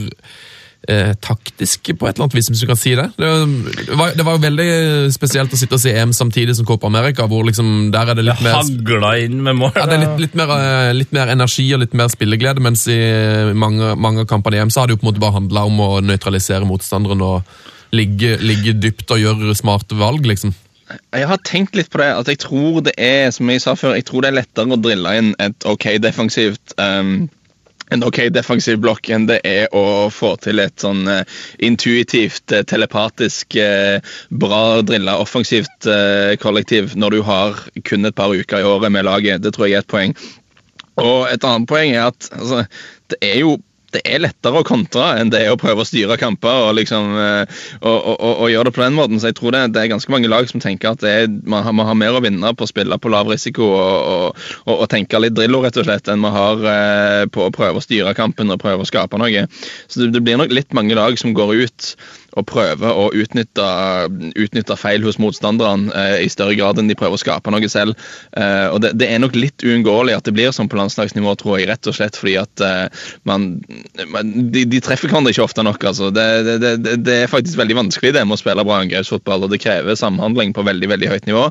eh, 0.90 1.12
taktisk 1.22 1.92
på 1.94 2.08
et 2.08 2.14
eller 2.14 2.26
annet 2.26 2.36
vis, 2.38 2.50
hvis 2.50 2.62
du 2.64 2.68
kan 2.70 2.78
si 2.78 2.92
det. 2.98 3.06
Det 3.16 3.96
var, 3.98 4.14
det 4.16 4.26
var 4.26 4.36
jo 4.36 4.42
veldig 4.44 4.68
spesielt 5.14 5.54
å 5.54 5.60
sitte 5.60 5.78
og 5.78 5.82
se 5.82 5.94
EM 5.96 6.14
samtidig 6.16 6.56
som 6.58 6.68
Copa 6.68 6.90
America, 6.90 7.26
hvor 7.30 7.46
liksom 7.46 7.90
der 7.94 8.12
er 8.12 8.18
det 8.18 8.26
litt 8.26 8.40
det 8.40 8.48
mer 8.48 8.58
Hagla 8.58 9.12
inn 9.24 9.40
med 9.46 9.58
mål. 9.60 9.74
Ja, 9.78 9.86
det 9.90 9.98
er 9.98 10.04
litt, 10.04 10.24
litt, 10.26 10.38
mer, 10.38 10.54
eh, 10.56 10.92
litt, 10.96 11.12
mer, 11.16 11.34
energi 11.34 11.66
og 11.76 11.84
litt 11.84 11.96
mer 11.98 12.10
spilleglede, 12.12 12.64
mens 12.64 12.86
i 12.90 13.00
mange, 13.54 13.94
mange 14.00 14.24
av 14.24 14.30
kampene 14.30 14.58
i 14.58 14.64
EM 14.64 14.72
så 14.72 14.82
har 14.82 14.90
det 14.90 14.98
jo 14.98 15.02
på 15.02 15.08
en 15.08 15.12
måte 15.12 15.24
bare 15.24 15.38
handla 15.38 15.66
om 15.70 15.84
å 15.84 15.90
nøytralisere 16.04 16.68
motstanderen 16.68 17.22
og 17.26 17.54
ligge, 17.96 18.36
ligge 18.42 18.74
dypt 18.78 19.10
og 19.14 19.22
gjøre 19.22 19.54
smarte 19.58 19.98
valg, 19.98 20.26
liksom. 20.28 20.54
Jeg 21.14 21.26
har 21.30 21.38
tenkt 21.46 21.76
litt 21.78 21.90
på 21.90 22.00
det. 22.00 22.08
at 22.18 22.28
Jeg 22.28 22.40
tror 22.42 22.80
det 22.82 22.94
er 22.98 23.30
som 23.34 23.50
jeg 23.50 23.62
sa 23.62 23.76
før, 23.78 23.94
jeg 23.94 24.08
tror 24.08 24.24
det 24.24 24.32
er 24.32 24.40
lettere 24.40 24.74
å 24.74 24.80
drille 24.80 25.12
inn 25.18 25.34
et 25.38 25.66
OK 25.68 25.86
defensivt 26.02 26.74
um, 26.78 27.28
en 27.90 28.04
ok 28.06 28.22
defensiv 28.34 28.78
blokk 28.82 29.10
enn 29.12 29.26
det 29.28 29.40
er 29.46 29.70
å 29.76 30.08
få 30.14 30.34
til 30.42 30.62
et 30.62 30.82
sånn 30.82 31.02
uh, 31.10 31.22
intuitivt, 31.62 32.46
uh, 32.54 32.62
telepatisk, 32.66 33.56
uh, 33.58 33.98
bra 34.30 34.80
drilla 34.86 35.18
offensivt 35.20 35.88
kollektiv 36.42 36.94
når 36.98 37.16
du 37.16 37.22
har 37.26 37.58
kun 37.86 38.06
et 38.06 38.16
par 38.16 38.32
uker 38.34 38.60
i 38.60 38.68
året 38.68 38.92
med 38.92 39.06
laget. 39.08 39.42
Det 39.42 39.52
tror 39.56 39.68
jeg 39.68 39.80
er 39.80 39.84
et 39.84 39.90
poeng. 39.90 40.14
Og 41.00 41.26
et 41.30 41.44
annet 41.46 41.68
poeng 41.70 41.94
er 41.94 42.10
at 42.10 42.28
altså, 42.36 42.64
det 43.10 43.18
er 43.24 43.40
jo 43.42 43.56
det 43.94 44.02
er 44.06 44.22
lettere 44.22 44.60
å 44.60 44.66
kontre 44.66 45.06
enn 45.18 45.32
det 45.32 45.42
er 45.44 45.54
å 45.54 45.58
prøve 45.60 45.82
å 45.82 45.88
styre 45.88 46.16
kamper 46.20 46.66
og, 46.68 46.74
liksom, 46.78 47.10
eh, 47.18 47.60
og, 47.80 47.96
og, 47.96 48.20
og, 48.30 48.46
gjøre 48.52 48.70
det 48.70 48.74
på 48.76 48.84
den 48.84 48.96
måten. 48.98 49.20
Så 49.20 49.30
jeg 49.30 49.38
tror 49.40 49.56
det, 49.56 49.64
det, 49.74 49.82
er 49.82 49.92
ganske 49.92 50.14
mange 50.14 50.30
lag 50.30 50.48
som 50.50 50.62
tenker 50.62 50.92
at 50.92 51.04
er, 51.06 51.26
man, 51.44 51.64
har, 51.66 51.74
man, 51.76 51.88
har, 51.90 51.98
mer 51.98 52.18
å 52.18 52.22
vinne 52.24 52.54
på 52.54 52.66
å 52.66 52.70
spille 52.70 53.00
på 53.00 53.12
lav 53.12 53.30
risiko 53.30 53.70
og, 53.70 54.86
tenke 54.90 55.20
litt 55.22 55.36
Drillo, 55.36 55.60
rett 55.62 55.78
og 55.78 55.86
slett, 55.86 56.08
enn 56.10 56.22
man 56.22 56.34
har 56.34 56.64
eh, 56.66 57.26
på 57.30 57.46
å 57.46 57.54
prøve 57.54 57.78
å 57.78 57.84
styre 57.84 58.14
kampen 58.18 58.50
og 58.50 58.62
prøve 58.62 58.84
å 58.84 58.88
skape 58.88 59.20
noe. 59.20 59.46
Så 59.86 60.04
det, 60.04 60.10
det 60.16 60.24
blir 60.26 60.40
nok 60.40 60.54
litt 60.54 60.74
mange 60.76 60.96
lag 60.98 61.18
som 61.20 61.34
går 61.36 61.54
ut 61.66 61.92
og 62.38 62.46
prøver 62.46 62.94
å 62.94 63.08
utnytte, 63.16 63.66
utnytte 64.38 64.76
feil 64.78 65.04
hos 65.06 65.18
motstanderne 65.22 65.90
eh, 65.96 66.16
i 66.24 66.30
større 66.30 66.54
grad 66.58 66.78
enn 66.78 66.90
de 66.90 66.96
prøver 66.98 67.18
å 67.18 67.20
skape 67.20 67.52
noe 67.52 67.70
selv. 67.70 67.98
Eh, 68.36 68.68
og 68.70 68.80
det, 68.84 68.92
det, 69.00 69.08
er 69.10 69.22
nok 69.22 69.36
litt 69.38 69.64
uunngåelig 69.66 70.16
at 70.18 70.28
det 70.28 70.34
blir 70.36 70.54
sånn 70.54 70.70
på 70.70 70.78
landslagsnivå, 70.78 71.34
tror 71.40 71.58
jeg, 71.58 71.68
rett 71.70 71.90
og 71.90 71.96
slett 71.96 72.18
fordi 72.20 72.36
at 72.40 72.64
eh, 72.64 73.06
man, 73.28 73.48
man 74.12 74.34
de, 74.54 74.64
de, 74.70 74.82
treffer 74.84 75.10
hverandre 75.10 75.34
ikke 75.34 75.46
ofte 75.46 75.64
nok. 75.66 75.84
altså. 75.90 76.12
Det, 76.14 76.26
det, 76.62 76.74
det, 77.02 77.16
er 77.24 77.32
faktisk 77.32 77.58
veldig 77.60 77.78
vanskelig 77.82 78.14
det 78.16 78.24
med 78.26 78.38
å 78.38 78.40
spille 78.40 78.66
bra 78.66 78.80
angrepsfotball, 78.84 79.46
og 79.46 79.54
det 79.54 79.62
krever 79.62 79.98
samhandling 79.98 80.54
på 80.56 80.66
veldig 80.66 80.92
veldig 80.94 81.10
høyt 81.10 81.28
nivå. 81.30 81.48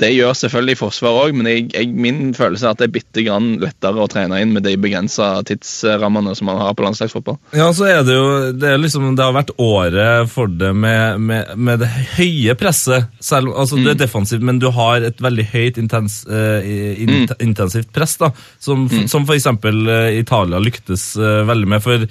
Det 0.00 0.12
gjør 0.14 0.38
selvfølgelig 0.38 0.78
forsvar 0.80 1.20
òg, 1.24 1.34
men 1.36 1.50
jeg, 1.50 1.66
jeg, 1.74 1.90
min 1.90 2.30
følelse 2.38 2.68
er 2.68 2.76
at 2.76 2.82
det 2.82 2.90
er 2.90 2.94
bitte 2.94 3.26
grann 3.26 3.56
lettere 3.62 4.04
å 4.04 4.10
trene 4.10 4.40
inn 4.42 4.54
med 4.54 4.66
de 4.66 4.76
begrensa 4.80 5.32
tidsrammene 5.48 6.36
som 6.38 6.48
man 6.50 6.62
har 6.62 6.76
på 6.78 6.86
landslagsfotball. 6.86 7.40
Ja, 7.56 7.70
så 7.74 7.88
er 7.90 8.04
det 8.06 8.16
jo 8.16 8.28
det, 8.54 8.74
er 8.74 8.80
liksom, 8.80 9.10
det 9.18 9.26
har 9.26 9.34
vært 9.36 9.52
året 9.60 10.19
for 10.30 10.50
det 10.50 10.70
med, 10.76 11.20
med, 11.20 11.52
med 11.56 11.80
det 11.82 11.88
høye 12.16 12.54
presset. 12.58 13.08
Selv, 13.22 13.52
altså 13.54 13.78
mm. 13.78 13.84
Det 13.84 13.92
er 13.92 14.00
defensiv, 14.04 14.40
defensivt, 14.40 14.46
men 14.46 14.58
du 14.60 14.68
har 14.74 15.06
et 15.06 15.22
veldig 15.22 15.46
høyt 15.52 15.78
intens, 15.80 16.24
uh, 16.28 16.60
in, 16.64 17.24
mm. 17.24 17.38
intensivt 17.40 17.92
press, 17.94 18.16
da, 18.20 18.32
som, 18.58 18.86
mm. 18.90 19.08
som 19.10 19.26
f.eks. 19.26 19.48
Uh, 19.64 20.10
Italia 20.18 20.60
lyktes 20.62 21.14
uh, 21.20 21.42
veldig 21.48 21.68
med. 21.70 21.82
for 21.84 22.06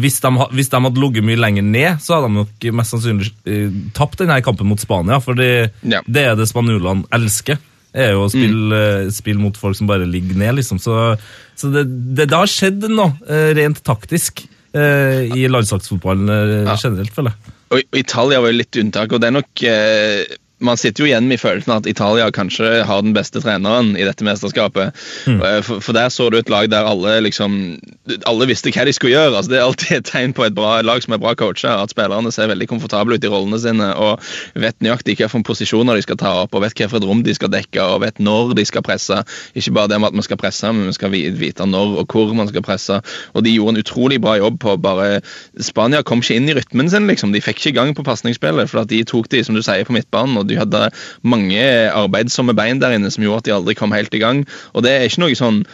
hvis 0.00 0.22
de, 0.24 0.30
hvis 0.56 0.70
de, 0.72 0.78
hadde 0.80 1.00
ligget 1.02 1.26
mye 1.26 1.36
lenger 1.36 1.66
ned, 1.66 1.98
så 2.00 2.16
hadde 2.16 2.30
de 2.30 2.38
nok 2.38 2.68
mest 2.78 2.94
sannsynlig 2.94 3.32
uh, 3.48 3.74
tapt 3.96 4.22
denne 4.22 4.40
kampen 4.44 4.68
mot 4.70 4.80
Spania. 4.80 5.20
For 5.20 5.36
ja. 5.36 6.00
det 6.06 6.24
er 6.24 6.38
det 6.38 6.48
spanjolene 6.48 7.04
elsker. 7.12 7.60
er 7.92 8.14
jo 8.14 8.24
å 8.24 8.30
spille, 8.30 8.80
mm. 9.04 9.10
spille, 9.12 9.42
mot 9.42 9.56
folk 9.58 9.76
som 9.76 9.90
bare 9.90 10.08
ligger 10.08 10.38
ned, 10.38 10.60
liksom. 10.60 10.78
Så, 10.80 10.96
så 11.58 11.72
det, 11.74 11.84
det, 11.90 12.30
det, 12.30 12.36
har 12.36 12.48
skjedd 12.48 12.88
noe 12.88 13.36
rent 13.56 13.82
taktisk 13.84 14.46
eh, 14.76 15.30
i 15.36 15.48
landslagsfotballen 15.50 16.30
eh, 16.34 16.70
generelt, 16.76 17.14
føler 17.14 17.34
jeg. 17.34 17.56
Og 17.70 17.98
Italia 18.00 18.40
var 18.42 18.52
jo 18.52 18.58
litt 18.58 18.78
unntak, 18.82 19.12
og 19.14 19.22
det 19.22 19.28
er 19.30 19.36
nok 19.36 19.64
eh, 19.70 20.38
man 20.60 20.76
sitter 20.76 21.04
jo 21.04 21.08
igjen 21.08 21.28
med 21.30 21.40
følelsen 21.40 21.72
at 21.72 21.88
Italia 21.88 22.28
kanskje 22.34 22.82
har 22.86 23.02
den 23.04 23.14
beste 23.16 23.40
treneren 23.42 23.94
i 23.96 24.04
dette 24.04 24.24
mesterskapet. 24.26 24.96
Mm. 25.26 25.40
For, 25.64 25.80
for, 25.80 25.96
der 25.96 26.10
så 26.12 26.28
du 26.30 26.36
et 26.38 26.52
lag 26.52 26.68
der 26.70 26.88
alle 26.88 27.16
liksom 27.24 27.78
alle 28.28 28.48
visste 28.50 28.72
hva 28.74 28.84
de 28.86 28.94
skulle 28.96 29.14
gjøre. 29.14 29.36
altså 29.36 29.50
Det 29.52 29.58
er 29.58 29.66
alltid 29.66 29.96
et 29.96 30.10
tegn 30.10 30.34
på 30.36 30.44
et 30.46 30.56
bra 30.56 30.80
lag 30.84 31.02
som 31.04 31.16
er 31.16 31.22
bra 31.22 31.34
coacha, 31.38 31.78
at 31.80 31.94
spillerne 31.94 32.32
ser 32.34 32.50
veldig 32.52 32.68
komfortable 32.70 33.16
ut 33.16 33.24
i 33.24 33.32
rollene 33.32 33.60
sine 33.62 33.90
og 33.96 34.20
vet 34.60 34.76
nøyaktig 34.84 35.16
hvilke 35.16 35.42
posisjoner 35.46 35.96
de 35.96 36.04
skal 36.04 36.20
ta 36.20 36.34
opp, 36.42 36.54
og 36.54 36.64
vet 36.64 36.76
hvilket 36.76 37.08
rom 37.08 37.24
de 37.24 37.34
skal 37.36 37.52
dekke, 37.52 37.80
og 37.80 38.04
vet 38.04 38.20
når 38.20 38.54
de 38.58 38.66
skal 38.68 38.84
presse. 38.84 39.22
Ikke 39.54 39.74
bare 39.76 39.92
det 39.92 40.00
med 40.00 40.12
at 40.12 40.20
man 40.20 40.26
skal 40.26 40.40
presse, 40.40 40.72
men 40.74 40.90
vi 40.90 40.96
skal 40.96 41.14
vite 41.14 41.66
når 41.66 42.00
og 42.02 42.14
hvor 42.14 42.34
man 42.36 42.50
skal 42.50 42.64
presse. 42.64 43.00
Og 43.34 43.44
de 43.44 43.54
gjorde 43.54 43.76
en 43.76 43.84
utrolig 43.84 44.20
bra 44.20 44.36
jobb 44.40 44.60
på 44.60 44.76
bare 44.80 45.20
Spania 45.60 46.02
kom 46.06 46.20
ikke 46.24 46.36
inn 46.36 46.50
i 46.50 46.56
rytmen 46.56 46.90
sin, 46.92 47.08
liksom. 47.08 47.32
De 47.34 47.42
fikk 47.42 47.60
ikke 47.60 47.72
i 47.72 47.78
gang 47.78 47.94
på 47.96 48.04
pasningsspillet, 48.06 48.70
for 48.70 48.82
at 48.84 48.90
de 48.92 49.02
tok 49.08 49.30
de, 49.32 49.42
som 49.46 49.56
du 49.56 49.62
sier, 49.64 49.86
på 49.86 49.94
midtbanen. 49.96 50.38
og 50.40 50.49
de 50.50 50.58
hadde 50.60 50.88
mange 51.22 51.62
arbeidsomme 51.88 52.56
bein 52.58 52.82
der 52.82 52.96
inne 52.96 53.12
som 53.12 53.24
gjorde 53.24 53.44
at 53.44 53.48
de 53.48 53.56
aldri 53.56 53.78
kom 53.78 53.94
helt 53.96 54.14
i 54.14 54.22
gang. 54.22 54.44
Og 54.74 54.84
det 54.86 54.96
er 54.96 55.08
ikke 55.08 55.24
noe 55.24 55.38
sånn 55.38 55.64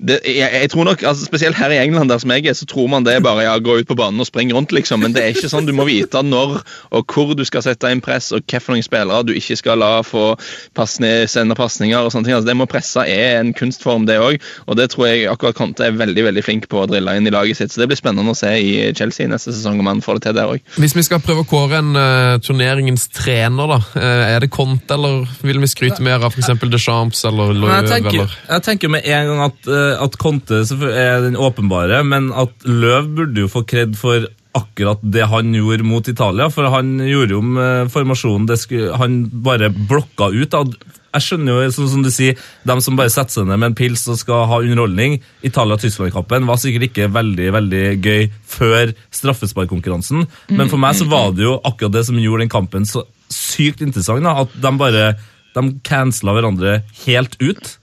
det, 0.00 0.20
jeg, 0.24 0.48
jeg, 0.62 0.70
tror 0.72 0.86
nok, 0.88 1.02
altså 1.02 1.26
Spesielt 1.26 1.56
her 1.60 1.70
i 1.74 1.78
England, 1.78 2.08
der 2.08 2.18
som 2.18 2.30
jeg 2.32 2.46
er, 2.48 2.54
så 2.56 2.66
tror 2.66 2.86
man 2.88 3.04
det 3.04 3.14
er 3.14 3.24
bare 3.24 3.44
ja, 3.44 3.56
gå 3.60 3.76
ut 3.80 3.88
på 3.88 3.96
banen 3.98 4.20
og 4.20 4.26
springe 4.26 4.54
rundt, 4.56 4.72
liksom. 4.72 5.02
Men 5.04 5.12
det 5.12 5.22
er 5.22 5.34
ikke 5.34 5.50
sånn. 5.52 5.68
Du 5.68 5.74
må 5.76 5.84
vite 5.88 6.22
når 6.24 6.60
og 6.96 7.12
hvor 7.12 7.34
du 7.36 7.44
skal 7.44 7.64
sette 7.64 7.90
inn 7.92 8.00
press, 8.04 8.30
og 8.32 8.44
hvilke 8.48 8.80
spillere 8.84 9.22
du 9.28 9.34
ikke 9.36 9.58
skal 9.60 9.80
la 9.82 10.00
få 10.06 10.32
passne, 10.76 11.10
sende 11.28 11.56
pasninger 11.58 12.00
og 12.00 12.14
sånne 12.14 12.28
ting. 12.28 12.36
Altså, 12.38 12.48
det 12.48 12.56
med 12.56 12.68
å 12.68 12.72
presse 12.72 13.04
er 13.04 13.40
en 13.42 13.52
kunstform, 13.56 14.06
det 14.08 14.16
òg. 14.22 14.40
Og 14.66 14.78
det 14.80 14.88
tror 14.94 15.10
jeg 15.10 15.28
akkurat 15.30 15.58
Conte 15.58 15.84
er 15.84 15.98
veldig 15.98 16.24
veldig 16.30 16.44
flink 16.46 16.68
på 16.72 16.80
å 16.80 16.88
drille 16.88 17.18
inn 17.18 17.28
i 17.28 17.34
laget 17.34 17.60
sitt. 17.60 17.74
Så 17.74 17.82
det 17.82 17.90
blir 17.90 18.00
spennende 18.00 18.32
å 18.32 18.38
se 18.38 18.54
i 18.56 18.72
Chelsea 18.96 19.28
neste 19.28 19.52
sesong 19.52 19.82
om 19.82 19.90
han 19.90 20.02
får 20.04 20.18
det 20.18 20.28
til 20.28 20.38
der 20.38 20.54
òg. 20.54 20.64
Hvis 20.80 20.96
vi 20.96 21.04
skal 21.04 21.20
prøve 21.24 21.44
å 21.44 21.50
kåre 21.50 21.82
en 21.82 21.92
uh, 21.98 22.40
turneringens 22.44 23.08
trener, 23.12 23.76
da. 23.76 23.80
Uh, 23.92 24.24
er 24.30 24.40
det 24.46 24.50
Conte, 24.54 24.96
eller 24.96 25.28
vil 25.44 25.60
vi 25.60 25.70
skryte 25.70 26.00
mer 26.04 26.24
av 26.24 26.32
f.eks. 26.32 26.52
Deschamps 26.70 27.24
eller 27.28 27.52
Løv? 27.52 27.76
Jeg 27.90 28.28
jeg 28.30 28.62
tenker 28.64 28.92
med 28.92 29.06
en 29.06 29.28
gang 29.30 29.44
at 29.50 29.70
uh, 29.70 29.89
at 29.96 30.18
Conte 30.20 30.62
er 30.90 31.24
den 31.24 31.38
åpenbare, 31.38 32.02
men 32.06 32.30
at 32.32 32.52
Løv 32.68 33.10
burde 33.16 33.46
jo 33.46 33.50
få 33.50 33.64
kred 33.68 33.96
for 33.98 34.28
akkurat 34.56 35.02
det 35.02 35.28
han 35.30 35.52
gjorde 35.54 35.86
mot 35.86 36.08
Italia. 36.10 36.48
For 36.50 36.70
han 36.72 36.96
gjorde 37.04 37.36
jo 37.36 37.42
med 37.44 37.90
formasjonen 37.92 38.50
skulle, 38.58 38.96
Han 38.98 39.24
bare 39.44 39.70
blokka 39.70 40.30
ut. 40.34 40.56
Jeg 41.10 41.26
skjønner 41.26 41.64
jo, 41.64 41.70
sånn 41.74 41.90
som 41.94 42.02
du 42.06 42.10
sier, 42.14 42.38
dem 42.66 42.82
som 42.82 42.98
bare 42.98 43.10
setter 43.10 43.40
seg 43.40 43.48
ned 43.48 43.58
med 43.58 43.72
en 43.72 43.78
pils 43.78 44.06
og 44.10 44.18
skal 44.18 44.46
ha 44.50 44.60
underholdning. 44.62 45.18
Italia-Tyskland-kampen 45.46 46.46
var 46.46 46.60
sikkert 46.62 46.90
ikke 46.90 47.10
veldig 47.14 47.48
veldig 47.56 47.84
gøy 47.98 48.28
før 48.46 48.94
straffesparkkonkurransen, 49.14 50.26
men 50.54 50.70
for 50.70 50.82
meg 50.82 50.98
så 50.98 51.08
var 51.10 51.34
det 51.34 51.46
jo 51.48 51.58
akkurat 51.66 51.98
det 51.98 52.06
som 52.06 52.18
gjorde 52.18 52.46
den 52.46 52.52
kampen 52.52 52.86
så 52.86 53.04
sykt 53.30 53.82
interessant. 53.82 54.26
Da, 54.26 54.46
at 54.46 54.54
de 54.54 54.74
bare 54.78 55.04
de 55.54 55.66
cancela 55.86 56.34
hverandre 56.36 56.80
helt 57.04 57.34
ut 57.42 57.76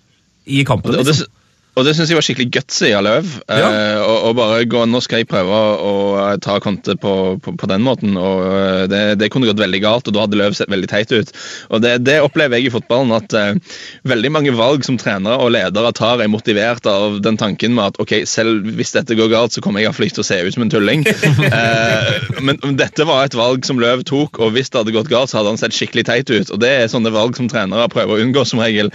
i 0.47 0.63
kampen. 0.67 0.95
Liksom. 0.95 1.03
Og 1.03 1.07
det 1.11 1.36
syns 1.85 2.09
jeg 2.09 2.17
var 2.17 2.25
skikkelig 2.25 2.49
gutsy 2.55 2.89
av 2.97 3.03
Løv. 3.05 3.27
Ja. 3.45 3.67
Eh, 3.67 3.99
og, 4.01 4.17
og, 4.29 4.35
bare 4.39 4.65
gå, 4.69 4.83
Nå 4.89 5.01
skal 5.03 5.21
jeg 5.21 5.29
prøve 5.29 5.53
å, 5.53 5.91
å 6.17 6.23
ta 6.41 6.57
Conte 6.63 6.95
på, 6.97 7.13
på, 7.43 7.53
på, 7.53 7.69
den 7.69 7.83
måten. 7.85 8.17
og 8.17 8.41
eh, 8.47 8.83
det, 8.89 9.01
det, 9.21 9.29
kunne 9.33 9.49
gått 9.49 9.61
veldig 9.61 9.81
galt, 9.83 10.09
og 10.09 10.15
da 10.15 10.23
hadde 10.25 10.39
Løv 10.39 10.57
sett 10.57 10.71
veldig 10.73 10.89
teit 10.89 11.13
ut. 11.13 11.33
Og 11.69 11.83
Det, 11.83 11.97
det 12.07 12.17
opplever 12.25 12.57
jeg 12.57 12.69
i 12.69 12.73
fotballen, 12.73 13.13
at 13.13 13.35
eh, 13.37 13.77
veldig 14.09 14.31
mange 14.33 14.55
valg 14.57 14.85
som 14.87 14.97
trenere 14.97 15.37
og 15.43 15.53
ledere 15.53 15.93
tar, 15.97 16.23
er 16.23 16.31
motivert 16.31 16.87
av 16.89 17.19
den 17.25 17.37
tanken 17.37 17.75
med 17.77 17.93
at 17.93 18.01
ok, 18.01 18.15
selv 18.29 18.65
hvis 18.77 18.95
dette 18.95 19.17
går 19.17 19.29
galt, 19.33 19.53
så 19.53 19.61
kommer 19.63 19.83
jeg 19.83 19.91
iallfall 19.91 20.07
ikke 20.07 20.19
til 20.19 20.25
å 20.25 20.29
se 20.31 20.39
ut 20.47 20.57
som 20.57 20.65
en 20.65 20.73
tulling. 20.73 21.05
eh, 21.51 22.41
men, 22.41 22.61
dette 22.79 23.05
var 23.07 23.27
et 23.27 23.37
valg 23.37 23.67
som 23.67 23.81
Løv 23.81 24.01
tok, 24.07 24.41
og 24.41 24.55
hvis 24.55 24.71
det 24.73 24.81
hadde 24.81 24.95
gått 24.95 25.11
galt, 25.13 25.31
så 25.31 25.41
hadde 25.41 25.53
han 25.53 25.61
sett 25.61 25.77
skikkelig 25.77 26.07
teit 26.09 26.33
ut. 26.33 26.49
Og 26.49 26.61
Det 26.63 26.73
er 26.73 26.91
sånne 26.91 27.13
valg 27.13 27.37
som 27.37 27.49
trenere 27.51 27.85
prøver 27.93 28.17
å 28.17 28.25
unngå, 28.25 28.45
som 28.47 28.63
regel. 28.63 28.89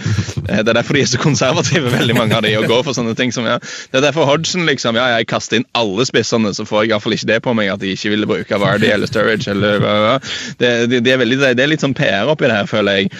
Eh, 0.49 0.59
det 0.59 0.67
er 0.67 0.75
derfor 0.81 0.97
de 0.97 1.05
er 1.05 1.11
så 1.13 1.21
konservative, 1.21 1.93
veldig 1.93 2.17
mange 2.17 2.37
av 2.37 2.45
de. 2.45 2.57
og 2.59 2.72
gå 2.73 2.81
for 2.87 2.97
sånne 2.97 3.15
ting 3.19 3.33
som 3.35 3.47
ja. 3.47 3.59
Det 3.91 3.99
er 3.99 4.07
derfor 4.07 4.27
Hodgson 4.29 4.67
liksom, 4.69 4.97
ja, 4.99 5.09
jeg 5.17 5.29
kaster 5.31 5.59
inn 5.59 5.67
alle 5.77 6.05
spissene, 6.09 6.53
så 6.55 6.65
får 6.67 6.83
jeg 6.83 6.91
i 6.91 6.95
hvert 6.95 7.05
fall 7.05 7.17
ikke 7.17 7.31
det 7.31 7.39
på 7.45 7.55
meg 7.57 7.71
at 7.73 7.81
de 7.83 7.93
ikke 7.93 8.13
ville 8.13 8.29
bruke 8.29 8.59
Vardy 8.61 8.89
eller 8.93 9.09
Sturridge. 9.09 9.51
eller 9.53 9.81
hva, 9.83 9.95
hva. 10.03 10.15
Det, 10.59 10.73
det, 10.91 11.03
det, 11.05 11.15
er 11.15 11.21
veldig, 11.21 11.39
det 11.57 11.63
er 11.63 11.71
litt 11.71 11.83
sånn 11.83 11.95
PR 11.97 12.29
oppi 12.31 12.49
det 12.49 12.57
her, 12.57 12.69
føler 12.69 13.01
jeg. 13.01 13.13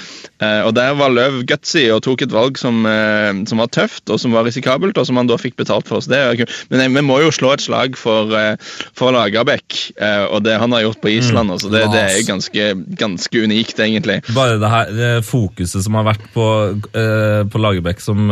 Eh, 0.43 0.61
og 0.65 0.73
Der 0.75 0.93
var 0.97 1.13
Løv 1.13 1.41
gutsy 1.49 1.85
og 1.93 2.01
tok 2.05 2.25
et 2.25 2.33
valg 2.33 2.57
som, 2.59 2.83
eh, 2.89 3.31
som, 3.49 3.61
var 3.61 3.71
tøft 3.73 4.09
og 4.11 4.19
som 4.21 4.35
var 4.35 4.47
risikabelt, 4.47 4.97
og 4.97 5.07
som 5.07 5.19
han 5.19 5.29
da 5.29 5.37
fikk 5.39 5.57
betalt 5.59 5.89
for. 5.89 6.03
Så 6.03 6.11
det. 6.11 6.47
Men 6.71 6.85
jeg, 6.85 6.93
vi 6.97 7.05
må 7.05 7.19
jo 7.23 7.31
slå 7.33 7.53
et 7.55 7.63
slag 7.63 7.97
for, 7.99 8.33
eh, 8.37 8.55
for 8.97 9.15
Lagerbäck 9.15 9.79
og 10.33 10.43
det 10.45 10.55
han 10.59 10.71
har 10.75 10.83
gjort 10.85 11.01
på 11.01 11.11
Island. 11.13 11.51
Altså, 11.51 11.69
det, 11.71 11.83
det 11.93 12.01
er 12.01 12.25
ganske, 12.27 12.69
ganske 12.99 13.43
unikt, 13.43 13.79
egentlig. 13.79 14.21
Bare 14.33 14.59
det 14.61 14.71
her 14.71 14.91
det 14.93 15.11
fokuset 15.27 15.83
som 15.85 15.97
har 15.97 16.07
vært 16.07 16.25
på, 16.33 16.47
på 17.51 17.61
Lagerbäck 17.61 18.01
som 18.03 18.31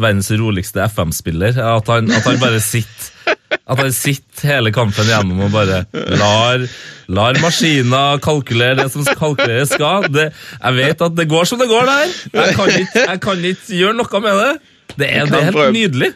verdens 0.00 0.30
roligste 0.30 0.59
FM-spiller, 0.66 1.56
at, 1.76 1.86
han- 1.88 2.10
at 2.10 2.22
han 2.28 2.38
bare 2.42 2.60
sitter 2.60 3.36
At 3.70 3.78
han 3.78 3.92
sitter 3.94 4.48
hele 4.48 4.70
kampen 4.74 5.06
gjennom 5.06 5.40
og 5.46 5.50
bare 5.54 5.80
lar, 6.18 6.62
lar 7.10 7.38
maskina 7.42 8.18
kalkulere 8.22 8.76
det 8.80 8.88
som 8.92 9.04
kalkuleres 9.06 9.70
skal. 9.74 10.06
Det, 10.10 10.28
jeg 10.62 10.74
vet 10.78 11.02
at 11.06 11.14
det 11.18 11.26
går 11.30 11.46
som 11.46 11.58
det 11.58 11.68
går 11.70 11.86
der. 11.86 12.14
Jeg 12.34 12.54
kan 12.56 12.70
ikke, 12.74 13.04
jeg 13.06 13.20
kan 13.22 13.44
ikke 13.52 13.78
gjøre 13.80 13.96
noe 13.98 14.20
med 14.24 14.40
det. 14.42 14.50
Det 14.96 15.08
er, 15.10 15.26
det 15.30 15.38
er 15.40 15.48
helt 15.50 15.74
nydelig. 15.76 16.10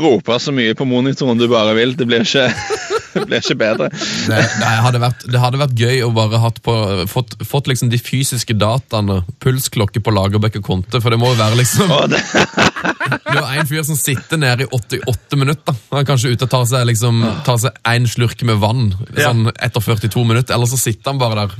Rope 0.00 0.36
så 0.40 0.52
mye 0.54 0.74
på 0.78 0.84
monitoren 0.88 1.40
du 1.40 1.46
bare 1.50 1.72
vil. 1.76 1.94
Det 1.96 2.06
blir 2.08 2.24
ikke, 2.26 2.48
blir 3.28 3.40
ikke 3.40 3.58
bedre. 3.60 3.90
Det, 3.92 4.40
nei 4.62 4.72
hadde 4.86 5.02
vært, 5.02 5.26
det 5.28 5.42
hadde 5.42 5.60
vært 5.60 5.76
gøy 5.78 6.02
å 6.06 6.10
bare 6.16 6.40
hatt 6.42 6.60
på, 6.64 6.74
fått, 7.10 7.36
fått 7.46 7.70
liksom 7.70 7.90
de 7.92 8.00
fysiske 8.00 8.56
dataene, 8.58 9.20
pulsklokke 9.42 10.02
på 10.02 10.14
Lagerbäck 10.14 10.60
og 10.60 10.66
Conte, 10.66 11.02
for 11.02 11.14
det 11.14 11.20
må 11.22 11.32
jo 11.32 11.38
være 11.40 11.58
liksom 11.60 11.92
oh, 11.92 12.06
det, 12.10 12.22
Du 13.32 13.38
har 13.38 13.58
en 13.60 13.68
fyr 13.68 13.82
som 13.86 13.96
sitter 13.98 14.40
nede 14.40 14.64
i 14.64 14.68
88 14.72 15.36
minutter. 15.40 15.76
Han 15.90 16.00
er 16.02 16.06
kanskje 16.08 16.32
ute 16.32 16.46
og 16.46 16.52
tar 16.52 16.64
seg, 16.68 16.84
liksom, 16.88 17.20
tar 17.46 17.58
seg 17.60 17.76
en 17.88 18.06
slurk 18.08 18.42
med 18.48 18.60
vann 18.62 18.92
sånn 19.16 19.48
etter 19.52 19.84
42 19.84 20.24
minutter, 20.28 20.54
eller 20.56 20.70
så 20.70 20.78
sitter 20.80 21.12
han 21.12 21.20
bare 21.20 21.42
der. 21.44 21.56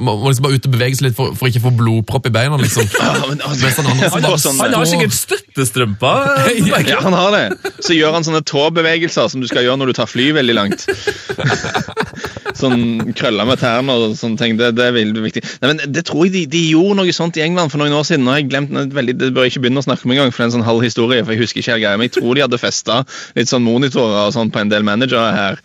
Må, 0.00 0.16
må 0.20 0.30
liksom 0.30 0.46
bare 0.46 0.58
ut 0.58 0.68
og 0.68 0.74
bevege 0.74 0.98
seg 0.98 1.08
litt 1.08 1.16
for, 1.18 1.34
for 1.38 1.50
ikke 1.50 1.62
å 1.62 1.66
få 1.66 1.74
blodpropp 1.78 2.28
i 2.30 2.34
beina. 2.34 2.58
liksom. 2.60 2.88
ja, 3.00 3.12
men, 3.28 3.42
altså, 3.44 3.70
han, 3.80 3.90
andre 3.94 4.10
Han 4.14 4.26
bare 4.28 4.40
sånn- 4.44 4.60
Han 4.62 4.76
har 4.78 4.88
sikkert 4.90 5.16
støttestrømper. 5.16 6.52
ja, 6.88 7.00
han 7.04 7.16
har 7.16 7.36
det. 7.36 7.72
Så 7.84 7.96
gjør 7.96 8.18
han 8.18 8.26
sånne 8.26 8.44
tåbevegelser 8.48 9.30
som 9.32 9.44
du 9.44 9.48
skal 9.50 9.66
gjøre 9.66 9.80
når 9.82 9.92
du 9.92 9.98
tar 10.00 10.10
fly 10.10 10.30
veldig 10.36 10.56
langt. 10.56 10.86
Sånn 12.60 13.12
krøller 13.18 13.48
med 13.48 13.60
tærne 13.60 13.94
og 13.98 14.14
sånne 14.18 14.38
ting. 14.40 14.56
Det, 14.60 14.70
det 14.78 14.86
er 14.86 14.96
veldig 14.96 15.24
viktig. 15.24 15.42
Nei, 15.62 15.72
men 15.72 15.94
Det 15.94 16.04
tror 16.08 16.26
jeg 16.26 16.34
de, 16.36 16.44
de 16.54 16.62
gjorde 16.70 16.98
noe 17.00 17.14
sånt 17.16 17.38
i 17.40 17.44
England 17.44 17.72
for 17.72 17.82
noen 17.82 17.96
år 17.98 18.06
siden. 18.08 18.24
Nå 18.26 18.34
har 18.34 18.42
jeg 18.42 18.50
glemt 18.52 18.74
veldig, 18.94 19.16
Det 19.20 19.32
bør 19.34 19.46
jeg 19.46 19.54
ikke 19.54 19.64
begynne 19.66 19.82
å 19.82 19.86
snakke 19.88 20.06
om 20.06 20.14
engang, 20.14 20.32
for 20.32 20.42
det 20.42 20.46
er 20.46 20.52
en 20.52 20.56
sånn 20.58 20.68
halv 20.68 20.84
historie. 20.86 21.24
for 21.24 21.34
jeg 21.34 21.42
husker 21.42 21.62
ikke 21.62 21.74
helt 21.74 21.86
greia, 21.86 22.00
Men 22.00 22.08
jeg 22.08 22.16
tror 22.18 22.34
de 22.34 22.44
hadde 22.46 22.62
festa 22.62 23.00
litt 23.38 23.50
sånn 23.50 23.66
monitorer 23.66 24.28
og 24.28 24.36
sånn 24.36 24.52
på 24.54 24.62
en 24.62 24.72
del 24.72 24.86
managere 24.86 25.32
her. 25.34 25.64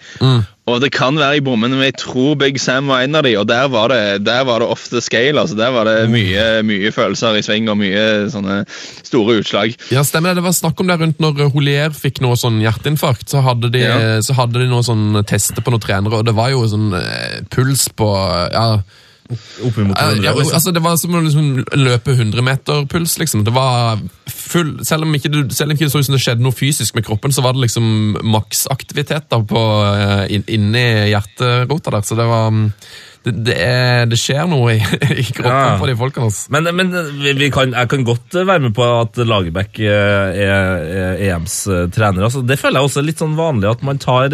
Og 0.75 0.81
det 0.83 0.91
kan 0.95 1.17
være 1.19 1.39
i 1.39 1.43
bommen, 1.45 1.71
men 1.75 1.85
jeg 1.87 1.95
tror 2.01 2.35
Big 2.39 2.59
Sam 2.61 2.87
var 2.91 3.01
en 3.05 3.15
av 3.19 3.23
de, 3.25 3.33
og 3.39 3.47
der 3.49 3.67
var 3.73 3.89
det, 3.93 4.01
der 4.27 4.43
var 4.47 4.59
det 4.63 4.67
off 4.69 4.87
the 4.91 5.01
scale. 5.01 5.39
altså 5.41 5.57
Der 5.59 5.71
var 5.75 5.85
det 5.89 6.09
mye, 6.13 6.45
mye 6.67 6.91
følelser 6.95 7.39
i 7.39 7.43
sving 7.45 7.69
og 7.71 7.77
mye 7.81 8.05
sånne 8.33 8.61
store 9.07 9.39
utslag. 9.41 9.75
Ja, 9.93 10.03
stemmer 10.07 10.31
det. 10.33 10.39
Det 10.41 10.47
var 10.47 10.55
snakk 10.57 10.79
om 10.83 10.87
det 10.91 10.99
rundt 11.01 11.19
når 11.23 11.49
Holier 11.55 11.91
fikk 11.95 12.21
noe 12.25 12.37
sånn 12.39 12.61
hjerteinfarkt. 12.63 13.27
Så 13.33 13.41
hadde 13.45 13.71
de, 13.73 13.83
Ja. 13.85 13.99
så 14.25 14.33
hadde 14.37 14.59
de 14.61 14.69
noe 14.71 14.83
sånn 14.85 15.23
tester 15.25 15.61
på 15.65 15.71
noen 15.73 15.81
trenere, 15.83 16.19
og 16.21 16.25
det 16.29 16.35
var 16.37 16.49
jo 16.53 16.63
sånn 16.69 16.93
eh, 16.97 17.41
puls 17.49 17.87
på 17.97 18.07
ja, 18.53 18.81
Oppimot 19.29 19.93
Ja, 19.99 20.07
100, 20.09 20.23
ja, 20.25 20.31
liksom. 20.33 20.55
altså 20.57 20.71
Det 20.73 20.81
var 20.81 20.95
som 20.97 21.13
å 21.13 21.21
liksom 21.21 21.49
løpe 21.77 22.15
100 22.15 22.41
meter 22.41 22.85
puls, 22.89 23.17
liksom. 23.21 23.43
Det 23.45 23.53
var 23.53 23.99
full, 24.25 24.71
selv 24.87 25.05
om 25.05 25.13
ikke, 25.13 25.29
du- 25.29 25.53
selv 25.53 25.69
om 25.69 25.75
ikke 25.77 25.85
det 25.85 25.91
så 25.93 25.99
ut 26.01 26.05
som 26.07 26.15
det 26.17 26.21
skjedde 26.23 26.41
noe 26.41 26.55
fysisk 26.57 26.95
med 26.97 27.05
kroppen, 27.05 27.31
så 27.35 27.43
var 27.45 27.53
det 27.53 27.61
liksom 27.67 28.17
maksaktivitet 28.25 29.29
på, 29.29 29.61
eh, 29.93 30.41
inni 30.49 30.87
hjerterota 31.13 31.91
der. 31.93 32.01
Så 32.09 32.17
det 32.17 32.25
var 32.25 32.49
mm, 32.49 32.71
Det, 33.19 33.33
det, 33.43 33.55
er, 33.59 34.05
det 34.07 34.15
skjer 34.17 34.45
noe 34.47 34.77
i, 34.77 34.79
i 35.21 35.25
kroppen 35.27 35.51
Ja. 35.51 35.77
på 35.77 35.87
de 35.89 35.95
folkene. 35.99 36.29
Altså. 36.29 36.47
Men, 36.55 36.69
men 36.73 37.51
kan, 37.51 37.73
jeg 37.75 37.89
kan 37.91 38.05
godt 38.07 38.33
være 38.47 38.59
med 38.63 38.73
på 38.73 38.85
at 39.01 39.17
Lagerbäck 39.27 39.77
eh, 39.83 40.39
er, 40.39 40.85
er 41.03 41.23
EMs 41.35 41.67
eh, 41.67 41.89
trener. 41.91 42.23
Altså, 42.29 42.41
det 42.47 42.57
føler 42.61 42.79
jeg 42.79 42.87
også 42.87 43.01
er 43.03 43.09
litt 43.09 43.19
sånn 43.19 43.35
vanlig, 43.35 43.69
at 43.75 43.83
man 43.83 43.99
tar, 43.99 44.31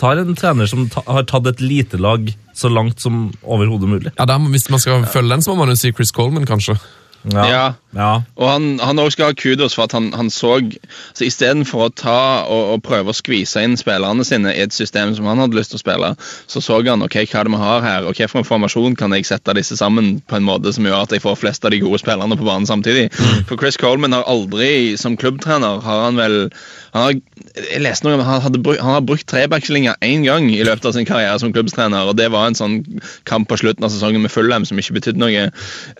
tar 0.00 0.20
en 0.20 0.36
trener 0.38 0.70
som 0.70 0.86
ta, 0.92 1.04
har 1.06 1.26
tatt 1.28 1.48
et 1.50 1.60
lite 1.64 2.00
lag 2.00 2.30
så 2.56 2.70
langt 2.72 3.02
som 3.02 3.28
overhodet 3.42 3.88
mulig. 3.90 4.12
Ja, 4.16 4.26
der, 4.28 4.40
Hvis 4.52 4.70
man 4.72 4.82
skal 4.82 5.04
følge 5.06 5.34
den, 5.34 5.44
så 5.44 5.54
må 5.54 5.64
man 5.64 5.74
jo 5.74 5.80
si 5.80 5.92
Chris 5.92 6.12
Coleman, 6.16 6.48
kanskje. 6.48 6.78
Ja. 7.28 7.74
ja. 7.92 8.10
Og 8.40 8.46
han, 8.48 8.78
han 8.80 8.98
også 8.98 9.18
skal 9.18 9.30
ha 9.30 9.36
kudos 9.36 9.74
for 9.76 9.84
at 9.84 9.92
han, 9.92 10.08
han 10.16 10.30
så 10.32 10.54
så 11.12 11.26
Istedenfor 11.26 11.84
å 11.84 11.90
ta 11.92 12.20
og, 12.48 12.62
og 12.74 12.82
prøve 12.86 13.12
å 13.12 13.16
skvise 13.16 13.60
inn 13.66 13.76
spillerne 13.76 14.24
sine 14.24 14.54
i 14.54 14.62
et 14.64 14.72
system 14.74 15.12
som 15.16 15.28
han 15.28 15.42
hadde 15.42 15.58
lyst 15.58 15.74
til 15.74 15.80
å 15.80 15.82
spille, 15.82 16.10
så 16.50 16.62
så 16.64 16.80
han 16.86 17.04
ok, 17.04 17.18
hva 17.28 17.42
er 17.42 17.48
det 17.48 17.54
vi 17.54 17.60
har 17.60 17.84
her, 17.84 18.08
og 18.08 18.16
hvilken 18.16 18.46
formasjon 18.46 18.96
kan 18.98 19.12
jeg 19.16 19.28
sette 19.28 19.54
disse 19.58 19.76
sammen 19.76 20.20
på 20.30 20.38
en 20.38 20.46
måte 20.46 20.72
som 20.72 20.86
gjør 20.86 21.04
at 21.04 21.14
jeg 21.14 21.24
får 21.24 21.38
flest 21.42 21.66
av 21.66 21.74
de 21.74 21.82
gode 21.82 22.00
spillerne 22.00 22.38
på 22.38 22.46
banen 22.46 22.68
samtidig. 22.68 23.10
For 23.48 23.60
Chris 23.60 23.76
Coleman 23.80 24.16
har 24.16 24.24
aldri, 24.30 24.96
som 25.00 25.18
klubbtrener, 25.20 25.82
har 25.84 26.04
han 26.06 26.20
vel 26.20 26.38
han 26.90 27.04
har, 27.04 27.18
jeg 27.54 27.82
leste 27.84 28.06
noe 28.06 28.16
om 28.18 28.24
han, 28.26 28.40
hadde 28.42 28.60
brukt, 28.62 28.80
han 28.82 28.96
har 28.96 29.04
brukt 29.06 29.26
trebackslinja 29.30 29.94
én 30.02 30.24
gang 30.26 30.48
i 30.50 30.62
løpet 30.66 30.88
av 30.88 30.96
sin 30.96 31.06
karriere 31.06 31.38
som 31.42 31.52
klubbtrener, 31.54 32.08
og 32.10 32.16
det 32.18 32.30
var 32.34 32.48
en 32.48 32.58
sånn 32.58 32.80
kamp 33.28 33.46
på 33.50 33.60
slutten 33.60 33.86
av 33.86 33.92
sesongen 33.94 34.24
med 34.24 34.32
Fulham 34.32 34.66
som 34.66 34.78
ikke 34.80 34.96
betydde 34.98 35.22
noe. 35.22 35.46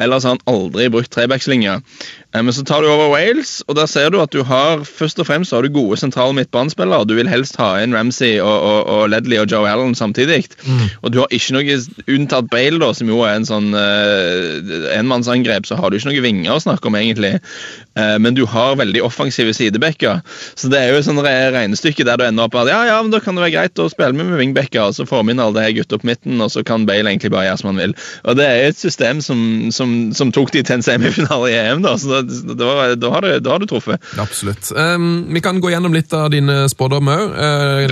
Ellers 0.02 0.26
har 0.26 0.34
han 0.34 0.42
aldri 0.50 0.88
brukt 0.90 1.09
trebackslinja. 1.10 1.82
Eh, 2.34 2.42
Men 2.42 2.52
så 2.54 2.62
tar 2.64 2.82
du 2.82 2.88
over 2.90 3.08
Wales, 3.10 3.62
og 3.66 3.74
der 3.74 3.86
ser 3.90 4.10
du 4.14 4.20
at 4.22 4.30
du 4.30 4.44
har 4.46 4.84
først 4.86 5.18
og 5.18 5.26
fremst 5.26 5.50
har 5.50 5.62
du 5.66 5.72
gode 5.74 5.96
sentrale 5.98 6.34
midtbanespillere. 6.36 7.06
Du 7.10 7.14
vil 7.18 7.28
helst 7.28 7.56
ha 7.58 7.72
inn 7.82 7.94
Ramsey 7.96 8.36
og, 8.38 8.46
og, 8.70 8.80
og 8.86 9.08
Ledley 9.10 9.40
og 9.42 9.50
Joe 9.50 9.66
Allen 9.68 9.96
samtidig. 9.98 10.44
Og 11.02 11.10
du 11.10 11.18
har 11.22 11.32
ikke 11.34 11.56
noe 11.56 11.78
unntatt 12.14 12.50
Bale, 12.52 12.78
da, 12.78 12.92
som 12.94 13.10
jo 13.10 13.18
er 13.26 13.34
en 13.40 13.48
sånn 13.48 13.72
uh, 13.74 14.94
enmannsangrep, 14.98 15.66
så 15.66 15.78
har 15.80 15.90
du 15.90 15.98
ikke 15.98 16.10
noen 16.12 16.24
vinger 16.28 16.54
å 16.54 16.62
snakke 16.62 16.86
om, 16.90 16.96
egentlig. 17.00 17.32
Uh, 17.98 18.16
men 18.22 18.36
du 18.38 18.44
har 18.48 18.78
veldig 18.78 19.02
offensive 19.06 19.52
sidebacker. 19.56 20.20
Så 20.54 20.70
det 20.70 20.78
er 20.84 20.94
jo 20.94 21.02
sånn 21.06 21.18
re- 21.24 21.50
regnestykke 21.54 22.06
der 22.06 22.20
du 22.20 22.26
ender 22.28 22.46
opp 22.46 22.54
med 22.54 22.68
at 22.68 22.72
ja, 22.74 22.80
ja, 22.92 23.00
men 23.02 23.10
da 23.14 23.20
kan 23.24 23.34
det 23.38 23.44
være 23.46 23.56
greit 23.56 23.82
å 23.82 23.88
spille 23.90 24.14
med 24.14 24.30
med 24.30 24.38
wingbacker, 24.40 24.84
og 24.86 24.94
så 24.96 25.06
får 25.08 25.26
vi 25.26 25.34
inn 25.34 25.42
alle 25.42 25.66
de 25.66 25.76
gutta 25.80 25.98
på 25.98 26.06
midten, 26.12 26.38
og 26.44 26.52
så 26.54 26.62
kan 26.66 26.86
Bale 26.88 27.10
egentlig 27.10 27.32
bare 27.34 27.48
gjøre 27.48 27.62
som 27.64 27.72
han 27.72 27.82
vil. 27.82 27.96
Og 28.22 28.38
det 28.38 28.46
er 28.46 28.68
et 28.70 28.78
system 28.78 29.18
som, 29.24 29.42
som, 29.74 29.96
som 30.14 30.30
tok 30.34 30.54
de 30.54 30.62
til 30.62 30.78
en 30.78 30.86
semifinale 30.86 31.50
i 31.50 31.58
EM, 31.58 31.82
da, 31.86 31.96
så 31.98 32.12
da, 32.14 32.19
da, 32.22 32.68
da, 32.94 33.10
har, 33.14 33.24
du, 33.26 33.40
da 33.40 33.54
har 33.54 33.62
du 33.62 33.66
truffet. 33.70 34.00
Absolutt. 34.20 34.70
Um, 34.76 35.26
vi 35.34 35.40
kan 35.44 35.60
gå 35.62 35.70
gjennom 35.72 35.94
litt 35.96 36.12
av 36.16 36.30
dine 36.32 36.62
spådommer 36.72 37.26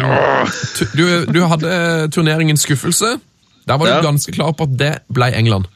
òg. 0.04 0.52
du, 0.96 1.04
du 1.32 1.40
hadde 1.50 1.72
turneringens 2.14 2.62
skuffelse. 2.66 3.16
Der 3.68 3.76
var 3.76 3.86
du 3.86 3.92
Ja. 3.92 4.02
ganske 4.02 4.32
klar 4.32 4.54
på 4.56 4.64
at 4.68 4.78
det 4.80 4.94
ble 5.12 5.28
England. 5.36 5.68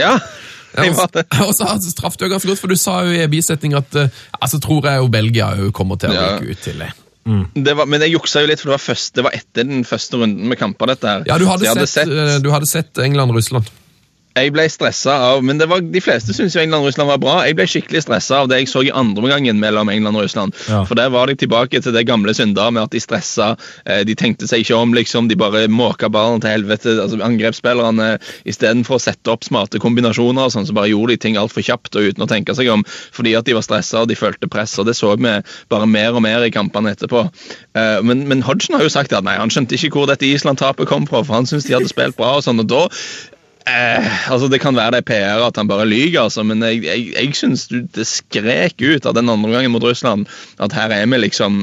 Ja, 0.00 0.14
jeg 0.76 0.94
var 0.96 1.10
det. 1.12 1.26
og 1.46 1.52
så 1.56 1.66
altså, 1.66 1.92
traff 1.98 2.16
du 2.16 2.28
ganske 2.30 2.48
godt, 2.48 2.60
for 2.62 2.70
du 2.72 2.78
sa 2.78 3.00
jo 3.04 3.12
i 3.12 3.26
bisetning 3.28 3.74
at 3.76 3.94
uh, 3.98 4.06
altså, 4.40 4.60
tror 4.62 4.86
jeg 4.88 5.02
jo 5.02 5.08
Belgia 5.12 5.50
jo 5.58 5.70
kommer 5.76 6.00
til 6.00 6.12
å 6.12 6.16
Ja. 6.16 6.28
ryke 6.38 6.54
ut 6.54 6.62
til 6.64 6.78
det. 6.80 6.92
var, 7.76 7.86
men 7.86 8.00
jeg 8.06 8.14
juksa 8.14 8.40
jo 8.42 8.48
litt, 8.48 8.62
for 8.62 8.70
det 8.70 8.76
var, 8.78 8.84
først, 8.86 9.14
det 9.18 9.24
var 9.26 9.36
etter 9.36 9.66
den 9.68 9.84
første 9.84 10.16
runden 10.22 10.48
med 10.48 10.58
kamper, 10.58 10.86
dette 10.94 11.06
her. 11.10 11.26
Ja, 11.28 11.36
du 11.38 11.44
hadde, 11.50 11.66
sett, 11.66 11.76
hadde 11.76 11.90
sett, 11.90 12.08
uh, 12.08 12.38
du 12.42 12.50
hadde 12.54 12.70
sett 12.70 13.02
England-Russland. 13.04 13.68
Jeg 14.38 14.52
ble 14.54 14.64
stressa 14.70 15.14
av 15.30 15.42
Men 15.42 15.58
det 15.58 15.66
var, 15.70 15.82
de 15.82 16.02
fleste 16.02 16.34
syntes 16.36 16.54
jo 16.54 16.62
England 16.62 16.84
og 16.84 16.90
Russland 16.90 17.10
var 17.10 17.20
bra. 17.22 17.34
Jeg 17.48 17.56
ble 17.58 17.66
skikkelig 17.70 18.04
stressa 18.04 18.42
av 18.44 18.50
det 18.50 18.60
jeg 18.60 18.70
så 18.70 18.84
i 18.86 18.92
andre 18.94 19.26
gangen 19.32 19.58
mellom 19.62 19.90
England 19.90 20.18
og 20.18 20.26
Russland. 20.26 20.54
Ja. 20.70 20.84
For 20.86 20.98
der 20.98 21.10
var 21.10 21.26
de 21.26 21.34
tilbake 21.40 21.80
til 21.82 21.94
det 21.96 22.06
gamle 22.06 22.34
synder 22.36 22.70
med 22.70 22.84
at 22.84 22.94
de 22.94 23.02
stressa. 23.02 23.52
Eh, 23.84 24.04
de 24.06 24.14
tenkte 24.18 24.46
seg 24.50 24.62
ikke 24.62 24.78
om, 24.78 24.94
liksom. 24.94 25.26
De 25.30 25.38
bare 25.38 25.64
måka 25.72 26.10
ballen 26.12 26.42
til 26.42 26.54
helvete. 26.54 26.94
altså 27.02 27.18
Angrepsspillerne 27.26 28.12
istedenfor 28.48 29.00
å 29.00 29.02
sette 29.02 29.34
opp 29.34 29.46
smarte 29.48 29.82
kombinasjoner, 29.82 30.46
og 30.46 30.54
sånn, 30.54 30.68
så 30.68 30.76
bare 30.78 30.92
gjorde 30.92 31.16
de 31.16 31.24
ting 31.26 31.40
altfor 31.40 31.66
kjapt 31.66 31.98
og 31.98 32.12
uten 32.12 32.26
å 32.26 32.30
tenke 32.30 32.54
seg 32.54 32.70
om. 32.70 32.86
Fordi 33.16 33.34
at 33.38 33.50
de 33.50 33.58
var 33.58 33.66
stressa 33.66 34.04
og 34.04 34.12
de 34.12 34.18
følte 34.18 34.50
press. 34.50 34.78
og 34.78 34.86
Det 34.86 34.94
så 34.98 35.16
vi 35.16 35.34
bare 35.74 35.90
mer 35.90 36.14
og 36.14 36.22
mer 36.22 36.46
i 36.46 36.54
kampene 36.54 36.94
etterpå. 36.94 37.26
Eh, 37.74 37.98
men, 38.06 38.28
men 38.30 38.46
Hodgson 38.46 38.78
har 38.78 38.86
jo 38.86 38.94
sagt 38.94 39.12
at 39.16 39.26
nei, 39.26 39.34
han 39.42 39.50
skjønte 39.50 39.74
ikke 39.74 39.92
hvor 39.98 40.06
dette 40.10 40.28
Island-tapet 40.28 40.88
kom 40.88 41.10
fra, 41.10 41.24
for 41.26 41.40
han 41.40 41.50
syntes 41.50 41.66
de 41.66 41.76
hadde 41.80 41.90
spilt 41.90 42.18
bra. 42.20 42.36
og 42.38 42.46
sånn, 42.46 42.62
og 42.62 42.70
da 42.70 42.86
Eh, 43.68 44.30
altså 44.32 44.48
Det 44.48 44.60
kan 44.62 44.76
være 44.76 44.96
det 44.96 45.04
PR 45.10 45.42
at 45.44 45.58
han 45.60 45.68
bare 45.68 45.88
lyver, 45.88 46.22
altså, 46.22 46.42
men 46.42 46.62
jeg, 46.64 46.80
jeg, 46.84 47.10
jeg 47.12 47.34
syns 47.36 47.66
det 47.68 48.06
skrek 48.08 48.80
ut 48.80 49.06
av 49.06 49.14
den 49.18 49.28
andre 49.28 49.52
gangen 49.52 49.74
mot 49.74 49.84
Russland 49.84 50.26
at 50.58 50.72
her 50.72 50.94
er 50.96 51.04
vi 51.06 51.20
liksom 51.20 51.60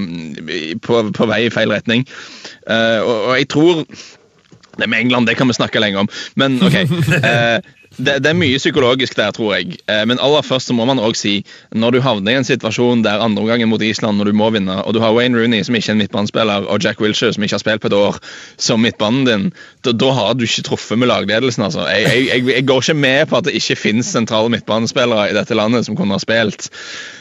på, 0.86 1.02
på 1.10 1.30
vei 1.30 1.48
i 1.48 1.52
feil 1.54 1.74
retning. 1.74 2.06
Eh, 2.70 3.02
og, 3.02 3.16
og 3.32 3.34
jeg 3.40 3.50
tror 3.50 3.84
Det 4.78 4.86
med 4.86 5.00
England 5.00 5.26
det 5.26 5.34
kan 5.40 5.50
vi 5.50 5.56
snakke 5.58 5.82
lenge 5.82 6.06
om, 6.06 6.10
men 6.36 6.60
OK. 6.62 6.76
Eh, 7.18 7.58
det, 7.98 8.18
det 8.24 8.30
er 8.30 8.38
mye 8.38 8.58
psykologisk 8.62 9.16
der, 9.18 9.32
tror 9.36 9.56
jeg. 9.58 9.78
Eh, 9.90 10.04
Men 10.06 10.20
aller 10.22 10.42
først 10.46 10.70
så 10.70 10.74
må 10.78 10.86
man 10.86 11.00
også 11.02 11.22
si, 11.22 11.34
når 11.74 11.92
du 11.98 12.00
havner 12.06 12.32
i 12.32 12.38
en 12.40 12.46
situasjon 12.48 13.02
der 13.06 13.24
andreomgangen 13.26 13.70
mot 13.70 13.82
Island, 13.82 14.18
når 14.18 14.32
du 14.32 14.38
må 14.38 14.50
vinne, 14.54 14.76
og 14.84 14.94
du 14.94 15.00
har 15.02 15.16
Wayne 15.18 15.38
Rooney, 15.40 15.64
som 15.66 15.76
ikke 15.76 15.90
er 15.92 15.98
en 15.98 16.02
midtbanespiller, 16.04 16.68
og 16.70 16.84
Jack 16.84 17.02
Wilshere, 17.02 17.34
som 17.34 17.44
ikke 17.44 17.58
har 17.58 17.64
spilt 17.64 17.82
på 17.82 17.92
et 17.92 17.98
år, 17.98 18.20
som 18.58 18.82
midtbanen 18.84 19.26
din, 19.28 19.48
da, 19.86 19.92
da 19.92 20.12
har 20.14 20.34
du 20.38 20.46
ikke 20.46 20.66
truffet 20.70 21.00
med 21.02 21.10
lagledelsen, 21.10 21.64
altså. 21.68 21.88
Jeg, 21.90 22.06
jeg, 22.14 22.28
jeg, 22.32 22.48
jeg 22.56 22.68
går 22.68 22.84
ikke 22.86 22.98
med 23.02 23.26
på 23.32 23.38
at 23.42 23.50
det 23.50 23.56
ikke 23.58 23.80
finnes 23.88 24.14
sentrale 24.14 24.50
midtbanespillere 24.54 25.30
i 25.32 25.38
dette 25.38 25.58
landet 25.58 25.86
som 25.88 25.98
kunne 25.98 26.14
ha 26.18 26.22
spilt. 26.22 26.70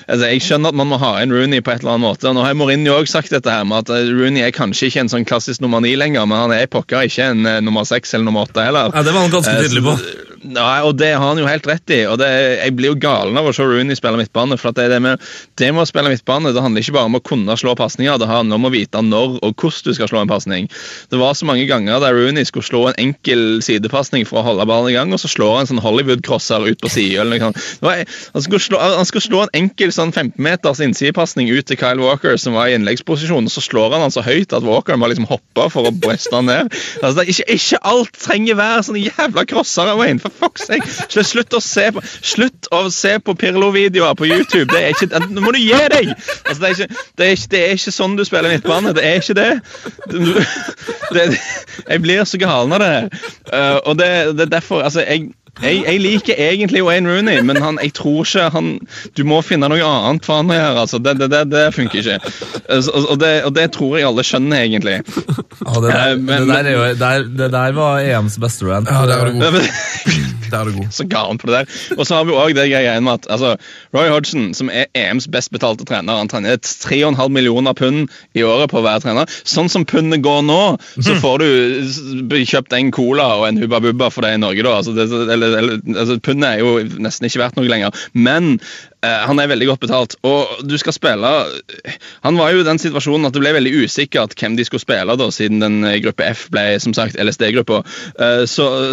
Altså, 0.07 0.29
jeg 0.31 0.43
skjønner 0.45 0.71
at 0.71 0.79
man 0.79 0.87
må 0.93 1.01
ha 1.03 1.17
en 1.23 1.33
Rooney 1.35 1.63
på 1.65 1.73
et 1.73 1.81
eller 1.83 1.97
annet 1.97 2.05
måte. 2.07 2.29
og 2.29 2.37
Nå 2.37 2.45
har 2.47 2.55
Mourinho 2.55 2.95
også 3.01 3.17
sagt 3.19 3.33
dette 3.35 3.51
her 3.51 3.65
med 3.67 3.83
at 3.83 3.91
eh, 3.97 4.13
Rooney 4.15 4.45
er 4.47 4.55
kanskje 4.55 4.87
ikke 4.91 5.03
en 5.03 5.11
sånn 5.11 5.27
klassisk 5.27 5.65
nummer 5.65 5.83
ni 5.83 5.97
lenger, 5.99 6.29
men 6.31 6.45
han 6.45 6.55
er 6.55 6.69
pokker 6.71 7.09
ikke 7.09 7.33
en 7.33 7.43
eh, 7.49 7.59
nummer 7.65 7.89
seks 7.89 8.15
eller 8.15 8.29
nummer 8.29 8.47
åtte 8.47 8.63
heller. 8.69 8.93
Ja, 8.95 9.03
Det 9.03 9.15
var 9.17 9.27
han 9.27 9.35
ganske 9.35 9.57
tydelig 9.65 9.83
på. 9.83 9.97
Nei, 10.45 10.81
og 10.85 10.97
det 11.01 11.13
har 11.15 11.23
han 11.25 11.39
jo 11.41 11.47
helt 11.49 11.67
rett 11.67 11.91
i. 11.95 12.03
og 12.07 12.19
det, 12.21 12.29
Jeg 12.61 12.75
blir 12.77 12.93
jo 12.93 12.99
galen 13.01 13.37
av 13.41 13.47
å 13.49 13.53
se 13.57 13.65
Rooney 13.65 13.97
spille 13.97 14.19
midtbane. 14.21 14.59
for 14.61 14.73
det, 14.77 14.89
det, 14.93 15.01
med, 15.03 15.23
det 15.57 15.71
med 15.73 15.83
å 15.83 15.89
spille 15.89 16.11
midtbane 16.13 16.53
det 16.53 16.63
handler 16.63 16.83
ikke 16.85 16.95
bare 16.97 17.11
om 17.11 17.17
å 17.19 17.23
kunne 17.25 17.57
slå 17.57 17.75
pasninger, 17.79 18.19
det 18.19 18.29
handler 18.29 18.59
om 18.61 18.69
å 18.69 18.73
vite 18.75 19.01
når 19.03 19.39
og 19.43 19.55
hvordan 19.57 19.85
du 19.87 19.95
skal 19.97 20.09
slå 20.11 20.21
en 20.23 20.29
pasning. 20.31 20.69
Det 21.11 21.19
var 21.21 21.35
så 21.39 21.47
mange 21.49 21.67
ganger 21.71 22.01
der 22.03 22.15
Rooney 22.17 22.45
skulle 22.49 22.67
slå 22.67 22.83
en 22.91 22.99
enkel 23.01 23.63
sidepasning 23.65 24.27
for 24.29 24.41
å 24.43 24.47
holde 24.51 24.67
ballen 24.69 24.91
i 24.93 24.97
gang, 24.97 25.13
og 25.13 25.21
så 25.23 25.31
slår 25.31 25.55
han 25.57 25.67
en 25.67 25.71
sånn 25.73 25.83
Hollywood-crosser 25.85 26.67
ut 26.69 26.81
på 26.83 26.91
sida. 26.93 27.25
Han, 27.41 27.55
slå- 28.61 28.81
han 28.81 29.07
skulle 29.09 29.25
slå 29.25 29.43
en 29.47 29.55
enkel 29.57 29.93
sånn 29.95 30.13
15-meters 30.15 30.81
innsidepasning 30.85 31.51
ut 31.53 31.67
til 31.69 31.79
Kyle 31.81 32.03
Walker, 32.03 32.37
som 32.41 32.57
var 32.59 32.69
i 32.71 32.77
innleggsposisjon, 32.77 33.49
og 33.49 33.53
så 33.53 33.63
slår 33.65 33.97
han 33.97 34.05
han 34.07 34.15
så 34.15 34.25
høyt 34.27 34.53
at 34.57 34.67
Walker 34.67 34.99
må 35.01 35.09
liksom 35.11 35.29
hoppe 35.31 35.69
for 35.73 35.89
å 35.89 35.95
breste 35.95 36.35
han 36.37 36.49
ned. 36.51 36.73
Altså, 37.03 37.25
ikke, 37.27 37.47
ikke 37.57 37.81
alt 37.87 38.13
trenger 38.21 38.59
være 38.59 38.85
sånne 38.89 39.05
jævla 39.09 39.47
crossere, 39.49 39.97
Wayne. 39.99 40.26
For 40.27 40.47
fuck's 40.47 40.67
sake. 40.67 40.87
Slutt, 41.27 41.55
å 41.55 41.61
se 41.63 41.89
på 41.95 42.03
Slutt 42.05 42.69
å 42.75 42.83
se 42.91 43.17
på 43.23 43.35
Pirlo-videoer 43.39 44.17
på 44.19 44.29
YouTube. 44.29 44.67
Det 44.73 44.83
er 44.83 44.95
ikke, 44.95 45.21
nå 45.31 45.45
må 45.45 45.55
du 45.55 45.61
gi 45.61 45.79
deg! 45.93 46.13
Altså, 46.47 46.59
det, 46.61 46.69
er 46.69 46.75
ikke, 46.75 46.89
det, 47.19 47.27
er 47.27 47.37
ikke, 47.37 47.51
det 47.53 47.63
er 47.63 47.77
ikke 47.79 47.95
sånn 47.95 48.17
du 48.19 48.25
spiller 48.27 48.55
midtbane. 48.55 48.95
Det 48.97 49.07
er 49.07 49.23
ikke 49.23 49.39
det. 49.39 49.51
Det 51.17 51.25
jeg 51.87 52.03
blir 52.03 52.25
så 52.27 52.39
galen 52.41 52.75
av 52.75 52.83
det. 52.83 53.21
Uh, 53.53 53.79
og 53.87 53.99
det 54.01 54.09
er 54.09 54.49
derfor 54.51 54.83
Altså, 54.83 55.05
jeg 55.07 55.31
jeg, 55.63 55.83
jeg 55.87 56.01
liker 56.05 56.41
egentlig 56.51 56.83
Wayne 56.85 57.09
Rooney, 57.09 57.41
men 57.47 57.57
han, 57.63 57.79
jeg 57.83 57.93
tror 57.97 58.25
ikke 58.27 58.49
han 58.53 58.67
Du 59.17 59.23
må 59.25 59.39
finne 59.47 59.69
noe 59.73 59.81
annet 59.89 60.25
for 60.27 60.43
han 60.43 60.51
å 60.53 60.57
gjøre. 60.59 60.83
altså. 60.85 60.99
Det, 61.01 61.15
det, 61.21 61.31
det, 61.33 61.43
det 61.55 61.63
funker 61.77 62.03
ikke. 62.03 62.19
Og, 62.77 62.91
Og 63.15 63.19
det, 63.23 63.33
og 63.49 63.55
det 63.57 63.67
tror 63.77 63.97
jeg 63.99 64.07
alle 64.11 64.25
skjønner, 64.27 64.65
egentlig. 64.67 64.99
Ja, 65.01 65.81
det, 65.81 65.89
der, 65.89 65.95
Eh, 65.97 66.17
men- 66.19 66.45
det, 66.47 66.53
der 66.53 66.65
er 66.65 66.77
jo, 66.77 66.85
der, 67.01 67.25
det 67.41 67.51
der 67.57 67.73
var 67.79 68.01
EMs 68.05 68.37
beste 68.43 68.69
rant. 68.69 68.89
Ja, 68.93 69.07
det 69.09 69.17
var 69.17 69.33
du 69.33 69.61
så 70.95 71.07
galen 71.11 71.41
på 71.41 71.49
det 71.51 71.61
der. 71.61 71.81
Og 71.97 72.07
så 72.07 72.19
har 72.19 72.29
vi 72.29 72.37
òg 72.37 72.55
det 72.57 72.69
greia 72.71 72.97
med 73.01 73.21
at 73.21 73.29
altså, 73.33 73.55
Roy 73.97 74.11
Hodgson, 74.13 74.51
som 74.57 74.71
er 74.71 74.89
EMs 74.97 75.29
best 75.33 75.53
betalte 75.55 75.87
trener, 75.89 76.21
han 76.21 76.31
trener 76.31 76.59
3,5 76.61 77.29
millioner 77.33 77.77
pund 77.77 78.13
i 78.37 78.45
året 78.47 78.71
på 78.73 78.81
å 78.81 78.87
være 78.87 79.05
trener. 79.07 79.37
Sånn 79.49 79.71
som 79.73 79.87
pundet 79.89 80.25
går 80.27 80.43
nå, 80.47 80.61
så 80.97 81.17
får 81.23 81.45
du 81.45 82.37
kjøpt 82.47 82.75
en 82.77 82.93
cola 82.95 83.29
og 83.41 83.49
en 83.51 83.63
Hubba 83.63 83.81
Bubba 83.85 84.11
for 84.13 84.27
det 84.27 84.37
i 84.37 84.43
Norge, 84.43 84.67
da. 84.67 84.77
Altså, 84.81 84.95
det, 84.97 85.09
eller, 85.11 85.59
eller, 85.61 85.81
altså, 85.97 86.19
pundet 86.23 86.51
er 86.51 86.65
jo 86.65 87.01
nesten 87.03 87.29
ikke 87.29 87.43
verdt 87.45 87.61
noe 87.61 87.71
lenger. 87.71 88.07
Men 88.13 88.57
han 89.27 89.39
er 89.41 89.51
veldig 89.51 89.69
godt 89.71 89.83
betalt, 89.83 90.17
og 90.27 90.63
du 90.67 90.77
skal 90.81 90.95
spille 90.95 91.31
Han 92.25 92.39
var 92.39 92.53
jo 92.53 92.63
i 92.63 92.67
den 92.67 92.79
situasjonen 92.81 93.29
at 93.29 93.35
det 93.35 93.43
ble 93.43 93.53
veldig 93.57 93.73
usikkert 93.85 94.35
hvem 94.39 94.57
de 94.59 94.65
skulle 94.67 94.83
spille, 94.83 95.17
da, 95.19 95.29
siden 95.33 95.63
den 95.63 95.79
eh, 95.87 95.99
gruppe 96.05 96.27
F 96.27 96.47
ble 96.55 96.65
som 96.83 96.95
sagt 96.97 97.19
LSD-gruppa. 97.21 97.83
Eh, 98.19 98.45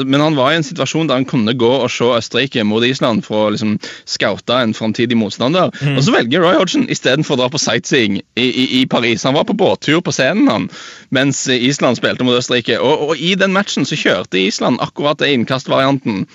Men 0.05 0.23
han 0.23 0.37
var 0.37 0.51
i 0.51 0.59
en 0.59 0.65
situasjon 0.65 1.09
der 1.09 1.21
han 1.21 1.27
kunne 1.29 1.55
gå 1.57 1.71
og 1.79 1.89
se 1.91 2.09
Østerrike 2.17 2.65
mot 2.67 2.83
Island 2.85 3.23
for 3.25 3.47
å 3.47 3.53
liksom 3.53 3.77
scoute 4.09 4.59
en 4.59 4.75
framtidig 4.77 5.17
motstander. 5.19 5.71
Og 5.95 6.01
så 6.03 6.13
velger 6.15 6.43
Roy 6.43 6.57
Hodgson 6.59 6.87
istedenfor 6.91 7.37
å 7.37 7.43
dra 7.43 7.49
på 7.53 7.61
sightseeing 7.61 8.19
i, 8.19 8.47
i, 8.47 8.65
i 8.81 8.85
Paris. 8.89 9.23
Han 9.27 9.37
var 9.37 9.47
på 9.49 9.57
båttur 9.57 10.01
på 10.03 10.13
scenen 10.15 10.49
han, 10.51 10.69
mens 11.13 11.45
Island 11.47 11.99
spilte 11.99 12.25
mot 12.27 12.37
Østerrike. 12.37 12.79
Og, 12.79 13.07
og 13.09 13.17
i 13.17 13.35
den 13.39 13.55
matchen 13.55 13.87
så 13.87 13.97
kjørte 13.99 14.41
Island 14.41 14.81
akkurat 14.83 15.21
det 15.21 15.33
innkastvarianten 15.33 16.25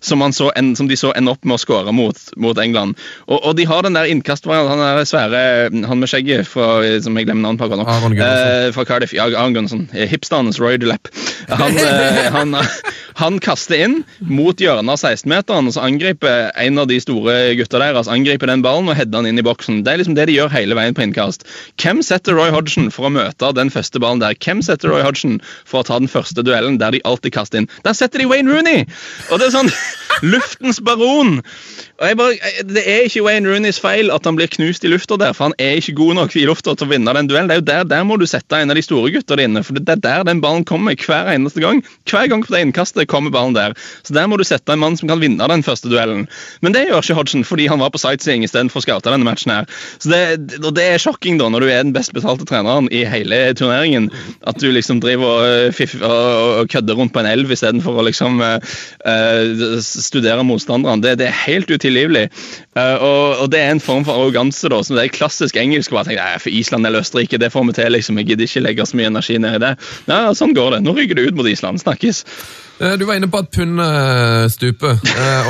som, 0.00 0.22
så 0.32 0.50
en, 0.58 0.74
som 0.78 0.88
de 0.88 0.96
så 0.98 1.12
ender 1.16 1.36
opp 1.36 1.46
med 1.48 1.58
å 1.58 1.62
skåre 1.62 1.94
mot, 1.94 2.18
mot 2.36 2.58
England. 2.58 2.98
Og, 3.26 3.38
og 3.38 3.56
de 3.58 3.66
har 3.68 3.84
den 3.86 3.96
der 3.98 4.10
innkastvarianten, 4.10 4.82
han 4.84 4.98
der 4.98 5.08
svære 5.08 5.42
han 5.88 6.00
med 6.00 6.10
skjegget 6.10 6.48
fra, 6.48 6.68
som 7.04 7.16
jeg 7.18 7.28
glemmer 7.28 7.48
navnet 7.48 7.62
på 7.62 7.78
nå. 7.78 7.86
Eh, 8.22 8.70
fra 8.74 8.84
Cardiff. 8.88 9.14
Ja, 9.16 9.28
Aron 9.28 9.54
Gunnarsson. 9.56 9.88
Eh, 9.92 10.08
Hipsternes 10.10 10.60
Roy 10.60 10.78
Dulap. 10.80 11.10
Han, 11.48 11.78
eh, 11.78 12.30
han, 12.36 12.56
han 13.18 13.38
kaster 13.42 13.80
inn 13.84 13.96
mot 14.20 14.60
hjørnet 14.60 14.94
av 14.94 15.00
16-meteren, 15.00 15.68
og 15.68 15.76
så 15.76 15.84
angriper 15.86 16.50
en 16.58 16.82
av 16.82 16.88
de 16.90 17.00
store 17.02 17.36
gutta 17.58 17.80
deres 17.82 18.10
angriper 18.12 18.50
den 18.50 18.64
ballen 18.64 18.90
og 18.90 18.98
header 18.98 19.18
den 19.18 19.32
inn 19.32 19.42
i 19.42 19.46
boksen. 19.46 19.82
Det 19.86 19.94
er 19.94 20.02
liksom 20.02 20.18
det 20.18 20.28
de 20.30 20.38
gjør 20.38 20.52
hele 20.54 20.78
veien 20.78 20.96
på 20.96 21.04
innkast. 21.06 21.46
Hvem 21.80 22.02
setter 22.06 22.38
Roy 22.38 22.52
Hodgson 22.54 22.92
for 22.94 23.08
å 23.08 23.14
møte 23.14 23.52
den 23.56 23.72
første 23.74 24.02
ballen 24.02 24.22
der? 24.22 24.36
Hvem 24.38 24.62
setter 24.64 24.92
Roy 24.92 25.04
Hodgson 25.06 25.38
for 25.68 25.82
å 25.82 25.88
ta 25.88 25.98
den 26.00 26.10
første 26.10 26.44
duellen 26.46 26.78
der 26.80 26.94
de 26.94 27.02
alltid 27.08 27.34
kaster 27.34 27.62
inn? 27.62 27.70
Der 27.86 27.96
setter 27.96 28.22
de 28.22 28.28
Wayne 28.30 28.52
Rooney! 28.52 28.86
Og 29.32 29.40
det 29.40 29.48
er 29.48 29.56
sånn 29.56 29.72
Luftens 30.22 30.80
baron! 30.80 31.42
Bare, 31.98 32.36
Det 32.62 32.82
er 32.86 33.06
ikke 33.08 33.24
Wayne 33.26 33.50
Rooneys 33.50 33.80
feil 33.82 34.12
at 34.14 34.26
han 34.26 34.36
blir 34.38 34.50
knust 34.50 34.84
i 34.86 34.90
lufta 34.90 35.16
der, 35.18 35.32
for 35.34 35.48
han 35.48 35.54
er 35.58 35.80
ikke 35.80 35.96
god 35.98 36.14
nok 36.14 36.36
i 36.38 36.44
lufta 36.46 36.74
til 36.78 36.86
å 36.86 36.90
vinne 36.92 37.14
den 37.16 37.30
duellen. 37.30 37.50
Det 37.50 37.56
er 37.56 37.60
jo 37.60 37.66
der, 37.66 37.88
der 37.90 38.04
må 38.06 38.18
du 38.20 38.26
sette 38.30 38.60
en 38.60 38.70
av 38.70 38.78
de 38.78 38.84
store 38.86 39.10
gutta 39.14 39.38
dine, 39.38 39.64
for 39.66 39.74
det 39.74 39.96
er 39.96 40.02
der 40.04 40.26
den 40.28 40.42
ballen 40.42 40.66
kommer 40.68 40.94
hver 40.94 41.30
eneste 41.32 41.62
gang. 41.62 41.82
Hver 42.06 42.30
gang 42.30 42.44
på 42.46 42.54
det 42.54 42.62
innkastet 42.66 43.08
kommer 43.10 43.34
ballen 43.34 43.56
der. 43.56 43.74
Så 44.06 44.14
der 44.14 44.28
må 44.30 44.38
du 44.38 44.44
sette 44.46 44.74
en 44.74 44.82
mann 44.82 44.98
som 44.98 45.10
kan 45.10 45.22
vinne 45.22 45.50
den 45.50 45.64
første 45.66 45.90
duellen. 45.90 46.28
Men 46.62 46.76
det 46.76 46.86
gjør 46.86 47.02
ikke 47.02 47.18
Hodgson, 47.18 47.46
fordi 47.46 47.66
han 47.70 47.82
var 47.82 47.90
på 47.94 48.02
sightseeing 48.02 48.46
istedenfor 48.46 48.82
å 48.82 48.86
scoute 48.86 49.10
denne 49.10 49.26
matchen 49.26 49.54
her. 49.54 49.66
Så 49.98 50.12
det, 50.12 50.22
det 50.78 50.86
er 50.86 51.02
sjokking 51.02 51.40
da, 51.42 51.50
når 51.50 51.66
du 51.66 51.70
er 51.72 51.82
den 51.82 51.96
best 51.96 52.14
betalte 52.14 52.46
treneren 52.48 52.90
i 52.94 53.02
hele 53.08 53.40
turneringen, 53.58 54.10
at 54.46 54.62
du 54.62 54.70
liksom 54.70 55.02
driver 55.02 55.42
og, 55.42 55.82
og, 55.98 56.14
og 56.62 56.70
kødder 56.70 56.98
rundt 56.98 57.14
på 57.14 57.24
en 57.24 57.30
elv 57.30 57.50
istedenfor 57.54 57.98
å 57.98 58.06
liksom 58.06 58.38
uh, 58.42 58.58
studere 59.84 60.44
motstanderne. 60.44 61.02
Det, 61.02 61.16
det 61.20 61.26
er 61.28 61.36
helt 61.46 61.70
utilgivelig. 61.70 62.28
Eh, 62.76 62.94
og, 63.04 63.42
og 63.44 63.50
det 63.52 63.60
er 63.60 63.70
en 63.74 63.80
form 63.84 64.04
for 64.06 64.18
arroganse, 64.18 64.68
da, 64.72 64.82
som 64.84 64.96
det 64.98 65.04
er 65.06 65.14
klassisk 65.14 65.56
engelsk. 65.60 65.92
Bare 65.94 66.08
tenke, 66.08 66.22
«Nei, 66.24 66.38
for 66.42 66.50
Island 66.54 66.86
eller 66.86 67.04
Østerrike, 67.04 67.38
det 67.40 67.52
får 67.54 67.66
vi 67.68 67.76
til. 67.78 67.92
liksom, 67.92 68.18
Jeg 68.18 68.26
gidder 68.32 68.48
ikke 68.48 68.64
legge 68.64 68.86
så 68.86 68.96
mye 69.00 69.10
energi 69.12 69.38
ned 69.38 69.58
i 69.58 69.62
det. 69.66 69.74
Ja, 70.08 70.22
Sånn 70.38 70.54
går 70.56 70.76
det. 70.76 70.82
Nå 70.86 70.94
ryker 70.96 71.18
det 71.18 71.28
ut 71.28 71.38
mot 71.38 71.48
Island. 71.48 71.80
Snakkes. 71.82 72.24
Eh, 72.80 72.96
Du 72.98 73.04
var 73.08 73.18
inne 73.18 73.28
på 73.30 73.38
at 73.42 73.50
pund 73.54 73.80
eh, 73.82 74.48
stuper, 74.54 74.98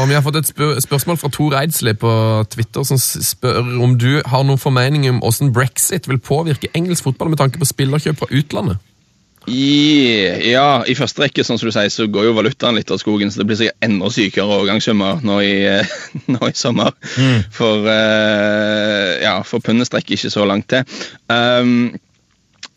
og 0.00 0.04
vi 0.08 0.14
har 0.16 0.22
fått 0.24 0.38
et 0.40 0.48
spør 0.48 0.78
spørsmål 0.80 1.18
fra 1.20 1.28
Tor 1.34 1.56
Eidsli 1.60 1.92
på 2.00 2.12
Twitter 2.54 2.86
som 2.88 2.98
spør 2.98 3.58
om 3.84 3.98
du 4.00 4.22
har 4.24 4.44
noen 4.48 4.58
formening 4.60 5.04
om 5.10 5.18
hvordan 5.20 5.52
brexit 5.52 6.08
vil 6.08 6.18
påvirke 6.18 6.70
engelsk 6.74 7.04
fotball 7.04 7.28
med 7.32 7.38
tanke 7.42 7.60
på 7.60 7.68
spillerkjøp 7.68 8.22
fra 8.22 8.30
utlandet? 8.32 8.80
I, 9.48 10.50
ja, 10.50 10.82
i 10.88 10.96
første 10.98 11.24
rekke 11.24 11.44
sånn 11.46 11.60
som 11.60 11.70
du 11.70 11.74
sier, 11.74 11.90
så 11.92 12.08
går 12.12 12.28
jo 12.28 12.34
valutaen 12.36 12.78
litt 12.78 12.90
av 12.94 13.00
skogen, 13.02 13.32
så 13.32 13.42
det 13.42 13.48
blir 13.48 13.60
sikkert 13.60 13.88
enda 13.88 14.10
sykere 14.12 14.46
overgangssummer 14.58 15.24
nå 15.26 15.38
i, 15.44 15.54
nå 16.34 16.40
i 16.50 16.56
sommer. 16.58 16.94
For, 17.54 17.88
uh, 17.88 19.14
ja, 19.22 19.38
for 19.48 19.64
pundet 19.64 19.90
strekker 19.90 20.18
ikke 20.18 20.34
så 20.34 20.46
langt 20.48 20.68
til. 20.72 21.00
Um, 21.32 21.96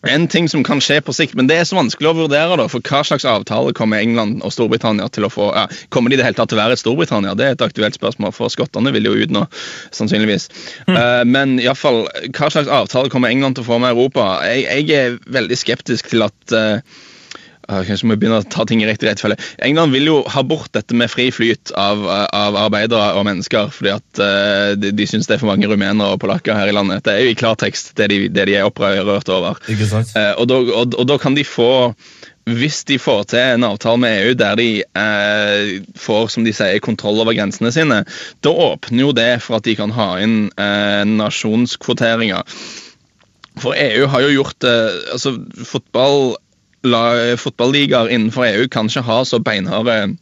en 0.08 0.28
ting 0.28 0.50
som 0.50 0.64
kan 0.64 0.82
skje 0.82 1.00
på 1.06 1.14
sikt, 1.14 1.36
men 1.38 1.50
det 1.50 1.60
er 1.60 1.68
så 1.70 1.78
vanskelig 1.78 2.10
å 2.10 2.16
vurdere. 2.24 2.58
da, 2.58 2.68
for 2.72 2.82
Hva 2.82 3.04
slags 3.06 3.26
avtale 3.28 3.74
kommer 3.78 4.02
England 4.02 4.42
og 4.42 4.54
Storbritannia 4.54 5.10
til 5.14 5.28
å 5.28 5.32
få? 5.34 5.52
Ja, 5.56 5.68
kommer 5.94 6.10
de 6.10 6.18
det 6.18 6.26
hele 6.26 6.38
tatt 6.38 6.50
til 6.50 6.58
å 6.58 6.64
være 6.64 6.78
et 6.78 6.82
Storbritannia? 6.82 7.36
Det 7.38 7.46
er 7.46 7.58
et 7.58 7.66
aktuelt 7.66 7.98
spørsmål, 7.98 8.34
for 8.34 8.54
skottene 8.54 8.94
vil 8.96 9.10
jo 9.10 9.14
ut 9.14 9.36
nå, 9.36 9.46
sannsynligvis. 9.94 10.50
Eh, 10.88 11.22
men 11.30 11.60
iallfall, 11.62 12.04
hva 12.34 12.50
slags 12.50 12.72
avtale 12.72 13.14
kommer 13.14 13.30
England 13.30 13.60
til 13.60 13.66
å 13.68 13.72
få 13.74 13.80
med 13.84 13.94
Europa? 13.94 14.34
Jeg, 14.50 14.90
jeg 14.90 14.98
er 14.98 15.22
veldig 15.40 15.60
skeptisk 15.60 16.12
til 16.14 16.26
at 16.26 16.58
Ah, 16.58 17.11
Kanskje 17.72 18.10
vi 18.10 18.18
begynne 18.20 18.42
å 18.42 18.48
ta 18.52 18.66
ting 18.68 18.82
i 18.84 18.88
riktig 18.90 19.08
rekkefølge. 19.08 19.40
England 19.64 19.96
vil 19.96 20.10
jo 20.10 20.18
ha 20.30 20.44
bort 20.48 20.72
dette 20.76 20.96
med 20.98 21.12
fri 21.12 21.30
flyt 21.34 21.74
av, 21.80 22.04
av 22.06 22.58
arbeidere 22.60 23.14
og 23.20 23.26
mennesker, 23.28 23.72
fordi 23.74 23.94
at 23.96 24.24
eh, 24.24 24.74
de, 24.80 24.92
de 24.96 25.08
syns 25.10 25.30
det 25.30 25.38
er 25.38 25.44
for 25.44 25.52
mange 25.52 25.70
rumenere 25.72 26.16
og 26.16 26.22
polakker 26.24 26.58
her 26.58 26.72
i 26.72 26.76
landet. 26.76 27.06
Det 27.06 27.16
er 27.16 27.26
jo 27.26 27.32
i 27.32 27.38
klartekst 27.40 27.96
det 28.00 28.12
de, 28.12 28.20
det 28.34 28.50
de 28.50 28.58
er 28.60 28.68
opprørt 28.68 29.32
over. 29.32 29.62
Ikke 29.72 29.88
sant? 29.90 30.12
Eh, 30.20 30.34
og, 30.36 30.50
da, 30.52 30.60
og, 30.82 31.00
og 31.00 31.08
da 31.10 31.18
kan 31.22 31.38
de 31.38 31.48
få 31.48 31.72
hvis 32.50 32.80
de 32.90 32.98
får 32.98 33.28
til 33.32 33.56
en 33.56 33.64
avtale 33.68 34.02
med 34.02 34.16
EU 34.24 34.32
der 34.36 34.56
de 34.58 34.70
eh, 34.82 35.74
får 36.02 36.32
som 36.34 36.46
de 36.46 36.54
sier, 36.58 36.82
kontroll 36.84 37.22
over 37.22 37.38
grensene 37.38 37.70
sine, 37.72 38.02
da 38.42 38.54
åpner 38.66 39.06
jo 39.06 39.12
det 39.16 39.34
for 39.46 39.60
at 39.60 39.68
de 39.70 39.78
kan 39.78 39.94
ha 39.94 40.16
inn 40.24 40.48
eh, 40.58 41.04
nasjonskvoteringer. 41.08 42.42
For 43.62 43.78
EU 43.78 44.08
har 44.10 44.26
jo 44.26 44.34
gjort 44.40 44.66
altså 44.66 45.36
fotball, 45.68 46.34
Fotballigaer 47.38 48.10
innenfor 48.10 48.48
EU 48.50 48.68
kan 48.72 48.90
ikke 48.90 49.04
ha 49.06 49.22
så 49.28 49.40
beinharde 49.44 49.94
eh, 49.94 50.14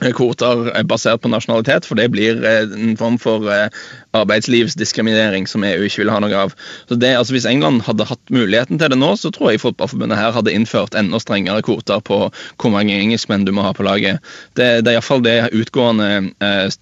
kvoter 0.00 0.76
eh, 0.76 0.82
basert 0.82 1.22
på 1.22 1.30
nasjonalitet, 1.30 1.86
for 1.86 1.98
det 1.98 2.08
blir 2.12 2.42
eh, 2.44 2.66
en 2.66 2.96
form 2.98 3.18
for 3.22 3.46
eh, 3.50 3.68
arbeidslivsdiskriminering 4.14 5.46
som 5.46 5.64
EU 5.64 5.86
ikke 5.86 6.02
vil 6.02 6.10
ha 6.10 6.20
noe 6.22 6.40
av. 6.46 6.54
Så 6.88 6.98
det, 6.98 7.14
altså 7.16 7.34
Hvis 7.34 7.46
England 7.46 7.84
hadde 7.86 8.06
hatt 8.08 8.32
muligheten 8.34 8.78
til 8.78 8.90
det 8.90 8.98
nå, 8.98 9.14
så 9.18 9.30
tror 9.34 9.52
jeg 9.52 9.62
Fotballforbundet 9.62 10.18
her 10.18 10.34
hadde 10.34 10.54
innført 10.54 10.94
enda 10.98 11.18
strengere 11.22 11.62
kvoter 11.62 12.02
på 12.04 12.18
hvor 12.30 12.72
mange 12.74 12.94
engelskmenn 12.94 13.46
du 13.46 13.52
må 13.54 13.64
ha 13.66 13.72
på 13.74 13.86
laget. 13.86 14.22
Det, 14.54 14.84
det 14.84 14.90
er 14.90 14.98
iallfall 14.98 15.22
det 15.24 15.50
utgående 15.54 16.30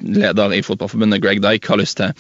leder 0.00 0.54
i 0.56 0.62
Fotballforbundet, 0.64 1.22
Greg 1.22 1.40
Dyke, 1.44 1.68
har 1.68 1.80
lyst 1.80 1.98
til. 2.00 2.12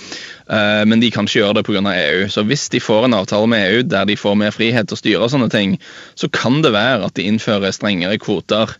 Men 0.48 1.00
de 1.02 1.10
kan 1.12 1.28
ikke 1.28 1.40
gjøre 1.40 1.58
det 1.58 1.64
pga. 1.66 1.82
EU. 1.92 2.26
Så 2.30 2.44
hvis 2.46 2.68
de 2.72 2.80
får 2.80 3.06
en 3.06 3.16
avtale 3.16 3.48
med 3.50 3.64
EU 3.68 3.82
der 3.86 4.06
de 4.08 4.16
får 4.16 4.36
mer 4.38 4.52
frihet 4.54 4.88
til 4.88 4.96
å 4.96 5.00
styre 5.00 5.26
og 5.26 5.32
sånne 5.32 5.48
ting, 5.52 5.76
så 6.18 6.28
kan 6.32 6.60
det 6.64 6.72
være 6.74 7.08
at 7.08 7.16
de 7.18 7.26
innfører 7.28 7.74
strengere 7.74 8.20
kvoter. 8.22 8.72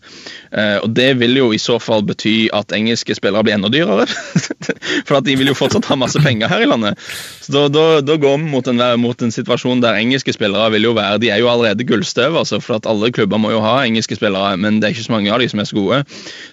Og 0.83 0.89
det 0.95 1.09
vil 1.21 1.37
jo 1.37 1.51
i 1.53 1.61
så 1.61 1.79
fall 1.83 2.02
bety 2.07 2.35
at 2.55 2.73
engelske 2.75 3.15
spillere 3.17 3.45
blir 3.45 3.55
enda 3.57 3.71
dyrere. 3.71 4.07
For 5.07 5.19
de 5.23 5.35
vil 5.39 5.51
jo 5.51 5.57
fortsatt 5.57 5.87
ha 5.89 5.97
masse 5.99 6.19
penger 6.23 6.51
her 6.51 6.63
i 6.65 6.69
landet. 6.69 6.99
Så 7.43 7.53
da, 7.55 7.63
da, 7.71 7.85
da 8.05 8.17
går 8.19 8.37
vi 8.41 8.51
mot 8.51 8.67
en, 8.71 8.83
mot 9.01 9.25
en, 9.25 9.33
situasjon 9.33 9.81
der 9.83 9.97
engelske 9.99 10.35
spillere 10.35 10.69
vil 10.75 10.89
jo 10.89 10.93
være 10.97 11.21
De 11.23 11.31
er 11.33 11.41
jo 11.41 11.49
allerede 11.51 11.87
gullstøv, 11.87 12.37
altså, 12.43 12.59
for 12.63 12.77
at 12.77 12.89
alle 12.89 13.11
klubber 13.15 13.41
må 13.41 13.53
jo 13.53 13.63
ha 13.63 13.79
engelske 13.83 14.17
spillere, 14.19 14.55
men 14.57 14.79
det 14.79 14.89
er 14.89 14.95
ikke 14.95 15.07
så 15.07 15.15
mange 15.15 15.33
av 15.33 15.41
de 15.41 15.49
som 15.51 15.63
er 15.63 15.69
så 15.69 15.79
gode. 15.79 16.03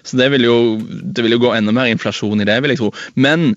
Så 0.07 0.17
det 0.19 0.31
vil 0.33 0.47
jo, 0.47 0.57
det 0.81 1.25
vil 1.25 1.37
jo 1.37 1.43
gå 1.45 1.53
enda 1.57 1.75
mer 1.75 1.91
inflasjon 1.91 2.41
i 2.41 2.47
det, 2.47 2.57
vil 2.63 2.75
jeg 2.75 2.81
tro. 2.81 2.91
Men 3.15 3.53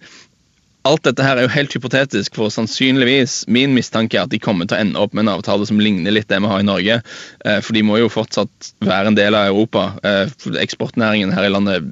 Alt 0.85 1.07
dette 1.07 1.25
her 1.25 1.39
er 1.39 1.47
jo 1.47 1.53
helt 1.55 1.73
hypotetisk, 1.73 2.35
for 2.37 2.53
sannsynligvis 2.53 3.45
min 3.49 3.73
mistanke 3.77 4.19
er 4.19 4.27
at 4.27 4.33
de 4.35 4.41
kommer 4.43 4.69
til 4.69 4.77
å 4.77 4.83
ende 4.83 5.01
opp 5.01 5.15
med 5.17 5.25
en 5.25 5.35
avtale 5.39 5.65
som 5.69 5.81
ligner 5.81 6.13
litt 6.13 6.29
det 6.29 6.43
vi 6.45 6.51
har 6.51 6.61
i 6.61 6.67
Norge. 6.69 6.99
Eh, 7.45 7.61
for 7.65 7.77
de 7.77 7.85
må 7.87 7.97
jo 8.03 8.11
fortsatt 8.13 8.75
være 8.85 9.13
en 9.13 9.17
del 9.17 9.37
av 9.39 9.49
Europa. 9.49 9.87
Eh, 10.05 10.35
eksportnæringen 10.61 11.33
her 11.33 11.49
i 11.49 11.55
landet 11.55 11.89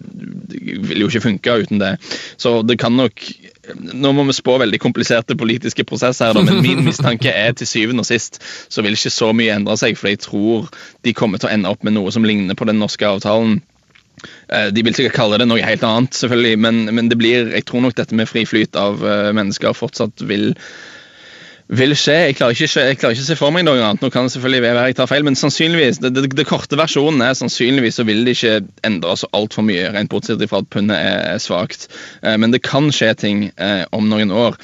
vil 0.52 1.04
jo 1.04 1.08
ikke 1.08 1.24
funke 1.24 1.56
uten 1.64 1.80
det. 1.80 1.94
Så 2.36 2.60
det 2.68 2.76
kan 2.82 2.96
nok 2.98 3.24
nå 3.78 4.10
må 4.12 4.24
vi 4.26 4.34
spå 4.34 4.56
veldig 4.58 4.78
kompliserte 4.82 5.36
politiske 5.38 5.84
prosesser, 5.86 6.32
her, 6.32 6.46
men 6.46 6.62
min 6.64 6.82
mistanke 6.84 7.30
er 7.30 7.54
til 7.54 7.68
syvende 7.70 8.02
og 8.02 8.08
sist 8.08 8.40
så 8.42 8.82
vil 8.82 8.96
ikke 8.96 9.12
så 9.14 9.30
mye 9.36 9.54
endre 9.54 9.76
seg, 9.78 9.94
for 9.98 10.10
jeg 10.10 10.22
tror 10.24 10.66
de 11.06 11.14
kommer 11.14 11.38
til 11.38 11.50
å 11.50 11.54
ende 11.54 11.70
opp 11.70 11.86
med 11.86 11.94
noe 11.94 12.10
som 12.14 12.26
ligner 12.26 12.58
på 12.58 12.66
den 12.68 12.82
norske 12.82 13.06
avtalen. 13.06 13.60
Eh, 14.52 14.70
de 14.74 14.84
vil 14.84 14.96
sikkert 14.96 15.16
kalle 15.16 15.40
det 15.40 15.48
noe 15.50 15.62
helt 15.64 15.84
annet, 15.86 16.14
selvfølgelig, 16.16 16.62
men, 16.62 16.82
men 16.94 17.10
det 17.10 17.18
blir, 17.20 17.52
jeg 17.54 17.66
tror 17.68 17.86
nok 17.86 17.98
dette 17.98 18.16
med 18.18 18.30
fri 18.30 18.44
flyt 18.48 18.78
av 18.78 19.02
eh, 19.02 19.30
mennesker 19.36 19.76
fortsatt 19.76 20.26
vil 20.28 20.52
vil 21.72 21.94
skje. 21.96 22.14
Jeg 22.26 22.34
klarer, 22.36 22.52
ikke, 22.52 22.82
jeg 22.84 22.96
klarer 23.00 23.14
ikke 23.16 23.22
å 23.22 23.26
se 23.30 23.36
for 23.38 23.54
meg 23.54 23.62
noe 23.64 23.80
annet. 23.80 24.02
Nå 24.04 24.10
kan 24.12 24.26
det 24.26 24.34
selvfølgelig 24.34 24.64
være 24.66 24.80
jeg 24.90 24.96
tar 24.98 25.08
feil, 25.08 25.22
men 25.24 25.38
sannsynligvis, 25.40 26.02
det, 26.02 26.10
det, 26.12 26.26
det 26.36 26.44
korte 26.44 26.76
versjonen 26.76 27.22
er 27.24 27.38
sannsynligvis 27.38 27.96
så 27.96 28.04
vil 28.04 28.26
det 28.26 28.34
ikke 28.36 28.58
endre 28.84 29.14
så 29.16 29.30
altfor 29.32 29.64
mye, 29.64 29.86
rent 29.94 30.12
bortsett 30.12 30.42
fra 30.50 30.60
at 30.60 30.68
pundet 30.74 30.98
er, 30.98 31.38
svakt. 31.40 31.86
Eh, 32.20 32.36
men 32.36 32.52
det 32.52 32.60
kan 32.66 32.90
skje 32.92 33.14
ting 33.22 33.46
om 33.96 34.10
noen 34.10 34.34
år. 34.36 34.58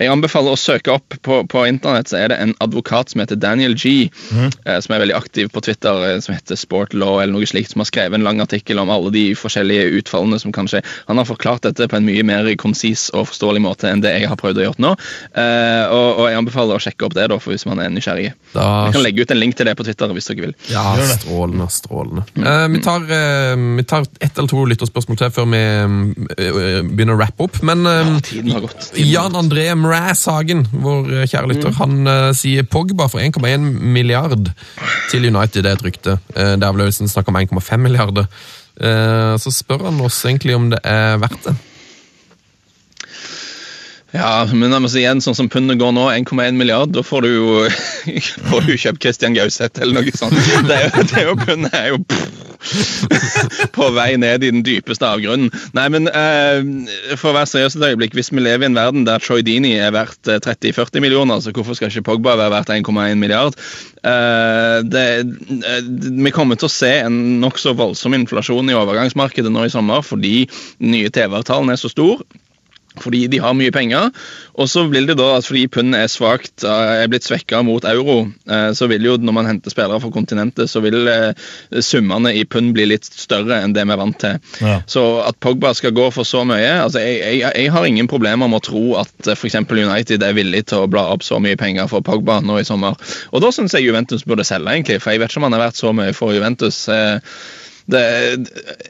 Jeg 0.00 0.08
anbefaler 0.08 0.54
å 0.54 0.58
søke 0.58 0.94
opp 0.94 1.16
på, 1.26 1.42
på 1.50 1.64
internett, 1.68 2.08
så 2.08 2.16
er 2.22 2.32
det 2.32 2.38
en 2.40 2.54
advokat 2.64 3.12
som 3.12 3.20
heter 3.20 3.36
Daniel 3.40 3.74
G, 3.76 4.08
mm. 4.32 4.46
eh, 4.64 4.78
som 4.80 4.94
er 4.96 5.02
veldig 5.02 5.16
aktiv 5.18 5.50
på 5.52 5.60
Twitter, 5.66 6.04
eh, 6.08 6.20
som 6.24 6.32
heter 6.32 6.56
Sport 6.56 6.94
Law 6.96 7.18
eller 7.20 7.34
noe 7.36 7.48
slikt, 7.48 7.74
som 7.74 7.82
har 7.82 7.90
skrevet 7.90 8.16
en 8.16 8.24
lang 8.24 8.40
artikkel 8.40 8.80
om 8.80 8.92
alle 8.92 9.12
de 9.12 9.26
forskjellige 9.36 9.90
utfallene 10.00 10.40
som 10.40 10.54
kan 10.56 10.70
skje. 10.70 10.80
Han 11.10 11.20
har 11.20 11.28
forklart 11.28 11.66
dette 11.68 11.88
på 11.90 11.98
en 11.98 12.06
mye 12.08 12.24
mer 12.24 12.48
konsis 12.60 13.08
og 13.12 13.28
forståelig 13.28 13.62
måte 13.64 13.90
enn 13.90 14.00
det 14.00 14.14
jeg 14.16 14.30
har 14.30 14.40
prøvd 14.40 14.62
å 14.62 14.66
gjøre 14.66 14.84
nå. 14.86 14.94
Eh, 15.36 15.84
og, 15.92 16.08
og, 16.14 16.24
jeg 16.30 16.40
anbefaler 16.40 16.80
å 16.80 16.84
sjekke 16.86 17.08
opp 17.08 17.18
det 17.18 17.28
da, 17.34 17.40
for 17.42 17.52
hvis 17.52 17.66
man 17.68 17.82
er 17.84 17.92
nysgjerrig. 17.92 18.32
Da... 18.54 18.66
Jeg 18.88 18.96
kan 18.96 19.04
legge 19.04 19.26
ut 19.26 19.36
en 19.36 19.40
link 19.42 19.58
til 19.58 19.68
det 19.68 19.76
på 19.76 19.84
Twitter 19.84 20.16
hvis 20.16 20.30
dere 20.32 20.46
vil. 20.46 20.56
Ja, 20.72 20.86
strålende, 21.12 21.68
strålende. 21.74 22.24
Mm. 22.38 22.46
Uh, 22.48 22.66
vi, 22.72 22.82
tar, 22.88 23.04
uh, 23.04 23.68
vi, 23.76 23.86
tar, 23.92 24.08
ett 24.16 24.32
eller 24.32 24.48
to 24.48 24.64
lytterspørsmål 24.72 25.20
til 25.20 25.34
før 25.36 25.50
vi 25.52 25.62
uh, 25.84 26.80
begynner 26.88 27.18
å 27.18 27.20
rappe 27.20 27.50
opp. 27.50 27.60
Men 27.66 27.84
ja, 27.84 28.16
tiden 28.24 28.56
har 28.56 28.64
gått. 28.64 28.90
Tiden 28.94 29.10
Jan 29.10 29.36
André 29.36 29.68
Mraz 29.90 30.22
Hagen, 30.30 30.64
vår 30.70 31.26
kjære 31.26 31.50
lytter, 31.50 31.72
mm. 31.72 31.78
han 31.80 32.10
uh, 32.10 32.30
sier 32.36 32.66
Pogba 32.70 33.08
for 33.10 33.22
1,1 33.22 33.66
milliard 33.82 34.52
til 35.10 35.26
United. 35.26 35.64
Det 35.64 35.72
er 35.72 35.78
et 35.78 35.86
rykte. 35.88 36.16
Uh, 36.36 36.54
det 36.54 36.66
er 36.66 36.76
vel 36.78 36.94
snakk 36.94 37.30
om 37.32 37.40
1,5 37.40 37.82
milliarder. 37.82 38.30
Så 38.80 39.50
spør 39.52 39.90
han 39.90 39.98
oss 40.00 40.22
egentlig 40.24 40.54
om 40.56 40.70
det 40.72 40.78
er 40.88 41.18
verdt 41.20 41.50
det. 41.50 41.52
Ja, 44.10 44.42
men 44.50 44.74
altså 44.74 44.98
igjen, 44.98 45.20
sånn 45.22 45.36
som 45.38 45.48
pundet 45.50 45.78
går 45.78 45.92
nå, 45.94 46.08
1,1 46.10 46.58
milliard, 46.58 46.90
da 46.90 47.02
får 47.06 47.22
du 47.22 47.30
jo 47.30 47.50
får 48.50 48.66
du 48.66 48.72
kjøpt 48.74 49.04
Christian 49.04 49.36
Gauseth 49.38 49.82
eller 49.82 50.00
noe 50.00 50.14
sånt. 50.18 50.34
Det 50.66 50.76
er 50.76 50.88
jo, 50.88 51.04
det 51.06 51.20
er 51.20 51.28
jo 51.28 51.36
pundet 51.38 51.76
er 51.78 51.92
jo 51.92 52.00
på 53.76 53.86
vei 53.94 54.08
ned 54.20 54.42
i 54.44 54.50
den 54.50 54.64
dypeste 54.66 55.06
avgrunnen. 55.06 55.52
Nei, 55.78 55.86
men 55.94 56.10
eh, 56.10 57.14
for 57.14 57.30
å 57.30 57.36
være 57.38 57.52
seriøs 57.52 57.78
et 57.78 57.86
øyeblikk, 57.92 58.18
hvis 58.18 58.32
vi 58.34 58.42
lever 58.42 58.66
i 58.66 58.70
en 58.70 58.80
verden 58.80 59.06
der 59.06 59.22
Troy 59.22 59.44
Dini 59.46 59.76
er 59.78 59.94
verdt 59.94 60.26
30-40 60.26 60.98
eh, 60.98 61.04
millioner, 61.06 61.40
så 61.40 61.54
hvorfor 61.54 61.78
skal 61.78 61.92
ikke 61.92 62.08
Pogba 62.10 62.34
være 62.34 62.54
verdt 62.56 62.74
1,1 62.80 63.22
milliard? 63.22 63.56
Eh, 64.02 64.76
det, 64.90 65.06
eh, 65.62 65.80
vi 66.26 66.34
kommer 66.34 66.58
til 66.58 66.66
å 66.66 66.74
se 66.74 66.92
en 67.06 67.22
nokså 67.46 67.78
voldsom 67.78 68.18
inflasjon 68.18 68.74
i 68.74 68.78
overgangsmarkedet 68.78 69.54
nå 69.54 69.68
i 69.68 69.72
sommer 69.72 70.02
fordi 70.04 70.48
nye 70.82 71.14
TV-avtalen 71.14 71.70
er 71.70 71.80
så 71.80 71.92
stor 71.92 72.24
fordi 73.02 73.26
de 73.32 73.40
har 73.42 73.56
mye 73.56 73.72
penger. 73.74 74.10
Og 74.60 74.68
så 74.70 74.84
vil 74.90 75.08
det 75.08 75.18
da, 75.20 75.32
at 75.38 75.46
fordi 75.46 75.66
pundet 75.72 76.04
er 76.04 76.12
svagt, 76.12 76.64
er 76.64 77.08
blitt 77.10 77.26
svekka 77.26 77.62
mot 77.66 77.84
euro, 77.88 78.22
eh, 78.50 78.70
så 78.76 78.88
vil 78.90 79.06
jo 79.06 79.16
når 79.20 79.36
man 79.36 79.48
henter 79.48 79.72
spillere 79.72 80.00
fra 80.02 80.12
kontinentet, 80.14 80.70
så 80.70 80.82
vil 80.84 81.08
eh, 81.10 81.32
summene 81.80 82.34
i 82.36 82.44
pund 82.48 82.74
bli 82.76 82.88
litt 82.90 83.08
større 83.08 83.60
enn 83.64 83.74
det 83.76 83.86
vi 83.86 83.94
er 83.96 84.00
vant 84.00 84.18
til. 84.20 84.38
Ja. 84.60 84.80
Så 84.90 85.04
at 85.24 85.40
Pogba 85.42 85.72
skal 85.76 85.94
gå 85.96 86.10
for 86.14 86.28
så 86.28 86.42
mye 86.48 86.70
altså 86.80 87.00
jeg, 87.02 87.40
jeg, 87.40 87.52
jeg 87.56 87.72
har 87.72 87.86
ingen 87.86 88.08
problemer 88.10 88.50
med 88.50 88.60
å 88.60 88.64
tro 88.64 88.84
at 89.00 89.30
f.eks. 89.32 89.58
United 89.70 90.22
er 90.24 90.36
villig 90.36 90.66
til 90.70 90.84
å 90.84 90.90
bla 90.90 91.06
opp 91.14 91.24
så 91.26 91.40
mye 91.42 91.58
penger 91.60 91.88
for 91.90 92.04
Pogba 92.04 92.40
nå 92.44 92.60
i 92.60 92.66
sommer. 92.66 92.98
Og 93.32 93.44
da 93.44 93.52
syns 93.54 93.74
jeg 93.76 93.88
Juventus 93.88 94.26
burde 94.28 94.46
selge, 94.46 94.74
egentlig, 94.74 95.00
for 95.02 95.14
jeg 95.14 95.22
vet 95.22 95.32
ikke 95.32 95.42
om 95.42 95.48
han 95.48 95.58
er 95.58 95.64
verdt 95.64 95.80
så 95.80 95.94
mye 95.96 96.14
for 96.16 96.34
Juventus. 96.36 96.82
Eh, 96.92 97.18
det, 97.90 98.02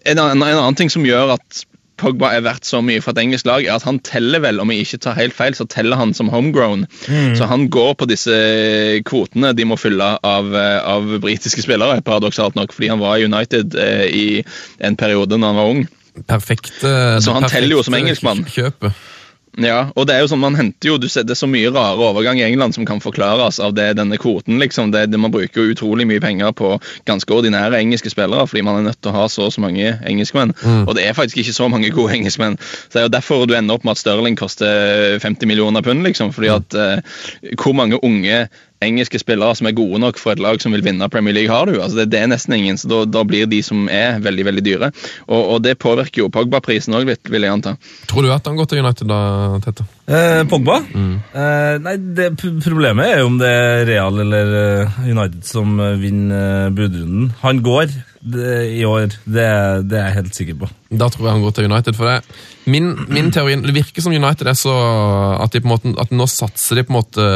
en, 0.05 0.19
en, 0.19 0.43
en 0.43 0.45
annen 0.45 0.79
ting 0.79 0.91
som 0.93 1.07
gjør 1.07 1.37
at 1.37 1.65
Pogba 2.01 2.33
er 2.35 2.45
verdt 2.47 2.69
så 2.69 2.81
mye 2.85 3.03
for 3.05 3.15
et 3.15 3.23
engelsk 3.23 3.49
lag, 3.49 3.67
er 3.67 3.77
at 3.77 3.87
han 3.87 4.01
teller 4.07 4.43
vel, 4.45 4.61
om 4.63 4.73
jeg 4.73 4.87
ikke 4.87 5.03
tar 5.07 5.19
helt 5.19 5.37
feil, 5.37 5.57
så 5.57 5.67
teller 5.71 6.01
han 6.01 6.15
som 6.17 6.33
homegrown. 6.33 6.87
Mm. 7.07 7.37
Så 7.39 7.49
han 7.51 7.69
går 7.73 7.95
på 8.01 8.09
disse 8.11 8.35
kvotene 9.09 9.53
de 9.57 9.69
må 9.69 9.79
fylle 9.81 10.13
av, 10.17 10.51
av 10.57 11.15
britiske 11.23 11.65
spillere, 11.67 12.01
paradoksalt 12.07 12.59
nok, 12.59 12.75
fordi 12.77 12.93
han 12.93 13.03
var 13.03 13.19
i 13.21 13.29
United 13.29 13.77
eh, 13.79 14.07
i 14.09 14.27
en 14.85 14.99
periode 15.01 15.39
når 15.39 15.53
han 15.53 15.61
var 15.61 15.73
ung. 15.77 15.87
Perfekt. 16.29 16.73
Så 16.81 17.33
han 17.37 17.49
teller 17.49 17.79
jo 17.79 17.85
som 17.87 17.97
engelskmann. 17.97 18.45
Kjøpet. 18.51 18.97
Ja, 19.61 19.81
og 19.95 20.07
det 20.09 20.17
er 20.17 20.25
jo 20.25 20.31
sånn, 20.31 20.43
man 20.43 20.57
henter 20.59 20.93
jo, 20.93 20.97
du 21.01 21.09
ser, 21.11 21.27
det 21.29 21.35
er 21.35 21.41
så 21.41 21.49
mye 21.51 21.71
rare 21.75 22.01
overgang 22.01 22.41
i 22.41 22.45
England 22.47 22.77
som 22.77 22.87
kan 22.89 23.03
forklares 23.03 23.61
av 23.63 23.75
det, 23.77 23.91
denne 23.99 24.19
kvoten. 24.21 24.59
liksom, 24.63 24.93
det, 24.95 25.07
det, 25.13 25.21
Man 25.21 25.33
bruker 25.35 25.63
jo 25.63 25.75
utrolig 25.75 26.07
mye 26.09 26.23
penger 26.23 26.55
på 26.57 26.73
ganske 27.09 27.35
ordinære 27.35 27.81
engelske 27.81 28.13
spillere 28.13 28.47
fordi 28.49 28.65
man 28.67 28.81
er 28.81 28.89
nødt 28.89 29.01
til 29.03 29.13
å 29.13 29.19
ha 29.19 29.27
så 29.29 29.49
og 29.51 29.55
så 29.55 29.63
mange 29.65 29.93
engelskmenn. 30.07 30.55
Mm. 30.63 30.85
Og 30.87 30.95
det 30.97 31.05
er 31.07 31.17
faktisk 31.17 31.43
ikke 31.43 31.57
så 31.57 31.69
mange 31.73 31.91
gode 31.95 32.15
engelskmenn. 32.17 32.59
Så 32.61 32.95
Det 32.95 33.03
er 33.03 33.09
jo 33.09 33.15
derfor 33.17 33.47
du 33.47 33.55
ender 33.57 33.77
opp 33.77 33.85
med 33.85 33.97
at 33.97 34.03
Stirling 34.03 34.37
koster 34.39 35.19
50 35.21 35.49
millioner 35.49 35.83
pund. 35.83 36.05
liksom, 36.05 36.33
fordi 36.33 36.49
at 36.49 36.75
eh, 36.75 37.55
Hvor 37.57 37.73
mange 37.73 37.99
unge 38.05 38.49
engelske 38.85 39.21
spillere 39.21 39.57
som 39.59 39.69
er 39.69 39.77
gode 39.77 40.01
nok 40.01 40.19
for 40.21 40.33
et 40.33 40.43
lag 40.43 40.61
som 40.63 40.73
vil 40.75 40.85
vinne 40.85 41.09
Premier 41.13 41.37
League, 41.37 41.53
har 41.53 41.69
du. 41.69 41.77
Altså 41.81 42.01
det, 42.01 42.11
det, 42.15 42.23
er 42.23 42.31
nesten 42.33 42.57
ingen, 42.57 42.79
så 42.81 42.89
da, 42.91 43.01
da, 43.09 43.25
blir 43.29 43.49
de 43.51 43.61
som 43.65 43.89
er, 43.93 44.21
veldig 44.25 44.47
veldig 44.49 44.65
dyre. 44.65 44.91
Og, 45.29 45.41
og 45.57 45.63
det 45.65 45.77
påvirker 45.83 46.25
jo 46.25 46.31
Pogba-prisen 46.33 46.97
òg 46.97 47.09
litt, 47.11 47.23
vil 47.31 47.47
jeg 47.47 47.59
anta. 47.59 47.77
Tror 48.11 48.27
du 48.27 48.33
at 48.33 48.47
han 48.49 48.59
går 48.59 48.71
til 48.71 48.83
United 48.85 49.11
da, 49.11 49.21
Tete? 49.65 49.87
Eh, 50.09 50.43
Pogba? 50.51 50.81
Mm. 50.91 51.17
Eh, 51.31 51.75
nei, 51.85 51.97
det, 52.17 52.31
Problemet 52.41 53.13
er 53.13 53.23
jo 53.23 53.31
om 53.31 53.41
det 53.41 53.51
er 53.51 53.85
Real 53.89 54.23
eller 54.25 54.55
eh, 54.63 55.03
United 55.11 55.45
som 55.47 55.77
eh, 55.81 55.99
vinner 56.01 56.73
budrunden. 56.75 57.31
Han 57.45 57.61
går 57.67 57.93
i 58.21 58.85
år, 58.85 59.15
det, 59.25 59.45
det, 59.89 59.97
er 59.97 60.11
jeg 60.11 60.17
helt 60.19 60.37
sikker 60.37 60.57
på. 60.61 60.69
Da 60.93 61.09
tror 61.09 61.27
jeg 61.27 61.37
han 61.39 61.45
går 61.45 61.55
til 61.57 61.69
United. 61.71 61.97
for 61.97 62.11
det. 62.11 62.41
Min, 62.69 62.93
min 63.09 63.31
teori, 63.35 63.57
Det 63.65 63.75
virker 63.75 64.05
som 64.05 64.13
United 64.13 64.47
er 64.47 64.59
så 64.59 64.75
at, 65.41 65.53
de 65.53 65.63
på 65.63 65.71
en 65.71 65.75
måte, 65.75 65.95
at 66.01 66.13
nå 66.13 66.27
satser 66.29 66.81
de 66.81 66.85
på 66.85 66.93
en 66.93 67.01
måte 67.01 67.29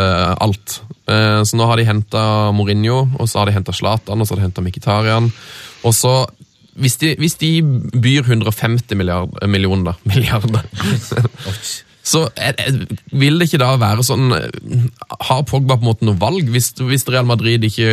alt. 0.45 0.80
Eh, 1.09 1.41
så 1.45 1.57
nå 1.57 1.68
har 1.70 1.80
de 1.80 1.89
henta 1.89 2.53
Mourinho, 2.53 3.07
og 3.18 3.28
så 3.28 3.41
har 3.41 3.49
de 3.49 3.57
henta 3.57 3.72
Zlatan, 3.72 4.20
og 4.20 4.28
så 4.28 4.35
har 4.35 4.43
de 4.43 4.49
henta 4.51 4.64
Mkhitarian. 4.64 5.30
Og 5.85 5.97
så 5.97 6.26
hvis 6.74 6.97
de, 6.99 7.14
hvis 7.18 7.37
de 7.39 7.51
byr 7.95 8.26
150 8.26 8.97
milliard, 8.99 9.35
eh, 9.41 9.49
millioner, 9.49 9.95
milliarder 10.11 10.64
Så 12.05 12.26
vil 13.12 13.39
det 13.39 13.47
ikke 13.49 13.62
da 13.62 13.70
være 13.80 14.05
sånn 14.05 14.26
Har 14.28 15.45
Pogba 15.49 15.78
på 15.78 15.87
en 15.87 15.89
måte 15.89 16.05
noe 16.05 16.18
valg, 16.20 16.51
hvis, 16.53 16.74
hvis 16.76 17.07
Real 17.09 17.24
Madrid 17.24 17.64
ikke 17.64 17.87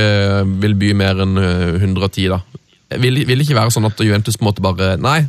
vil 0.63 0.75
by 0.75 0.91
mer 0.97 1.21
enn 1.23 1.37
110, 1.39 2.25
eh, 2.25 2.33
da? 2.33 2.41
Vil, 2.99 3.21
vil 3.27 3.39
det 3.39 3.47
ikke 3.47 3.59
være 3.59 3.71
sånn 3.71 3.87
at 3.87 4.03
Juventus 4.03 4.37
på 4.37 4.43
en 4.43 4.49
måte 4.51 4.63
bare 4.63 4.95
Nei, 4.99 5.21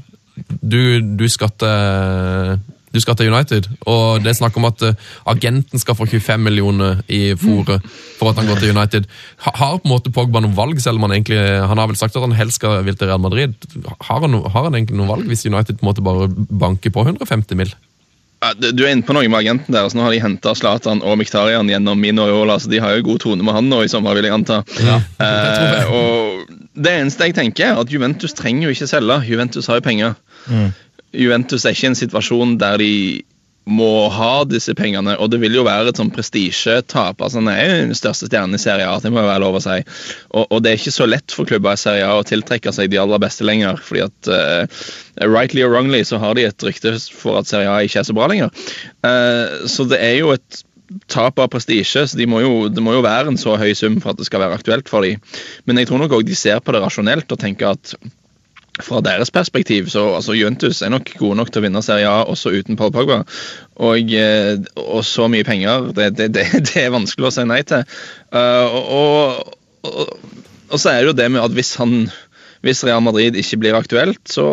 du, 0.63 1.01
du 1.01 1.27
skal 1.31 1.53
til 1.61 2.61
du 2.93 3.01
skal 3.01 3.17
til 3.17 3.31
United, 3.33 3.69
og 3.89 4.21
det 4.21 4.29
er 4.29 4.37
snakk 4.37 4.57
om 4.61 4.67
at 4.69 4.83
eh, 4.85 4.99
agenten 5.33 5.81
skal 5.81 5.97
få 5.97 6.05
25 6.05 6.43
millioner 6.45 6.99
i 7.09 7.33
fôret 7.41 7.81
for 8.19 8.29
at 8.29 8.37
han 8.37 8.51
går 8.51 8.61
til 8.61 8.75
United. 8.77 9.07
Har 9.47 9.79
på 9.79 9.89
en 9.89 9.95
måte 9.95 10.13
Pogba 10.13 10.43
noe 10.45 10.53
valg, 10.57 10.81
selv 10.85 11.01
om 11.01 11.07
han 11.07 11.17
egentlig 11.17 11.41
Han 11.41 11.81
har 11.81 11.89
vel 11.89 11.97
sagt 11.97 12.17
at 12.17 12.25
han 12.27 12.37
helst 12.37 12.61
skal 12.61 12.83
vil 12.85 12.99
til 12.99 13.09
Real 13.09 13.21
Madrid. 13.21 13.55
Har 14.09 14.21
han, 14.21 14.37
har 14.45 14.69
han 14.69 14.77
egentlig 14.77 15.01
noe 15.01 15.09
valg 15.09 15.25
hvis 15.31 15.47
United 15.49 15.81
på 15.81 15.87
en 15.87 15.89
måte 15.89 16.05
bare 16.05 16.29
banker 16.29 16.93
på 16.93 17.07
150 17.07 17.57
mill.? 17.57 17.73
Ja, 18.43 18.53
du 18.59 18.83
er 18.83 18.91
inne 18.91 19.07
på 19.07 19.15
noe 19.15 19.29
med 19.31 19.39
agenten 19.39 19.75
der. 19.75 19.87
så 19.87 19.95
Nå 19.97 20.03
har 20.03 20.15
de 20.15 20.19
henta 20.23 20.51
Zlatan 20.59 21.03
og 21.07 21.15
Miktarian 21.21 21.69
gjennom 21.71 22.01
Mino 22.03 22.25
Iola, 22.27 22.57
så 22.59 22.71
de 22.73 22.81
har 22.83 22.97
jo 22.97 23.05
god 23.13 23.23
tone 23.23 23.47
med 23.47 23.55
han 23.55 23.69
nå 23.71 23.85
i 23.85 23.91
sommer, 23.93 24.17
vil 24.19 24.27
jeg 24.27 24.35
anta. 24.35 24.63
Eh, 25.23 25.93
og 25.95 26.49
Det 26.75 26.91
eneste 27.03 27.29
jeg 27.29 27.37
tenker, 27.37 27.69
er 27.71 27.79
at 27.79 27.93
Juventus 27.93 28.35
trenger 28.35 28.67
jo 28.67 28.75
ikke 28.75 28.89
selge. 28.91 29.21
Juventus 29.29 29.69
har 29.71 29.79
jo 29.79 29.85
penger. 29.87 30.17
Juventus 31.13 31.65
er 31.69 31.77
ikke 31.77 31.87
i 31.87 31.93
en 31.93 31.99
situasjon 31.99 32.57
der 32.59 32.81
de 32.81 32.93
må 33.65 34.09
ha 34.11 34.43
disse 34.49 34.75
pengene, 34.75 35.15
og 35.23 35.31
det 35.31 35.39
vil 35.43 35.55
jo 35.55 35.65
være 35.67 35.93
et 35.93 35.99
sånn 36.01 36.11
prestisjetap. 36.15 37.21
Altså, 37.23 37.39
han 37.39 37.51
er 37.53 37.61
jo 37.63 37.77
den 37.93 37.99
største 37.99 38.27
stjernen 38.27 38.59
i 38.59 38.63
Serie 38.63 38.89
A, 38.91 38.97
det 39.03 39.13
må 39.15 39.23
være 39.23 39.43
lov 39.45 39.61
å 39.61 39.63
si. 39.63 39.79
Og, 40.35 40.49
og 40.49 40.65
det 40.65 40.73
er 40.73 40.81
ikke 40.81 40.95
så 40.95 41.07
lett 41.07 41.35
for 41.35 41.49
klubber 41.49 41.77
i 41.77 41.81
Serie 41.81 42.09
A 42.09 42.19
å 42.19 42.27
tiltrekke 42.27 42.75
seg 42.75 42.91
de 42.91 42.99
aller 43.03 43.23
beste 43.23 43.47
lenger. 43.47 43.79
fordi 43.79 44.03
at 44.09 44.33
uh, 44.33 44.83
rightly 45.23 45.63
or 45.63 45.71
wrongly 45.71 46.03
så 46.09 46.19
har 46.23 46.35
de 46.35 46.49
et 46.49 46.67
rykte 46.67 46.97
for 47.15 47.39
at 47.39 47.51
Serie 47.51 47.71
A 47.71 47.79
ikke 47.87 48.03
er 48.03 48.09
så 48.11 48.17
bra 48.19 48.29
lenger. 48.33 48.51
Uh, 49.07 49.69
så 49.71 49.87
det 49.87 50.03
er 50.03 50.19
jo 50.19 50.35
et 50.35 50.65
tap 51.13 51.39
av 51.41 51.49
prestisje, 51.53 52.03
så 52.09 52.19
de 52.19 52.27
må 52.29 52.43
jo, 52.43 52.67
det 52.69 52.83
må 52.85 52.97
jo 52.97 53.05
være 53.05 53.31
en 53.31 53.39
så 53.41 53.55
høy 53.61 53.71
sum 53.79 54.01
for 54.03 54.13
at 54.13 54.21
det 54.21 54.27
skal 54.29 54.43
være 54.43 54.59
aktuelt 54.59 54.91
for 54.91 55.07
dem. 55.07 55.23
Men 55.69 55.79
jeg 55.79 55.89
tror 55.89 56.03
nok 56.03 56.19
òg 56.19 56.27
de 56.27 56.37
ser 56.37 56.61
på 56.61 56.75
det 56.75 56.83
rasjonelt 56.83 57.31
og 57.31 57.41
tenker 57.41 57.77
at 57.77 57.95
fra 58.81 59.03
deres 59.05 59.29
perspektiv 59.31 59.91
så 59.93 60.07
altså 60.17 60.33
Juventus 60.33 60.81
er 60.83 60.93
nok 60.95 61.11
gode 61.19 61.37
nok 61.37 61.51
til 61.53 61.61
å 61.61 61.65
vinne 61.67 61.83
Serie 61.85 62.09
A 62.09 62.23
også 62.25 62.55
uten 62.57 62.79
Paul 62.81 62.93
Pogba. 62.95 63.21
Og, 63.77 64.13
eh, 64.17 64.57
og 64.81 65.03
så 65.05 65.29
mye 65.29 65.45
penger, 65.45 65.91
det, 65.97 66.13
det, 66.17 66.31
det, 66.37 66.47
det 66.71 66.87
er 66.87 66.95
vanskelig 66.95 67.29
å 67.29 67.35
si 67.35 67.45
nei 67.49 67.61
til. 67.69 67.85
Eh, 68.33 68.79
og, 68.79 69.53
og, 69.85 70.15
og 70.73 70.79
så 70.81 70.95
er 70.95 71.03
det 71.03 71.13
jo 71.13 71.19
det 71.21 71.29
med 71.35 71.45
at 71.45 71.57
hvis 71.57 71.75
han 71.81 72.07
hvis 72.63 72.85
Real 72.87 73.03
Madrid 73.03 73.37
ikke 73.39 73.59
blir 73.59 73.77
aktuelt, 73.77 74.21
så 74.31 74.47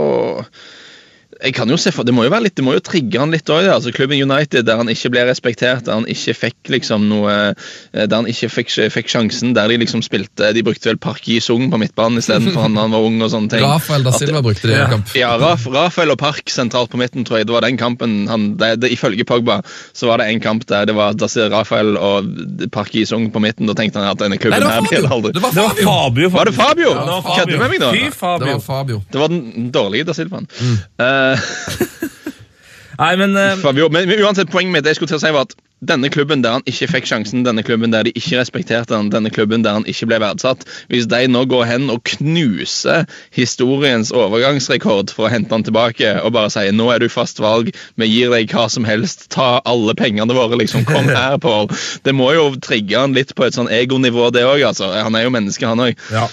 jeg 1.39 1.53
kan 1.55 1.69
jo 1.71 1.77
se 1.79 1.91
for, 1.95 2.03
Det 2.03 2.13
må 2.15 2.25
jo 2.25 2.31
være 2.33 2.47
litt, 2.49 2.55
det 2.57 2.63
må 2.65 2.73
jo 2.75 2.81
trigge 2.83 3.19
han 3.21 3.31
litt 3.31 3.47
òg. 3.49 3.67
Altså, 3.71 3.93
klubben 3.95 4.19
United, 4.19 4.65
der 4.67 4.79
han 4.81 4.89
ikke 4.91 5.11
ble 5.13 5.23
respektert, 5.29 5.85
der 5.87 5.99
han 5.99 6.07
ikke 6.09 6.35
fikk 6.35 6.71
liksom 6.73 7.07
noe 7.09 7.31
eh, 7.51 8.05
Der 8.05 8.15
han 8.17 8.27
ikke 8.29 8.49
fikk, 8.51 8.73
fikk 8.91 9.11
sjansen, 9.11 9.53
der 9.55 9.71
de 9.71 9.77
liksom 9.79 10.03
spilte 10.05 10.51
De 10.55 10.63
brukte 10.65 10.89
vel 10.91 10.99
Park 11.01 11.27
Ji-sung 11.29 11.69
på 11.71 11.79
midtbanen 11.79 12.19
istedenfor 12.19 12.65
han 12.65 12.75
da 12.75 12.85
han 12.87 12.95
var 12.95 13.05
ung. 13.07 13.21
og 13.23 13.31
sånne 13.31 13.53
ting. 13.53 13.63
Rafael 13.63 14.03
da 14.03 14.13
Silva 14.15 14.41
brukte 14.45 14.67
det 14.67 14.75
i 14.75 14.81
en 14.83 14.93
kamp. 14.97 15.13
ja, 15.15 15.31
Raf, 15.39 15.67
Rafael 15.71 16.11
og 16.13 16.19
Park 16.19 16.51
sentralt 16.51 16.91
på 16.91 16.99
midten, 16.99 17.23
tror 17.27 17.39
jeg. 17.39 17.47
Det 17.49 17.55
var 17.55 17.65
den 17.67 17.79
kampen 17.79 18.27
han, 18.29 18.49
det, 18.59 18.73
det, 18.83 18.91
Ifølge 18.95 19.25
Pogba 19.27 19.61
så 19.93 20.09
var 20.11 20.19
det 20.21 20.29
en 20.33 20.43
kamp 20.43 20.65
der 20.69 20.89
det 20.89 20.95
var 20.97 21.15
da 21.17 21.29
Rafael 21.53 21.95
og 21.97 22.27
Park 22.75 22.95
Ji-sung 22.95 23.29
på 23.31 23.39
midten. 23.43 23.69
Da 23.69 23.77
tenkte 23.79 24.01
han 24.03 24.11
at 24.11 24.19
denne 24.19 24.39
klubben 24.41 24.59
Nei, 24.65 24.75
her 24.75 24.83
blir 24.87 25.05
det 25.07 25.11
aldri. 25.13 25.33
Det 25.35 25.43
var 25.43 25.55
Det 25.55 25.63
var 25.63 25.75
Fabio! 25.79 25.87
Fabio, 25.89 26.29
Var 26.35 26.45
det 26.45 26.55
Fabio? 26.55 26.89
Ja, 26.89 27.05
det 27.05 27.15
var 27.15 27.37
Kødder 27.39 27.51
du 27.53 27.59
med 27.63 27.69
meg 27.69 27.79
nå? 27.83 27.91
Fy 27.95 28.03
Det 28.03 28.13
Fabio. 28.17 28.53
var 28.53 28.59
Fabio. 28.65 29.01
Det 29.11 29.19
var 29.21 29.31
den 29.31 29.71
dårlige 29.71 30.07
da 30.09 30.13
Silvaen. 30.17 30.47
Mm. 30.59 30.77
Eh, 30.99 31.28
Nei, 32.99 33.15
men 33.15 33.35
eh, 33.37 33.55
men, 33.63 33.91
men 33.95 34.21
uansett, 34.25 34.51
poenget 34.51 34.75
mitt 34.75 34.87
jeg 34.89 34.99
skulle 34.99 35.13
til 35.13 35.19
å 35.21 35.23
si 35.23 35.31
var 35.35 35.47
at 35.47 35.55
denne 35.79 36.09
klubben 36.11 36.41
der 36.43 36.57
han 36.57 36.65
ikke 36.67 36.89
fikk 36.91 37.05
sjansen, 37.07 37.45
denne 37.47 37.63
klubben 37.63 37.93
der 37.93 38.03
de 38.03 38.11
ikke 38.11 38.35
respekterte 38.41 38.97
han, 38.97 39.11
denne 39.13 39.31
klubben 39.31 39.63
der 39.63 39.77
han 39.77 39.85
ikke 39.87 40.09
ble 40.09 40.17
verdsatt 40.19 40.65
Hvis 40.91 41.07
de 41.07 41.21
nå 41.31 41.45
går 41.47 41.63
hen 41.69 41.87
og 41.93 42.03
knuser 42.17 43.05
historiens 43.35 44.11
overgangsrekord 44.11 45.13
for 45.15 45.29
å 45.29 45.31
hente 45.31 45.55
han 45.55 45.63
tilbake 45.63 46.17
og 46.19 46.33
bare 46.35 46.51
sier 46.51 46.75
nå 46.75 46.89
er 46.91 46.99
du 46.99 47.07
fast 47.11 47.39
valg, 47.39 47.71
vi 47.95 48.09
gir 48.11 48.35
deg 48.35 48.51
hva 48.51 48.67
som 48.71 48.87
helst, 48.87 49.29
ta 49.31 49.61
alle 49.63 49.95
pengene 49.95 50.35
våre, 50.35 50.59
liksom, 50.59 50.83
kom 50.89 51.07
her, 51.15 51.39
Pål. 51.39 51.69
Det 52.03 52.11
må 52.15 52.33
jo 52.35 52.51
trigge 52.59 52.99
han 52.99 53.15
litt 53.15 53.31
på 53.37 53.47
et 53.47 53.55
sånn 53.55 53.71
egonivå, 53.71 54.27
det 54.35 54.43
òg. 54.43 54.59
Altså. 54.73 54.89
Han 54.91 55.15
er 55.15 55.23
jo 55.23 55.33
menneske, 55.33 55.67
han 55.69 55.87
òg. 55.87 56.07
ja. 56.11 56.27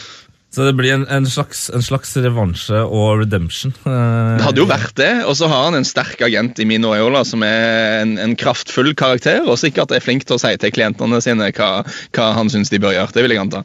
Så 0.57 0.65
det 0.65 0.73
blir 0.79 0.95
en, 0.95 1.03
en, 1.13 1.27
slags, 1.29 1.67
en 1.69 1.83
slags 1.85 2.15
revansje 2.17 2.79
og 2.81 3.21
redemption. 3.21 3.75
Eh, 3.85 4.37
Det 4.41 4.47
hadde 4.47 4.63
jo 4.63 4.69
vært 4.71 4.95
det. 4.97 5.11
Og 5.29 5.35
så 5.37 5.51
har 5.53 5.67
han 5.67 5.77
en 5.77 5.85
sterk 5.85 6.23
agent 6.25 6.57
i 6.63 6.65
Mino 6.65 6.95
Aiola 6.97 7.21
som 7.29 7.43
er 7.45 8.01
en, 8.01 8.15
en 8.23 8.33
kraftfull 8.41 8.95
karakter, 8.97 9.43
og 9.45 9.59
sikkert 9.61 9.93
er 9.93 10.01
flink 10.01 10.25
til 10.25 10.39
å 10.39 10.41
si 10.41 10.55
til 10.63 10.73
klientene 10.73 11.21
sine 11.21 11.51
hva, 11.53 11.69
hva 12.17 12.29
han 12.39 12.49
syns 12.53 12.73
de 12.73 12.81
bør 12.81 12.95
gjøre. 12.97 13.13
Det 13.13 13.25
vil 13.27 13.35
jeg 13.37 13.43
anta. 13.45 13.61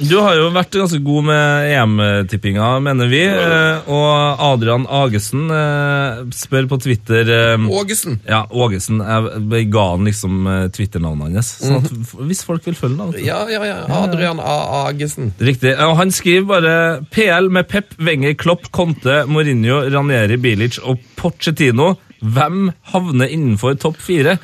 Du 0.00 0.16
har 0.24 0.38
jo 0.40 0.48
vært 0.56 0.78
ganske 0.80 1.02
god 1.04 1.28
med 1.28 1.68
EM-tippinga, 1.74 2.70
mener 2.88 3.10
vi. 3.12 3.20
eh, 3.28 3.90
Og 3.92 4.40
Adrian 4.48 4.86
Agesen 4.88 5.44
eh, 5.52 6.22
spør 6.40 6.70
på 6.72 6.80
Twitter 6.86 7.28
eh, 7.36 7.68
Ågesen. 7.80 8.16
Ja, 8.28 8.46
Ågesen. 8.48 9.02
Jeg 9.04 9.68
ga 9.76 9.86
han 9.92 10.08
liksom 10.08 10.40
eh, 10.48 10.64
Twitter-navnet 10.72 11.36
hans. 11.36 11.52
Sånn 11.60 11.82
at 11.84 12.16
Hvis 12.30 12.44
folk 12.48 12.64
vil 12.64 12.78
følge 12.78 12.96
ham. 13.04 13.12
Ja, 13.20 13.42
ja, 13.52 13.60
ja. 13.68 13.78
Adrian 14.00 14.40
A. 14.40 14.86
Agesen. 14.86 15.34
Riktig. 15.36 15.76
Og 15.76 15.96
han 16.00 16.08
skriver 16.14 16.29
bare 16.46 16.74
PL 17.12 17.50
med 17.52 17.68
Pep, 17.70 17.94
Wenger, 17.98 18.34
Klopp, 18.38 18.70
Conte, 18.74 19.24
Mourinho, 19.30 19.80
Ranieri, 19.92 20.38
Bilic 20.40 20.78
og 20.82 21.00
Pochettino. 21.18 21.94
Hvem 22.20 22.70
havner 22.92 23.32
innenfor 23.32 23.78
topp 23.80 24.00
fire? 24.04 24.36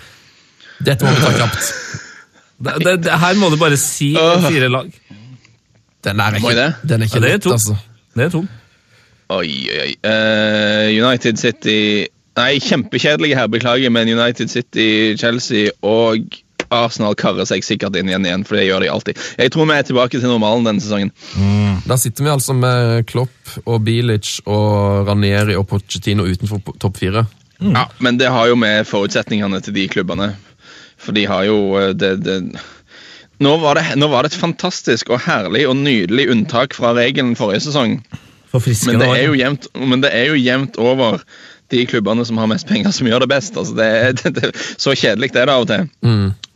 Dette 0.85 1.05
må 1.05 1.13
vi 1.17 1.25
ta 1.25 1.33
kjapt. 1.37 1.71
Det, 2.57 2.73
det, 2.85 2.95
det, 3.05 3.17
her 3.21 3.37
må 3.37 3.51
du 3.53 3.59
bare 3.61 3.77
si 3.81 4.15
fire 4.17 4.71
lag. 4.73 4.93
Den 6.07 6.21
er 6.23 6.39
ikke, 6.39 6.55
jeg 6.57 6.75
den 6.89 7.03
er 7.03 7.09
ikke 7.11 7.21
Ja, 7.21 7.25
er 7.25 7.33
lett, 7.35 7.43
to. 7.45 7.53
altså. 7.53 7.77
Det 8.17 8.25
er 8.25 8.33
to. 8.33 8.43
Oi, 9.37 9.49
oi, 9.69 9.79
oi. 9.83 9.95
Eh, 10.07 10.93
United 11.03 11.37
City 11.43 12.07
Nei, 12.37 12.59
kjempekjedelige 12.61 13.37
her, 13.39 13.47
beklager, 13.49 13.91
men 13.91 14.11
United 14.13 14.51
City, 14.53 15.17
Chelsea 15.17 15.71
og 15.81 16.27
Arsenal 16.75 17.17
karrer 17.19 17.49
seg 17.49 17.65
sikkert 17.67 17.97
inn 17.99 18.11
igjen 18.11 18.27
igjen, 18.27 18.45
for 18.47 18.59
det 18.59 18.67
gjør 18.67 18.85
de 18.85 18.91
alltid. 18.93 19.25
Jeg 19.39 19.53
tror 19.55 19.69
vi 19.69 19.77
er 19.77 19.89
tilbake 19.89 20.21
til 20.21 20.31
normalen 20.31 20.67
denne 20.67 20.83
sesongen. 20.83 21.13
Da 21.87 21.99
sitter 22.01 22.27
vi 22.27 22.33
altså 22.33 22.57
med 22.57 23.07
Klopp 23.11 23.57
og 23.65 23.83
Bilic 23.87 24.39
og 24.45 25.07
Ranieri 25.09 25.57
og 25.59 25.69
Pochettino 25.71 26.27
utenfor 26.27 26.63
topp 26.83 27.03
fire. 27.03 27.27
Ja, 27.59 27.87
Men 27.99 28.19
det 28.19 28.29
har 28.29 28.51
jo 28.51 28.57
med 28.59 28.87
forutsetningene 28.89 29.63
til 29.65 29.77
de 29.77 29.87
klubbene. 29.89 30.35
For 31.01 31.17
de 31.17 31.27
har 31.29 31.45
jo 31.49 31.77
eh, 31.79 31.93
det, 31.97 32.17
det 32.25 32.41
nå 33.39 33.57
var, 33.61 33.77
det, 33.77 33.97
nå 34.01 34.09
var 34.09 34.25
det 34.25 34.33
et 34.33 34.41
fantastisk 34.41 35.11
og 35.13 35.21
herlig 35.27 35.67
og 35.69 35.77
nydelig 35.77 36.31
unntak 36.33 36.77
fra 36.77 36.95
regelen 36.97 37.35
forrige 37.37 37.67
sesong. 37.67 37.99
Men 38.57 39.03
det 39.03 39.09
er 39.11 39.35
jevnt, 39.37 39.67
men 39.77 40.01
det 40.01 40.13
er 40.17 40.31
jo 40.31 40.39
jevnt 40.41 40.79
over 40.81 41.21
de 41.75 41.83
klubbene 41.91 42.25
som 42.25 42.39
har 42.41 42.49
mest 42.49 42.69
penger, 42.69 42.95
som 42.97 43.09
gjør 43.11 43.27
det 43.27 43.29
best. 43.35 43.59
Altså, 43.59 43.75
det, 43.77 43.91
det, 44.23 44.33
det, 44.39 44.53
så 44.81 44.95
kjedelig 44.97 45.35
er 45.35 45.51
det 45.51 45.53
av 45.53 45.67
og 45.67 45.69
til. 45.69 45.89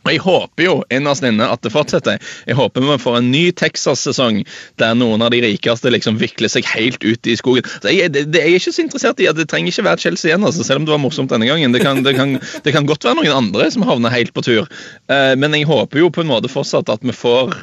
Jeg 0.09 0.21
håper 0.25 0.65
jo 0.65 0.75
innerst 0.93 1.25
inne 1.27 1.47
at 1.53 1.61
det 1.65 1.73
fortsetter. 1.73 2.21
Jeg 2.47 2.57
håper 2.57 2.85
vi 2.85 2.97
får 3.01 3.19
en 3.19 3.31
ny 3.33 3.43
Texas-sesong 3.57 4.41
der 4.81 4.95
noen 4.97 5.21
av 5.21 5.31
de 5.33 5.43
rikeste 5.45 5.91
liksom 5.93 6.17
vikler 6.21 6.51
seg 6.51 6.67
helt 6.73 7.03
ut 7.05 7.29
i 7.29 7.37
skogen. 7.37 7.67
Jeg, 7.85 8.11
det, 8.15 8.25
jeg 8.33 8.55
er 8.55 8.59
ikke 8.59 8.73
så 8.73 8.85
interessert 8.85 9.21
i 9.21 9.29
at 9.29 9.37
det 9.37 9.47
trenger 9.51 9.71
ikke 9.71 9.85
være 9.85 10.01
Chelsea 10.01 10.31
igjen, 10.31 10.47
altså, 10.47 10.65
selv 10.65 10.81
om 10.81 10.89
det 10.89 10.95
var 10.95 11.03
morsomt 11.03 11.31
denne 11.31 11.49
gangen. 11.49 11.75
Det 11.75 11.83
kan, 11.85 12.01
det 12.05 12.15
kan, 12.17 12.35
det 12.65 12.73
kan 12.75 12.89
godt 12.89 13.05
være 13.05 13.21
noen 13.21 13.37
andre 13.37 13.69
som 13.73 13.85
havner 13.85 14.13
helt 14.13 14.33
på 14.33 14.43
tur. 14.45 14.65
Eh, 15.11 15.33
men 15.37 15.55
jeg 15.57 15.69
håper 15.69 16.01
jo 16.01 16.11
på 16.13 16.25
en 16.25 16.31
måte 16.31 16.51
fortsatt 16.51 16.89
at 16.91 17.05
vi 17.05 17.15
får 17.15 17.53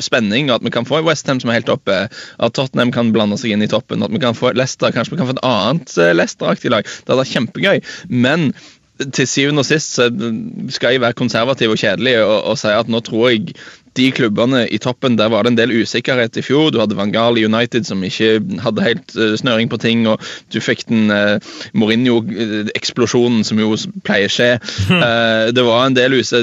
spenning, 0.00 0.20
spenning, 0.20 0.50
at 0.50 0.62
vi 0.62 0.70
kan 0.70 0.84
få 0.84 1.02
Westham 1.02 1.40
som 1.40 1.50
er 1.50 1.60
helt 1.60 1.68
oppe, 1.72 2.08
at 2.38 2.54
Tottenham 2.54 2.92
kan 2.92 3.12
blande 3.12 3.38
seg 3.38 3.54
inn 3.54 3.62
i 3.62 3.68
toppen, 3.68 4.02
at 4.02 4.10
vi 4.12 4.20
kan 4.20 4.34
få 4.34 4.52
Leicester, 4.52 4.92
kanskje 4.92 5.14
vi 5.14 5.20
kan 5.20 5.30
få 5.30 5.36
et 5.36 5.44
annet 5.46 5.96
eh, 5.98 6.14
Leicester-aktig 6.14 6.70
lag. 6.70 6.84
Det 6.84 7.10
hadde 7.10 7.22
vært 7.22 7.34
kjempegøy. 7.34 7.80
Men 8.10 8.52
til 9.00 9.28
syvende 9.28 9.64
og 9.64 9.68
sist 9.68 9.98
skal 9.98 10.94
jeg 10.94 11.02
være 11.02 11.16
konservativ 11.18 11.72
og 11.74 11.80
kjedelig 11.80 12.18
og, 12.22 12.36
og 12.52 12.58
si 12.60 12.72
at 12.74 12.90
nå 12.90 13.00
tror 13.04 13.30
jeg 13.30 13.54
de 13.98 14.10
klubbene 14.14 14.64
i 14.70 14.78
toppen, 14.78 15.16
der 15.18 15.30
var 15.32 15.42
det 15.42 15.52
en 15.52 15.58
del 15.58 15.72
usikkerhet 15.82 16.36
i 16.38 16.44
fjor. 16.46 16.70
Du 16.70 16.78
hadde 16.80 16.96
Van 16.98 17.10
Gaal 17.12 17.38
i 17.38 17.44
United 17.46 17.88
som 17.88 18.02
ikke 18.06 18.38
hadde 18.62 18.84
helt 18.84 19.14
eh, 19.18 19.34
snøring 19.40 19.70
på 19.70 19.80
ting, 19.82 20.06
og 20.08 20.22
du 20.54 20.60
fikk 20.62 20.86
den 20.88 21.10
eh, 21.10 21.42
Mourinho-eksplosjonen 21.74 23.42
som 23.46 23.60
jo 23.62 23.74
pleier 24.06 24.30
å 24.30 24.34
skje. 24.36 24.50
Eh, 25.00 25.50
det 25.54 25.62
var 25.64 25.86
en 25.86 25.94
del 25.96 26.18
use... 26.20 26.42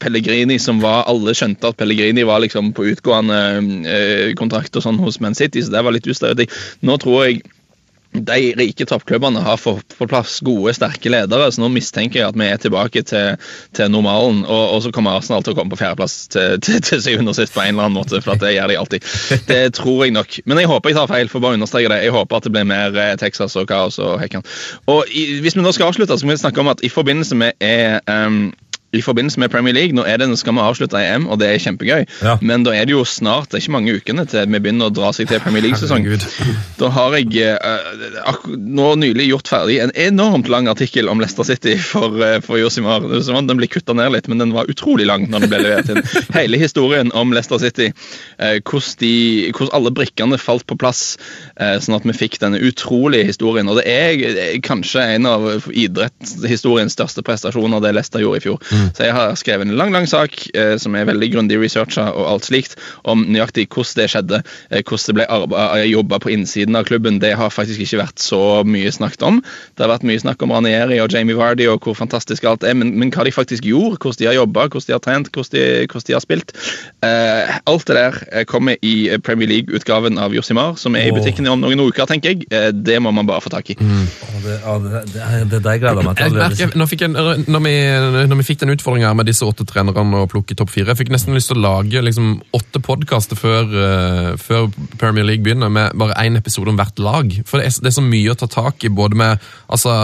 Pellegrini 0.00 0.58
som 0.60 0.82
var 0.82 1.06
Alle 1.08 1.32
skjønte 1.36 1.70
at 1.70 1.78
Pellegrini 1.80 2.26
var 2.28 2.42
liksom 2.42 2.74
på 2.76 2.84
utgående 2.90 3.38
eh, 3.88 4.26
kontrakt 4.38 4.76
og 4.76 4.84
sånn 4.84 5.00
hos 5.00 5.18
Man 5.24 5.36
City, 5.38 5.62
så 5.64 5.72
det 5.72 5.82
var 5.86 5.94
litt 5.96 6.08
ustødig. 6.10 6.46
Nå 6.86 6.98
tror 7.00 7.24
jeg 7.24 7.40
de 8.12 8.54
rike 8.58 8.86
toppklubbene 8.86 9.40
har 9.40 9.56
fått 9.56 9.94
på 9.98 10.06
plass 10.10 10.40
gode, 10.42 10.72
sterke 10.74 11.12
ledere, 11.12 11.46
så 11.52 11.62
nå 11.62 11.68
mistenker 11.70 12.20
jeg 12.20 12.32
at 12.32 12.38
vi 12.38 12.48
er 12.50 12.58
tilbake 12.58 13.02
til, 13.06 13.36
til 13.76 13.92
normalen. 13.92 14.42
Og, 14.42 14.64
og 14.74 14.82
så 14.82 14.90
kommer 14.94 15.14
Arsenal 15.14 15.44
til 15.46 15.54
å 15.54 15.58
komme 15.60 15.70
på 15.70 15.78
fjerdeplass 15.78 16.16
til, 16.34 16.56
til, 16.64 16.80
til 16.82 17.02
syvende 17.04 17.30
og 17.30 17.38
sist 17.38 17.54
på 17.54 17.62
en 17.62 17.76
eller 17.76 17.86
annen 17.86 17.98
måte. 18.00 18.18
For 18.24 18.40
det 18.40 18.56
gjør 18.56 18.72
de 18.72 18.78
alltid. 18.80 19.10
Det 19.46 19.60
tror 19.78 20.04
jeg 20.04 20.16
nok. 20.16 20.40
Men 20.50 20.62
jeg 20.62 20.70
håper 20.72 20.90
jeg 20.90 20.98
tar 20.98 21.12
feil, 21.12 21.30
for 21.30 21.44
bare 21.44 21.54
å 21.54 21.60
understreke 21.60 21.92
det. 21.92 22.00
Jeg 22.08 22.16
håper 22.16 22.40
at 22.40 22.48
det 22.48 22.54
blir 22.56 22.66
mer 22.72 22.98
eh, 22.98 23.14
Texas 23.20 23.54
og 23.60 23.68
kaos 23.70 24.00
og 24.02 24.18
hekkan. 24.22 24.46
Og 24.90 25.06
i, 25.14 25.26
hvis 25.44 25.58
vi 25.58 25.62
nå 25.62 25.74
skal 25.76 25.92
avslutte, 25.92 26.16
så 26.16 26.24
skal 26.24 26.34
vi 26.34 26.40
snakke 26.42 26.64
om 26.64 26.72
at 26.74 26.82
i 26.86 26.90
forbindelse 26.90 27.38
med 27.38 27.62
er, 27.62 28.00
em, 28.10 28.50
i 28.92 29.02
forbindelse 29.02 29.40
med 29.40 29.50
Premier 29.52 29.74
League. 29.74 29.94
Nå, 29.94 30.04
er 30.08 30.18
det, 30.18 30.28
nå 30.30 30.36
skal 30.38 30.56
vi 30.56 30.62
avslutte 30.64 30.98
EM, 30.98 31.28
og 31.30 31.38
det 31.40 31.50
er 31.50 31.62
kjempegøy. 31.62 32.06
Ja. 32.24 32.36
Men 32.42 32.64
da 32.66 32.74
er 32.74 32.88
det 32.88 32.94
jo 32.96 33.04
snart, 33.06 33.50
det 33.50 33.60
er 33.60 33.64
ikke 33.64 33.76
mange 33.76 33.94
ukene 33.94 34.26
til 34.30 34.48
vi 34.50 34.58
begynner 34.58 34.90
å 34.90 34.94
dra 34.94 35.12
seg 35.14 35.30
til 35.30 35.42
Premier 35.44 35.64
League-sesong. 35.68 36.08
Da 36.80 36.90
har 36.94 37.14
jeg 37.18 37.54
uh, 37.62 38.48
nå 38.50 38.88
nylig 38.98 39.28
gjort 39.30 39.50
ferdig 39.52 39.78
en 39.84 39.94
enormt 39.94 40.50
lang 40.50 40.68
artikkel 40.70 41.10
om 41.12 41.22
Leicester 41.22 41.46
City 41.46 41.76
for, 41.78 42.16
uh, 42.18 42.38
for 42.44 42.58
Josimar. 42.58 43.06
Den 43.06 43.60
ble 43.60 43.70
kutta 43.70 43.94
ned 43.96 44.14
litt, 44.16 44.30
men 44.30 44.42
den 44.42 44.54
var 44.56 44.70
utrolig 44.70 45.06
lang 45.06 45.28
når 45.30 45.46
den 45.46 45.52
ble 45.52 45.62
levert 45.62 45.92
inn. 45.92 46.02
Hele 46.38 46.58
historien 46.60 47.12
om 47.14 47.34
Leicester 47.36 47.62
City. 47.62 47.90
hvordan, 48.38 48.96
de, 49.00 49.14
hvordan 49.54 49.74
alle 49.76 49.94
brikkene 49.94 50.38
falt 50.40 50.66
på 50.66 50.78
plass, 50.80 51.14
uh, 51.60 51.76
sånn 51.82 51.98
at 52.00 52.08
vi 52.08 52.16
fikk 52.16 52.40
denne 52.42 52.58
utrolige 52.64 53.28
historien. 53.30 53.70
Og 53.70 53.78
det 53.78 53.86
er, 53.86 54.26
eh, 54.30 54.58
kanskje 54.64 55.06
en 55.14 55.30
av 55.30 55.46
idrettshistoriens 55.70 56.96
største 56.96 57.22
prestasjoner 57.26 57.82
det 57.84 57.94
Leicester 57.94 58.22
gjorde 58.24 58.42
i 58.42 58.46
fjor. 58.48 58.60
Så 58.96 59.06
jeg 59.06 59.16
har 59.16 59.34
skrevet 59.38 59.66
en 59.66 59.76
lang 59.78 59.92
lang 59.94 60.08
sak 60.10 60.36
eh, 60.54 60.76
som 60.80 60.96
er 60.96 61.08
veldig 61.08 61.30
grundig 61.34 61.60
researcha 61.60 62.08
og 62.10 62.26
alt 62.34 62.48
slikt, 62.48 62.76
om 63.04 63.26
nøyaktig 63.28 63.68
hvordan 63.70 63.98
det 64.00 64.08
skjedde, 64.12 64.42
eh, 64.70 64.82
hvordan 64.82 65.06
det 65.06 65.16
ble 65.18 65.26
arbe- 65.36 65.66
jobba 65.90 66.20
på 66.22 66.32
innsiden 66.34 66.76
av 66.78 66.86
klubben. 66.88 67.20
Det 67.22 67.34
har 67.36 67.52
faktisk 67.52 67.80
ikke 67.84 68.02
vært 68.02 68.22
så 68.22 68.62
mye 68.66 68.90
snakket 68.92 69.24
om. 69.26 69.40
Det 69.76 69.84
har 69.84 69.92
vært 69.92 70.06
mye 70.06 70.22
snakk 70.22 70.42
om 70.42 70.54
Ranieri 70.54 71.00
og 71.02 71.12
Jamie 71.12 71.36
Vardy 71.36 71.66
og 71.70 71.80
hvor 71.84 71.96
fantastisk 71.98 72.44
alt 72.48 72.64
er, 72.64 72.74
men, 72.78 72.94
men 72.98 73.12
hva 73.14 73.24
de 73.26 73.34
faktisk 73.34 73.66
gjorde, 73.66 73.98
hvordan 74.00 74.20
de 74.20 74.28
har 74.30 74.38
jobba, 74.38 74.68
hvordan 74.68 74.88
de 74.88 74.96
har 74.96 75.04
trent, 75.04 75.30
hvordan 75.34 75.54
de, 75.56 75.64
hvordan 75.86 76.06
de 76.08 76.16
har 76.16 76.24
spilt. 76.24 76.54
Eh, 77.06 77.58
alt 77.70 77.86
det 77.88 77.96
der 77.96 78.18
eh, 78.32 78.44
kommer 78.44 78.76
i 78.82 78.94
Premier 79.24 79.48
League-utgaven 79.48 80.18
av 80.18 80.34
Josimar, 80.34 80.76
som 80.80 80.96
er 80.96 81.08
i 81.08 81.14
butikken 81.14 81.48
om 81.50 81.60
noen 81.62 81.80
uker, 81.80 82.06
tenker 82.10 82.34
jeg. 82.34 82.46
Eh, 82.50 82.70
det 82.74 83.00
må 83.02 83.12
man 83.14 83.28
bare 83.28 83.42
få 83.44 83.52
tak 83.52 83.70
i. 83.72 83.76
Mm. 83.80 84.06
det, 84.44 84.58
det, 84.62 85.04
det, 85.14 85.50
det 85.54 85.62
der 85.64 85.80
gleder 85.82 86.02
jeg 86.02 86.08
meg 86.08 86.16
til 86.16 86.24
Jeg 86.24 86.36
merker, 86.38 86.78
når, 86.78 86.90
fikk 86.90 87.06
jeg, 87.06 87.10
når, 87.48 87.64
vi, 87.66 87.74
når 88.30 88.40
vi 88.40 88.48
fikk 88.50 88.62
den 88.62 88.69
utfordringen 88.74 89.08
her 89.08 89.16
med 89.18 89.28
disse 89.28 89.46
åtte 89.46 89.66
trenerne 89.68 90.20
å 90.20 90.28
plukke 90.30 90.56
topp 90.58 90.72
fire, 90.72 90.90
jeg 90.92 91.00
fikk 91.02 91.12
nesten 91.14 91.36
lyst 91.36 91.50
til 91.52 91.60
å 91.60 91.64
lage 91.64 92.02
liksom, 92.04 92.32
åtte 92.56 92.82
podkaster 92.84 93.38
før, 93.38 93.70
uh, 93.70 94.30
før 94.40 94.68
Premier 95.00 95.26
League 95.26 95.44
begynner, 95.44 95.72
med 95.72 95.96
bare 95.98 96.16
én 96.22 96.38
episode 96.38 96.72
om 96.72 96.78
hvert 96.78 97.00
lag. 97.02 97.32
For 97.48 97.60
det 97.60 97.68
er, 97.68 97.76
det 97.84 97.90
er 97.92 97.96
så 97.98 98.04
mye 98.04 98.32
å 98.32 98.38
ta 98.38 98.48
tak 98.50 98.84
i. 98.86 98.92
både 98.92 99.18
med, 99.18 99.46
altså, 99.68 99.94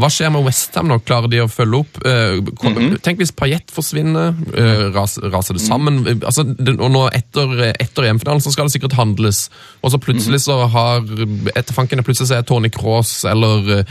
Hva 0.00 0.10
skjer 0.12 0.32
med 0.34 0.46
Westham 0.46 0.90
nå? 0.90 1.00
Klarer 1.06 1.30
de 1.32 1.42
å 1.44 1.50
følge 1.50 1.82
opp? 1.84 2.00
Uh, 2.04 2.40
kom, 2.60 2.78
Tenk 3.04 3.22
hvis 3.22 3.34
Payet 3.36 3.72
forsvinner. 3.74 4.34
Uh, 4.54 4.90
ras, 4.94 5.18
raser 5.22 5.58
det 5.58 5.64
sammen? 5.64 6.04
Eh, 6.06 6.20
Altså, 6.24 6.44
det, 6.44 6.76
og 6.80 6.88
nå 6.90 7.02
Etter, 7.14 7.50
etter 7.80 8.06
EM-finalen 8.08 8.40
så 8.40 8.50
skal 8.54 8.66
det 8.66 8.72
sikkert 8.74 8.94
handles, 8.96 9.44
og 9.84 9.92
så 9.92 9.98
plutselig 10.00 10.40
så 10.46 10.56
har 10.72 11.02
etter 11.52 11.76
fanken 11.76 12.00
plutselig 12.06 12.30
så 12.30 12.38
er 12.38 12.46
Tony 12.48 12.70
Cross 12.72 13.26
eller 13.28 13.84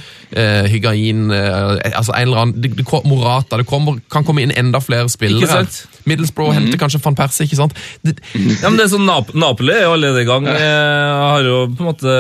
Hyggain 0.72 1.32
eh, 1.32 1.92
altså 1.92 2.16
en 2.16 2.28
eller 2.28 2.42
annen, 2.42 2.62
det, 2.64 2.86
Morata 3.06 3.58
Det 3.58 3.68
kommer, 3.70 4.00
kan 4.14 4.26
komme 4.28 4.44
inn 4.46 4.54
enda 4.56 4.80
flere 4.84 5.10
spillere. 5.12 5.64
Middlesbrough 6.10 6.54
henter 6.56 6.80
kanskje 6.82 7.00
van 7.04 7.16
Persie. 7.18 7.46
ikke 7.48 7.60
sant? 7.60 7.74
Det, 8.04 8.16
Ja, 8.36 8.70
men 8.70 8.78
det 8.80 8.86
er 8.86 8.92
sånn 8.94 9.06
Nap 9.08 9.32
Napoli 9.34 9.74
er 9.76 9.86
jo 9.88 9.96
allerede 9.98 10.24
i 10.24 10.28
gang. 10.28 10.48
Jeg 10.50 11.18
har 11.24 11.48
jo 11.48 11.58
på 11.74 11.84
en 11.84 11.90
måte 11.90 12.16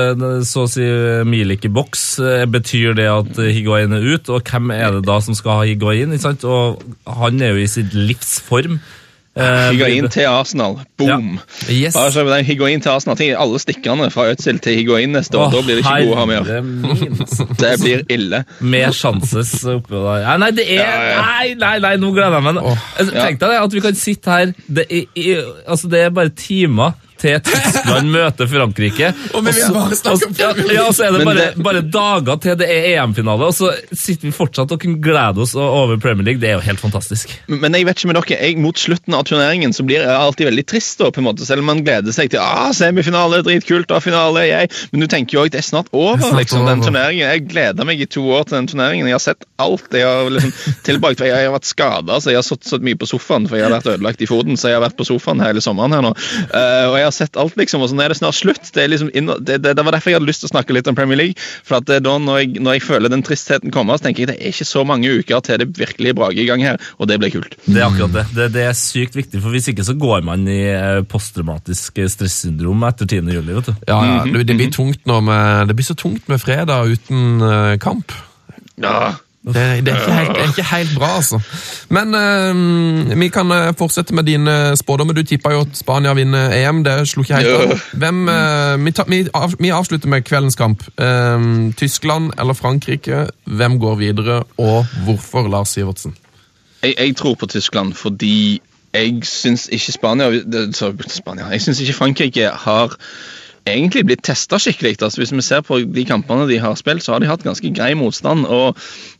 så 0.48 0.66
å 0.66 0.72
si 0.72 0.86
Milik 1.28 1.68
i 1.68 1.72
boks. 1.74 2.04
Eh, 2.24 2.46
betyr 2.50 2.96
det 2.98 3.08
at 3.12 3.40
Higuain 3.44 3.94
er 3.96 4.04
ute, 4.14 4.34
og 4.34 4.44
hvem 4.50 4.72
er 4.76 4.98
det 4.98 5.06
da 5.08 5.20
som 5.24 5.36
skal 5.38 5.62
ha 5.62 5.70
Higuain? 5.70 6.12
Ikke 6.16 6.28
sant? 6.30 6.44
Og 6.48 6.84
han 7.08 7.42
er 7.44 7.54
jo 7.56 7.64
i 7.64 7.70
sitt 7.72 7.94
livs 7.96 8.38
form. 8.44 8.80
Eh, 9.36 9.72
Higuain 9.72 10.10
til 10.14 10.28
Arsenal. 10.30 10.76
Boom! 10.98 11.40
Yes. 11.72 11.96
Bare 11.96 12.12
så 12.14 12.22
er 12.22 12.44
Higuain 12.46 12.82
til 12.82 12.90
Arsenal. 12.94 13.18
Tenk 13.18 13.34
alle 13.42 13.60
stikkerne 13.60 14.12
fra 14.14 14.28
Ødsel 14.30 14.60
til 14.62 14.76
Higuain 14.78 15.10
neste 15.16 15.40
år. 15.40 15.48
Oh, 15.48 15.54
Da 15.56 15.62
blir 15.66 15.80
det 15.80 15.86
ikke 15.86 15.96
gode 16.06 16.14
å 16.14 16.20
ha 16.20 16.26
med 16.30 16.38
å. 16.38 17.56
Det 17.64 17.72
blir 17.82 18.04
ille. 18.14 18.44
Med 18.62 18.94
sjanses 18.94 19.56
oppå 19.74 20.04
der. 20.04 20.20
Ja, 20.28 20.36
nei, 20.38 20.52
det 20.54 20.68
er 20.76 20.84
Ja, 20.84 21.00
ja. 21.10 21.24
Nei, 21.26 21.54
nei, 21.58 21.74
nei, 21.88 21.96
nå 21.98 22.12
gleder 22.14 22.38
jeg 22.38 22.46
meg. 22.46 22.62
Oh, 22.62 22.86
Tenk 23.00 23.42
deg 23.42 23.48
det, 23.50 23.58
at 23.64 23.74
vi 23.74 23.84
kan 23.88 23.98
sitte 23.98 24.38
her 24.38 24.54
det 24.68 24.86
er, 24.92 25.50
altså, 25.66 25.90
det 25.90 26.06
er 26.06 26.14
bare 26.14 26.30
timer 26.38 26.94
til 27.24 27.40
Tyskland 27.48 28.10
møter 28.14 28.50
Frankrike. 28.52 29.12
Og 29.34 29.44
vi 29.46 29.52
vil 29.54 29.62
så- 29.64 29.74
bare 29.76 29.96
snakke 29.96 30.14
om 30.14 30.34
og 30.34 30.40
ja, 30.44 30.76
ja, 30.76 30.84
og 30.90 30.94
så 30.98 31.06
er 31.08 31.16
det 31.18 31.26
bare, 31.28 31.36
det- 31.54 31.64
bare 31.64 31.82
dager 31.94 32.40
til 32.44 32.58
det 32.60 32.68
er 32.70 32.88
EM-finale, 32.98 33.48
og 33.50 33.54
så 33.56 33.72
sitter 33.92 34.28
vi 34.28 34.34
fortsatt 34.36 34.72
og 34.76 34.80
kan 34.84 34.98
glede 35.02 35.40
oss 35.44 35.56
over 35.56 35.98
Premier 35.98 36.26
League. 36.28 36.42
Det 36.42 36.50
er 36.52 36.58
jo 36.60 36.66
helt 36.68 36.82
fantastisk. 36.84 37.32
Men 37.48 37.74
jeg 37.74 37.86
vet 37.88 37.98
ikke 38.02 38.12
med 38.12 38.20
dere, 38.20 38.40
jeg, 38.42 38.58
mot 38.62 38.76
slutten 38.78 39.14
av 39.18 39.24
turneringen 39.30 39.74
så 39.74 39.86
blir 39.88 40.04
jeg 40.04 40.10
alltid 40.14 40.50
veldig 40.52 40.66
trist. 40.68 40.98
da, 41.00 41.10
på 41.12 41.22
en 41.24 41.28
måte, 41.30 41.46
Selv 41.48 41.60
om 41.64 41.66
man 41.66 41.84
gleder 41.84 42.12
seg 42.14 42.30
til 42.32 42.40
ah, 42.40 42.72
semifinale, 42.76 43.42
dritkult, 43.44 43.88
da, 43.88 44.00
finale, 44.04 44.44
jeg. 44.48 44.70
Men 44.92 45.02
du 45.02 45.08
tenker 45.08 45.38
jo 45.38 45.44
også, 45.44 45.52
det 45.56 45.60
er 45.64 45.68
snart 45.68 45.88
over, 45.94 46.18
er 46.18 46.24
snart 46.28 46.40
liksom, 46.42 46.66
den 46.68 46.82
turneringen. 46.86 47.24
Jeg 47.30 47.48
gleder 47.50 47.86
meg 47.88 48.02
i 48.02 48.06
to 48.06 48.22
år 48.32 48.44
til 48.48 48.58
den 48.60 48.68
turneringen. 48.68 49.08
Jeg 49.08 49.16
har 49.18 49.24
sett 49.24 49.46
alt. 49.60 49.88
Jeg 49.94 50.06
har 50.08 50.30
liksom 50.30 50.54
tilbrakt, 50.88 51.18
for 51.22 51.26
jeg 51.30 51.48
har 51.48 51.54
vært 51.56 51.70
skada, 51.70 52.20
så 52.20 52.32
jeg 52.34 52.40
har 52.42 52.48
sittet 52.48 52.84
mye 52.86 53.00
på 53.00 53.08
sofaen, 53.10 53.48
for 53.50 53.58
jeg 53.60 53.68
har 53.68 53.74
vært 53.80 53.90
ødelagt 53.96 54.22
i 54.22 54.30
foten. 54.30 54.58
Så 54.60 54.70
jeg 54.72 54.78
har 54.80 54.86
vært 54.86 54.98
på 55.00 55.08
sofaen 55.08 55.42
hele 55.44 55.62
sommeren 55.64 55.94
her 55.96 56.04
nå. 56.06 56.14
Uh, 56.54 56.86
og 56.92 56.98
jeg 57.00 57.08
har 57.08 57.13
sett 57.16 57.38
alt, 57.40 57.56
liksom. 57.60 57.84
Og 57.84 57.92
så 57.92 57.98
nå 57.98 58.04
er 58.06 58.14
det 58.14 58.20
snart 58.20 58.38
slutt. 58.38 58.64
Det, 58.66 58.84
er 58.84 58.92
liksom 58.92 59.12
inn, 59.16 59.32
det, 59.40 59.60
det, 59.64 59.76
det 59.78 59.86
var 59.86 59.96
derfor 59.96 60.12
jeg 60.12 60.20
hadde 60.20 60.30
lyst 60.30 60.44
til 60.44 60.50
å 60.50 60.54
snakke 60.54 60.76
litt 60.76 60.90
om 60.90 60.98
Premier 60.98 61.20
League. 61.20 61.38
For 61.66 61.80
at 61.80 61.88
det 61.90 62.00
er 62.00 62.06
da 62.06 62.16
når 62.22 62.42
jeg, 62.42 62.64
når 62.64 62.78
jeg 62.78 62.86
føler 62.88 63.14
den 63.14 63.26
tristheten 63.26 63.74
kommer, 63.74 64.00
så 64.00 64.08
tenker 64.08 64.24
jeg 64.24 64.32
det 64.34 64.38
er 64.40 64.54
ikke 64.54 64.70
så 64.70 64.86
mange 64.88 65.12
uker 65.12 65.44
til 65.46 65.62
det 65.64 65.70
virkelig 65.78 66.16
braker 66.20 66.44
i 66.44 66.48
gang 66.50 66.64
her, 66.66 66.80
og 66.98 67.10
det 67.12 67.20
blir 67.22 67.34
kult. 67.34 67.58
Det 67.66 67.80
er 67.80 67.88
akkurat 67.88 68.16
det. 68.18 68.26
det. 68.38 68.50
Det 68.58 68.66
er 68.68 68.78
sykt 68.78 69.18
viktig, 69.18 69.42
for 69.44 69.56
hvis 69.56 69.70
ikke 69.72 69.86
så 69.88 69.98
går 70.00 70.26
man 70.28 70.48
i 70.52 70.62
eh, 70.72 71.02
posttraumatisk 71.10 72.02
stressyndrom 72.14 72.86
etter 72.88 73.10
10. 73.10 73.34
juli. 73.34 73.58
vet 73.60 73.70
du. 73.70 73.76
ja, 73.88 74.00
ja, 74.10 74.22
det, 74.28 74.48
det, 74.50 74.58
blir 74.60 74.72
tungt 74.74 75.06
nå 75.10 75.20
med, 75.26 75.70
det 75.70 75.78
blir 75.78 75.88
så 75.88 75.98
tungt 76.00 76.28
med 76.32 76.42
fredag 76.42 76.96
uten 76.96 77.44
eh, 77.44 77.76
kamp. 77.82 78.16
Ja, 78.82 79.14
Det, 79.44 79.86
det, 79.86 79.92
er 79.92 80.12
helt, 80.12 80.30
det 80.30 80.42
er 80.42 80.52
ikke 80.54 80.76
helt 80.76 80.94
bra, 80.96 81.10
altså. 81.18 81.40
Men 81.92 82.16
eh, 82.16 83.20
vi 83.20 83.28
kan 83.28 83.52
eh, 83.52 83.74
fortsette 83.78 84.16
med 84.16 84.24
dine 84.24 84.78
spådommer. 84.80 85.14
Du 85.14 85.24
tippa 85.28 85.52
jo 85.52 85.66
at 85.66 85.76
Spania 85.76 86.14
vinner 86.16 86.56
EM. 86.56 86.84
Det 86.86 86.96
slo 87.12 87.26
ikke 87.26 87.42
helt 87.42 87.74
an. 87.74 87.84
Hvem, 88.00 88.24
eh, 88.32 88.86
vi, 88.86 88.96
ta, 88.96 89.04
vi, 89.08 89.24
av, 89.36 89.58
vi 89.60 89.74
avslutter 89.76 90.08
med 90.08 90.24
kveldens 90.24 90.56
kamp. 90.56 90.88
Eh, 90.96 91.48
Tyskland 91.78 92.32
eller 92.40 92.54
Frankrike? 92.54 93.28
Hvem 93.44 93.80
går 93.80 93.96
videre, 93.96 94.44
og 94.58 94.86
hvorfor, 95.04 95.48
Lars 95.52 95.76
Sivertsen? 95.76 96.16
jeg, 96.84 96.96
jeg 97.00 97.16
tror 97.16 97.34
på 97.34 97.46
Tyskland 97.46 97.94
fordi 97.94 98.62
jeg 98.94 99.26
syns 99.26 99.70
ikke 99.72 99.92
Spania, 99.92 100.32
sorry, 100.72 100.94
Spania 101.08 101.46
Jeg 101.46 101.62
syns 101.62 101.80
ikke 101.82 101.94
Frankrike 101.94 102.50
har 102.50 102.98
egentlig 103.70 104.04
blitt 104.08 104.24
testa 104.26 104.60
skikkelig. 104.60 104.98
Altså, 105.02 105.22
hvis 105.22 105.34
vi 105.34 105.46
ser 105.46 105.64
på 105.66 105.80
de 105.84 106.06
kampene 106.08 106.48
de 106.50 106.60
har 106.62 106.76
spilt, 106.80 107.04
så 107.04 107.16
har 107.16 107.24
de 107.24 107.30
hatt 107.30 107.46
ganske 107.46 107.72
grei 107.76 107.94
motstand. 107.98 108.46
og 108.46 108.78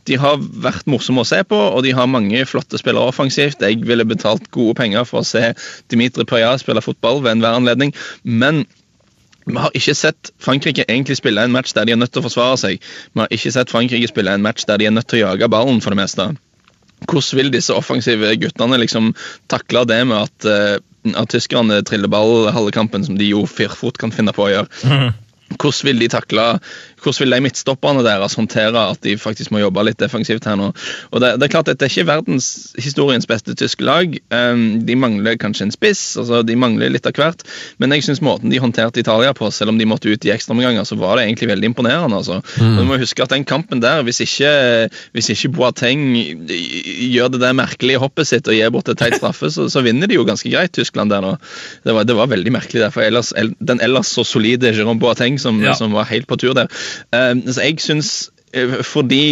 De 0.08 0.18
har 0.20 0.38
vært 0.38 0.88
morsomme 0.90 1.24
å 1.24 1.28
se 1.28 1.42
på, 1.48 1.58
og 1.58 1.84
de 1.84 1.96
har 1.96 2.12
mange 2.12 2.46
flotte 2.50 2.80
spillere 2.82 3.14
offensivt. 3.14 3.64
Jeg 3.64 3.84
ville 3.88 4.06
betalt 4.06 4.50
gode 4.52 4.76
penger 4.80 5.08
for 5.08 5.22
å 5.22 5.28
se 5.28 5.54
Dimitri 5.92 6.26
Paya 6.28 6.56
spille 6.60 6.84
fotball 6.84 7.24
ved 7.24 7.38
enhver 7.38 7.60
anledning. 7.60 7.94
men 8.24 8.66
vi 9.46 9.60
har 9.60 9.74
ikke 9.76 9.96
sett 9.96 10.32
Frankrike 10.40 10.86
egentlig 10.88 11.18
spille 11.20 11.44
en 11.44 11.52
match 11.52 11.74
der 11.76 11.86
de 11.86 11.92
er 11.92 12.00
nødt 12.00 12.14
til 12.16 12.22
å 12.22 12.28
forsvare 12.30 12.56
seg. 12.62 12.86
Vi 13.14 13.20
har 13.20 13.32
ikke 13.34 13.52
sett 13.52 13.74
Frankrike 13.74 14.08
spille 14.08 14.32
en 14.32 14.46
match 14.46 14.64
der 14.70 14.80
de 14.80 14.88
er 14.88 14.96
nødt 14.96 15.10
til 15.12 15.20
å 15.20 15.26
jage 15.28 15.50
ballen, 15.52 15.82
for 15.84 15.92
det 15.92 16.00
meste. 16.00 16.30
Hvordan 17.04 17.40
vil 17.40 17.52
disse 17.52 17.76
offensive 17.76 18.32
guttene 18.40 18.80
liksom 18.80 19.12
takle 19.52 19.84
det 19.90 20.00
med 20.08 20.30
at, 20.30 20.48
eh, 20.48 20.78
at 21.12 21.34
tyskerne 21.34 21.82
triller 21.88 22.12
ball 22.12 22.50
halve 22.56 22.72
kampen, 22.76 23.06
som 23.06 23.20
de 23.20 23.28
jo 23.34 23.44
firfot 23.50 24.00
kan 24.02 24.14
finne 24.16 24.34
på 24.36 24.48
å 24.48 24.52
gjøre? 24.54 25.12
Hvordan 25.54 25.88
vil 25.90 26.00
de 26.02 26.10
takle 26.10 26.46
hvordan 27.04 27.24
vil 27.26 27.36
de 27.36 27.42
midtstopperne 27.46 28.04
deres 28.06 28.34
håndtere 28.40 28.88
at 28.94 29.02
de 29.06 29.18
faktisk 29.20 29.52
må 29.54 29.60
jobbe 29.62 29.84
litt 29.86 30.00
defensivt 30.02 30.46
her 30.50 30.56
nå? 30.60 30.72
Og 31.12 31.22
det, 31.24 31.34
det 31.42 31.48
er 31.48 31.54
klart 31.54 31.68
at 31.68 31.74
Dette 31.74 31.88
er 31.90 31.94
ikke 31.94 32.08
verdenshistoriens 32.12 33.26
beste 33.30 33.56
tyske 33.60 33.84
lag. 33.86 34.14
Um, 34.34 34.84
de 34.88 34.96
mangler 35.00 35.38
kanskje 35.42 35.68
en 35.68 35.74
spiss, 35.74 36.02
altså 36.22 36.42
de 36.46 36.56
mangler 36.60 36.92
litt 36.94 37.08
av 37.10 37.16
hvert. 37.18 37.44
Men 37.82 37.94
jeg 37.96 38.06
synes 38.08 38.22
måten 38.24 38.52
de 38.54 38.60
håndterte 38.62 39.02
Italia 39.02 39.34
på, 39.36 39.50
selv 39.54 39.74
om 39.74 39.80
de 39.82 39.88
måtte 39.90 40.12
ut 40.12 40.26
i 40.28 40.32
ekstraomganger, 40.34 40.86
så 40.88 40.98
var 41.02 41.18
det 41.18 41.26
egentlig 41.28 41.50
veldig 41.54 41.72
imponerende. 41.72 42.20
altså. 42.22 42.40
Og 42.62 42.78
du 42.80 42.86
må 42.88 43.00
huske 43.02 43.24
at 43.26 43.34
den 43.34 43.46
kampen 43.50 43.82
der, 43.84 44.04
hvis 44.08 44.22
ikke, 44.24 44.52
hvis 45.18 45.30
ikke 45.34 45.52
Boateng 45.58 46.06
gjør 46.48 47.32
det 47.34 47.42
der 47.44 47.56
merkelige 47.58 48.02
hoppet 48.02 48.30
sitt 48.30 48.48
og 48.50 48.56
gir 48.58 48.72
bort 48.74 48.90
et 48.92 49.00
teit 49.02 49.18
straffe, 49.20 49.50
så, 49.54 49.68
så 49.72 49.84
vinner 49.86 50.10
de 50.10 50.18
jo 50.20 50.26
ganske 50.28 50.50
greit, 50.52 50.74
Tyskland 50.76 51.12
der 51.14 51.24
nå. 51.26 51.34
Det 51.84 51.96
var, 51.96 52.08
det 52.08 52.16
var 52.18 52.30
veldig 52.32 52.54
merkelig 52.56 52.84
der, 52.86 52.94
for 52.94 53.06
ellers, 53.06 53.34
den 53.60 53.82
ellers 53.84 54.12
så 54.14 54.26
solide 54.28 54.72
Jérôme 54.74 55.02
Boateng 55.02 55.40
som, 55.42 55.62
Ja. 55.64 55.74
som 55.78 55.94
var 55.96 56.08
helt 56.10 56.28
på 56.28 56.36
tur 56.42 56.54
der. 56.58 56.68
Eh, 57.14 57.34
så 57.50 57.68
jeg 57.68 57.82
syns 57.84 58.14
eh, 58.54 58.80
fordi 58.86 59.26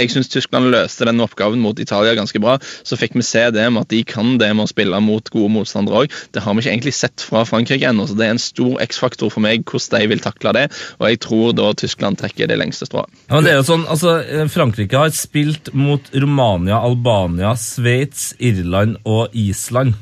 jeg 0.00 0.12
syns 0.12 0.30
Tyskland 0.32 0.70
løste 0.72 1.06
den 1.08 1.20
oppgaven 1.22 1.60
mot 1.62 1.78
Italia 1.80 2.14
ganske 2.16 2.40
bra. 2.42 2.58
Så 2.86 2.98
fikk 3.00 3.16
vi 3.18 3.24
se 3.26 3.44
det 3.54 3.64
med 3.72 3.84
at 3.84 3.92
de 3.92 4.02
kan 4.08 4.36
det 4.40 4.50
med 4.54 4.66
å 4.66 4.70
spille 4.70 5.00
mot 5.04 5.32
gode 5.32 5.52
motstandere 5.52 6.04
òg. 6.04 6.14
Det 6.32 6.44
har 6.44 6.54
vi 6.54 6.64
ikke 6.64 6.74
egentlig 6.74 6.94
sett 6.96 7.24
fra 7.24 7.44
Frankrike 7.48 7.88
ennå, 7.88 8.06
så 8.08 8.16
det 8.18 8.28
er 8.28 8.36
en 8.36 8.42
stor 8.42 8.78
X-faktor 8.84 9.32
for 9.32 9.44
meg 9.44 9.66
hvordan 9.68 10.02
de 10.02 10.12
vil 10.12 10.24
takle 10.24 10.54
det. 10.56 10.66
Og 11.00 11.08
jeg 11.10 11.20
tror 11.26 11.56
da 11.58 11.72
Tyskland 11.78 12.20
trekker 12.20 12.50
det 12.50 12.58
lengste 12.60 12.88
strået. 12.88 13.10
Ja, 13.28 13.36
men 13.36 13.48
det 13.48 13.54
er 13.54 13.60
jo 13.60 13.68
sånn, 13.68 13.84
altså, 13.90 14.16
eh, 14.22 14.46
Frankrike 14.52 15.04
har 15.04 15.12
spilt 15.16 15.72
mot 15.76 16.08
Romania, 16.14 16.80
Albania, 16.80 17.54
Sveits, 17.58 18.32
Irland 18.40 18.98
og 19.04 19.36
Island. 19.36 19.98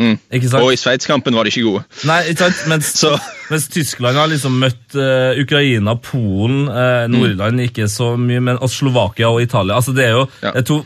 Mm. 0.00 0.16
Ikke 0.34 0.48
sant? 0.50 0.64
Og 0.66 0.72
i 0.74 0.78
Sveits-kampen 0.80 1.36
var 1.38 1.46
de 1.46 1.52
ikke 1.52 1.62
gode. 1.68 1.84
Nei, 2.08 2.20
ikke 2.32 2.48
sant? 2.48 2.62
Mens, 2.72 2.88
Så- 3.04 3.12
mens 3.52 3.68
Tyskland 3.70 4.18
har 4.18 4.30
liksom 4.32 4.56
møtt 4.58 4.96
uh, 4.98 5.38
Ukraina, 5.38 5.94
Polen, 6.02 6.64
uh, 6.68 7.04
Nordland 7.12 7.60
mm. 7.60 7.66
ikke 7.68 7.86
så 7.92 8.14
mye, 8.18 8.42
men 8.42 8.58
og 8.58 8.72
Slovakia 8.74 9.30
og 9.30 9.42
Italia. 9.44 9.76
Altså, 9.78 9.94
det 9.94 10.08
er 10.08 10.16
jo 10.18 10.26
Ja. 10.42 10.54
to 10.66 10.80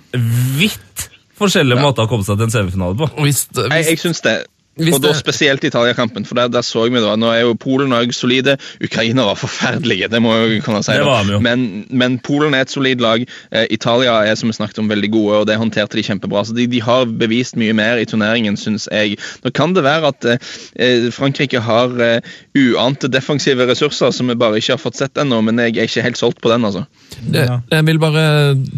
vidt 0.58 1.08
forskjellige 1.38 1.80
måter 1.80 2.04
å 2.04 2.10
komme 2.10 2.26
seg 2.26 2.36
til 2.36 2.48
en 2.48 2.54
semifinale 2.54 2.98
på. 2.98 3.08
Hvis, 3.22 3.44
hvis, 3.54 3.68
Jeg, 3.72 3.84
jeg 3.94 3.98
synes 4.04 4.20
det. 4.26 4.36
Hvis 4.78 4.96
og 4.96 5.02
da 5.02 5.12
spesielt 5.16 5.64
Italia-kampen, 5.64 6.26
for 6.28 6.38
der, 6.38 6.50
der 6.52 6.64
så 6.66 6.86
vi 6.88 7.00
da, 7.02 7.16
Nå 7.18 7.30
er 7.32 7.42
jo 7.42 7.54
Polen 7.58 7.92
og 7.96 8.14
solide. 8.14 8.56
Ukraina 8.84 9.26
var 9.28 9.38
forferdelige, 9.38 10.08
det 10.12 10.20
må 10.22 10.34
jeg 10.36 10.62
kunne 10.66 10.82
si. 10.86 10.94
Det. 10.94 11.40
Men, 11.42 11.66
men 11.90 12.18
Polen 12.24 12.54
er 12.54 12.66
et 12.66 12.72
solid 12.72 13.02
lag. 13.02 13.24
Eh, 13.52 13.66
Italia 13.74 14.20
er 14.24 14.38
som 14.38 14.50
vi 14.50 14.56
snakket 14.56 14.78
om 14.82 14.90
veldig 14.90 15.10
gode, 15.12 15.42
og 15.42 15.48
det 15.50 15.58
håndterte 15.58 15.98
de 15.98 16.04
kjempebra. 16.06 16.44
Så 16.46 16.56
de, 16.56 16.68
de 16.70 16.82
har 16.84 17.08
bevist 17.20 17.58
mye 17.60 17.74
mer 17.76 18.00
i 18.00 18.06
turneringen, 18.08 18.56
syns 18.60 18.88
jeg. 18.92 19.18
Nå 19.44 19.52
kan 19.56 19.74
det 19.76 19.84
være 19.86 20.12
at 20.12 20.28
eh, 20.30 21.08
Frankrike 21.14 21.62
har 21.64 21.94
eh, 22.04 22.36
uante 22.58 23.10
defensive 23.10 23.66
ressurser 23.68 24.14
som 24.14 24.30
vi 24.30 24.38
bare 24.38 24.60
ikke 24.60 24.76
har 24.76 24.82
fått 24.82 25.00
sett 25.00 25.18
ennå, 25.18 25.40
men 25.44 25.60
jeg 25.62 25.76
er 25.76 25.90
ikke 25.90 26.06
helt 26.06 26.20
solgt 26.20 26.42
på 26.44 26.52
den, 26.52 26.66
altså. 26.68 26.84
Ja. 27.32 27.60
jeg 27.72 27.86
vil 27.88 27.98
bare 27.98 28.22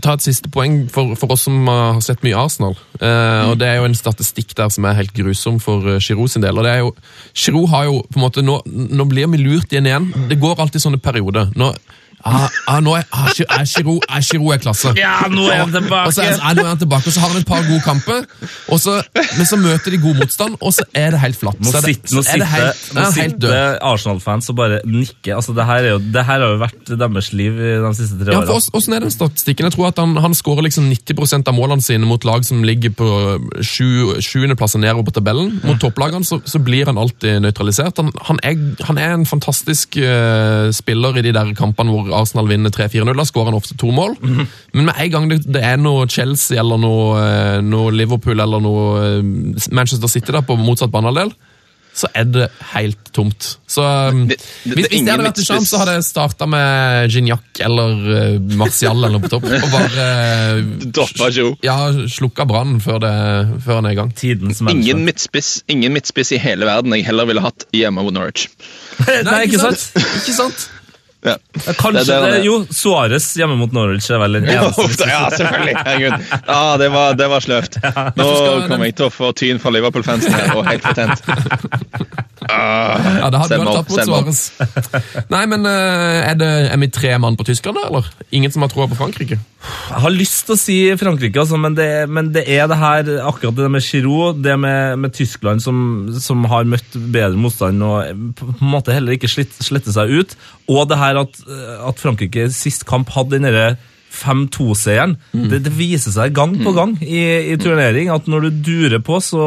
ta 0.03 0.15
et 0.17 0.25
siste 0.25 0.49
poeng 0.53 0.85
for, 0.93 1.15
for 1.19 1.35
oss 1.35 1.45
som 1.49 1.67
har 1.69 2.01
sett 2.05 2.25
mye 2.25 2.39
Arsenal. 2.39 2.77
Eh, 3.01 3.51
og 3.51 3.59
Det 3.61 3.69
er 3.69 3.81
jo 3.81 3.89
en 3.89 3.97
statistikk 3.97 4.55
der 4.57 4.73
som 4.73 4.87
er 4.89 4.99
helt 4.99 5.15
grusom 5.17 5.61
for 5.63 5.90
uh, 5.91 5.99
Giroud 6.03 6.33
sin 6.33 6.45
del. 6.45 6.59
og 6.59 6.67
det 6.67 6.75
er 6.75 6.85
jo, 6.85 6.93
Giroud 7.35 7.71
har 7.73 7.89
jo 7.89 8.01
på 8.09 8.21
en 8.21 8.27
måte, 8.27 8.45
Nå, 8.47 8.61
nå 8.67 9.07
blir 9.11 9.31
vi 9.33 9.43
lurt 9.43 9.73
igjen 9.73 9.89
igjen. 9.89 10.11
Det 10.31 10.39
går 10.41 10.61
alltid 10.63 10.83
sånne 10.83 11.03
perioder. 11.03 11.51
Nå, 11.59 11.73
ah, 12.25 12.49
ah, 12.69 12.81
nå 12.85 12.95
er, 12.99 13.07
ah, 13.13 13.29
er 13.31 13.67
Giroud 13.69 14.05
er 14.09 14.55
er 14.55 14.63
klasse. 14.63 14.93
Ja, 14.99 15.15
nå 15.31 15.47
er 15.51 15.65
han 15.65 15.73
tilbake! 15.75 16.07
Og 16.11 16.15
så 16.17 16.25
er, 16.27 16.37
ah, 16.43 16.55
nå 16.57 16.65
er 16.65 16.73
han 16.75 16.81
tilbake, 16.83 17.07
og 17.09 17.15
så 17.15 17.23
har 17.23 17.33
han 17.33 17.41
et 17.43 17.49
par 17.49 17.65
gode 17.69 17.81
kamper, 17.85 18.25
og 18.69 18.81
så, 18.83 18.99
men 19.39 19.49
så 19.49 19.59
møter 19.61 19.95
de 19.95 20.01
god 20.03 20.21
motstand, 20.21 20.57
og 20.61 20.75
så 20.77 20.85
er 20.97 21.15
det 21.15 21.23
helt 21.25 21.39
flatt. 21.41 21.61
Nå 21.61 21.71
Så 21.73 21.81
er 21.81 21.87
sitter, 21.89 22.15
nå 22.17 22.23
så 22.23 22.35
sitter, 22.35 22.51
helt, 22.55 22.85
nå 22.97 23.05
er 23.05 23.15
sitter 23.17 23.57
Arsenal-fans 23.91 24.51
og 24.53 24.59
bare 24.61 24.81
nikker. 24.89 25.35
Altså, 25.39 25.55
det, 25.57 25.67
her 25.69 25.87
er 25.87 25.95
jo, 25.95 26.01
det 26.17 26.25
her 26.27 26.45
har 26.45 26.55
jo 26.55 26.61
vært 26.61 26.93
deres 27.01 27.33
liv 27.37 27.57
i 27.61 27.73
de 27.85 27.93
siste 27.99 28.19
tre 28.21 28.35
Ja, 28.35 28.43
åra. 28.43 28.59
for 28.61 28.77
Hvordan 28.77 28.97
er 28.99 29.07
den 29.07 29.15
statistikken? 29.15 29.69
Jeg 29.71 29.77
tror 29.77 29.89
at 29.91 30.01
Han, 30.01 30.17
han 30.23 30.35
skårer 30.37 30.65
liksom 30.67 30.89
90% 30.93 31.49
av 31.51 31.57
målene 31.57 31.85
sine 31.85 32.09
mot 32.09 32.25
lag 32.25 32.45
som 32.47 32.63
ligger 32.65 32.93
på 32.97 33.09
sju- 33.65 34.17
sjuendeplass 34.25 34.77
og 34.79 34.85
nedover 34.85 35.09
på 35.09 35.17
tabellen. 35.19 35.53
Mot 35.65 35.81
topplagene 35.83 36.27
så, 36.27 36.41
så 36.49 36.61
blir 36.63 36.89
han 36.91 36.99
alltid 37.01 37.41
nøytralisert. 37.45 38.01
Han, 38.01 38.13
han, 38.29 38.41
er, 38.47 38.59
han 38.89 39.01
er 39.01 39.15
en 39.17 39.27
fantastisk 39.29 39.99
uh, 40.01 40.71
spiller 40.75 41.19
i 41.21 41.25
de 41.27 41.35
der 41.37 41.53
kampene 41.59 41.93
hvor 41.95 42.10
Arsenal 42.17 42.49
vinner 42.51 42.71
3-4-0. 42.75 43.15
Da 43.17 43.27
skårer 43.29 43.51
han 43.53 43.59
ofte 43.61 43.77
to 43.81 43.91
mål. 43.95 44.17
Men 44.23 44.89
med 44.89 44.95
en 44.97 45.11
gang 45.15 45.29
det, 45.31 45.41
det 45.47 45.63
er 45.67 45.77
noe 45.81 46.09
Chelsea 46.11 46.59
eller 46.61 46.81
noe, 46.83 47.21
eh, 47.21 47.61
noe 47.63 47.93
Liverpool 47.95 48.41
eller 48.41 48.61
noe 48.65 48.91
eh, 49.05 49.23
Manchester 49.71 50.09
City 50.11 50.33
da 50.35 50.43
på 50.47 50.59
motsatt 50.61 50.91
banehalvdel, 50.95 51.33
så 52.01 52.07
er 52.15 52.29
det 52.31 52.45
helt 52.71 53.09
tomt. 53.13 53.57
Så 53.67 53.83
um, 53.83 54.21
Det- 54.31 54.37
det- 54.39 54.77
hvis, 54.77 54.87
hvis 54.93 55.01
det 55.05 55.11
hadde 55.11 55.25
vært 55.27 55.41
en 55.43 55.45
sjanse, 55.49 55.71
så 55.73 55.81
hadde 55.81 55.97
jeg 55.97 56.05
starta 56.07 56.47
med 56.49 57.11
Gignac 57.11 57.59
eller 57.67 57.97
uh, 58.37 58.55
Martial 58.57 59.05
eller 59.09 59.19
på 59.25 59.29
topp. 59.33 59.49
Og 59.51 59.67
bare 59.75 60.07
uh, 60.63 61.57
ja, 61.67 61.75
slukka 62.07 62.47
brannen 62.49 62.79
før, 62.81 63.03
før 63.65 63.81
han 63.81 63.89
er 63.91 63.97
i 63.97 63.99
gang. 63.99 64.15
Ingen 64.71 65.03
midtspiss, 65.05 65.51
ingen 65.69 65.93
midtspiss 65.93 66.31
i 66.33 66.39
hele 66.41 66.65
verden 66.71 66.95
jeg 66.95 67.05
heller 67.11 67.27
ville 67.29 67.43
hatt 67.45 67.67
hjemme 67.75 68.07
mot 68.07 68.15
Norwich. 68.15 68.47
Nei, 69.27 69.43
ikke 69.51 69.59
sant? 69.67 69.91
Ikke 70.23 70.37
sant? 70.39 70.69
Ja. 71.23 71.35
Kanskje 71.77 72.05
Det- 72.07 72.21
det 72.23 72.29
det. 72.33 72.45
Jo, 72.47 72.55
Suárez 72.73 73.27
hjemme 73.37 73.57
mot 73.61 73.73
Norwich 73.77 74.07
er 74.11 74.19
vel 74.23 74.39
den 74.39 74.47
eneste. 74.49 75.05
ja, 75.09 75.27
selvfølgelig! 75.39 75.75
Herregud. 75.85 76.29
Ah, 76.51 76.77
det, 76.81 76.89
var, 76.91 77.13
det 77.15 77.27
var 77.31 77.41
sløvt. 77.45 77.77
Nå 78.17 78.27
kommer 78.71 78.87
jeg 78.89 78.97
til 78.99 79.07
å 79.07 79.13
få 79.13 79.33
tyn 79.37 79.61
fra 79.63 79.71
Liverpool-fansen 79.75 80.33
her, 80.33 80.55
og 80.57 80.65
helt 80.67 80.83
fortent. 80.83 81.21
Ah, 82.49 82.97
Ja, 83.21 83.29
det 83.31 83.39
hadde 83.43 83.49
du 83.49 83.55
selvmål, 83.55 83.77
tatt 83.77 83.91
mot. 83.93 84.09
Suárez. 84.09 85.27
Nei, 85.31 85.43
men 85.51 85.67
uh, 85.69 86.31
er, 86.31 86.35
det, 86.41 86.49
er 86.73 86.81
vi 86.81 86.89
tre 86.95 87.13
mann 87.23 87.37
på 87.39 87.45
Tyskland, 87.47 87.79
eller? 87.85 88.09
Ingen 88.35 88.51
som 88.55 88.65
har 88.65 88.73
troa 88.73 88.89
på 88.91 88.97
Frankrike? 88.99 89.37
Jeg 89.37 90.01
har 90.03 90.15
lyst 90.15 90.47
til 90.49 90.57
å 90.57 90.59
si 90.59 90.77
Frankrike, 90.99 91.37
altså, 91.43 91.59
men, 91.61 91.77
det, 91.77 91.89
men 92.09 92.31
det 92.35 92.47
er 92.49 92.65
det 92.71 92.79
her, 92.81 93.11
akkurat 93.29 93.59
det 93.59 93.69
med 93.71 93.85
Giroud, 93.85 94.41
det 94.43 94.57
med, 94.59 94.97
med 95.05 95.13
Tyskland 95.15 95.61
som, 95.63 96.09
som 96.17 96.47
har 96.51 96.65
møtt 96.71 96.97
bedre 96.97 97.37
motstand 97.39 97.85
og 97.85 98.33
på 98.41 98.49
en 98.55 98.71
måte 98.73 98.95
heller 98.97 99.19
ikke 99.19 99.29
slitt, 99.31 99.53
slette 99.63 99.93
seg 99.95 100.09
ut, 100.23 100.33
og 100.71 100.87
det 100.91 100.97
her 101.01 101.10
at, 101.19 101.41
at 101.89 101.99
Frankrike 101.99 102.51
sist 102.55 102.87
kamp 102.89 103.11
hadde 103.17 103.39
den 103.39 103.49
derre 103.49 103.77
5-2-seieren. 104.11 105.17
Det, 105.33 105.61
det 105.65 105.73
viser 105.77 106.15
seg 106.15 106.35
gang 106.35 106.57
på 106.63 106.73
gang 106.77 106.97
i, 107.03 107.53
i 107.53 107.59
turnering 107.61 108.11
at 108.13 108.27
når 108.31 108.49
du 108.49 108.63
durer 108.71 109.03
på, 109.07 109.21
så, 109.23 109.45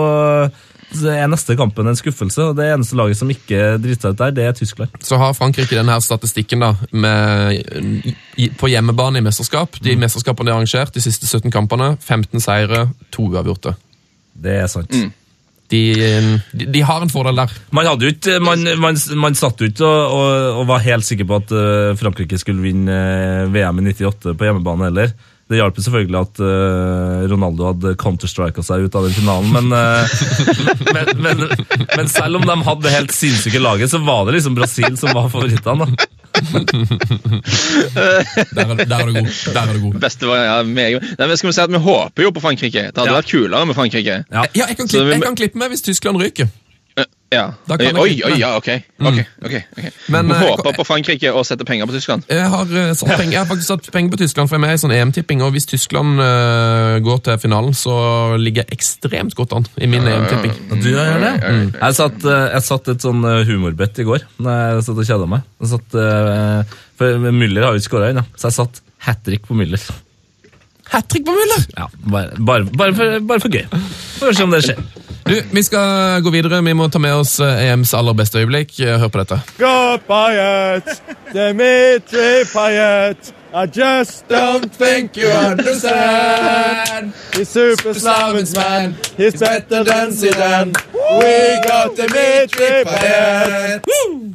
så 0.93 1.09
er 1.11 1.27
neste 1.31 1.57
kampen 1.59 1.89
en 1.89 1.99
skuffelse. 1.99 2.49
og 2.49 2.55
Det 2.57 2.69
eneste 2.71 2.97
laget 2.99 3.19
som 3.19 3.31
ikke 3.33 3.75
driter 3.83 4.07
seg 4.07 4.15
ut 4.15 4.21
der, 4.21 4.35
det 4.37 4.45
er 4.47 4.55
Tyskland. 4.57 4.95
Så 5.03 5.19
har 5.19 5.35
Frankrike 5.37 5.75
denne 5.75 5.97
statistikken 6.03 6.63
da, 6.63 6.73
med, 6.91 7.59
i, 8.39 8.47
på 8.59 8.71
hjemmebane 8.71 9.19
i 9.19 9.25
mesterskap. 9.25 9.79
De 9.83 9.97
mesterskapene 9.99 10.49
de 10.49 10.55
har 10.55 10.61
arrangert, 10.63 10.95
de 10.95 11.03
siste 11.03 11.27
17 11.27 11.51
kampene, 11.53 11.93
15 11.99 12.43
seire, 12.43 12.87
to 13.11 13.27
uavgjorte. 13.33 13.75
Det 14.43 14.57
er 14.63 14.71
sant. 14.71 14.95
De, 15.73 16.39
de, 16.53 16.67
de 16.69 16.85
har 16.85 17.01
en 17.01 17.11
fordel 17.11 17.43
der. 17.43 17.53
Man, 17.73 17.89
hadde 17.89 18.13
ut, 18.13 18.31
man, 18.45 18.65
man, 18.77 18.99
man 19.17 19.37
satt 19.37 19.61
ut 19.63 19.81
og, 19.81 19.99
og, 20.13 20.31
og 20.61 20.67
var 20.69 20.85
helt 20.85 21.07
sikker 21.07 21.27
på 21.29 21.39
at 21.41 21.53
eh, 21.57 21.93
Frankrike 21.99 22.37
skulle 22.41 22.61
vinne 22.61 22.93
eh, 22.93 23.51
VM 23.53 23.81
i 23.81 23.87
98 23.89 24.35
på 24.37 24.49
hjemmebane 24.49 24.91
heller. 24.91 25.15
Det 25.51 25.57
hjalp 25.59 25.75
selvfølgelig 25.83 26.19
at 26.21 26.39
uh, 26.41 27.23
Ronaldo 27.29 27.65
hadde 27.71 27.91
counterstrika 27.99 28.63
seg 28.63 28.85
ut 28.87 28.95
av 28.95 29.03
den 29.09 29.13
finalen, 29.17 29.49
men, 29.51 29.67
uh, 29.75 30.07
men, 30.95 31.11
men, 31.25 31.43
men 31.97 32.09
selv 32.09 32.39
om 32.39 32.47
de 32.47 32.55
hadde 32.63 32.85
det 32.87 32.93
helt 32.95 33.13
sinnssyke 33.13 33.59
laget, 33.61 33.91
så 33.91 33.99
var 34.01 34.23
det 34.29 34.37
liksom 34.37 34.55
Brasil 34.57 34.95
som 34.97 35.11
var 35.13 35.27
favorittene. 35.33 35.83
da. 35.83 36.09
Der 38.55 38.65
er, 38.65 38.85
der 38.85 38.95
er 38.95 39.05
du 39.05 39.13
god. 39.19 39.53
Der 39.53 39.61
er 39.61 39.73
du 39.73 39.79
god. 39.83 39.99
Beste 40.01 40.27
var, 40.27 40.37
ja, 40.47 40.55
meg. 40.65 40.97
Nei, 41.19 41.27
men 41.27 41.37
skal 41.37 41.51
vi 41.51 41.55
si 41.59 41.61
at 41.63 41.71
vi 41.75 41.81
håper 41.85 42.25
jo 42.25 42.31
på 42.33 42.41
Frankrike. 42.43 42.87
Det 42.89 42.97
hadde 42.97 43.11
Ja. 43.11 43.19
vært 43.19 43.29
kulere 43.31 43.65
med 43.69 43.75
Frankrike. 43.77 44.15
Ja. 44.31 44.45
Ja, 44.55 44.65
jeg 44.71 44.77
kan, 44.79 44.87
klippe, 44.87 45.11
jeg 45.13 45.21
kan 45.27 45.35
klippe 45.39 45.61
meg 45.61 45.73
hvis 45.75 45.85
Tyskland 45.85 46.17
ryker. 46.23 46.49
Ja. 47.33 47.45
Da 47.69 47.77
kan 47.79 47.97
Oi, 47.99 48.15
oi, 48.25 48.35
ja, 48.39 48.53
ok. 48.59 48.69
ok, 48.99 49.19
ok, 49.41 49.55
okay. 49.75 49.91
Men, 50.13 50.29
vi 50.29 50.35
eh, 50.37 50.43
håper 50.47 50.75
på 50.77 50.85
Frankrike 50.87 51.31
og 51.33 51.45
setter 51.47 51.67
penger 51.67 51.89
på 51.89 51.95
Tyskland. 51.95 52.27
Jeg 52.29 52.51
har, 52.53 52.73
eh, 52.79 52.91
satt 52.97 53.15
penger, 53.21 53.33
jeg 53.35 53.41
har 53.41 53.49
faktisk 53.49 53.71
satt 53.71 53.89
penger 53.95 54.13
på 54.13 54.21
Tyskland, 54.21 54.51
for 54.51 54.57
jeg 54.57 54.61
er 54.61 54.65
med 54.67 54.77
i 54.77 54.83
sånn 54.83 54.95
EM-tipping. 54.95 55.43
Og 55.45 55.53
hvis 55.55 55.67
Tyskland 55.69 56.21
uh, 56.21 56.99
går 57.03 57.25
til 57.27 57.41
finalen, 57.41 57.75
så 57.77 57.95
ligger 58.39 58.63
jeg 58.63 58.79
ekstremt 58.79 59.35
godt 59.39 59.57
an 59.57 59.67
i 59.81 59.89
min 59.89 60.07
EM-tipping. 60.07 60.55
Du 60.77 60.89
gjør 60.93 61.19
det? 61.23 61.33
Mm. 61.43 61.67
Jeg 61.79 61.99
satt, 61.99 62.29
jeg 62.29 62.63
satt 62.69 62.93
et 62.93 63.05
sånn 63.05 63.25
humorbett 63.49 63.99
i 63.99 64.07
går 64.07 64.25
når 64.43 64.63
jeg 64.63 64.87
satt 64.87 65.03
og 65.03 65.11
kjeda 65.11 65.29
meg. 65.35 65.45
Jeg 65.63 65.73
satt, 65.73 65.99
for 66.99 67.29
Müller 67.33 67.67
har 67.67 67.75
jo 67.75 67.81
ikke 67.81 67.91
skåra 67.91 68.13
ennå, 68.13 68.25
så 68.37 68.49
jeg 68.49 68.59
satt 68.61 68.83
hat 69.03 69.23
trick 69.25 69.47
på 69.47 69.55
Müller. 69.57 69.81
Hat 70.93 71.09
trick 71.09 71.25
på 71.25 71.31
Müller! 71.35 71.63
Ja, 71.75 71.89
bare, 71.97 72.35
bare, 72.37 72.63
bare, 72.77 72.95
for, 72.95 73.19
bare 73.27 73.43
for 73.43 73.49
gøy. 73.49 73.65
Får 74.19 74.37
se 74.37 74.45
om 74.45 74.53
det 74.53 74.61
skjer. 74.67 74.79
Du, 75.25 75.41
Vi 75.51 75.63
skal 75.63 76.21
gå 76.23 76.29
videre. 76.29 76.61
Vi 76.61 76.73
må 76.73 76.87
ta 76.91 76.99
med 76.99 77.15
oss 77.15 77.37
eh, 77.39 77.69
EMs 77.69 77.93
aller 77.93 78.13
beste 78.13 78.39
øyeblikk. 78.41 78.73
Eh, 78.79 78.99
Hør 78.99 79.07
på 79.07 79.21
dette. 79.23 79.39
Go! 79.59 79.97
Dimitri 81.33 82.43
Payet! 82.53 83.33
I 83.55 83.65
just 83.67 84.25
don't 84.29 84.69
think 84.77 85.15
you 85.17 85.29
understand. 85.29 87.13
He's 87.33 87.49
super 87.49 87.93
Slavens 87.93 88.55
man. 88.55 88.95
He's 89.17 89.39
better 89.39 89.83
than 89.83 90.11
Zidane. 90.11 90.73
We 91.21 91.61
got 91.67 91.95
Dimitri 91.95 92.83
Payet! 92.85 93.81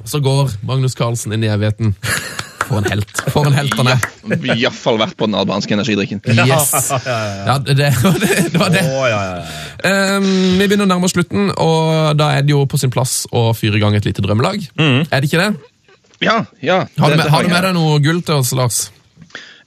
Så 0.05 0.21
går 0.21 0.51
Magnus 0.67 0.95
Carlsen 0.95 1.33
inn 1.33 1.45
i 1.45 1.49
evigheten. 1.53 1.95
For 2.69 2.79
en 2.83 2.89
helt. 2.93 3.21
For 3.33 3.49
en 3.49 3.55
helt 3.57 3.75
han 3.81 3.89
er. 3.95 4.03
Iallfall 4.55 4.99
vært 5.01 5.17
på 5.19 5.27
den 5.29 5.37
albanske 5.41 5.73
energidrikken. 5.77 6.21
Yes. 6.29 6.73
Ja, 7.09 7.57
det, 7.65 7.77
det, 7.81 7.89
var 8.03 8.69
det, 8.75 8.83
Oh, 8.85 9.07
ja, 9.09 9.21
ja. 9.25 10.19
Um, 10.19 10.29
vi 10.61 10.67
begynner 10.69 10.85
å 10.85 10.91
nærme 10.93 11.09
oss 11.09 11.15
slutten, 11.17 11.49
og 11.57 12.13
da 12.21 12.33
er 12.37 12.45
det 12.45 12.53
jo 12.53 12.65
på 12.69 12.81
sin 12.81 12.93
plass 12.93 13.23
å 13.33 13.49
fyre 13.57 13.81
i 13.81 13.83
gang 13.83 13.97
et 13.97 14.05
lite 14.09 14.25
drømmelag. 14.25 14.69
Er 14.79 15.17
det 15.19 15.31
ikke 15.31 15.41
det? 15.47 15.51
Ja, 16.25 16.43
ja. 16.61 16.83
Har 16.99 17.13
du 17.13 17.17
det- 17.17 17.17
med, 17.17 17.25
det 17.25 17.33
har 17.33 17.43
du 17.47 17.53
med 17.55 17.63
deg 17.69 17.75
noe 17.79 17.99
gull 18.05 18.21
til 18.27 18.41
oss, 18.43 18.53
Lars? 18.59 18.79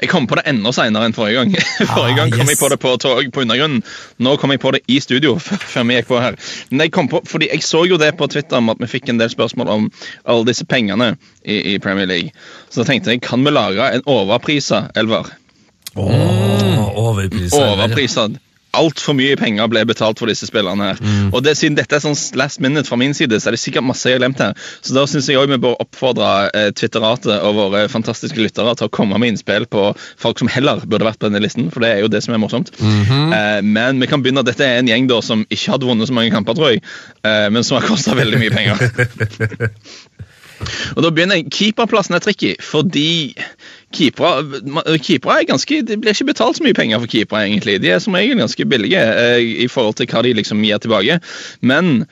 Jeg 0.01 0.09
kom 0.09 0.25
på 0.27 0.37
det 0.39 0.47
enda 0.49 0.71
seinere 0.73 1.05
enn 1.05 1.13
forrige 1.13 1.43
gang. 1.43 1.51
Forrige 1.93 2.15
gang 2.17 2.31
kom 2.33 2.47
yes. 2.47 2.55
jeg 2.55 2.59
på 2.61 2.69
det 2.73 2.77
på 2.81 2.93
tog 3.03 3.27
på 3.33 3.43
undergrunnen. 3.43 3.83
Nå 4.17 4.33
kom 4.41 4.53
jeg 4.53 4.61
på 4.63 4.71
det 4.73 4.81
i 4.89 4.97
studio. 5.03 5.35
før 5.73 5.85
vi 5.85 5.99
gikk 5.99 6.09
på 6.09 6.21
her. 6.23 6.37
Men 6.71 6.87
jeg 6.87 6.93
kom 6.95 7.09
på, 7.11 7.21
fordi 7.29 7.51
jeg 7.51 7.65
så 7.65 7.83
jo 7.85 7.99
det 8.01 8.15
på 8.17 8.27
Twitter 8.33 8.57
om 8.57 8.73
at 8.73 8.81
vi 8.81 8.89
fikk 8.89 9.11
en 9.13 9.21
del 9.21 9.29
spørsmål 9.29 9.69
om 9.69 9.89
alle 10.25 10.47
disse 10.49 10.65
pengene 10.65 11.13
i, 11.45 11.75
i 11.75 11.77
Premier 11.83 12.09
League. 12.09 12.33
Så 12.69 12.81
da 12.81 12.89
tenkte 12.89 13.13
jeg, 13.13 13.21
kan 13.21 13.45
vi 13.45 13.53
lage 13.53 13.91
en 13.93 14.05
overprisa 14.09 14.87
elver? 14.97 15.29
Overpris. 15.93 17.53
Overprisa. 17.53 18.29
Altfor 18.77 19.15
mye 19.17 19.35
penger 19.35 19.67
ble 19.71 19.81
betalt 19.89 20.19
for 20.21 20.31
disse 20.31 20.47
spillerne. 20.47 20.93
her. 20.93 21.01
Og 21.33 21.41
det, 21.43 21.57
Siden 21.59 21.75
dette 21.75 21.97
er 21.97 22.03
sånn 22.03 22.15
last 22.39 22.61
minute 22.63 22.87
fra 22.87 22.95
min 22.97 23.13
side, 23.17 23.35
så 23.41 23.49
er 23.51 23.57
det 23.57 23.61
sikkert 23.63 23.83
masse 23.83 24.07
jeg 24.07 24.15
har 24.17 24.21
glemt 24.23 24.39
her. 24.39 24.53
Så 24.81 24.95
da 24.95 25.03
syns 25.09 25.27
jeg 25.27 25.39
også 25.41 25.51
vi 25.51 25.59
bør 25.65 25.75
oppfordre 25.83 26.29
eh, 26.55 26.69
Twitteratet 26.77 27.41
og 27.43 27.57
våre 27.57 27.83
fantastiske 27.91 28.39
lyttere 28.39 28.75
til 28.79 28.87
å 28.87 28.93
komme 28.93 29.19
med 29.19 29.33
innspill 29.33 29.67
på 29.71 29.89
folk 30.21 30.39
som 30.39 30.47
heller 30.51 30.85
burde 30.85 31.07
vært 31.09 31.19
på 31.19 31.27
denne 31.27 31.43
listen, 31.43 31.67
for 31.73 31.83
det 31.83 31.91
er 31.97 32.05
jo 32.05 32.11
det 32.13 32.23
som 32.23 32.37
er 32.37 32.41
morsomt. 32.43 32.71
eh, 33.35 33.59
men 33.61 33.99
vi 33.99 34.07
kan 34.07 34.23
begynne. 34.23 34.45
Dette 34.47 34.63
er 34.65 34.79
en 34.79 34.87
gjeng 34.89 35.09
da 35.11 35.19
som 35.25 35.43
ikke 35.49 35.75
hadde 35.75 35.89
vunnet 35.91 36.07
så 36.07 36.15
mange 36.15 36.31
kamper, 36.31 36.55
tror 36.57 36.71
jeg, 36.73 36.81
eh, 37.27 37.49
men 37.51 37.67
som 37.67 37.77
har 37.79 37.87
kosta 37.91 38.15
veldig 38.17 38.39
mye 38.41 38.55
penger. 38.55 38.81
Og 40.95 41.01
da 41.01 41.09
begynner 41.09 41.39
jeg. 41.39 41.49
Keeperplassen 41.53 42.17
er 42.17 42.23
tricky, 42.23 42.53
fordi 42.61 43.33
keepere 43.91 44.97
keepere 45.03 45.41
er 45.41 45.47
ganske 45.49 45.81
Det 45.87 45.99
blir 46.01 46.15
ikke 46.15 46.31
betalt 46.31 46.57
så 46.57 46.65
mye 46.65 46.77
penger 46.77 47.01
for 47.01 47.11
keepere, 47.11 47.45
egentlig. 47.47 47.79
De 47.83 47.91
er 47.91 47.99
som 48.03 48.15
regel 48.17 48.39
ganske 48.39 48.65
billige 48.65 49.01
eh, 49.01 49.63
i 49.65 49.67
forhold 49.71 49.99
til 49.99 50.09
hva 50.11 50.23
de 50.25 50.35
liksom 50.37 50.63
gir 50.65 50.81
tilbake. 50.81 51.19
Men 51.61 52.05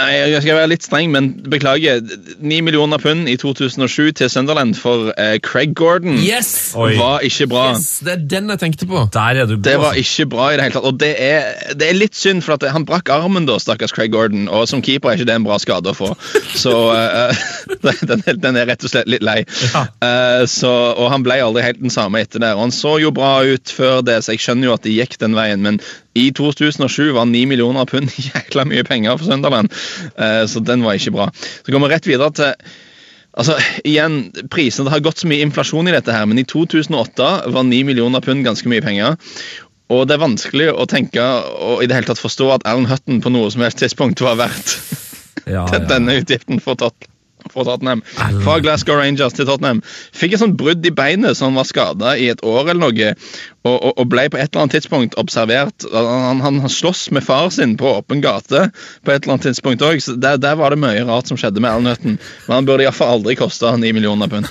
jeg 0.00 0.40
skal 0.40 0.56
være 0.56 0.68
litt 0.72 0.84
streng, 0.86 1.10
men 1.12 1.26
beklager. 1.52 2.00
9 2.40 2.60
millioner 2.64 3.00
pund 3.02 3.28
i 3.28 3.34
2007 3.36 4.14
til 4.22 4.30
Sunderland 4.32 4.72
for 4.78 5.10
eh, 5.20 5.36
Craig 5.44 5.74
Gordon 5.76 6.16
Yes! 6.16 6.72
Oi. 6.74 6.94
var 6.96 7.20
ikke 7.20 7.46
bra. 7.50 7.66
yes! 7.74 7.98
Det 8.00 8.14
er 8.14 8.22
den 8.30 8.48
jeg 8.54 8.62
tenkte 8.62 8.88
på. 8.88 9.02
Der 9.12 9.42
er 9.42 9.46
du 9.46 9.56
god. 9.58 9.64
Det 9.66 9.74
var 9.78 9.92
altså. 9.92 10.22
ikke 10.22 10.30
bra 10.32 10.46
i 10.48 10.56
det 10.56 10.64
hele 10.64 10.76
tatt. 10.78 10.88
Og 10.88 11.00
det 11.00 11.12
er, 11.20 11.74
det 11.76 11.90
er 11.90 11.98
litt 11.98 12.16
synd, 12.16 12.40
for 12.46 12.56
at 12.56 12.64
han 12.72 12.86
brakk 12.88 13.12
armen 13.12 13.48
da, 13.48 13.58
stakkars 13.60 13.92
Craig 13.92 14.14
Gordon. 14.14 14.48
Og 14.48 14.64
som 14.70 14.80
keeper 14.84 15.12
er 15.12 15.20
ikke 15.20 15.28
det 15.28 15.36
en 15.36 15.46
bra 15.48 15.58
skade 15.60 15.92
å 15.92 15.98
få. 15.98 16.14
Så 16.56 16.72
eh, 16.96 17.44
den, 18.08 18.24
den 18.40 18.62
er 18.62 18.70
rett 18.72 18.88
og 18.88 18.94
slett 18.94 19.12
litt 19.12 19.26
lei. 19.26 19.42
Eh, 19.44 20.46
så, 20.48 20.72
og 20.96 21.12
han 21.12 21.26
ble 21.26 21.36
aldri 21.44 21.66
helt 21.68 21.84
den 21.84 21.92
samme 21.92 22.24
etter 22.24 22.40
det. 22.40 22.54
Og 22.56 22.64
han 22.64 22.72
så 22.72 22.96
jo 23.02 23.12
bra 23.12 23.42
ut 23.44 23.76
før 23.76 24.00
det, 24.08 24.22
så 24.24 24.32
jeg 24.32 24.46
skjønner 24.46 24.70
jo 24.70 24.76
at 24.78 24.88
det 24.88 24.96
gikk 24.96 25.20
den 25.20 25.36
veien. 25.36 25.60
Men 25.60 25.82
i 26.18 26.28
2007 26.36 27.12
var 27.16 27.28
9 27.30 27.44
millioner 27.50 27.88
pund 27.88 28.12
jækla 28.28 28.66
mye 28.68 28.84
penger 28.84 29.18
for 29.18 29.30
Sunderland. 29.30 29.72
Eh, 30.16 30.44
så 30.46 30.60
den 30.64 30.84
var 30.84 30.98
ikke 30.98 31.14
bra. 31.14 31.28
Så 31.34 31.72
går 31.72 31.84
vi 31.84 31.92
rett 31.94 32.10
videre 32.10 32.32
til 32.38 32.56
Altså, 33.32 33.54
igjen, 33.88 34.26
prisene, 34.52 34.84
Det 34.84 34.92
har 34.92 35.04
gått 35.06 35.22
så 35.22 35.28
mye 35.30 35.40
inflasjon 35.40 35.86
i 35.88 35.94
dette, 35.94 36.12
her, 36.12 36.26
men 36.28 36.36
i 36.36 36.44
2008 36.44 37.28
var 37.54 37.64
9 37.64 37.78
millioner 37.88 38.20
pund 38.20 38.44
ganske 38.44 38.68
mye 38.68 38.84
penger. 38.84 39.16
Og 39.88 40.04
det 40.04 40.18
er 40.18 40.20
vanskelig 40.20 40.66
å 40.72 40.84
tenke 40.84 41.22
og 41.24 41.80
i 41.80 41.88
det 41.88 41.96
hele 41.96 42.10
tatt 42.10 42.20
forstå 42.20 42.50
at 42.52 42.66
Alan 42.68 42.90
Hutton 42.90 43.22
på 43.24 43.32
noe 43.32 43.48
som 43.52 43.64
helst 43.64 43.80
tidspunkt 43.80 44.20
var 44.20 44.36
verdt 44.40 44.76
ja, 45.46 45.64
ja. 45.72 45.80
denne 45.88 46.18
utgiften 46.20 46.60
for, 46.60 46.76
Tot 46.80 47.08
for 47.52 47.68
Tottenham. 47.68 48.02
Fra 48.42 48.58
Glasgow 48.64 48.98
Rangers 49.00 49.36
til 49.36 49.48
Tottenham. 49.48 49.82
Fikk 50.16 50.36
et 50.36 50.42
sånt 50.42 50.58
brudd 50.60 50.86
i 50.86 50.94
beinet 50.94 51.38
som 51.38 51.58
var 51.58 51.68
skada 51.68 52.16
i 52.18 52.30
et 52.32 52.42
år 52.44 52.72
eller 52.72 52.82
noe, 52.82 53.12
og, 53.62 53.76
og, 53.76 53.92
og 53.94 54.08
ble 54.10 54.26
på 54.32 54.40
et 54.40 54.48
eller 54.48 54.64
annet 54.64 54.74
tidspunkt 54.74 55.14
observert 55.20 55.84
Han, 55.92 56.40
han, 56.42 56.56
han 56.64 56.72
slåss 56.72 57.04
med 57.14 57.22
far 57.22 57.46
sin 57.54 57.76
på 57.78 57.92
åpen 58.00 58.22
gate 58.24 58.64
på 59.04 59.12
et 59.12 59.22
eller 59.22 59.36
annet 59.36 59.46
tidspunkt 59.50 59.84
òg, 59.86 60.02
så 60.02 60.16
der, 60.18 60.40
der 60.42 60.58
var 60.58 60.74
det 60.74 60.82
mye 60.82 61.04
rart 61.06 61.30
som 61.30 61.38
skjedde 61.38 61.62
med 61.62 61.70
Alnøtten. 61.70 62.18
Men 62.48 62.56
han 62.58 62.66
burde 62.68 62.86
iallfall 62.86 63.20
aldri 63.20 63.38
kosta 63.38 63.76
9 63.76 63.94
millioner 63.94 64.32
pund. 64.32 64.50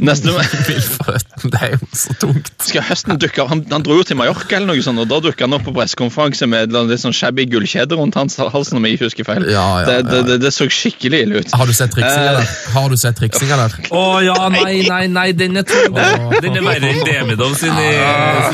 Neste 0.00 0.32
det 1.52 1.58
er 1.60 1.74
jo 1.74 1.78
så 1.92 2.14
tungt. 2.20 2.48
skal 2.64 2.84
høsten 2.88 3.18
dukke 3.20 3.42
opp. 3.42 3.50
Han, 3.52 3.60
han 3.70 3.82
dro 3.84 3.98
jo 3.98 4.04
til 4.08 4.16
Mallorca, 4.16 4.56
eller 4.56 4.72
noe 4.72 4.84
sånt, 4.84 5.00
og 5.02 5.08
da 5.10 5.18
dukka 5.26 5.44
han 5.44 5.56
opp 5.58 5.66
på 5.68 5.74
pressekonferanse 5.76 6.46
med 6.48 6.72
litt 6.72 7.02
sånn 7.02 7.12
shabby 7.16 7.44
gullkjede 7.52 7.98
rundt 7.98 8.16
hans 8.16 8.38
halsen, 8.40 8.78
om 8.80 8.86
jeg 8.88 8.96
ikke 8.96 9.08
husker 9.10 9.28
feil. 9.28 9.44
Ja, 9.52 9.64
ja, 9.82 9.86
det, 9.88 9.96
det, 10.08 10.16
ja. 10.22 10.26
det, 10.30 10.38
det 10.46 10.52
så 10.56 10.68
skikkelig 10.72 11.20
ille 11.26 11.42
ut. 11.44 11.52
Har 11.60 11.68
du 11.68 11.74
sett 11.76 11.92
triksinga 11.94 12.30
Eh. 12.30 12.38
der? 12.40 12.54
Har 12.76 12.88
du 12.92 12.96
sett 13.00 13.18
triksinga 13.20 13.58
der? 13.60 13.76
Å 13.96 14.02
ja, 14.24 14.36
nei, 14.54 14.74
nei, 14.88 15.02
nei, 15.12 15.26
den 15.36 15.60
er 15.60 15.66
tung. 15.68 15.96
Den 15.96 16.56
er 16.56 16.64
verre 16.64 16.92
enn 16.94 17.02
Demidov 17.06 17.54
sin 17.60 17.76
i 17.80 17.90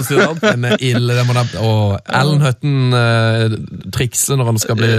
Sociedad. 0.00 0.40
Den 0.42 0.66
er 0.72 0.76
ille. 0.82 1.14
Den 1.20 1.28
må 1.30 1.36
da, 1.36 1.46
og 1.62 1.96
Alan 2.10 2.42
Hutton 2.44 2.96
eh, 2.96 3.56
trikser 3.94 4.38
når 4.40 4.50
han 4.52 4.58
skal 4.62 4.78
bli 4.78 4.90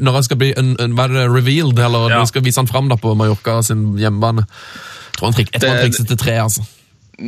Når 0.00 0.16
han 0.20 0.26
skal 0.26 0.38
bli 0.40 0.52
un, 0.60 0.74
un, 0.80 0.94
hva 0.98 1.08
er 1.08 1.28
revealed, 1.32 1.78
eller 1.80 2.08
Ja. 2.10 2.14
når 2.14 2.24
han 2.24 2.30
skal 2.32 2.44
vise 2.46 2.60
han 2.60 2.68
fram 2.70 2.88
da 2.92 2.96
på 3.00 3.14
Mallorca 3.18 3.60
sin 3.66 3.94
hjemmebane. 4.00 4.44
Tror 5.16 5.30
han, 5.30 5.34
trik, 5.34 5.48
jeg 5.54 5.60
tror 5.62 5.74
han 5.76 5.90
Det- 5.90 6.06
til 6.12 6.16
tre, 6.26 6.36
altså. 6.42 6.62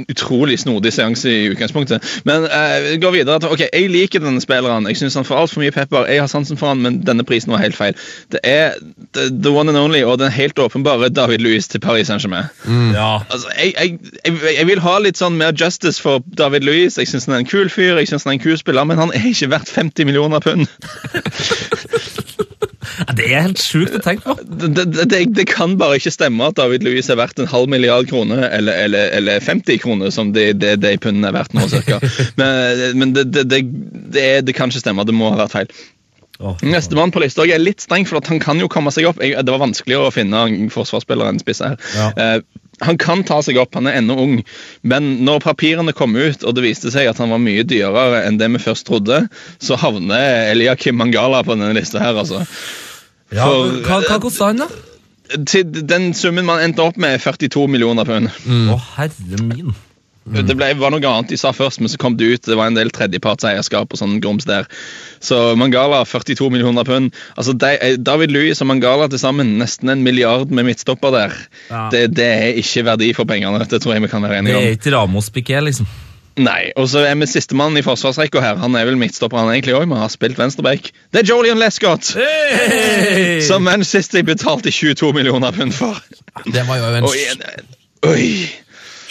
Utrolig 0.08 0.54
snodig 0.58 0.88
seanse 0.96 1.28
i 1.28 1.48
utgangspunktet. 1.52 2.00
Men 2.24 2.46
eh, 2.48 2.94
går 3.00 3.10
videre 3.12 3.40
til, 3.40 3.50
ok, 3.52 3.60
Jeg 3.74 3.90
liker 3.92 4.22
denne 4.24 4.40
spilleren. 4.40 4.86
Jeg 4.88 4.96
syns 4.96 5.14
han 5.20 5.24
får 5.28 5.36
altfor 5.42 5.60
mye 5.60 5.70
pepper. 5.70 6.06
Jeg 6.08 6.22
har 6.22 6.30
sansen 6.32 6.56
for 6.56 6.70
han, 6.72 6.80
men 6.80 7.02
denne 7.04 7.26
prisen 7.28 7.52
var 7.52 7.60
helt 7.60 7.76
feil. 7.76 7.92
Det 8.32 8.40
er 8.42 8.72
the, 9.12 9.26
the 9.28 9.50
one 9.52 9.68
and 9.68 9.76
only 9.76 10.00
og 10.02 10.16
den 10.22 10.32
helt 10.32 10.56
åpenbare 10.58 11.10
David 11.12 11.38
Louis 11.44 11.68
til 11.68 11.80
Paris 11.84 12.06
Saint-Germain. 12.08 12.48
Ja. 12.96 13.18
Altså, 13.28 13.52
jeg, 13.58 13.74
jeg, 13.76 13.98
jeg, 14.24 14.38
jeg 14.58 14.66
vil 14.70 14.80
ha 14.80 14.96
litt 15.04 15.20
sånn 15.20 15.36
mer 15.36 15.52
justice 15.60 16.00
for 16.00 16.24
David 16.38 16.64
Louis. 16.64 16.96
Jeg 16.96 17.08
syns 17.12 17.28
han 17.28 17.34
er 17.34 17.44
en 17.44 17.50
kul 17.52 17.68
fyr, 17.68 18.00
jeg 18.00 18.08
synes 18.08 18.24
han 18.24 18.32
er 18.32 18.38
en 18.40 18.44
kul 18.46 18.56
spiller, 18.58 18.88
men 18.88 18.96
han 18.98 19.12
er 19.12 19.28
ikke 19.28 19.50
verdt 19.52 19.74
50 19.76 20.08
millioner 20.08 20.40
pund. 20.40 20.64
Ja, 22.82 23.14
Det 23.16 23.28
er 23.28 23.46
helt 23.46 23.62
sjukt 23.62 23.96
å 23.96 24.02
tenke 24.02 24.26
på. 24.26 24.36
Det, 24.42 24.86
det, 24.90 25.20
det, 25.36 25.46
kan 25.50 25.76
bare 25.80 25.98
ikke 26.00 26.12
stemme 26.14 26.50
at 26.50 26.58
David 26.58 26.84
Louis 26.86 27.08
er 27.10 27.18
verdt 27.20 27.40
en 27.42 27.50
halv 27.50 27.70
milliard 27.72 28.08
kroner, 28.10 28.44
eller, 28.48 28.84
eller, 28.86 29.12
eller 29.18 29.42
50 29.44 29.82
kroner, 29.82 30.12
som 30.14 30.34
det 30.34 30.52
de, 30.62 30.74
de 30.80 30.94
pundene 31.02 31.30
er 31.30 31.38
verdt 31.38 31.56
nå, 31.56 31.66
cirka. 31.72 32.00
Men, 32.40 32.98
men 32.98 33.12
det, 33.16 33.26
det, 33.34 33.44
det, 33.50 33.62
det, 34.14 34.28
det 34.46 34.54
kan 34.56 34.70
ikke 34.70 34.82
stemme. 34.82 35.04
Det 35.06 35.14
må 35.16 35.30
ha 35.32 35.44
vært 35.44 35.54
feil. 35.54 35.74
Å, 36.40 36.54
Nestemann 36.64 37.12
på 37.12 37.20
lista 37.22 37.44
er 37.44 37.60
litt 37.60 37.84
streng, 37.84 38.06
for 38.08 38.18
at 38.22 38.30
han 38.32 38.40
kan 38.42 38.58
jo 38.58 38.68
komme 38.72 38.90
seg 38.94 39.06
opp. 39.10 39.20
Jeg, 39.22 39.36
det 39.44 39.52
var 39.52 39.60
vanskeligere 39.62 40.08
å 40.08 40.14
finne 40.14 40.38
forsvarsspilleren 40.42 40.70
forsvarsspiller 40.72 41.28
enn 41.30 41.40
spiss 41.42 41.60
her. 41.62 41.76
Ja. 41.94 42.08
Eh, 42.16 42.62
han 42.82 42.98
kan 42.98 43.20
ta 43.28 43.36
seg 43.44 43.58
opp, 43.60 43.76
han 43.78 43.86
er 43.86 43.98
ennå 44.00 44.16
ung, 44.18 44.38
men 44.82 45.10
når 45.26 45.42
papirene 45.44 45.92
kom 45.94 46.16
ut 46.16 46.42
og 46.42 46.56
det 46.56 46.64
viste 46.64 46.90
seg 46.90 47.10
at 47.10 47.20
han 47.22 47.30
var 47.30 47.38
mye 47.42 47.62
dyrere 47.68 48.24
enn 48.26 48.40
det 48.40 48.48
vi 48.56 48.62
først 48.64 48.88
trodde, 48.88 49.20
så 49.62 49.78
havner 49.78 50.48
Eliakim 50.50 50.98
Mangala 50.98 51.44
på 51.46 51.54
denne 51.54 51.76
lista 51.76 52.02
her, 52.02 52.16
altså. 52.18 52.40
Ja, 53.32 53.46
For- 53.46 53.78
hva, 53.86 54.00
hva 54.08 54.18
kosta 54.24 54.50
han, 54.50 54.64
da? 54.64 54.70
Til 55.48 55.64
den 55.88 56.10
summen 56.16 56.48
man 56.48 56.60
endte 56.64 56.82
opp 56.84 56.98
med, 57.00 57.14
er 57.14 57.22
42 57.22 57.68
millioner 57.70 58.08
pund. 58.08 58.28
Å, 58.72 58.80
herre 58.98 59.44
min. 59.46 59.70
Det 60.22 60.54
ble, 60.54 60.68
var 60.78 60.92
noe 60.94 61.02
annet 61.02 61.32
de 61.32 61.38
sa 61.40 61.50
først, 61.54 61.80
men 61.82 61.90
så 61.90 61.98
kom 61.98 62.14
det 62.18 62.28
ut. 62.30 62.44
Det 62.46 62.54
var 62.58 62.70
en 62.70 62.78
del 62.78 62.92
tredjepartseierskap 62.94 63.90
og 63.90 63.98
sånn 63.98 64.20
grums 64.22 64.46
der. 64.46 64.68
Så 65.22 65.56
Mangala 65.58 66.04
42 66.06 66.46
millioner 66.54 66.86
pund. 66.86 67.10
Altså 67.34 67.56
de, 67.58 67.96
David 67.98 68.34
Louis 68.34 68.62
og 68.62 68.70
Mangala 68.70 69.10
til 69.10 69.18
sammen 69.22 69.56
nesten 69.58 69.90
en 69.90 70.06
milliard 70.06 70.54
med 70.54 70.68
midtstopper 70.70 71.14
der. 71.16 71.36
Ja. 71.72 71.88
Det, 71.94 72.06
det 72.14 72.30
er 72.30 72.62
ikke 72.62 72.86
verdi 72.92 73.10
for 73.18 73.26
pengene. 73.28 73.66
Det 73.66 73.82
tror 73.82 73.96
jeg 73.96 74.06
vi 74.06 74.14
kan 74.14 74.22
være 74.22 74.38
enige 74.42 74.56
om. 74.56 74.62
Det 74.62 74.70
er 74.70 74.78
ikke 74.78 74.94
Ramos 74.94 75.32
Piqué, 75.34 75.58
liksom. 75.66 75.90
Nei, 76.40 76.70
og 76.80 76.86
så 76.88 77.02
er 77.04 77.16
vi 77.20 77.26
sistemann 77.28 77.76
i 77.76 77.82
forsvarsrekka 77.84 78.40
her. 78.40 78.56
Han 78.62 78.78
er 78.78 78.86
vel 78.88 78.96
midtstopper, 78.96 79.42
han 79.42 79.52
egentlig 79.52 79.74
òg, 79.76 79.84
men 79.90 80.00
har 80.00 80.08
spilt 80.12 80.38
venstreback. 80.40 80.88
Det 81.12 81.20
er 81.20 81.28
Jolian 81.28 81.60
Lescott! 81.60 82.14
Hey! 82.16 83.42
Som 83.44 83.66
Manchester 83.68 84.24
betalte 84.24 84.72
22 84.72 85.12
millioner 85.18 85.52
pund 85.52 85.76
for. 85.76 86.00
Det 86.46 86.64
var 86.68 86.80
jo 86.80 86.88
en 86.88 87.08
Oi, 87.10 87.26
oi! 88.08 88.28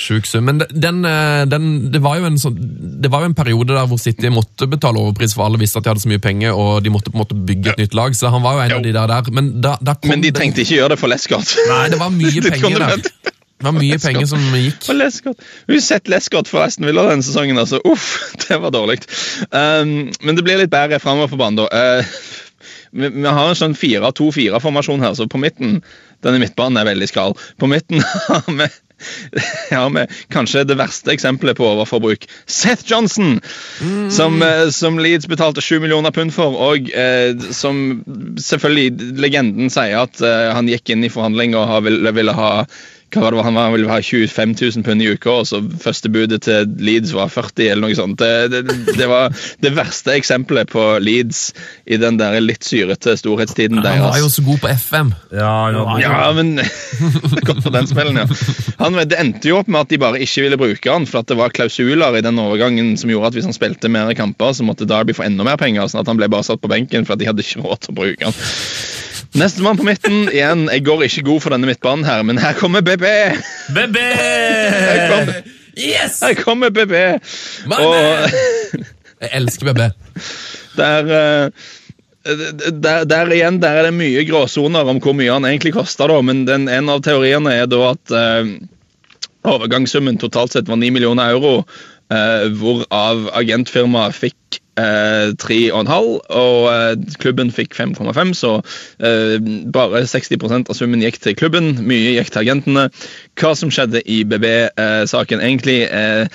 Sjuk 0.01 0.27
sum. 0.29 0.47
Men 0.49 0.61
den, 0.69 1.03
eh, 1.07 1.43
den, 1.49 1.67
det, 1.93 2.01
var 2.03 2.19
jo 2.19 2.27
en 2.29 2.39
sånn, 2.41 2.57
det 3.01 3.11
var 3.13 3.23
jo 3.23 3.31
en 3.31 3.37
periode 3.37 3.75
der 3.75 3.89
hvor 3.89 4.01
City 4.01 4.31
måtte 4.33 4.67
betale 4.71 5.01
overpris 5.01 5.35
for 5.37 5.47
alle 5.47 5.61
visste 5.61 5.79
at 5.79 5.87
de 5.87 5.93
hadde 5.93 6.03
så 6.03 6.11
mye 6.11 6.23
penger, 6.23 6.57
og 6.57 6.81
de 6.85 6.93
måtte 6.93 7.13
på 7.13 7.19
en 7.19 7.23
måte 7.23 7.37
bygge 7.37 7.75
et 7.75 7.83
nytt 7.85 7.97
lag. 7.97 8.17
Så 8.17 8.31
han 8.33 8.43
var 8.45 8.57
jo 8.57 8.63
en 8.65 8.73
Jo. 8.75 8.79
av 8.79 8.87
de 8.87 8.95
der 8.97 9.13
der. 9.13 9.31
Men 9.37 9.51
da, 9.61 9.75
da 9.81 9.95
Men 10.09 10.25
de 10.25 10.33
tenkte 10.35 10.65
ikke 10.65 10.79
gjøre 10.81 10.95
det 10.95 10.99
for 11.03 11.13
Lescott. 11.13 11.55
Nei, 11.69 11.85
det 11.93 12.01
var 12.01 12.13
mye 12.15 12.41
Det 12.47 12.55
penger 12.57 12.87
der. 12.87 13.05
Det 13.61 13.67
var 13.67 13.75
mye 13.77 13.97
penger 14.01 14.25
som 14.25 14.45
gikk. 14.57 14.85
For. 14.87 15.35
Vi 15.69 15.77
har 15.77 15.83
sett 15.85 16.09
Lescott 16.09 16.49
for 16.49 16.65
Aston 16.65 16.87
Villa 16.89 17.05
denne 17.11 17.25
sesongen. 17.25 17.59
altså. 17.61 17.77
Uff, 17.85 18.07
det 18.47 18.57
var 18.63 18.73
dårlig. 18.73 19.03
Um, 19.53 20.09
men 20.25 20.37
det 20.37 20.45
blir 20.47 20.57
litt 20.63 20.73
bedre 20.73 20.97
framover 21.03 21.29
på 21.29 21.37
banen, 21.41 21.61
da. 21.61 21.67
Uh, 21.69 22.01
vi, 22.91 23.07
vi 23.07 23.27
har 23.27 23.49
en 23.51 23.57
sånn 23.57 23.75
4-2-4-formasjon 23.77 25.03
her, 25.05 25.13
så 25.15 25.29
på 25.31 25.39
midten 25.41 25.79
Denne 26.21 26.37
midtbanen 26.41 26.77
er 26.77 26.85
veldig 26.85 27.07
skral. 27.09 27.37
På 27.57 27.69
midten 27.69 28.03
har 28.27 28.49
vi 28.49 28.67
har 29.71 29.89
med 29.93 30.11
kanskje 30.33 30.65
det 30.67 30.77
verste 30.79 31.13
eksempelet 31.13 31.57
på 31.57 31.67
overforbruk. 31.67 32.27
Seth 32.45 32.85
Johnson! 32.91 33.39
Som, 34.11 34.41
eh, 34.45 34.69
som 34.69 34.99
Leeds 34.99 35.27
betalte 35.31 35.61
7 35.61 35.79
millioner 35.83 36.11
pund 36.15 36.33
for, 36.35 36.55
og 36.71 36.89
eh, 36.93 37.35
som 37.55 38.01
selvfølgelig 38.39 39.13
legenden 39.21 39.71
sier 39.73 40.05
at 40.05 40.21
eh, 40.25 40.49
han 40.55 40.69
gikk 40.71 40.93
inn 40.93 41.05
i 41.05 41.11
forhandling 41.13 41.55
og 41.57 41.77
ville, 41.87 42.15
ville 42.15 42.35
ha 42.37 42.51
hva 43.11 43.25
var 43.25 43.35
det 43.35 43.43
han 43.43 43.57
var, 43.57 43.67
han 43.67 43.75
ville 43.75 43.91
ha 43.91 43.99
25 44.01 44.53
000 44.55 44.85
pund 44.85 45.03
i 45.03 45.09
uka, 45.11 45.33
og 45.41 45.47
så 45.49 45.59
første 45.83 46.11
budet 46.11 46.41
til 46.45 46.69
Leeds 46.79 47.11
var 47.15 47.31
40 47.31 47.67
eller 47.67 47.83
noe 47.87 47.97
sånt. 47.97 48.21
Det, 48.21 48.63
det, 48.67 48.77
det 48.97 49.07
var 49.11 49.33
det 49.63 49.73
verste 49.75 50.15
eksempelet 50.15 50.71
på 50.71 50.85
Leeds 51.03 51.41
i 51.85 51.99
den 52.01 52.19
der 52.21 52.39
litt 52.43 52.63
syrete 52.67 53.17
storhetstiden 53.19 53.81
Han 53.81 54.05
var 54.05 54.19
jo 54.19 54.27
deres. 54.27 54.37
så 54.37 54.45
god 54.47 54.61
på 54.63 54.71
FM. 54.71 55.13
Ja, 55.35 55.55
ja, 55.75 55.85
Ja, 56.01 56.31
men 56.37 56.55
Godt 57.47 57.63
for 57.65 57.73
den 57.73 57.89
spillen, 57.89 58.19
ja. 58.21 58.27
Han, 58.79 58.99
det 59.09 59.19
endte 59.19 59.51
jo 59.51 59.59
opp 59.59 59.69
med 59.71 59.85
at 59.85 59.91
de 59.91 60.01
bare 60.01 60.21
ikke 60.23 60.45
ville 60.45 60.59
bruke 60.61 60.93
han, 60.93 61.07
for 61.09 61.21
at 61.21 61.31
det 61.31 61.39
var 61.39 61.53
klausuler 61.55 62.17
i 62.17 62.23
den 62.25 62.39
overgangen 62.41 62.95
som 62.99 63.11
gjorde 63.11 63.31
at 63.31 63.39
hvis 63.39 63.49
han 63.49 63.57
spilte 63.57 63.91
mer 63.91 64.13
kamper, 64.17 64.55
så 64.55 64.65
måtte 64.67 64.87
Derby 64.89 65.15
få 65.17 65.27
enda 65.27 65.45
mer 65.47 65.59
penger, 65.61 65.89
sånn 65.91 66.03
at 66.03 66.11
han 66.11 66.19
ble 66.19 66.31
bare 66.31 66.47
satt 66.47 66.61
på 66.63 66.71
benken 66.71 67.07
for 67.07 67.15
at 67.15 67.21
de 67.21 67.29
hadde 67.29 67.45
ikke 67.45 67.63
råd 67.65 67.85
til 67.85 67.93
å 67.93 67.99
bruke 68.01 68.29
han. 68.29 68.41
Nestemann 69.37 69.77
på 69.79 69.85
midten. 69.87 70.25
Igjen, 70.31 70.65
jeg 70.71 70.83
går 70.85 71.05
ikke 71.07 71.23
god 71.29 71.43
for 71.45 71.55
denne 71.55 71.69
midtbanen 71.69 72.03
her, 72.07 72.23
men 72.27 72.39
her 72.41 72.55
kommer 72.59 72.83
BB! 72.83 73.05
BB! 73.75 73.99
Her 74.01 75.03
kommer, 75.11 75.37
Yes! 75.79 76.17
her 76.19 76.35
kommer 76.35 76.73
BB! 76.75 76.95
Og 77.77 77.95
Jeg 79.21 79.29
elsker 79.37 79.69
BB. 79.71 79.85
der, 80.75 81.11
eh, 81.15 81.69
der, 82.25 83.05
der 83.05 83.31
igjen, 83.31 83.61
der 83.63 83.79
er 83.79 83.87
det 83.87 83.93
mye 83.95 84.25
gråsoner 84.27 84.89
om 84.91 84.99
hvor 85.01 85.15
mye 85.15 85.31
han 85.31 85.47
egentlig 85.47 85.73
koster, 85.77 86.11
da, 86.11 86.19
men 86.25 86.43
den, 86.49 86.67
en 86.69 86.89
av 86.91 86.99
teoriene 87.05 87.53
er 87.55 87.69
da 87.71 87.81
at 87.93 88.13
uh, 88.13 88.51
overgangssummen 89.47 90.19
totalt 90.21 90.53
sett 90.57 90.67
var 90.69 90.77
9 90.81 90.91
millioner 90.91 91.31
euro. 91.37 91.61
Eh, 92.11 92.45
hvorav 92.59 93.29
agentfirmaet 93.39 94.17
fikk 94.17 94.59
eh, 94.79 95.31
3,5, 95.41 95.89
og 96.29 96.69
eh, 96.71 96.95
klubben 97.21 97.51
fikk 97.55 97.75
5,5, 97.77 98.33
så 98.37 98.53
eh, 98.99 99.37
bare 99.73 100.03
60% 100.07 100.71
av 100.71 100.77
summen 100.79 101.03
gikk 101.05 101.21
til 101.23 101.37
klubben. 101.39 101.73
Mye 101.87 102.17
gikk 102.19 102.31
til 102.35 102.43
agentene. 102.45 102.87
Hva 103.39 103.53
som 103.57 103.71
skjedde 103.73 104.03
i 104.05 104.23
BB-saken 104.27 105.39
egentlig, 105.43 105.83
eh, 105.91 106.27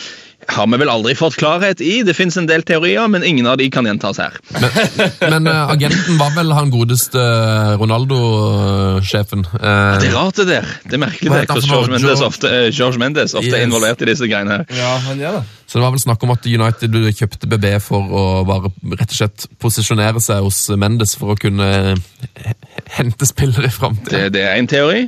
har 0.52 0.66
vi 0.70 0.78
vel 0.78 0.90
aldri 0.92 1.14
fått 1.18 1.34
klarhet 1.40 1.80
i. 1.82 2.02
Det 2.06 2.12
fins 2.14 2.36
en 2.38 2.46
del 2.46 2.62
teorier, 2.62 3.08
men 3.10 3.24
ingen 3.26 3.48
av 3.50 3.56
de 3.58 3.66
kan 3.72 3.88
gjentas 3.88 4.20
her. 4.20 4.36
Men 5.24 5.48
eh, 5.50 5.72
agenten 5.72 6.20
var 6.20 6.36
vel 6.36 6.52
han 6.54 6.70
godeste 6.70 7.18
Ronaldo-sjefen. 7.80 9.42
Eh, 9.58 9.98
Det 10.00 10.10
er 10.10 10.14
rart, 10.14 10.36
det 10.38 10.46
der. 10.52 10.68
Det 10.84 10.94
er 10.98 11.02
merkelig 11.02 11.32
det, 11.32 11.42
hvordan 11.48 11.68
George? 11.70 11.90
Mendes 11.96 12.22
ofte, 12.22 12.52
eh, 12.52 12.68
George 12.70 13.00
Mendes 13.02 13.34
ofte 13.34 13.56
er 13.58 13.66
involvert 13.66 14.02
i 14.02 14.10
disse 14.12 14.28
greiene 14.30 14.60
her. 14.60 14.66
Ja, 14.76 14.96
han 15.08 15.18
gjør 15.24 15.40
det. 15.40 15.44
Så 15.76 15.80
det 15.80 15.84
var 15.84 15.92
vel 15.92 16.00
snakk 16.00 16.22
om 16.24 16.30
at 16.32 16.46
United 16.48 16.94
kjøpte 17.18 17.48
BB 17.52 17.64
for 17.84 18.12
å 18.16 18.20
bare 18.48 18.70
rett 18.96 19.10
og 19.10 19.16
slett 19.18 19.42
posisjonere 19.60 20.22
seg 20.24 20.46
hos 20.46 20.62
Mendes 20.80 21.12
for 21.20 21.34
å 21.34 21.36
kunne 21.36 21.66
hente 22.96 23.28
spillere 23.28 23.68
i 23.68 23.74
framtida. 23.74 24.22
Det, 24.22 24.30
det 24.38 24.44
er 24.48 24.56
en 24.56 24.70
teori. 24.72 25.02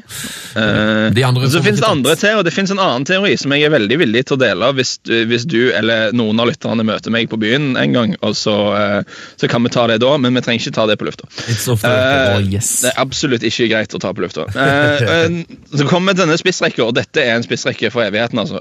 Eh, 0.61 1.07
De 1.17 1.25
andre 1.25 1.49
så 1.49 1.63
finnes 1.65 1.81
det 1.81 1.89
andre 1.89 2.19
teorier, 2.21 2.45
det 2.45 2.53
finnes 2.53 2.75
en 2.77 2.83
annen 2.85 3.09
teori 3.09 3.33
som 3.41 3.57
jeg 3.57 3.65
er 3.65 3.73
veldig 3.79 3.99
villig 4.05 4.27
til 4.29 4.37
å 4.37 4.41
dele 4.45 4.71
hvis, 4.77 4.93
hvis 5.09 5.49
du 5.49 5.71
eller 5.73 6.13
noen 6.13 6.45
av 6.45 6.53
lytterne 6.53 6.85
møter 6.85 7.17
meg 7.17 7.33
på 7.33 7.41
byen 7.41 7.71
en 7.81 7.97
gang, 7.97 8.15
og 8.21 8.37
så, 8.37 8.59
eh, 8.77 9.19
så 9.41 9.49
kan 9.49 9.65
vi 9.65 9.73
ta 9.73 9.89
det 9.89 10.03
da, 10.05 10.13
men 10.21 10.37
vi 10.37 10.45
trenger 10.45 10.69
ikke 10.69 10.77
ta 10.83 10.89
det 10.93 11.01
på 11.01 11.09
lufta. 11.09 11.33
Å, 11.33 12.45
yes. 12.45 12.75
Det 12.85 12.93
er 12.93 13.05
absolutt 13.09 13.49
ikke 13.49 13.73
greit 13.73 13.97
å 13.97 14.05
ta 14.05 14.13
på 14.13 14.29
lufta. 14.29 14.45
Så 15.79 15.89
kommer 15.89 16.13
denne 16.13 16.37
spissrekka, 16.37 16.85
og 16.85 16.99
dette 17.01 17.25
er 17.25 17.39
en 17.39 17.49
spissrekke 17.49 17.89
for 17.95 18.05
evigheten, 18.05 18.45
altså. 18.45 18.61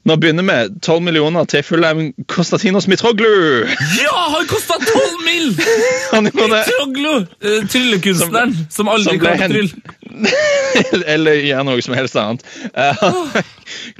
Eh, 0.00 0.08
nå 0.08 0.16
begynner 0.16 0.42
vi. 0.42 0.80
12 0.82 1.02
millioner 1.02 1.44
til 1.44 1.62
Fulham 1.62 2.12
Konstantinos 2.28 2.88
Mitroglu! 2.88 3.66
Ja, 4.00 4.16
han 4.32 4.46
kosta 4.48 4.78
tolv 4.80 5.20
mill! 5.24 5.52
Mitroglu! 6.24 7.26
det. 7.40 7.60
Eh, 7.60 7.68
Tryllekunstneren 7.68 8.56
som 8.70 8.88
aldri 8.88 9.18
som 9.18 9.38
kan 9.38 9.52
trylle. 9.52 9.70
Eller 11.14 11.42
gjør 11.44 11.66
noe 11.68 11.84
som 11.84 11.94
helst 11.98 12.16
annet. 12.16 12.44
Uh, 12.80 13.36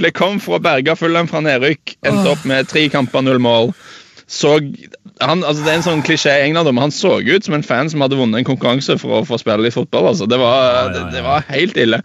Det 0.01 0.10
kom 0.16 0.40
fra 0.43 0.59
Berga 0.59 0.97
Fulham 0.98 1.28
fra 1.31 1.40
nedrykk, 1.44 1.94
endte 2.06 2.32
opp 2.32 2.43
med 2.48 2.66
tre 2.70 2.89
kamper, 2.90 3.22
null 3.22 3.39
mål. 3.39 3.70
Så 4.31 4.56
han, 5.20 5.44
altså 5.44 5.62
Det 5.62 5.70
er 5.70 5.77
en 5.78 5.85
sånn 5.85 6.02
klisjé 6.06 6.32
i 6.40 6.48
England, 6.48 6.70
men 6.72 6.89
han 6.89 6.94
så 6.94 7.18
ut 7.20 7.44
som 7.47 7.55
en 7.55 7.66
fan 7.66 7.90
som 7.93 8.02
hadde 8.02 8.18
vunnet 8.18 8.40
en 8.40 8.48
konkurranse 8.48 8.97
for 8.98 9.20
å 9.20 9.24
få 9.28 9.39
spille 9.43 9.62
litt 9.66 9.77
fotball. 9.77 10.10
altså. 10.10 10.27
Det 10.31 10.39
var, 10.40 10.90
Det, 10.94 11.05
det 11.14 11.22
var 11.27 11.47
helt 11.51 11.77
ille. 11.78 12.01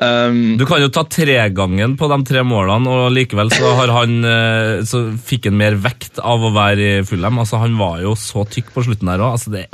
Um, 0.00 0.56
Du 0.56 0.64
kan 0.64 0.80
jo 0.80 0.88
ta 0.88 1.02
tregangen 1.04 1.96
på 2.00 2.08
de 2.08 2.16
tre 2.24 2.40
målene, 2.46 2.88
og 2.88 3.12
likevel 3.12 3.50
så, 3.52 3.74
har 3.76 3.92
han, 3.92 4.14
eh, 4.24 4.80
så 4.88 5.02
fikk 5.20 5.50
han 5.50 5.58
mer 5.60 5.76
vekt 5.76 6.16
av 6.24 6.40
å 6.40 6.52
være 6.56 6.86
i 7.00 7.02
Fulham. 7.04 7.36
Altså, 7.42 7.60
han 7.60 7.76
var 7.76 8.00
jo 8.00 8.14
så 8.16 8.46
tykk 8.48 8.72
på 8.72 8.86
slutten 8.86 9.10
der 9.12 9.20
òg. 9.20 9.36
Altså, 9.36 9.52
det- 9.52 9.68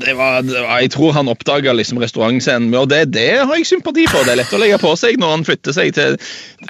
det 0.00 0.14
var, 0.14 0.42
det 0.42 0.60
var, 0.60 0.80
jeg 0.80 0.90
tror 0.94 1.12
han 1.12 1.28
oppdaga 1.28 1.72
liksom 1.76 2.00
restaurantscenen, 2.02 2.72
og 2.78 2.88
det, 2.90 3.04
det 3.12 3.28
har 3.42 3.52
jeg 3.58 3.68
sympati 3.68 4.06
for. 4.08 4.24
Det 4.24 4.34
er 4.34 4.40
lett 4.40 4.54
å 4.54 4.60
legge 4.60 4.78
på 4.80 4.92
seg 4.98 5.18
når 5.20 5.34
han 5.36 5.44
flytter 5.46 5.76
seg 5.76 5.92
til 5.96 6.16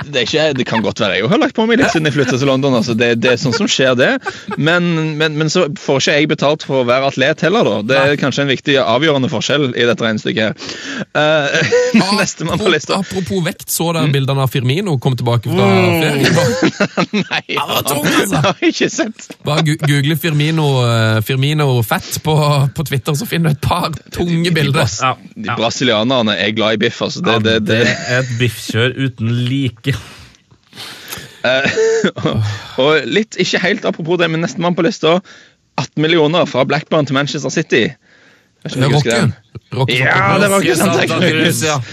Det, 0.09 0.24
ikke, 0.24 0.47
det 0.57 0.65
kan 0.69 0.82
godt 0.85 1.03
være 1.03 1.19
jeg 1.19 1.28
har 1.28 1.40
lagt 1.40 1.57
på 1.57 1.66
meg 1.69 1.78
litt 1.78 1.93
siden 1.93 2.09
jeg 2.09 2.16
flyttet 2.16 2.40
til 2.40 2.49
London. 2.49 2.74
altså 2.78 2.94
det, 2.99 3.11
det 3.23 3.35
er 3.35 3.40
sånn 3.40 3.55
som 3.55 3.69
skjer, 3.70 3.94
det. 3.99 4.11
Men, 4.57 5.16
men, 5.20 5.36
men 5.39 5.53
så 5.53 5.66
får 5.78 6.01
ikke 6.01 6.16
jeg 6.16 6.31
betalt 6.32 6.66
for 6.66 6.82
å 6.82 6.89
være 6.89 7.11
atlet 7.12 7.44
heller, 7.47 7.69
da. 7.69 7.77
Det 7.86 7.99
er 8.01 8.20
kanskje 8.20 8.47
en 8.47 8.53
viktig 8.53 8.78
avgjørende 8.81 9.31
forskjell 9.32 9.69
i 9.70 9.86
dette 9.89 10.07
regnestykket. 10.07 10.66
Uh, 11.12 12.15
Nestemann 12.19 12.61
på 12.61 12.73
lista. 12.73 12.99
Apropos 13.03 13.44
vekt, 13.44 13.69
så 13.73 13.90
dere 13.93 14.11
bildene 14.12 14.47
av 14.47 14.53
Firmino 14.53 14.97
kom 15.03 15.16
tilbake 15.19 15.53
fra 15.53 15.69
ferien? 16.03 16.40
Nei, 17.28 17.43
var 17.59 17.74
altså. 17.82 18.43
har 18.43 18.65
jeg 18.65 18.74
ikke 18.74 18.90
sett. 18.93 19.28
Bare 19.44 19.65
google 19.66 20.16
Firmino, 20.20 20.69
eh, 20.86 21.20
Firmino 21.27 21.69
fett 21.86 22.16
på, 22.24 22.36
på 22.74 22.86
Twitter, 22.89 23.11
så 23.18 23.28
finner 23.28 23.52
du 23.52 23.59
et 23.59 23.64
par 23.64 23.93
tunge 24.14 24.51
bilder. 24.55 24.89
Ja, 25.02 25.14
De 25.34 25.47
ja. 25.48 25.56
brasilianerne 25.59 26.36
er 26.39 26.55
glad 26.56 26.78
i 26.78 26.82
biff. 26.86 27.02
altså. 27.02 27.22
Det, 27.24 27.32
Ja, 27.32 27.39
det, 27.39 27.55
det, 27.66 27.78
det 27.86 27.97
er 28.09 28.24
et 28.24 28.34
biffkjør 28.40 28.97
uten 28.98 29.32
like. 29.48 29.94
Eh, 31.43 31.80
og 32.82 33.09
litt, 33.09 33.39
ikke 33.43 33.62
helt 33.62 33.89
apropos 33.89 34.20
det, 34.20 34.30
men 34.30 34.44
nestemann 34.44 34.76
på 34.78 34.84
lista 34.86 35.18
18 35.80 36.02
millioner 36.02 36.47
fra 36.47 36.64
Blackburn 36.68 37.09
til 37.09 37.16
Manchester 37.18 37.51
City. 37.51 37.86
Den. 39.10 39.32
Rocky 39.74 39.97
Ja, 39.98 40.39
det 40.39 40.51
var 40.52 40.62
ikke 40.62 40.76
sant. 40.76 41.89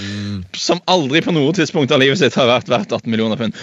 Som 0.57 0.79
aldri 0.89 1.21
på 1.21 1.33
noe 1.35 1.51
tidspunkt 1.53 1.91
av 1.93 2.01
livet 2.01 2.17
sitt 2.17 2.35
har 2.39 2.47
vært 2.49 2.69
verdt 2.71 2.93
18 2.95 3.11
millioner 3.11 3.37
pund. 3.37 3.57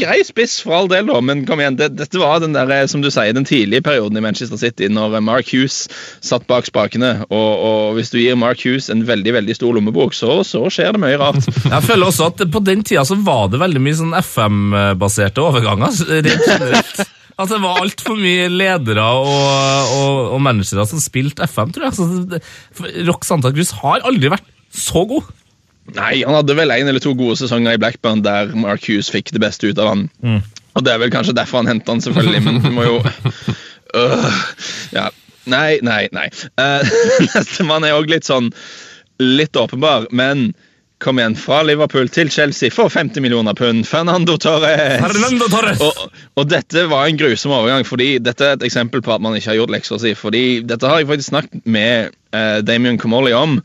Grei 0.00 0.18
spiss 0.26 0.58
for 0.60 0.76
all 0.76 0.90
del, 0.90 1.06
da, 1.08 1.20
men 1.24 1.44
kom 1.48 1.62
igjen, 1.62 1.78
det, 1.80 1.92
dette 1.96 2.20
var 2.20 2.42
den 2.42 2.56
der, 2.56 2.68
eh, 2.74 2.84
som 2.90 3.00
du 3.04 3.08
sier, 3.12 3.32
den 3.32 3.48
tidlige 3.48 3.84
perioden 3.86 4.20
i 4.20 4.24
Manchester 4.24 4.60
City, 4.60 4.90
når 4.92 5.16
eh, 5.16 5.24
Mark 5.24 5.48
Hughes 5.52 5.86
satt 6.20 6.44
bak 6.50 6.68
spakene. 6.68 7.14
Og, 7.30 7.50
og 7.68 7.96
hvis 7.98 8.12
du 8.12 8.20
gir 8.20 8.38
Mark 8.38 8.60
Hughes 8.64 8.90
en 8.92 9.06
veldig 9.08 9.36
veldig 9.38 9.56
stor 9.56 9.72
lommebok, 9.78 10.16
så, 10.16 10.40
så 10.46 10.66
skjer 10.72 10.94
det 10.96 11.02
mye 11.02 11.18
rart. 11.20 11.40
Jeg 11.74 11.88
føler 11.88 12.08
også 12.08 12.30
at 12.32 12.44
på 12.52 12.64
den 12.66 12.84
tida 12.86 13.06
så 13.08 13.16
var 13.16 13.48
det 13.52 13.62
veldig 13.62 13.82
mye 13.82 13.98
sånn 14.04 14.16
FM-baserte 14.20 15.42
overganger. 15.44 15.96
Rent 16.12 16.48
generelt. 16.48 17.04
At 17.40 17.48
det 17.52 17.60
var 17.64 17.80
altfor 17.82 18.18
mye 18.20 18.48
ledere 18.52 19.04
og, 19.16 19.30
og, 19.96 20.16
og 20.36 20.42
managere 20.44 20.86
som 20.88 21.00
spilte 21.02 21.48
FM, 21.48 21.72
tror 21.74 21.88
jeg. 21.88 21.98
Så 21.98 22.08
det, 22.34 22.42
Rock 23.08 23.24
Santa 23.28 23.52
Cruz 23.54 23.72
har 23.80 24.04
aldri 24.08 24.32
vært 24.32 24.50
så 24.72 25.04
god. 25.08 25.30
Nei, 25.96 26.22
han 26.22 26.36
hadde 26.38 26.54
vel 26.56 26.70
en 26.70 26.88
eller 26.88 27.02
to 27.02 27.12
gode 27.18 27.36
sesonger 27.40 27.74
i 27.74 27.80
Blackburn 27.82 28.22
der 28.24 28.52
Mark 28.54 28.84
Hughes 28.86 29.10
fikk 29.10 29.32
det 29.34 29.42
beste 29.42 29.66
ut 29.72 29.80
av 29.82 29.90
han. 29.92 30.04
Og 30.72 30.84
det 30.86 30.92
er 30.94 31.00
vel 31.02 31.10
kanskje 31.12 31.34
derfor 31.36 31.60
han 31.60 31.68
henta 31.68 31.92
han, 31.92 32.00
selvfølgelig, 32.04 32.42
men 32.46 32.62
du 32.62 32.70
må 32.72 32.86
jo 32.86 33.00
Øh, 33.92 34.32
Ja. 34.96 35.10
Nei, 35.44 35.80
nei, 35.82 36.06
nei. 36.14 36.28
Uh, 36.54 36.86
Nestemann 37.34 37.84
er 37.84 37.96
òg 37.98 38.06
litt 38.12 38.28
sånn 38.28 38.52
litt 39.22 39.58
åpenbar, 39.58 40.06
men 40.14 40.52
kom 41.02 41.18
igjen. 41.18 41.34
Fra 41.36 41.64
Liverpool 41.66 42.06
til 42.14 42.30
Chelsea 42.30 42.70
for 42.70 42.88
50 42.92 43.24
millioner 43.24 43.56
pund. 43.58 43.82
Fernando 43.90 44.36
Torres! 44.40 45.00
Fernando 45.02 45.48
Torres! 45.50 45.82
Og, 45.82 46.14
og 46.38 46.46
dette 46.50 46.86
var 46.90 47.08
en 47.10 47.18
grusom 47.18 47.54
overgang, 47.56 47.82
fordi 47.88 48.14
dette 48.22 48.46
er 48.46 48.54
et 48.56 48.66
eksempel 48.68 49.02
på 49.02 49.16
at 49.16 49.24
man 49.24 49.34
ikke 49.34 49.50
har 49.50 49.58
gjort 49.58 49.74
leksa 49.74 49.98
si. 49.98 50.14
fordi 50.18 50.44
dette 50.62 50.86
har 50.88 51.02
jeg 51.02 51.10
faktisk 51.10 51.32
snakket 51.32 51.66
med 51.66 52.14
uh, 52.36 52.62
Damien 52.62 53.00
Comolli 53.02 53.34
om. 53.34 53.58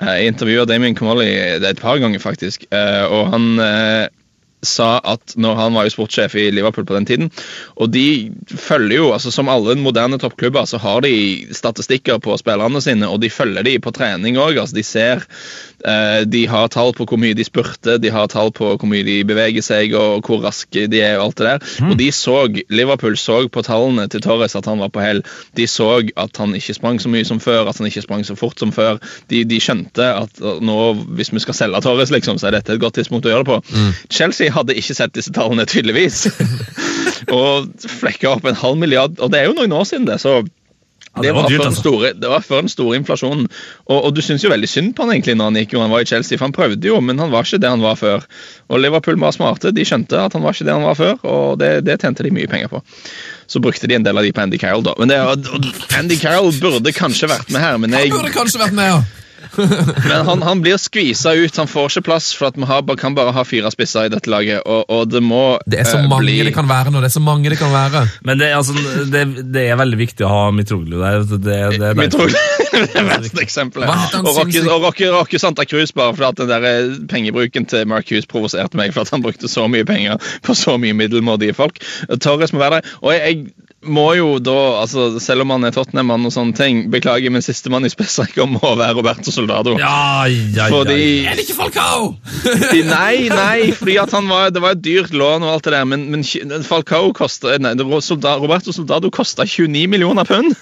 Uh, 0.00 0.14
jeg 0.16 0.32
intervjua 0.32 0.64
Damien 0.68 0.96
Comolly 0.96 1.28
det 1.60 1.74
et 1.74 1.82
par 1.82 2.00
ganger, 2.00 2.22
faktisk. 2.22 2.64
eh, 2.72 3.04
og 3.04 3.30
han 3.34 3.60
eh, 3.60 4.08
sa 4.64 5.00
at 5.04 5.34
når 5.40 5.56
han 5.56 5.76
var 5.76 5.86
jo 5.86 5.92
sportssjef 5.94 6.34
i 6.36 6.50
Liverpool 6.52 6.86
på 6.88 6.96
den 6.96 7.08
tiden, 7.08 7.30
og 7.80 7.92
de 7.92 8.30
følger 8.48 8.96
jo, 8.96 9.10
altså 9.14 9.32
som 9.32 9.48
alle 9.48 9.76
moderne 9.80 10.18
toppklubber, 10.20 10.68
så 10.68 10.80
har 10.82 11.00
de 11.04 11.46
statistikker 11.56 12.20
på 12.20 12.36
spillerne 12.40 12.82
sine, 12.84 13.08
og 13.08 13.20
de 13.22 13.32
følger 13.32 13.64
de 13.66 13.78
på 13.80 13.92
trening 13.96 14.40
òg. 14.40 14.60
Altså 14.60 14.76
de 14.76 14.84
ser 14.86 15.24
eh, 15.24 15.69
De 16.30 16.42
har 16.50 16.68
tall 16.72 16.92
på 16.96 17.06
hvor 17.08 17.20
mye 17.20 17.36
de 17.36 17.44
spurte, 17.46 17.96
de 18.02 18.10
har 18.12 18.28
tall 18.32 18.52
på 18.56 18.72
hvor 18.74 18.88
mye 18.90 19.04
de 19.06 19.16
beveger 19.26 19.64
seg, 19.64 19.94
og 19.96 20.26
hvor 20.26 20.42
raske 20.44 20.86
de 20.90 21.00
er, 21.00 21.18
og 21.18 21.30
alt 21.30 21.40
det 21.40 21.46
der. 21.48 21.68
Og 21.88 21.96
de 22.00 22.10
så, 22.14 22.36
Liverpool 22.68 23.16
så 23.20 23.40
på 23.48 23.64
tallene 23.66 24.06
til 24.12 24.22
Torres 24.24 24.56
at 24.58 24.68
han 24.68 24.82
var 24.82 24.92
på 24.92 25.02
hell. 25.04 25.22
De 25.56 25.66
så 25.70 25.88
at 26.20 26.40
han 26.40 26.54
ikke 26.56 26.76
sprang 26.76 27.00
så 27.02 27.12
mye 27.12 27.26
som 27.28 27.40
før, 27.40 27.68
at 27.70 27.80
han 27.80 27.88
ikke 27.88 28.04
sprang 28.04 28.26
så 28.26 28.36
fort 28.38 28.60
som 28.60 28.72
før. 28.74 29.00
De, 29.32 29.42
de 29.48 29.60
skjønte 29.62 30.04
at 30.04 30.42
nå, 30.60 30.78
hvis 31.16 31.32
vi 31.34 31.42
skal 31.42 31.56
selge 31.56 31.82
Torres, 31.84 32.12
liksom, 32.14 32.38
så 32.40 32.50
er 32.50 32.58
dette 32.58 32.76
et 32.76 32.82
godt 32.82 32.98
tidspunkt 33.00 33.28
å 33.28 33.34
gjøre 33.34 33.46
det 33.46 33.52
på. 33.52 33.90
Chelsea 34.12 34.52
hadde 34.52 34.76
ikke 34.78 34.96
sett 34.98 35.16
disse 35.16 35.32
tallene, 35.36 35.66
tydeligvis. 35.68 36.26
og 37.40 37.70
flekka 38.00 38.34
opp 38.36 38.48
en 38.48 38.58
halv 38.58 38.80
milliard, 38.80 39.18
og 39.20 39.32
det 39.32 39.40
er 39.40 39.50
jo 39.50 39.56
noen 39.58 39.76
år 39.76 39.86
siden 39.88 40.08
det, 40.08 40.20
så 40.22 40.40
det, 41.16 41.22
det 41.26 41.32
var 41.34 41.42
var 41.42 41.50
dyrt, 41.50 41.64
altså. 41.66 41.80
store, 41.82 42.12
det 42.22 42.28
var 42.30 42.40
før 42.46 42.60
den 42.62 42.68
store 42.70 42.96
inflasjonen. 43.00 43.48
Og, 43.90 43.98
og 44.06 44.14
du 44.14 44.20
syns 44.22 44.44
jo 44.44 44.50
veldig 44.52 44.68
synd 44.70 44.92
på 44.94 45.02
han 45.02 45.10
egentlig 45.16 45.34
når 45.40 45.48
han 45.50 45.58
gikk 45.58 45.72
jo, 45.74 45.80
han 45.82 45.90
var 45.90 46.04
i 46.04 46.08
Chelsea, 46.08 46.38
for 46.38 46.46
han 46.46 46.54
prøvde 46.54 46.86
jo, 46.86 47.00
men 47.02 47.18
han 47.18 47.32
var 47.34 47.44
ikke 47.48 47.58
det 47.64 47.70
han 47.72 47.82
var 47.82 47.96
før. 47.98 48.22
Og 48.70 48.78
Liverpool 48.80 49.18
var 49.20 49.34
smarte, 49.34 49.72
de 49.74 49.84
skjønte 49.84 50.20
at 50.22 50.32
han 50.38 50.42
var 50.46 50.54
ikke 50.54 50.68
det 50.70 50.76
han 50.78 50.86
var 50.86 50.94
før, 51.00 51.16
og 51.26 51.58
det, 51.58 51.72
det 51.88 51.98
tjente 52.00 52.22
de 52.22 52.30
mye 52.36 52.46
penger 52.48 52.70
på. 52.70 52.82
Så 53.50 53.58
brukte 53.60 53.90
de 53.90 53.98
en 53.98 54.06
del 54.06 54.16
av 54.16 54.22
de 54.22 54.30
på 54.32 54.40
Andy 54.44 54.58
Carroll, 54.62 54.86
da. 54.86 54.94
Men 55.02 55.10
det, 55.10 55.18
og- 55.18 55.50
og 55.58 55.66
Andy 55.98 56.16
Carroll 56.22 56.52
burde 56.62 56.94
kanskje 56.94 57.26
vært 57.32 57.50
med 57.50 57.60
her, 57.60 57.76
men 57.82 57.90
jeg, 57.98 58.10
Burde 58.14 58.30
kanskje 58.30 58.62
vært 58.62 58.72
med, 58.78 58.86
ja. 58.94 59.02
men 60.08 60.26
han, 60.26 60.42
han 60.42 60.62
blir 60.62 60.78
skvisa 60.80 61.32
ut. 61.34 61.56
Han 61.56 61.68
får 61.70 61.90
ikke 61.90 62.06
plass, 62.10 62.30
for 62.36 62.50
at 62.50 62.58
vi 62.58 62.68
har, 62.68 62.84
kan 63.00 63.16
bare 63.16 63.34
ha 63.36 63.44
fire 63.46 63.70
spisser 63.72 64.08
i 64.08 64.12
dette 64.12 64.30
laget. 64.30 64.62
Og, 64.66 64.84
og 64.88 65.10
det 65.10 65.22
må 65.24 65.58
Det 65.66 65.82
er 65.82 65.88
så 65.88 66.00
eh, 66.00 66.08
mange 66.08 66.26
bli 66.26 66.38
det 66.46 66.54
kan 66.56 66.68
være 66.68 66.92
nå. 66.92 67.02
det 67.02 67.10
er 67.10 67.16
så 67.16 67.24
mange 67.24 67.52
det 67.52 67.60
kan 67.60 67.72
være. 67.74 68.04
Men 68.26 68.40
det, 68.40 68.50
altså, 68.56 68.76
det, 69.12 69.24
det 69.54 69.66
er 69.70 69.80
veldig 69.80 70.00
viktig 70.00 70.26
å 70.26 70.32
ha 70.32 70.42
Mitroglou 70.54 71.02
der. 71.02 71.24
Det, 71.24 71.40
det, 71.44 71.60
det 71.80 72.06
er 72.06 72.12
tror 72.14 72.34
det 72.70 73.06
verste 73.06 73.44
eksempelet. 73.44 74.18
Og 74.20 74.30
Rocky, 74.36 74.62
og 74.66 74.84
Rocky, 74.86 75.08
Rocky 75.12 75.40
Santa 75.42 75.66
Cruz, 75.68 75.94
bare 75.96 76.14
fordi 76.16 76.44
den 76.44 76.52
der 76.52 76.68
eh, 76.70 77.00
pengebruken 77.10 77.66
til 77.70 77.88
Mark 77.90 78.10
Hughes 78.10 78.28
provoserte 78.30 78.78
meg 78.80 78.94
for 78.94 79.04
at 79.04 79.14
han 79.14 79.24
brukte 79.24 79.50
så 79.50 79.66
mye 79.70 79.86
penger 79.88 80.20
på 80.46 80.56
så 80.58 80.76
mye 80.80 80.96
middelmådige 80.96 81.56
folk. 81.58 81.80
Torres 82.20 82.54
må 82.54 82.62
være 82.62 82.80
der. 82.80 82.94
Og 83.02 83.14
jeg, 83.14 83.20
jeg 83.26 83.69
må 83.82 84.10
jo 84.18 84.34
da, 84.44 84.54
altså 84.82 85.06
selv 85.24 85.40
om 85.46 85.54
han 85.54 85.64
er 85.64 85.72
Tottenham-mann 85.72 86.26
og 86.28 86.32
sånne 86.34 86.52
ting, 86.58 86.82
beklager, 86.92 87.32
men 87.32 87.40
sistemann 87.40 87.86
i 87.88 87.90
spissrekka 87.92 88.44
må 88.44 88.60
være 88.76 88.92
Roberto 88.98 89.32
Soldado. 89.32 89.78
Ja, 89.80 90.26
ja, 90.28 90.36
ja, 90.58 90.66
Fordi 90.68 90.98
ja. 91.24 91.30
Er 91.32 91.38
det 91.38 91.46
ikke 91.46 91.56
Falcao? 91.56 92.10
Nei, 92.90 93.28
nei, 93.32 93.70
fordi 93.76 93.96
at 94.02 94.12
han 94.12 94.28
var, 94.28 94.50
det 94.52 94.60
var 94.64 94.76
et 94.76 94.82
dyrt 94.84 95.14
lån 95.16 95.46
og 95.46 95.54
alt 95.54 95.64
det 95.64 95.72
der, 95.78 95.86
men, 95.88 96.04
men 96.12 96.24
Falcao 96.66 97.12
kostet, 97.16 97.56
Nei, 97.64 97.72
Solda- 98.04 98.36
Roberto 98.42 98.72
Soldado 98.76 99.08
kosta 99.14 99.46
29 99.48 99.86
millioner 99.88 100.28
pund. 100.28 100.52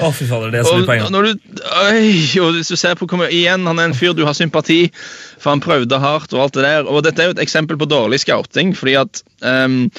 Å, 0.00 0.08
fy 0.14 0.24
fader, 0.28 0.52
det 0.54 0.60
er 0.62 0.68
så 0.68 0.76
mye 0.78 0.86
penger. 0.88 1.10
du, 1.26 1.60
øy, 1.90 2.40
og 2.44 2.54
hvis 2.56 2.70
du 2.72 2.76
ser 2.78 2.94
på 2.96 3.08
kommer, 3.10 3.28
igjen, 3.34 3.66
Han 3.66 3.78
er 3.82 3.90
en 3.90 3.96
fyr 3.98 4.14
du 4.16 4.24
har 4.24 4.36
sympati 4.38 4.86
for, 4.94 5.50
han 5.50 5.60
prøvde 5.60 5.98
hardt. 6.00 6.32
og 6.32 6.46
alt 6.46 6.56
det 6.56 6.64
der, 6.64 6.86
og 6.88 7.02
Dette 7.04 7.20
er 7.24 7.30
jo 7.32 7.36
et 7.36 7.42
eksempel 7.44 7.76
på 7.76 7.88
dårlig 7.90 8.20
scouting. 8.24 8.72
fordi 8.78 8.94
at 9.02 9.22
det- 9.42 9.90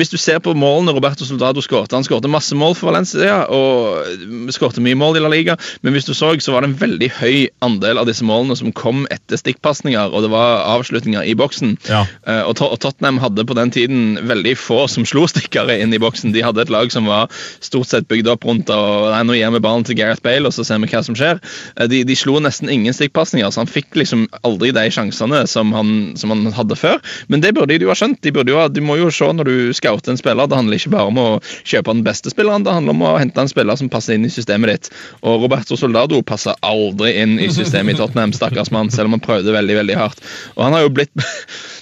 Hvis 0.00 0.12
du 0.12 0.16
ser 0.20 0.40
på 0.42 0.54
målene 0.56 0.94
Roberto 0.96 1.26
Soldado 1.28 1.62
skårte 1.64 1.98
Han 1.98 2.06
skårte 2.06 2.30
masse 2.30 2.56
mål 2.56 2.76
for 2.78 2.90
Valencia 2.90 3.42
og 3.50 4.50
skårte 4.54 4.82
mye 4.84 4.98
mål 4.98 5.18
i 5.18 5.22
La 5.22 5.30
Liga. 5.32 5.56
Men 5.84 5.94
hvis 5.94 6.08
du 6.08 6.12
så, 6.16 6.32
så 6.40 6.54
var 6.54 6.64
det 6.64 6.70
en 6.70 6.78
veldig 6.80 7.10
høy 7.20 7.48
andel 7.64 8.00
av 8.00 8.08
disse 8.08 8.24
målene 8.26 8.56
som 8.58 8.72
kom 8.76 9.04
etter 9.12 9.38
stikkpasninger, 9.40 10.12
og 10.12 10.24
det 10.24 10.30
var 10.32 10.64
avslutninger 10.76 11.26
i 11.26 11.36
boksen. 11.38 11.76
Ja. 11.88 12.04
Eh, 12.26 12.42
og, 12.46 12.56
Tottenham 12.80 13.20
hadde 13.22 13.46
på 13.46 13.56
den 13.58 13.72
tiden 13.74 14.18
veldig 14.28 14.56
få 14.58 14.84
som 14.90 15.06
slo 15.08 15.26
stikkere 15.30 15.78
inn 15.82 15.94
i 15.94 16.00
boksen. 16.02 16.34
De 16.34 16.44
hadde 16.44 16.62
et 16.64 16.72
lag 16.72 16.92
som 16.92 17.08
var 17.10 17.30
stort 17.60 17.90
sett 17.90 18.08
bygd 18.10 18.30
opp 18.32 18.46
rundt 18.48 18.70
og 18.74 19.10
nå 19.26 19.36
gir 19.36 19.52
vi 19.54 19.62
ballen 19.62 19.86
til 19.86 19.98
Gareth 19.98 20.24
Bale, 20.24 20.48
og 20.48 20.54
så 20.56 20.64
ser 20.66 20.80
vi 20.82 20.90
hva 20.90 21.02
som 21.06 21.16
skjer. 21.18 21.40
Eh, 21.76 21.90
de, 21.90 22.02
de 22.08 22.18
slo 22.18 22.38
nesten 22.42 22.70
ingen 22.72 22.96
stikkpasninger, 22.96 23.50
så 23.50 23.64
han 23.64 23.70
fikk 23.70 23.98
liksom 23.98 24.26
aldri 24.46 24.72
de 24.76 24.86
sjansene 24.92 25.44
som 25.50 25.74
han, 25.76 25.94
som 26.20 26.34
han 26.34 26.48
hadde 26.56 26.78
før. 26.78 27.00
Men 27.32 27.44
det 27.44 27.54
burde 27.56 27.76
de 27.76 27.86
jo 27.86 27.92
ha 27.92 27.98
skjønt. 27.98 28.20
De, 28.24 28.32
burde 28.34 28.54
jo 28.54 28.60
ha, 28.60 28.68
du 28.74 28.80
må 28.84 28.96
jo 29.00 29.10
se 29.14 29.28
når 29.34 29.48
du 29.48 29.54
scouter 29.76 30.14
en 30.14 30.20
spiller. 30.20 30.48
Det 30.50 30.58
handler 30.58 30.80
ikke 30.80 30.92
bare 30.94 31.10
om 31.10 31.20
å 31.20 31.28
kjøpe 31.42 31.94
den 31.94 32.04
beste 32.06 32.32
spilleren, 32.32 32.64
det 32.66 32.74
handler 32.74 32.96
om 32.96 33.04
å 33.06 33.16
hente 33.20 33.42
en 33.42 33.50
spiller 33.50 33.78
som 33.78 33.90
passer 33.92 34.16
inn 34.16 34.28
i 34.28 34.32
systemet 34.32 34.72
ditt. 34.72 34.90
Og 35.20 35.44
Roberto 35.44 35.78
Soldado 35.80 36.22
passer 36.26 36.58
aldri 36.66 37.14
inn 37.22 37.38
i 37.40 37.50
systemet 37.52 37.96
i 37.96 38.00
Tottenham, 38.00 38.34
stakkars 38.36 38.72
mann, 38.74 38.92
selv 38.92 39.10
om 39.10 39.18
han 39.18 39.24
prøvde 39.24 39.54
veldig, 39.56 39.80
veldig 39.82 40.00
hardt. 40.00 40.24
Og 40.56 40.66
han 40.66 40.76
har 40.76 40.86
jo 40.86 40.94
blitt 41.00 41.14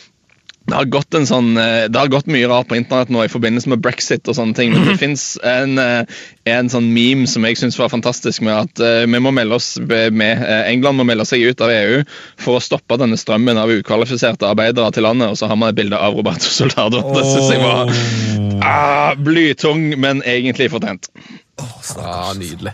det 0.69 0.77
har, 0.77 0.89
gått 0.93 1.17
en 1.17 1.27
sånn, 1.27 1.55
eh, 1.57 1.87
det 1.89 1.97
har 1.99 2.11
gått 2.13 2.29
mye 2.29 2.49
rart 2.51 2.69
på 2.69 2.77
internett 2.77 3.13
nå 3.13 3.23
i 3.25 3.31
forbindelse 3.33 3.71
med 3.73 3.81
brexit 3.85 4.29
og 4.29 4.37
sånne 4.37 4.57
ting, 4.57 4.75
men 4.75 4.85
det 4.91 4.99
fins 5.01 5.25
en, 5.41 5.79
eh, 5.81 6.19
en 6.53 6.69
sånn 6.73 6.91
meme 6.93 7.29
som 7.31 7.47
jeg 7.49 7.57
syns 7.61 7.79
var 7.81 7.93
fantastisk, 7.93 8.45
med 8.45 8.55
at 8.55 8.85
eh, 8.85 9.07
vi 9.09 9.23
må 9.25 9.33
melde 9.35 9.57
oss 9.57 9.71
med 9.81 10.45
England 10.69 11.01
må 11.01 11.09
melde 11.09 11.27
seg 11.29 11.47
ut 11.49 11.65
av 11.65 11.73
EU 11.73 12.03
for 12.41 12.59
å 12.59 12.65
stoppe 12.65 13.01
denne 13.01 13.17
strømmen 13.21 13.61
av 13.61 13.73
ukvalifiserte 13.79 14.49
arbeidere 14.51 14.93
til 14.93 15.09
landet, 15.09 15.33
og 15.33 15.41
så 15.41 15.49
har 15.49 15.57
man 15.57 15.73
et 15.73 15.81
bilde 15.81 15.97
av 15.97 16.17
Roberto 16.19 16.53
Soldado. 16.53 17.03
Det 17.17 17.25
syns 17.25 17.53
jeg 17.55 17.65
var 17.65 18.48
ah, 18.63 19.15
blytung, 19.15 19.95
men 20.01 20.23
egentlig 20.27 20.71
fortjent. 20.73 21.09
Ja, 21.59 22.33
Nydelig. 22.39 22.71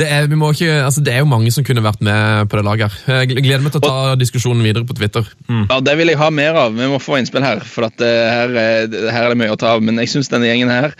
Det 0.00 0.06
er, 0.08 0.26
vi 0.30 0.36
må 0.40 0.48
ikke, 0.54 0.70
altså, 0.86 1.02
det 1.04 1.12
er 1.12 1.18
jo 1.20 1.28
mange 1.28 1.50
som 1.52 1.64
kunne 1.66 1.82
vært 1.84 2.00
med 2.04 2.48
på 2.48 2.56
det 2.56 2.64
laget. 2.64 2.94
her. 3.06 3.18
Jeg 3.26 3.42
gleder 3.44 3.60
meg 3.64 3.74
til 3.74 3.82
å 3.82 3.88
ta 3.90 4.14
diskusjonen 4.20 4.64
videre 4.64 4.86
på 4.88 4.96
Twitter. 4.96 5.26
Ja, 5.50 5.80
Det 5.84 5.96
vil 6.00 6.08
jeg 6.14 6.20
ha 6.20 6.30
mer 6.32 6.56
av. 6.56 6.72
Vi 6.78 6.88
må 6.88 7.00
få 7.02 7.18
innspill 7.20 7.44
her, 7.44 7.60
for 7.60 7.88
at 7.90 8.00
eh, 8.00 8.30
her, 8.30 8.54
er- 8.56 9.10
her 9.12 9.24
er 9.26 9.34
det 9.34 9.40
mye 9.42 9.52
å 9.52 9.58
ta 9.60 9.74
av. 9.74 9.82
Men 9.84 10.00
jeg 10.00 10.08
syns 10.14 10.32
denne 10.32 10.48
gjengen 10.48 10.72
her 10.72 10.94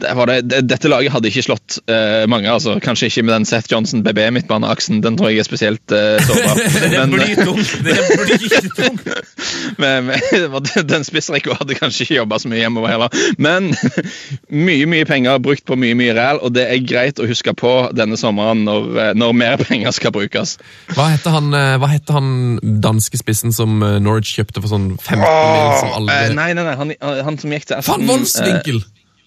det 0.00 0.14
var 0.14 0.26
det, 0.26 0.40
det, 0.50 0.60
Dette 0.70 0.90
laget 0.90 1.12
hadde 1.14 1.28
ikke 1.30 1.44
slått 1.46 1.78
uh, 1.90 2.24
mange. 2.30 2.50
altså 2.50 2.78
Kanskje 2.82 3.10
ikke 3.10 3.24
med 3.26 3.34
den 3.34 3.46
Seth 3.48 3.70
Johnson 3.72 4.02
BB-midtbaneaksen. 4.04 5.02
Den 5.04 5.18
tror 5.18 5.30
jeg 5.30 5.42
er 5.42 5.48
spesielt 5.48 5.94
uh, 5.94 6.18
sårbar. 6.26 6.62
Den 6.96 7.12
blir 7.14 7.36
Men, 7.36 7.36
blytung. 7.36 7.60
Den 8.82 8.98
med, 9.78 10.04
med, 10.04 10.84
den 10.88 11.04
spissrekka 11.04 11.54
hadde 11.58 11.76
kanskje 11.78 12.04
ikke 12.04 12.16
jobba 12.16 12.38
så 12.42 12.50
mye 12.50 12.60
hjemover 12.62 12.92
heller. 12.92 13.16
Men 13.42 13.72
mye 14.68 14.86
mye 14.90 15.06
penger 15.08 15.40
brukt 15.42 15.64
på 15.68 15.76
mye 15.78 15.96
mye 15.98 16.14
ræl, 16.16 16.40
og 16.42 16.54
det 16.56 16.66
er 16.68 16.82
greit 16.86 17.20
å 17.22 17.28
huske 17.28 17.54
på 17.56 17.72
denne 17.96 18.18
sommeren 18.20 18.64
når, 18.66 18.88
eh, 19.02 19.12
når 19.18 19.36
mer 19.36 19.62
penger 19.62 19.94
skal 19.96 20.14
brukes. 20.14 20.56
Hva 20.92 21.08
heter 21.14 21.36
han, 21.36 21.52
hva 21.52 21.90
heter 21.92 22.18
han 22.18 22.32
danske 22.84 23.20
spissen 23.20 23.54
som 23.54 23.80
Norwich 23.80 24.34
kjøpte 24.36 24.62
for 24.62 24.72
sånn 24.72 24.88
15 24.98 25.20
mil? 25.22 25.68
Som 25.82 25.94
alle... 26.00 26.18
Nei, 26.36 26.50
nei, 26.56 26.66
nei, 26.66 26.76
han, 26.80 26.96
han 27.28 27.40
som 27.40 27.54
gikk 27.54 27.70
til 27.70 27.78
Van 27.78 27.84
Aston, 27.84 28.10
Wolfswinkel! 28.10 28.82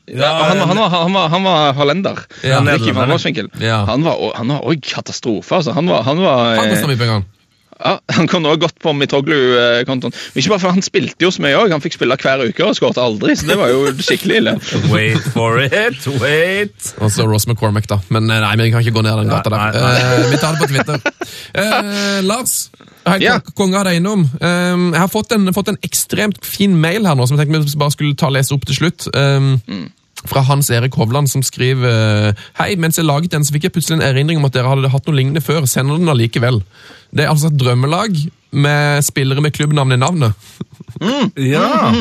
Ja, 0.07 0.31
han, 0.51 0.59
var- 0.59 0.67
han, 0.67 0.77
var, 0.77 0.89
han, 0.93 1.13
var, 1.13 1.29
han 1.33 1.43
var 1.47 1.73
hollender. 1.73 2.19
Ja, 2.45 2.59
han, 2.61 2.67
van 2.93 3.09
Wolfswinkel. 3.09 3.47
Ja. 3.61 3.83
Han 3.89 4.03
var 4.05 4.19
han 4.37 4.51
òg 4.59 4.83
katastrofe. 4.85 5.55
Altså. 5.57 5.73
Han, 5.73 5.87
var, 5.89 6.03
han, 6.05 6.21
var, 6.21 6.59
Han 6.59 6.69
eh, 6.69 6.85
mye 6.91 6.99
penger. 6.99 7.23
ja, 7.75 7.95
han 8.15 8.27
kunne 8.31 8.51
også 8.53 8.61
gått 8.67 8.77
på 8.79 8.93
Mitoglu-kontoen. 8.95 10.13
Ikke 10.37 10.53
bare 10.53 10.61
for 10.63 10.71
Han 10.77 10.85
spilte 10.85 11.25
jo 11.25 11.31
så 11.33 11.41
mye 11.43 11.57
òg. 11.59 11.73
Han 11.73 11.81
fikk 11.83 11.97
spille 11.97 12.15
hver 12.21 12.45
uke 12.47 12.63
og 12.69 12.77
skåret 12.77 13.01
aldri. 13.01 13.33
Så 13.35 13.49
det 13.49 13.57
var 13.59 13.73
jo 13.73 13.81
skikkelig 13.97 14.37
ille. 14.43 14.53
Wait 14.93 15.25
for 15.33 15.57
it, 15.65 16.05
wait. 16.21 16.93
Og 17.01 17.09
så 17.11 17.25
Ross 17.27 17.47
McCormack, 17.49 17.89
da. 17.91 17.97
Men 18.13 18.29
eh, 18.29 18.39
nei, 18.45 18.53
vi 18.61 18.69
kan 18.75 18.85
ikke 18.85 18.95
gå 18.99 19.05
ned 19.07 19.17
den 19.23 19.33
gata 19.33 19.49
der. 19.51 19.81
nei, 19.81 19.95
Eh, 20.05 20.29
vi 20.31 20.37
tar 20.41 20.53
det 20.55 20.61
på 20.61 20.69
Twitter. 20.71 21.01
Eh, 21.53 22.21
Lars, 22.29 22.69
helt 23.13 23.23
Ja. 23.23 23.39
konge 23.55 23.77
av 23.77 23.85
deg 23.85 23.99
innom. 24.01 24.23
Eh, 24.41 24.77
jeg 24.93 24.99
har 24.99 25.07
fått 25.11 25.31
en, 25.31 25.51
fått 25.53 25.69
en 25.69 25.77
ekstremt 25.85 26.43
fin 26.45 26.73
mail 26.81 27.05
her 27.05 27.15
nå, 27.15 27.27
som 27.27 27.37
jeg 27.37 27.47
tenkte 27.47 27.65
vi 27.65 27.77
bare 27.77 27.91
skulle 27.93 28.15
ta 28.15 28.27
og 28.27 28.33
lese 28.37 28.53
opp 28.55 28.65
til 28.65 28.75
slutt. 28.75 29.07
Mm. 29.13 29.91
Fra 30.25 30.41
Hans 30.41 30.69
Erik 30.73 30.95
Hovland, 30.97 31.29
som 31.29 31.43
skriver 31.43 32.33
Hei, 32.57 32.75
mens 32.81 32.97
jeg 32.97 33.05
laget 33.05 33.29
den, 33.35 33.43
så 33.45 33.53
fikk 33.53 33.63
jeg 33.67 33.73
plutselig 33.75 33.99
en 33.99 34.07
erindring 34.07 34.39
om 34.39 34.45
at 34.47 34.53
dere 34.55 34.71
hadde 34.71 34.89
hatt 34.89 35.05
noe 35.05 35.15
lignende 35.15 35.41
før. 35.43 35.67
Sender 35.69 35.99
den 35.99 36.09
allikevel. 36.09 36.63
Det 37.13 37.25
er 37.25 37.29
altså 37.29 37.51
et 37.51 37.59
drømmelag 37.59 38.15
med 38.55 39.03
spillere 39.05 39.41
med 39.43 39.53
klubbnavn 39.53 39.91
i 39.93 39.97
navnet. 40.01 40.33
Ja. 41.35 41.91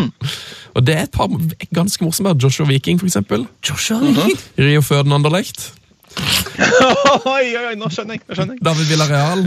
Og 0.74 0.84
det 0.86 0.94
er 0.94 1.02
et 1.08 1.10
par 1.14 1.28
ganske 1.74 2.04
morsomme. 2.04 2.32
Joshua 2.40 2.66
Viking, 2.66 2.98
for 3.00 3.06
eksempel. 3.06 3.46
Joshua 3.68 3.98
Viking? 3.98 4.38
Rio 4.58 4.80
Ferdinand 4.80 5.14
Anderlecht. 5.26 5.72
oi, 7.34 7.46
oi, 7.56 7.64
oi, 7.70 7.74
nå 7.78 7.88
skjønner 7.90 8.16
jeg. 8.16 8.22
Nå 8.28 8.36
skjønner 8.36 8.54
jeg. 8.54 8.62
David 8.64 8.90
Villareal. 8.92 9.40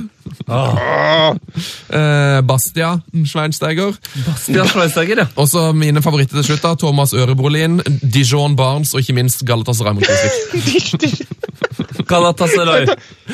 Eh, 0.47 2.39
Bastia 2.47 2.89
Schweinsteiger. 3.25 3.95
Bastian 4.25 4.67
Schweinsteiger, 4.71 5.23
ja. 5.23 5.27
Og 5.39 5.47
så 5.51 5.69
mine 5.75 6.01
favoritter 6.03 6.39
til 6.39 6.45
slutt. 6.51 6.63
da, 6.65 6.73
Thomas 6.79 7.13
Ørebrolin, 7.13 7.79
Dijon 8.03 8.55
Barnes 8.59 8.93
og 8.93 9.03
ikke 9.03 9.15
minst 9.17 9.45
Galatasaray 9.47 9.93
Monkvisik. 9.97 11.27
Galatasaray. 12.11 12.87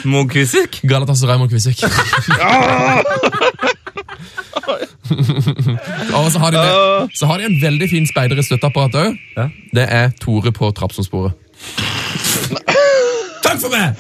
Monkvisik? 0.06 0.82
Galatasaray 0.90 1.38
Monkvisik. 1.42 1.84
og 6.14 6.32
så 6.32 6.40
har, 6.40 6.52
de 6.52 6.58
det, 6.58 7.10
så 7.18 7.26
har 7.30 7.38
de 7.38 7.46
en 7.50 7.62
veldig 7.62 7.90
fin 7.90 8.08
speider 8.10 8.40
i 8.40 8.46
støtteapparatet 8.46 9.02
òg. 9.02 9.18
Ja. 9.38 9.50
Det 9.76 9.88
er 9.90 10.14
Tore 10.22 10.52
på 10.56 10.72
Trapsomsporet. 10.78 11.34
Takk 13.54 13.62
for 13.62 13.70
meg! 13.74 13.94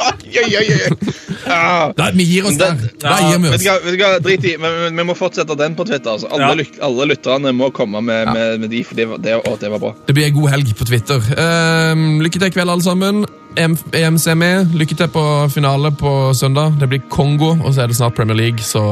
Oi, 0.00 0.44
oi, 0.60 0.66
oi. 0.70 1.16
Ah. 1.50 1.90
Da, 1.96 2.10
vi 2.14 2.24
gir 2.28 2.46
oss 2.46 2.56
der. 2.60 2.76
Da 3.00 3.16
gir 3.24 3.38
vi 3.42 3.48
oss. 3.50 3.64
vet 3.64 3.96
du 3.96 3.98
hva, 4.00 4.10
drit 4.22 4.44
i, 4.46 4.52
men, 4.60 4.76
men 4.86 5.00
vi 5.00 5.04
må 5.08 5.16
fortsette 5.18 5.56
den 5.58 5.74
på 5.76 5.84
Twitter. 5.88 6.12
Altså. 6.14 6.28
Alle, 6.30 6.46
Ja. 6.46 6.54
lyt, 6.60 6.78
alle 6.84 7.06
lytterne 7.10 7.52
må 7.56 7.70
komme 7.74 8.00
med, 8.04 8.28
med, 8.32 8.60
med 8.60 8.70
de, 8.72 8.82
for 8.84 8.94
det, 8.98 9.06
var- 9.10 9.20
det, 9.24 9.34
å, 9.40 9.56
det 9.60 9.70
var 9.72 9.82
bra. 9.82 9.92
Det 10.06 10.14
blir 10.16 10.28
en 10.28 10.36
god 10.36 10.50
helg 10.54 10.72
på 10.78 10.86
Twitter. 10.88 11.20
Uh, 11.32 12.04
lykke 12.24 12.38
til 12.38 12.48
i 12.48 12.54
kveld, 12.54 12.70
alle 12.76 12.86
sammen. 12.86 13.24
EM 13.58 13.74
EMCME. 13.98 14.52
Lykke 14.78 14.96
til 15.00 15.10
på 15.10 15.24
finale 15.52 15.90
på 15.98 16.14
søndag. 16.38 16.76
Det 16.80 16.88
blir 16.92 17.02
Kongo, 17.10 17.56
og 17.64 17.74
så 17.74 17.84
er 17.84 17.90
det 17.92 17.98
snart 17.98 18.14
Premier 18.20 18.38
League, 18.38 18.62
så 18.64 18.84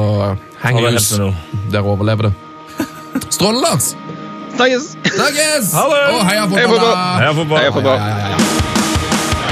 heng 0.65 0.81
ro. 0.83 1.33
Dere 1.71 1.85
overlever 1.85 2.29
det. 2.29 2.33
Strålende, 3.29 3.61
Lars! 3.69 3.93
Snakkes! 4.57 4.89
Snakkes! 5.05 5.71
Ha! 5.77 5.85
Og 6.17 6.25
heia 6.27 6.43
fotball! 6.49 6.89
Heia 7.21 7.33
fotball. 7.37 7.61
Heia 7.61 7.71
fotball. 7.77 7.95
Ja, 7.95 8.09
ja, 8.09 8.33
ja, 8.33 8.35
ja. 8.35 8.68